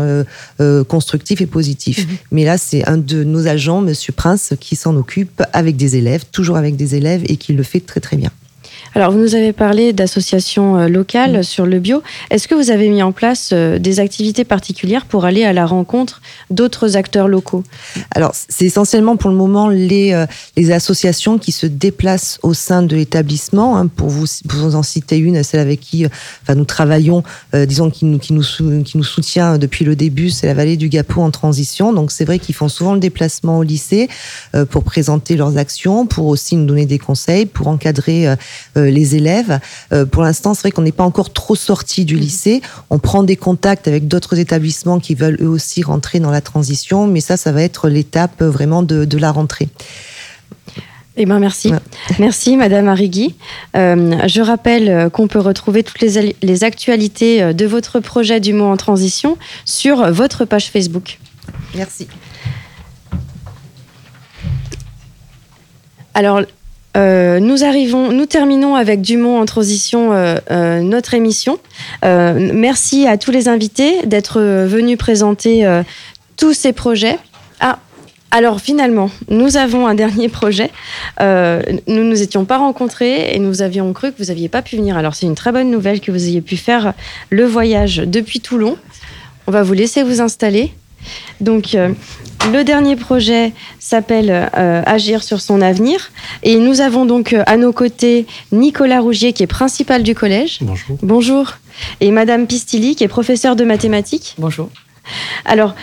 constructif 0.88 1.42
et 1.42 1.48
positif. 1.48 2.06
Mhm. 2.06 2.18
Mais 2.32 2.46
là, 2.46 2.60
c'est 2.60 2.88
un 2.88 2.98
de 2.98 3.24
nos 3.24 3.48
agents, 3.48 3.82
Monsieur 3.82 4.14
Prince, 4.14 4.54
qui 4.60 4.76
s'en 4.76 4.96
occupe 4.96 5.42
avec 5.54 5.76
des 5.76 5.96
élèves, 5.96 6.24
toujours 6.32 6.56
avec 6.56 6.76
des 6.76 6.94
élèves 6.94 7.24
et 7.30 7.38
qui 7.38 7.54
le 7.54 7.64
fait 7.64 7.80
très 7.80 8.00
très 8.00 8.16
bien. 8.16 8.30
Alors, 8.96 9.12
vous 9.12 9.20
nous 9.20 9.36
avez 9.36 9.54
parlé 9.54 9.94
d'associations 9.94 10.78
euh, 10.78 10.88
locales 10.88 11.40
mm. 11.40 11.44
sur 11.44 11.66
le 11.66 11.80
bio. 11.80 12.02
Est-ce 12.30 12.48
que 12.48 12.56
vous 12.56 12.72
avez 12.72 12.90
mis 12.90 13.04
en 13.04 13.12
place 13.12 13.52
euh, 13.54 13.80
des 13.80 14.00
activités 14.00 14.44
particulières 14.44 15.06
pour 15.06 15.26
aller 15.26 15.44
à 15.44 15.54
la 15.54 15.66
rencontre 15.66 16.22
d'autres 16.50 16.96
acteurs 16.96 17.28
locaux? 17.28 17.64
Alors, 18.12 18.32
c'est 18.34 18.66
essentiellement 18.66 19.18
pour 19.18 19.30
le 19.30 19.36
moment 19.36 19.70
les, 19.70 20.14
euh, 20.14 20.26
les 20.56 20.72
associations 20.72 21.38
qui 21.38 21.52
se 21.52 21.66
déplacent 21.66 22.40
au 22.44 22.54
sein 22.54 22.82
de 22.82 22.96
l'établissement. 22.96 23.78
Hein, 23.78 23.88
pour, 23.88 24.10
vous, 24.10 24.26
vous 24.46 24.76
en 24.76 24.84
citer 24.84 25.18
une, 25.18 25.44
celle 25.44 25.60
avec 25.60 25.80
qui 25.80 26.06
enfin, 26.44 26.56
nous 26.56 26.66
travaillons, 26.66 27.24
disons, 27.54 27.90
qui 27.90 28.06
nous, 28.06 28.20
qui, 28.20 28.34
nous, 28.34 28.44
qui 28.84 28.98
nous 28.98 29.04
soutient 29.04 29.58
depuis 29.58 29.86
le 29.86 29.96
début, 29.96 30.30
c'est 30.30 30.48
la 30.48 30.54
vallée 30.54 30.78
du 30.78 30.90
Gapou 30.90 31.22
en 31.22 31.32
transition. 31.32 31.94
Donc, 31.94 32.12
c'est 32.12 32.26
vrai 32.26 32.40
qu'ils 32.40 32.56
font 32.56 32.70
souvent 32.70 32.94
le 32.94 33.00
déplacement 33.00 33.60
au 33.60 33.64
lycée 33.64 34.10
pour 34.70 34.84
présenter 34.84 35.36
leurs 35.36 35.58
actions, 35.58 36.06
pour 36.06 36.28
aussi 36.28 36.56
nous 36.56 36.66
donner 36.66 36.86
des 36.86 37.00
conseils, 37.00 37.46
pour 37.46 37.68
encadrer 37.68 38.28
les 38.90 39.16
élèves. 39.16 39.60
Euh, 39.94 40.06
pour 40.06 40.24
l'instant, 40.24 40.54
c'est 40.54 40.62
vrai 40.62 40.72
qu'on 40.72 40.82
n'est 40.82 40.92
pas 40.92 41.04
encore 41.04 41.32
trop 41.32 41.56
sorti 41.56 42.06
du 42.06 42.16
lycée. 42.16 42.62
On 42.90 43.00
prend 43.00 43.24
des 43.24 43.36
contacts 43.36 43.88
avec 43.88 44.08
d'autres 44.08 44.40
établissements 44.40 45.00
qui 45.00 45.16
veulent 45.16 45.38
eux 45.42 45.48
aussi 45.48 45.84
rentrer 45.84 46.20
dans 46.20 46.32
la 46.32 46.42
transition, 46.42 47.08
mais 47.08 47.22
ça, 47.22 47.38
ça 47.38 47.52
va 47.52 47.62
être 47.64 47.90
l'étape 47.90 48.44
vraiment 48.44 48.84
de, 48.84 49.18
la 49.18 49.32
rentrée. 49.32 49.70
Eh 51.16 51.26
ben 51.26 51.40
merci. 51.40 51.72
Merci, 52.20 52.56
Madame 52.56 52.88
Arrigui. 52.88 53.36
Euh, 53.76 54.28
je 54.28 54.42
rappelle 54.42 55.10
qu'on 55.12 55.28
peut 55.28 55.40
retrouver 55.40 55.82
toutes 55.82 56.02
les, 56.02 56.36
les, 56.44 56.64
actualités 56.64 57.56
de 57.56 57.66
votre 57.66 58.00
projet 58.00 58.40
du 58.40 58.54
mot 58.54 58.66
en 58.66 58.78
transition 58.78 59.38
sur 59.66 60.12
votre 60.12 60.46
page 60.46 60.70
Facebook. 60.70 61.18
Merci. 61.76 62.08
Alors, 66.18 66.42
euh, 66.98 67.40
nous 67.40 67.64
arrivons, 67.64 68.12
nous 68.12 68.26
terminons 68.26 68.76
avec 68.76 69.02
Dumont 69.02 69.40
en 69.40 69.46
transition 69.46 70.14
euh, 70.14 70.38
euh, 70.50 70.82
notre 70.82 71.14
émission. 71.14 71.60
merci 72.04 73.08
à 73.08 73.18
tous 73.18 73.32
les 73.32 73.48
invités 73.48 74.06
d'être 74.06 74.42
venus 74.42 74.98
présenter 74.98 75.66
tous 76.38 76.54
ces 76.54 76.74
projets. 76.74 77.18
Ah, 77.60 77.80
alors 78.32 78.60
finalement, 78.60 79.10
nous 79.30 79.58
avons 79.58 79.88
un 79.88 79.96
dernier 79.96 80.30
projet. 80.30 80.72
nous 81.20 82.04
nous 82.04 82.22
étions 82.22 82.46
pas 82.46 82.58
rencontrés 82.58 83.34
et 83.34 83.40
nous 83.40 83.62
avions 83.62 83.92
cru 83.94 84.12
que 84.12 84.18
vous 84.18 84.30
n'aviez 84.30 84.50
pas 84.50 84.62
pu 84.62 84.78
venir. 84.78 84.98
Alors 84.98 85.16
c'est 85.16 85.26
une 85.26 85.36
très 85.36 85.52
bonne 85.52 85.70
nouvelle 85.70 86.00
que 86.00 86.12
vous 86.12 86.26
ayez 86.28 86.42
pu 86.42 86.58
faire 86.58 86.94
le 87.30 87.46
voyage 87.46 87.98
depuis 87.98 88.40
Toulon. 88.40 88.78
On 89.48 89.52
va 89.52 89.64
vous 89.64 89.74
laisser 89.74 90.04
vous 90.04 90.22
installer. 90.22 90.74
Donc, 91.42 91.76
euh, 91.76 91.90
le 92.52 92.64
dernier 92.64 92.96
projet 92.96 93.54
s'appelle 93.80 94.30
euh, 94.32 94.82
Agir 94.86 95.24
sur 95.24 95.42
son 95.42 95.62
avenir. 95.62 96.12
Et 96.44 96.58
nous 96.58 96.82
avons 96.82 97.06
donc 97.06 97.34
euh, 97.34 97.44
à 97.46 97.58
nos 97.58 97.74
côtés 97.74 98.26
Nicolas 98.52 99.02
Rougier, 99.02 99.34
qui 99.34 99.44
est 99.44 99.48
principal 99.48 100.04
du 100.04 100.16
collège. 100.16 100.60
Bonjour. 100.62 100.98
Bonjour. 101.02 101.54
Et 102.02 102.12
Madame 102.12 102.48
Pistilli, 102.48 102.96
qui 102.96 103.04
est 103.04 103.10
professeure 103.10 103.56
de 103.56 103.64
mathématiques. 103.64 104.36
Bonjour. 104.38 104.70
Alors, 105.46 105.74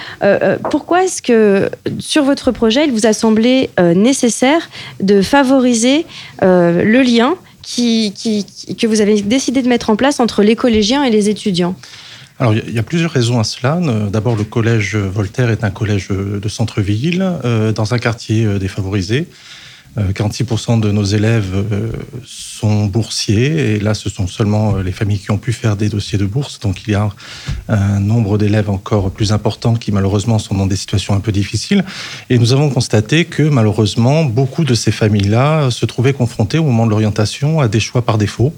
pourquoi 0.70 1.04
est-ce 1.04 1.22
que 1.22 1.70
sur 1.98 2.24
votre 2.24 2.52
projet, 2.52 2.84
il 2.84 2.92
vous 2.92 3.06
a 3.06 3.14
semblé 3.14 3.70
nécessaire 3.78 4.68
de 5.00 5.22
favoriser 5.22 6.04
le 6.42 7.00
lien 7.00 7.36
que 7.64 8.86
vous 8.86 9.00
avez 9.00 9.22
décidé 9.22 9.62
de 9.62 9.68
mettre 9.68 9.88
en 9.88 9.96
place 9.96 10.20
entre 10.20 10.42
les 10.42 10.56
collégiens 10.56 11.04
et 11.04 11.10
les 11.10 11.30
étudiants? 11.30 11.74
Alors, 12.40 12.52
il 12.54 12.74
y 12.74 12.80
a 12.80 12.82
plusieurs 12.82 13.12
raisons 13.12 13.38
à 13.38 13.44
cela. 13.44 13.76
Euh, 13.76 14.08
d'abord, 14.08 14.34
le 14.34 14.42
collège 14.42 14.96
Voltaire 14.96 15.50
est 15.50 15.62
un 15.62 15.70
collège 15.70 16.08
de 16.08 16.48
centre-ville, 16.48 17.24
euh, 17.44 17.72
dans 17.72 17.94
un 17.94 17.98
quartier 17.98 18.44
euh, 18.44 18.58
défavorisé. 18.58 19.28
46% 19.96 20.80
de 20.80 20.90
nos 20.90 21.04
élèves 21.04 21.64
sont 22.24 22.86
boursiers, 22.86 23.76
et 23.76 23.78
là, 23.78 23.94
ce 23.94 24.10
sont 24.10 24.26
seulement 24.26 24.78
les 24.78 24.90
familles 24.90 25.20
qui 25.20 25.30
ont 25.30 25.38
pu 25.38 25.52
faire 25.52 25.76
des 25.76 25.88
dossiers 25.88 26.18
de 26.18 26.26
bourse. 26.26 26.58
Donc, 26.58 26.82
il 26.88 26.90
y 26.90 26.94
a 26.96 27.10
un 27.68 28.00
nombre 28.00 28.36
d'élèves 28.36 28.70
encore 28.70 29.12
plus 29.12 29.30
important 29.30 29.74
qui, 29.74 29.92
malheureusement, 29.92 30.40
sont 30.40 30.56
dans 30.56 30.66
des 30.66 30.74
situations 30.74 31.14
un 31.14 31.20
peu 31.20 31.30
difficiles. 31.30 31.84
Et 32.28 32.40
nous 32.40 32.52
avons 32.52 32.70
constaté 32.70 33.24
que, 33.24 33.44
malheureusement, 33.44 34.24
beaucoup 34.24 34.64
de 34.64 34.74
ces 34.74 34.90
familles-là 34.90 35.70
se 35.70 35.86
trouvaient 35.86 36.12
confrontées 36.12 36.58
au 36.58 36.64
moment 36.64 36.86
de 36.86 36.90
l'orientation 36.90 37.60
à 37.60 37.68
des 37.68 37.78
choix 37.78 38.02
par 38.02 38.18
défaut. 38.18 38.52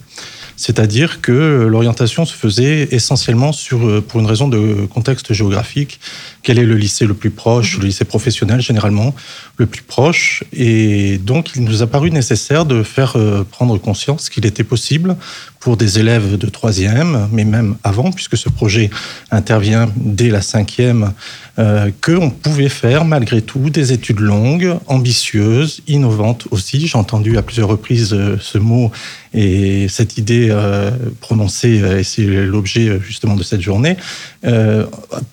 C'est-à-dire 0.57 1.21
que 1.21 1.67
l'orientation 1.69 2.25
se 2.25 2.35
faisait 2.35 2.89
essentiellement 2.91 3.53
sur, 3.53 3.87
euh, 3.87 4.01
pour 4.01 4.21
une 4.21 4.27
raison 4.27 4.49
de 4.49 4.87
contexte 4.87 5.33
géographique. 5.33 6.01
Quel 6.43 6.59
est 6.59 6.65
le 6.65 6.77
lycée 6.77 7.07
le 7.07 7.15
plus 7.15 7.31
proche, 7.31 7.79
le 7.79 7.87
lycée 7.87 8.05
professionnel 8.05 8.61
généralement 8.61 9.15
le 9.59 9.67
plus 9.67 9.83
proche? 9.83 10.45
Et 10.53 11.19
donc, 11.19 11.51
il 11.57 11.65
nous 11.65 11.83
a 11.83 11.87
paru 11.87 12.11
nécessaire 12.11 12.65
de 12.65 12.83
faire 12.83 13.16
euh, 13.16 13.45
prendre 13.45 13.77
conscience 13.78 14.31
qu'il 14.31 14.47
était 14.47 14.65
possible 14.65 15.16
pour 15.61 15.77
des 15.77 15.99
élèves 15.99 16.39
de 16.39 16.47
troisième, 16.49 17.28
mais 17.33 17.45
même 17.45 17.77
avant, 17.83 18.12
puisque 18.12 18.37
ce 18.37 18.49
projet 18.49 18.89
intervient 19.33 19.89
dès 19.97 20.31
la 20.31 20.41
cinquième, 20.41 21.12
euh, 21.59 21.91
qu'on 22.03 22.28
pouvait 22.28 22.69
faire 22.69 23.07
malgré 23.07 23.41
tout 23.41 23.70
des 23.70 23.93
études 23.93 24.20
longues, 24.20 24.77
ambitieuses, 24.89 25.81
innovantes 25.89 26.47
aussi. 26.51 26.87
J'ai 26.87 26.99
entendu 26.99 27.39
à 27.39 27.43
plusieurs 27.43 27.69
reprises 27.69 28.12
euh, 28.12 28.37
ce 28.41 28.59
mot 28.59 28.93
et 29.37 29.87
cette 29.89 30.19
idée 30.19 30.49
euh, 30.51 30.91
prononcée, 31.21 31.83
et 31.99 32.03
c'est 32.03 32.25
l'objet 32.25 32.99
justement 33.07 33.37
de 33.37 33.43
cette 33.43 33.61
journée, 33.61 33.97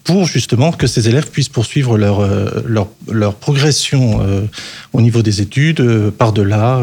pour 0.04 0.26
justement 0.26 0.72
que 0.72 0.88
ces 0.88 1.08
élèves 1.08 1.30
puissent 1.30 1.50
poursuivre 1.50 1.98
leur, 1.98 2.28
leur, 2.66 3.36
progression 3.36 4.22
au 4.92 5.02
niveau 5.02 5.22
des 5.22 5.42
études, 5.42 6.10
par-delà 6.18 6.82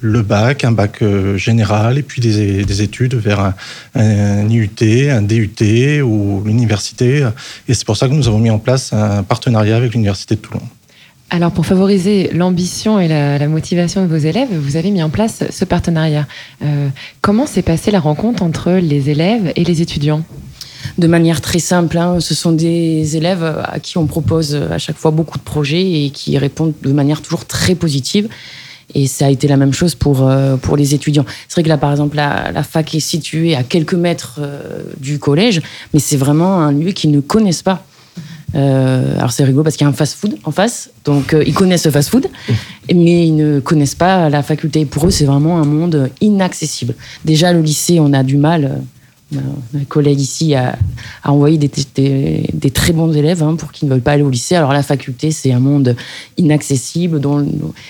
le 0.00 0.22
bac, 0.22 0.64
un 0.64 0.72
bac 0.72 1.02
général, 1.36 1.98
et 1.98 2.02
puis 2.02 2.22
des, 2.22 2.64
des 2.64 2.82
études 2.82 3.14
vers 3.14 3.40
un, 3.40 3.54
un, 3.94 4.48
IUT, 4.48 5.10
un 5.10 5.22
DUT 5.22 6.00
ou 6.02 6.42
l'université. 6.44 7.28
Et 7.68 7.74
c'est 7.74 7.84
pour 7.84 7.96
ça 7.96 8.08
que 8.08 8.14
nous 8.14 8.28
avons 8.28 8.38
mis 8.38 8.50
en 8.50 8.58
place 8.58 8.92
un 8.92 9.22
partenariat 9.22 9.76
avec 9.76 9.92
l'Université 9.92 10.36
de 10.36 10.40
Toulon. 10.40 10.62
Alors, 11.30 11.52
pour 11.52 11.66
favoriser 11.66 12.30
l'ambition 12.32 12.98
et 12.98 13.06
la, 13.06 13.46
motivation 13.48 14.02
de 14.02 14.06
vos 14.06 14.16
élèves, 14.16 14.48
vous 14.50 14.76
avez 14.76 14.90
mis 14.90 15.02
en 15.02 15.10
place 15.10 15.44
ce 15.50 15.64
partenariat. 15.66 16.26
Euh, 16.62 16.88
comment 17.20 17.46
s'est 17.46 17.62
passée 17.62 17.90
la 17.90 18.00
rencontre 18.00 18.42
entre 18.42 18.72
les 18.72 19.10
élèves 19.10 19.52
et 19.54 19.64
les 19.64 19.82
étudiants? 19.82 20.22
De 20.96 21.06
manière 21.06 21.42
très 21.42 21.58
simple. 21.58 21.98
Hein. 21.98 22.20
Ce 22.20 22.34
sont 22.34 22.52
des 22.52 23.16
élèves 23.16 23.44
à 23.44 23.78
qui 23.78 23.98
on 23.98 24.06
propose 24.06 24.54
à 24.54 24.78
chaque 24.78 24.96
fois 24.96 25.10
beaucoup 25.10 25.36
de 25.36 25.42
projets 25.42 26.04
et 26.04 26.10
qui 26.10 26.38
répondent 26.38 26.72
de 26.82 26.92
manière 26.92 27.20
toujours 27.20 27.44
très 27.44 27.74
positive. 27.74 28.28
Et 28.94 29.06
ça 29.06 29.26
a 29.26 29.28
été 29.28 29.48
la 29.48 29.58
même 29.58 29.74
chose 29.74 29.94
pour, 29.94 30.26
euh, 30.26 30.56
pour 30.56 30.78
les 30.78 30.94
étudiants. 30.94 31.26
C'est 31.46 31.56
vrai 31.56 31.62
que 31.62 31.68
là, 31.68 31.76
par 31.76 31.90
exemple, 31.90 32.16
la, 32.16 32.62
fac 32.62 32.94
est 32.94 33.00
située 33.00 33.54
à 33.54 33.62
quelques 33.62 33.92
mètres 33.92 34.38
euh, 34.38 34.82
du 34.98 35.18
collège, 35.18 35.60
mais 35.92 36.00
c'est 36.00 36.16
vraiment 36.16 36.60
un 36.62 36.72
lieu 36.72 36.92
qu'ils 36.92 37.10
ne 37.10 37.20
connaissent 37.20 37.62
pas. 37.62 37.84
Alors 38.54 39.30
c'est 39.30 39.44
rigolo 39.44 39.62
parce 39.62 39.76
qu'il 39.76 39.84
y 39.84 39.88
a 39.88 39.90
un 39.90 39.94
fast-food 39.94 40.38
en 40.44 40.50
face, 40.50 40.90
donc 41.04 41.36
ils 41.46 41.54
connaissent 41.54 41.86
le 41.86 41.92
fast-food, 41.92 42.28
mais 42.88 43.26
ils 43.26 43.36
ne 43.36 43.60
connaissent 43.60 43.94
pas 43.94 44.30
la 44.30 44.42
faculté. 44.42 44.86
Pour 44.86 45.06
eux, 45.06 45.10
c'est 45.10 45.26
vraiment 45.26 45.58
un 45.58 45.64
monde 45.64 46.10
inaccessible. 46.20 46.94
Déjà, 47.24 47.52
le 47.52 47.60
lycée, 47.60 48.00
on 48.00 48.12
a 48.12 48.22
du 48.22 48.38
mal 48.38 48.82
un 49.36 49.84
collègue 49.88 50.20
ici 50.20 50.54
a, 50.54 50.78
envoyé 51.24 51.58
des, 51.58 52.70
très 52.70 52.92
bons 52.92 53.12
élèves 53.14 53.42
hein, 53.42 53.56
pour 53.56 53.72
qu'ils 53.72 53.88
ne 53.88 53.94
veulent 53.94 54.02
pas 54.02 54.12
aller 54.12 54.22
au 54.22 54.30
lycée. 54.30 54.54
Alors 54.54 54.72
la 54.72 54.82
faculté, 54.82 55.30
c'est 55.30 55.52
un 55.52 55.60
monde 55.60 55.96
inaccessible 56.36 57.20
dont, 57.20 57.46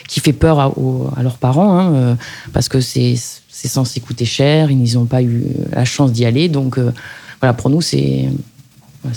qui 0.08 0.20
fait 0.20 0.32
peur 0.32 0.58
à, 0.58 1.22
leurs 1.22 1.38
parents 1.38 1.78
hein, 1.78 1.94
euh, 1.94 2.14
parce 2.52 2.68
que 2.68 2.80
c'est 2.80 3.16
censé 3.50 4.00
coûter 4.00 4.24
cher, 4.24 4.70
ils 4.70 4.94
n'ont 4.94 5.04
pas 5.04 5.22
eu 5.22 5.44
la 5.72 5.84
chance 5.84 6.12
d'y 6.12 6.24
aller. 6.24 6.48
Donc 6.48 6.78
euh, 6.78 6.92
voilà, 7.40 7.54
pour 7.54 7.70
nous, 7.70 7.82
c'est 7.82 8.28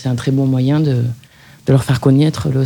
un 0.05 0.15
très 0.15 0.31
bon 0.31 0.45
moyen 0.45 0.79
de, 0.79 1.03
de 1.65 1.71
leur 1.71 1.83
faire 1.83 1.99
connaître 1.99 2.49
le, 2.49 2.63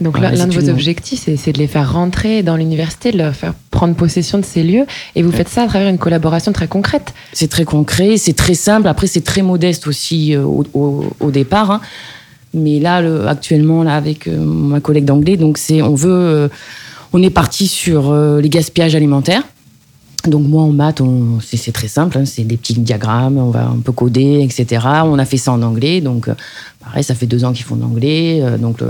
donc 0.00 0.18
l'un 0.18 0.46
de 0.46 0.52
vos 0.52 0.68
objectifs, 0.68 1.28
c'est 1.36 1.52
de 1.52 1.58
les 1.58 1.68
faire 1.68 1.92
rentrer 1.92 2.42
dans 2.42 2.56
l'université, 2.56 3.12
de 3.12 3.18
leur 3.18 3.34
faire 3.34 3.54
prendre 3.70 3.94
possession 3.94 4.38
de 4.38 4.44
ces 4.44 4.64
lieux. 4.64 4.86
Et 5.14 5.22
vous 5.22 5.30
faites 5.30 5.48
ça 5.48 5.62
à 5.62 5.66
travers 5.68 5.88
une 5.88 5.98
collaboration 5.98 6.52
très 6.52 6.66
concrète. 6.66 7.14
C'est 7.32 7.48
très 7.48 7.64
concret, 7.64 8.16
c'est 8.16 8.32
très 8.32 8.54
simple. 8.54 8.88
Après, 8.88 9.06
c'est 9.06 9.22
très 9.22 9.42
modeste 9.42 9.86
aussi 9.86 10.34
euh, 10.34 10.44
au, 10.44 11.30
départ. 11.30 11.70
Hein. 11.70 11.80
Mais 12.54 12.80
là, 12.80 13.02
le, 13.02 13.28
actuellement, 13.28 13.84
là, 13.84 13.94
avec 13.94 14.26
euh, 14.26 14.36
ma 14.36 14.80
collègue 14.80 15.04
d'anglais, 15.04 15.36
donc 15.36 15.58
c'est, 15.58 15.80
on 15.80 15.94
veut, 15.94 16.10
euh, 16.10 16.48
on 17.12 17.22
est 17.22 17.30
parti 17.30 17.68
sur 17.68 18.12
les 18.14 18.48
gaspillages 18.48 18.96
alimentaires. 18.96 19.44
Donc 20.26 20.48
moi 20.48 20.62
en 20.62 20.72
maths, 20.72 21.02
c'est 21.42 21.72
très 21.72 21.88
simple, 21.88 22.16
hein. 22.18 22.24
c'est 22.24 22.44
des 22.44 22.56
petits 22.56 22.74
diagrammes, 22.74 23.36
on 23.36 23.50
va 23.50 23.66
un 23.66 23.78
peu 23.78 23.92
coder, 23.92 24.40
etc. 24.42 24.86
On 25.04 25.18
a 25.18 25.24
fait 25.24 25.36
ça 25.36 25.52
en 25.52 25.62
anglais, 25.62 26.00
donc 26.00 26.30
pareil, 26.80 27.04
ça 27.04 27.14
fait 27.14 27.26
deux 27.26 27.44
ans 27.44 27.52
qu'ils 27.52 27.64
font 27.64 27.76
l'anglais, 27.76 28.42
donc 28.58 28.82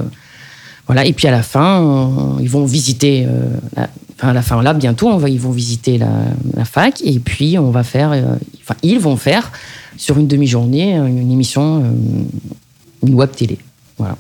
voilà, 0.87 1.07
et 1.07 1.13
puis 1.13 1.27
à 1.27 1.31
la 1.31 1.43
fin, 1.43 2.37
ils 2.41 2.51
vont 2.51 2.67
visiter, 2.67 3.25
euh, 3.27 3.87
enfin 4.17 4.29
à 4.29 4.33
la 4.33 4.43
fin 4.43 4.61
là 4.63 4.75
bientôt, 4.75 5.27
ils 5.27 5.41
vont 5.41 5.51
visiter 5.51 5.99
la, 5.99 6.65
fac 6.65 7.01
et 7.03 7.19
puis 7.19 7.59
on 7.59 7.71
va 7.71 7.83
faire, 7.83 8.13
euh, 8.13 8.37
enfin 8.61 8.75
ils 8.83 8.99
vont 8.99 9.17
faire 9.17 9.51
sur 9.97 10.19
une 10.19 10.27
demi-journée 10.27 10.95
une 10.95 11.31
émission, 11.33 11.83
euh, 11.83 13.07
une 13.07 13.15
web 13.15 13.31
télé, 13.31 13.59
voilà 13.97 14.17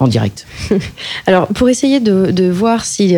en 0.00 0.08
direct. 0.08 0.46
Alors, 1.26 1.46
pour 1.48 1.68
essayer 1.68 2.00
de, 2.00 2.50
voir 2.50 2.84
si 2.84 3.14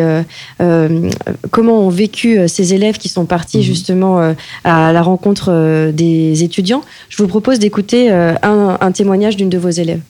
comment 1.51 1.79
ont 1.79 1.89
vécu 1.89 2.47
ces 2.47 2.73
élèves 2.73 2.97
qui 2.97 3.09
sont 3.09 3.25
partis 3.25 3.57
mhm. 3.57 3.63
justement 3.63 4.35
à 4.63 4.93
la 4.93 5.01
rencontre 5.01 5.91
des 5.91 6.43
étudiants, 6.43 6.83
je 7.09 7.17
vous 7.17 7.27
propose 7.27 7.59
d'écouter 7.59 8.11
un, 8.11 8.91
témoignage 8.91 9.37
d'une 9.37 9.49
de 9.49 9.57
vos 9.57 9.69
élèves. 9.69 10.01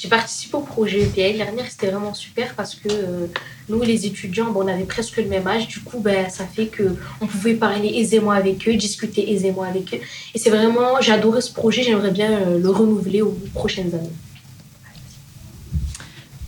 J'ai 0.00 0.08
participé 0.08 0.56
au 0.56 0.60
projet 0.60 1.02
EPL. 1.02 1.36
L'année 1.36 1.44
dernière, 1.44 1.70
c'était 1.70 1.88
vraiment 1.88 2.14
super 2.14 2.54
parce 2.54 2.74
que 2.74 2.88
euh, 2.88 3.26
nous, 3.68 3.82
les 3.82 4.06
étudiants, 4.06 4.50
bon, 4.50 4.64
on 4.64 4.68
avait 4.68 4.84
presque 4.84 5.18
le 5.18 5.26
même 5.26 5.46
âge. 5.46 5.68
Du 5.68 5.80
coup, 5.80 6.00
ben, 6.00 6.30
ça 6.30 6.46
fait 6.46 6.70
qu'on 6.74 7.26
pouvait 7.26 7.52
parler 7.52 7.92
aisément 7.96 8.30
avec 8.30 8.66
eux, 8.66 8.76
discuter 8.76 9.30
aisément 9.30 9.62
avec 9.62 9.92
eux. 9.92 9.98
Et 10.34 10.38
c'est 10.38 10.48
vraiment, 10.48 11.02
j'ai 11.02 11.12
adoré 11.12 11.42
ce 11.42 11.52
projet. 11.52 11.82
J'aimerais 11.82 12.12
bien 12.12 12.32
euh, 12.32 12.58
le 12.58 12.70
renouveler 12.70 13.20
aux 13.20 13.36
prochaines 13.52 13.94
années. 13.94 14.08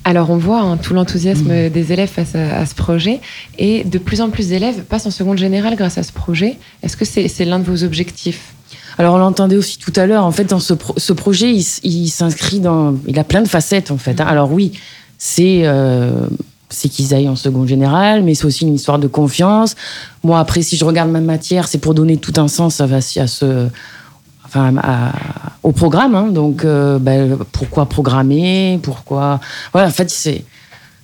Alors 0.04 0.30
on 0.30 0.36
voit 0.36 0.60
hein, 0.60 0.76
tout 0.76 0.94
l'enthousiasme 0.94 1.52
mmh. 1.52 1.68
des 1.70 1.92
élèves 1.92 2.08
face 2.08 2.34
à, 2.34 2.66
ce 2.66 2.74
projet 2.74 3.20
et 3.58 3.84
de 3.84 3.98
plus 3.98 4.20
en 4.20 4.30
plus 4.30 4.48
d'élèves 4.48 4.82
passent 4.82 5.06
en 5.06 5.10
seconde 5.10 5.38
générale 5.38 5.76
grâce 5.76 5.98
à 5.98 6.02
ce 6.02 6.12
projet. 6.12 6.58
Est-ce 6.82 6.96
que 6.96 7.04
c'est 7.04 7.44
l'un 7.44 7.58
de 7.58 7.64
vos 7.64 7.84
objectifs? 7.84 8.54
Alors 8.98 9.14
on 9.14 9.18
l'entendait 9.18 9.56
aussi 9.56 9.78
tout 9.78 9.92
à 9.96 10.06
l'heure, 10.06 10.24
en 10.24 10.32
fait, 10.32 10.44
dans 10.44 10.60
ce, 10.60 11.12
projet, 11.12 11.52
il, 11.52 12.08
s'inscrit 12.08 12.60
dans... 12.60 12.94
Il 13.06 13.18
a 13.18 13.24
plein 13.24 13.42
de 13.42 13.48
facettes, 13.48 13.90
en 13.90 13.96
fait. 13.96 14.20
Hein. 14.20 14.26
Alors 14.26 14.52
oui, 14.52 14.72
c'est... 15.18 15.62
Euh, 15.64 16.26
c'est 16.68 16.88
qu'ils 16.88 17.12
aillent 17.12 17.28
en 17.28 17.36
seconde 17.36 17.68
générale, 17.68 18.22
mais 18.22 18.34
c'est 18.34 18.46
aussi 18.46 18.64
une 18.64 18.74
histoire 18.74 18.98
de 18.98 19.06
confiance. 19.06 19.76
Moi, 20.24 20.38
après, 20.38 20.62
si 20.62 20.78
je 20.78 20.86
regarde 20.86 21.10
ma 21.10 21.20
matière, 21.20 21.68
c'est 21.68 21.76
pour 21.76 21.92
donner 21.92 22.16
tout 22.16 22.32
un 22.38 22.48
sens 22.48 22.80
à, 22.80 22.84
à 22.84 23.00
ce, 23.02 23.68
enfin, 24.54 25.12
au 25.62 25.72
programme. 25.72 26.14
Hein. 26.14 26.28
Donc, 26.28 26.64
euh, 26.64 26.98
ben, 26.98 27.38
pourquoi 27.52 27.86
programmer 27.86 28.78
Pourquoi 28.82 29.40
Voilà, 29.72 29.88
en 29.88 29.92
fait, 29.92 30.10
c'est 30.10 30.44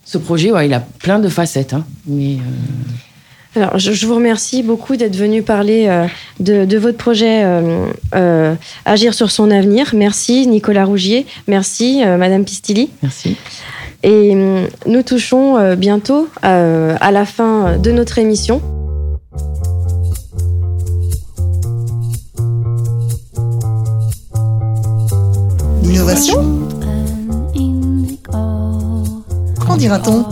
ce 0.05 0.19
projet, 0.19 0.53
ouais, 0.53 0.67
il 0.67 0.75
a 0.75 0.81
plein 0.81 1.19
de 1.19 1.29
facettes. 1.29 1.75
Hein. 1.75 1.85
Mais 2.07 2.37
euh, 2.37 3.61
alors, 3.61 3.79
je, 3.79 4.07
vous 4.07 4.15
remercie 4.15 4.63
beaucoup 4.63 4.97
d'être 4.97 5.17
venu 5.17 5.43
parler 5.43 5.87
euh, 5.89 6.07
de, 6.41 6.79
votre 6.79 6.99
projet 6.99 7.45
Agir 8.85 9.15
sur 9.15 9.31
son 9.31 9.51
avenir. 9.51 9.95
Merci 9.95 10.47
Nicolas 10.47 10.85
Rougier. 10.85 11.27
Merci 11.47 12.03
Madame 12.05 12.45
Pistilli. 12.45 12.91
Merci. 13.03 13.37
Et 14.05 14.35
nous 14.87 15.03
touchons 15.03 15.75
bientôt 15.75 16.29
à 16.43 17.11
la 17.11 17.25
fin 17.25 17.79
de 17.79 17.91
notre 17.91 18.19
émission. 18.19 18.63
L'innovation 25.89 26.69
Qu'en 29.59 29.77
dira-t-on? 29.79 30.27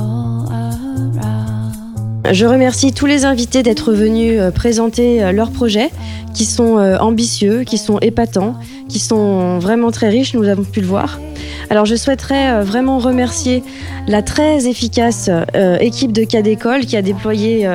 Je 2.30 2.44
remercie 2.44 2.92
tous 2.92 3.06
les 3.06 3.24
invités 3.24 3.62
d'être 3.62 3.94
venus 3.94 4.38
euh, 4.38 4.50
présenter 4.50 5.22
euh, 5.22 5.32
leurs 5.32 5.50
projets 5.50 5.90
qui 6.34 6.44
sont 6.44 6.76
euh, 6.76 6.98
ambitieux, 6.98 7.62
qui 7.64 7.78
sont 7.78 7.98
épatants, 8.00 8.56
qui 8.90 8.98
sont 8.98 9.58
vraiment 9.58 9.90
très 9.90 10.10
riches, 10.10 10.34
nous 10.34 10.44
avons 10.44 10.64
pu 10.64 10.82
le 10.82 10.86
voir. 10.86 11.18
Alors 11.70 11.86
je 11.86 11.94
souhaiterais 11.94 12.62
vraiment 12.62 12.98
remercier 12.98 13.62
la 14.08 14.20
très 14.20 14.66
efficace 14.68 15.30
équipe 15.80 16.12
de 16.12 16.24
cas 16.24 16.42
d'école 16.42 16.84
qui 16.84 16.96
a 16.96 17.02
déployé 17.02 17.68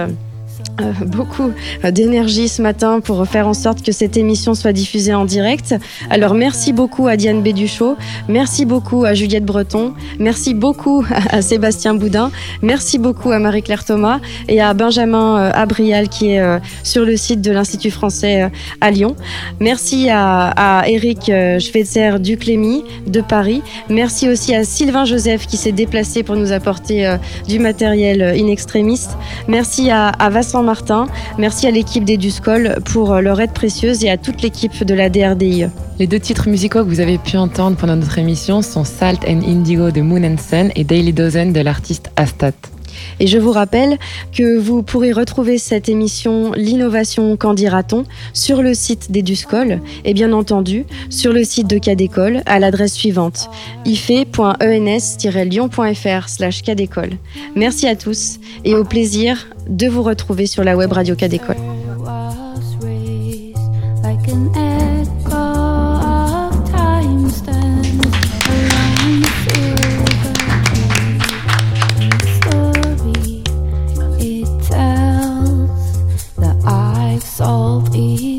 euh, 0.80 0.94
beaucoup 1.06 1.52
d'énergie 1.84 2.48
ce 2.48 2.62
matin 2.62 3.00
pour 3.02 3.26
faire 3.28 3.48
en 3.48 3.54
sorte 3.54 3.82
que 3.82 3.92
cette 3.92 4.18
émission 4.18 4.54
soit 4.54 4.72
diffusée 4.72 5.14
en 5.14 5.26
direct. 5.26 5.76
Alors 6.10 6.34
merci 6.34 6.74
beaucoup 6.74 7.08
à 7.08 7.18
Diane 7.18 7.42
Béduchot, 7.42 7.98
merci 8.28 8.66
beaucoup 8.66 9.04
à 9.04 9.14
Juliette 9.14 9.46
Breton, 9.46 9.94
merci 10.20 10.54
beaucoup 10.54 11.06
à 11.30 11.42
Sébastien 11.42 11.94
Boudin, 11.94 12.32
merci 12.62 13.00
beaucoup 13.00 13.32
à 13.32 13.40
Marie-Claire 13.40 13.84
Thomas 13.84 14.20
et 14.48 14.62
à 14.62 14.74
Benjamin 14.74 15.38
euh, 15.38 15.52
Abrial 15.54 16.08
qui 16.10 16.32
est 16.32 16.40
euh, 16.40 16.60
sur 16.84 17.06
le 17.06 17.18
site 17.18 17.42
de 17.42 17.52
l'Institut 17.52 17.92
français 17.92 18.50
à 18.80 18.92
Lyon. 18.92 19.16
Merci 19.60 20.08
à, 20.10 20.84
Eric 20.88 21.32
Schweitzer 21.60 22.20
Duclémy 22.20 22.84
de 23.08 23.22
Paris. 23.22 23.62
Merci 23.90 24.30
aussi 24.30 24.56
à 24.56 24.64
Sylvain 24.64 25.06
Joseph 25.06 25.48
qui 25.48 25.58
s'est 25.58 25.72
déplacé 25.72 26.24
pour 26.24 26.36
nous 26.36 26.52
apporter 26.52 27.18
du 27.48 27.60
matériel 27.60 28.22
in 28.22 28.48
extremis. 28.48 29.02
Merci 29.48 29.90
à, 29.92 30.10
à 30.10 30.30
Martin. 30.60 31.08
Merci 31.38 31.68
à 31.68 31.72
l'équipe 31.72 32.04
d'Eduscol 32.04 32.76
pour 32.84 33.16
leur 33.16 33.40
aide 33.40 33.54
précieuse 33.54 34.04
et 34.04 34.10
à 34.10 34.18
toute 34.18 34.42
l'équipe 34.42 34.84
de 34.84 34.94
la 34.94 35.10
DRDI. 35.10 35.68
Les 36.00 36.08
deux 36.08 36.20
titres 36.20 36.50
musicaux 36.50 36.80
que 36.80 36.90
vous 36.90 37.00
avez 37.00 37.18
pu 37.18 37.38
entendre 37.38 37.78
pendant 37.78 37.96
notre 37.96 38.18
émission 38.18 38.62
sont 38.62 38.84
Salt 38.84 39.20
and 39.28 39.42
Indigo 39.48 39.92
de 39.92 40.02
Moon 40.02 40.24
and 40.24 40.38
Sun 40.38 40.72
et 40.76 40.84
Daily 40.84 41.14
Dozen 41.14 41.54
de 41.54 41.62
l'artiste 41.62 42.12
Astat. 42.18 42.52
Et 43.20 43.28
je 43.28 43.38
vous 43.38 43.52
rappelle 43.52 43.98
que 44.36 44.58
vous 44.58 44.82
pourrez 44.84 45.12
retrouver 45.12 45.58
cette 45.58 45.90
émission 45.90 46.54
L'innovation, 46.54 47.36
qu'en 47.38 47.54
dira-t-on 47.54 48.06
sur 48.34 48.62
le 48.62 48.74
site 48.74 49.12
d'Eduscol 49.12 49.82
et 50.06 50.14
bien 50.14 50.32
entendu 50.34 50.86
sur 51.10 51.34
le 51.34 51.44
site 51.44 51.68
de 51.68 51.78
Cadécole 51.78 52.42
à 52.46 52.60
l'adresse 52.60 52.94
suivante 52.94 53.50
ife.ens-lyon.fr 53.86 56.30
slash. 56.30 56.62
Merci 57.56 57.88
à 57.88 57.96
tous 57.96 58.40
et 58.64 58.76
au 58.76 58.84
plaisir 58.84 59.48
de 59.68 59.88
vous 59.88 60.04
retrouver 60.04 60.46
sur 60.46 60.64
la 60.64 60.78
web 60.78 60.92
radio 60.92 61.16
Cadécole. 61.16 61.58
lagi 78.02 78.31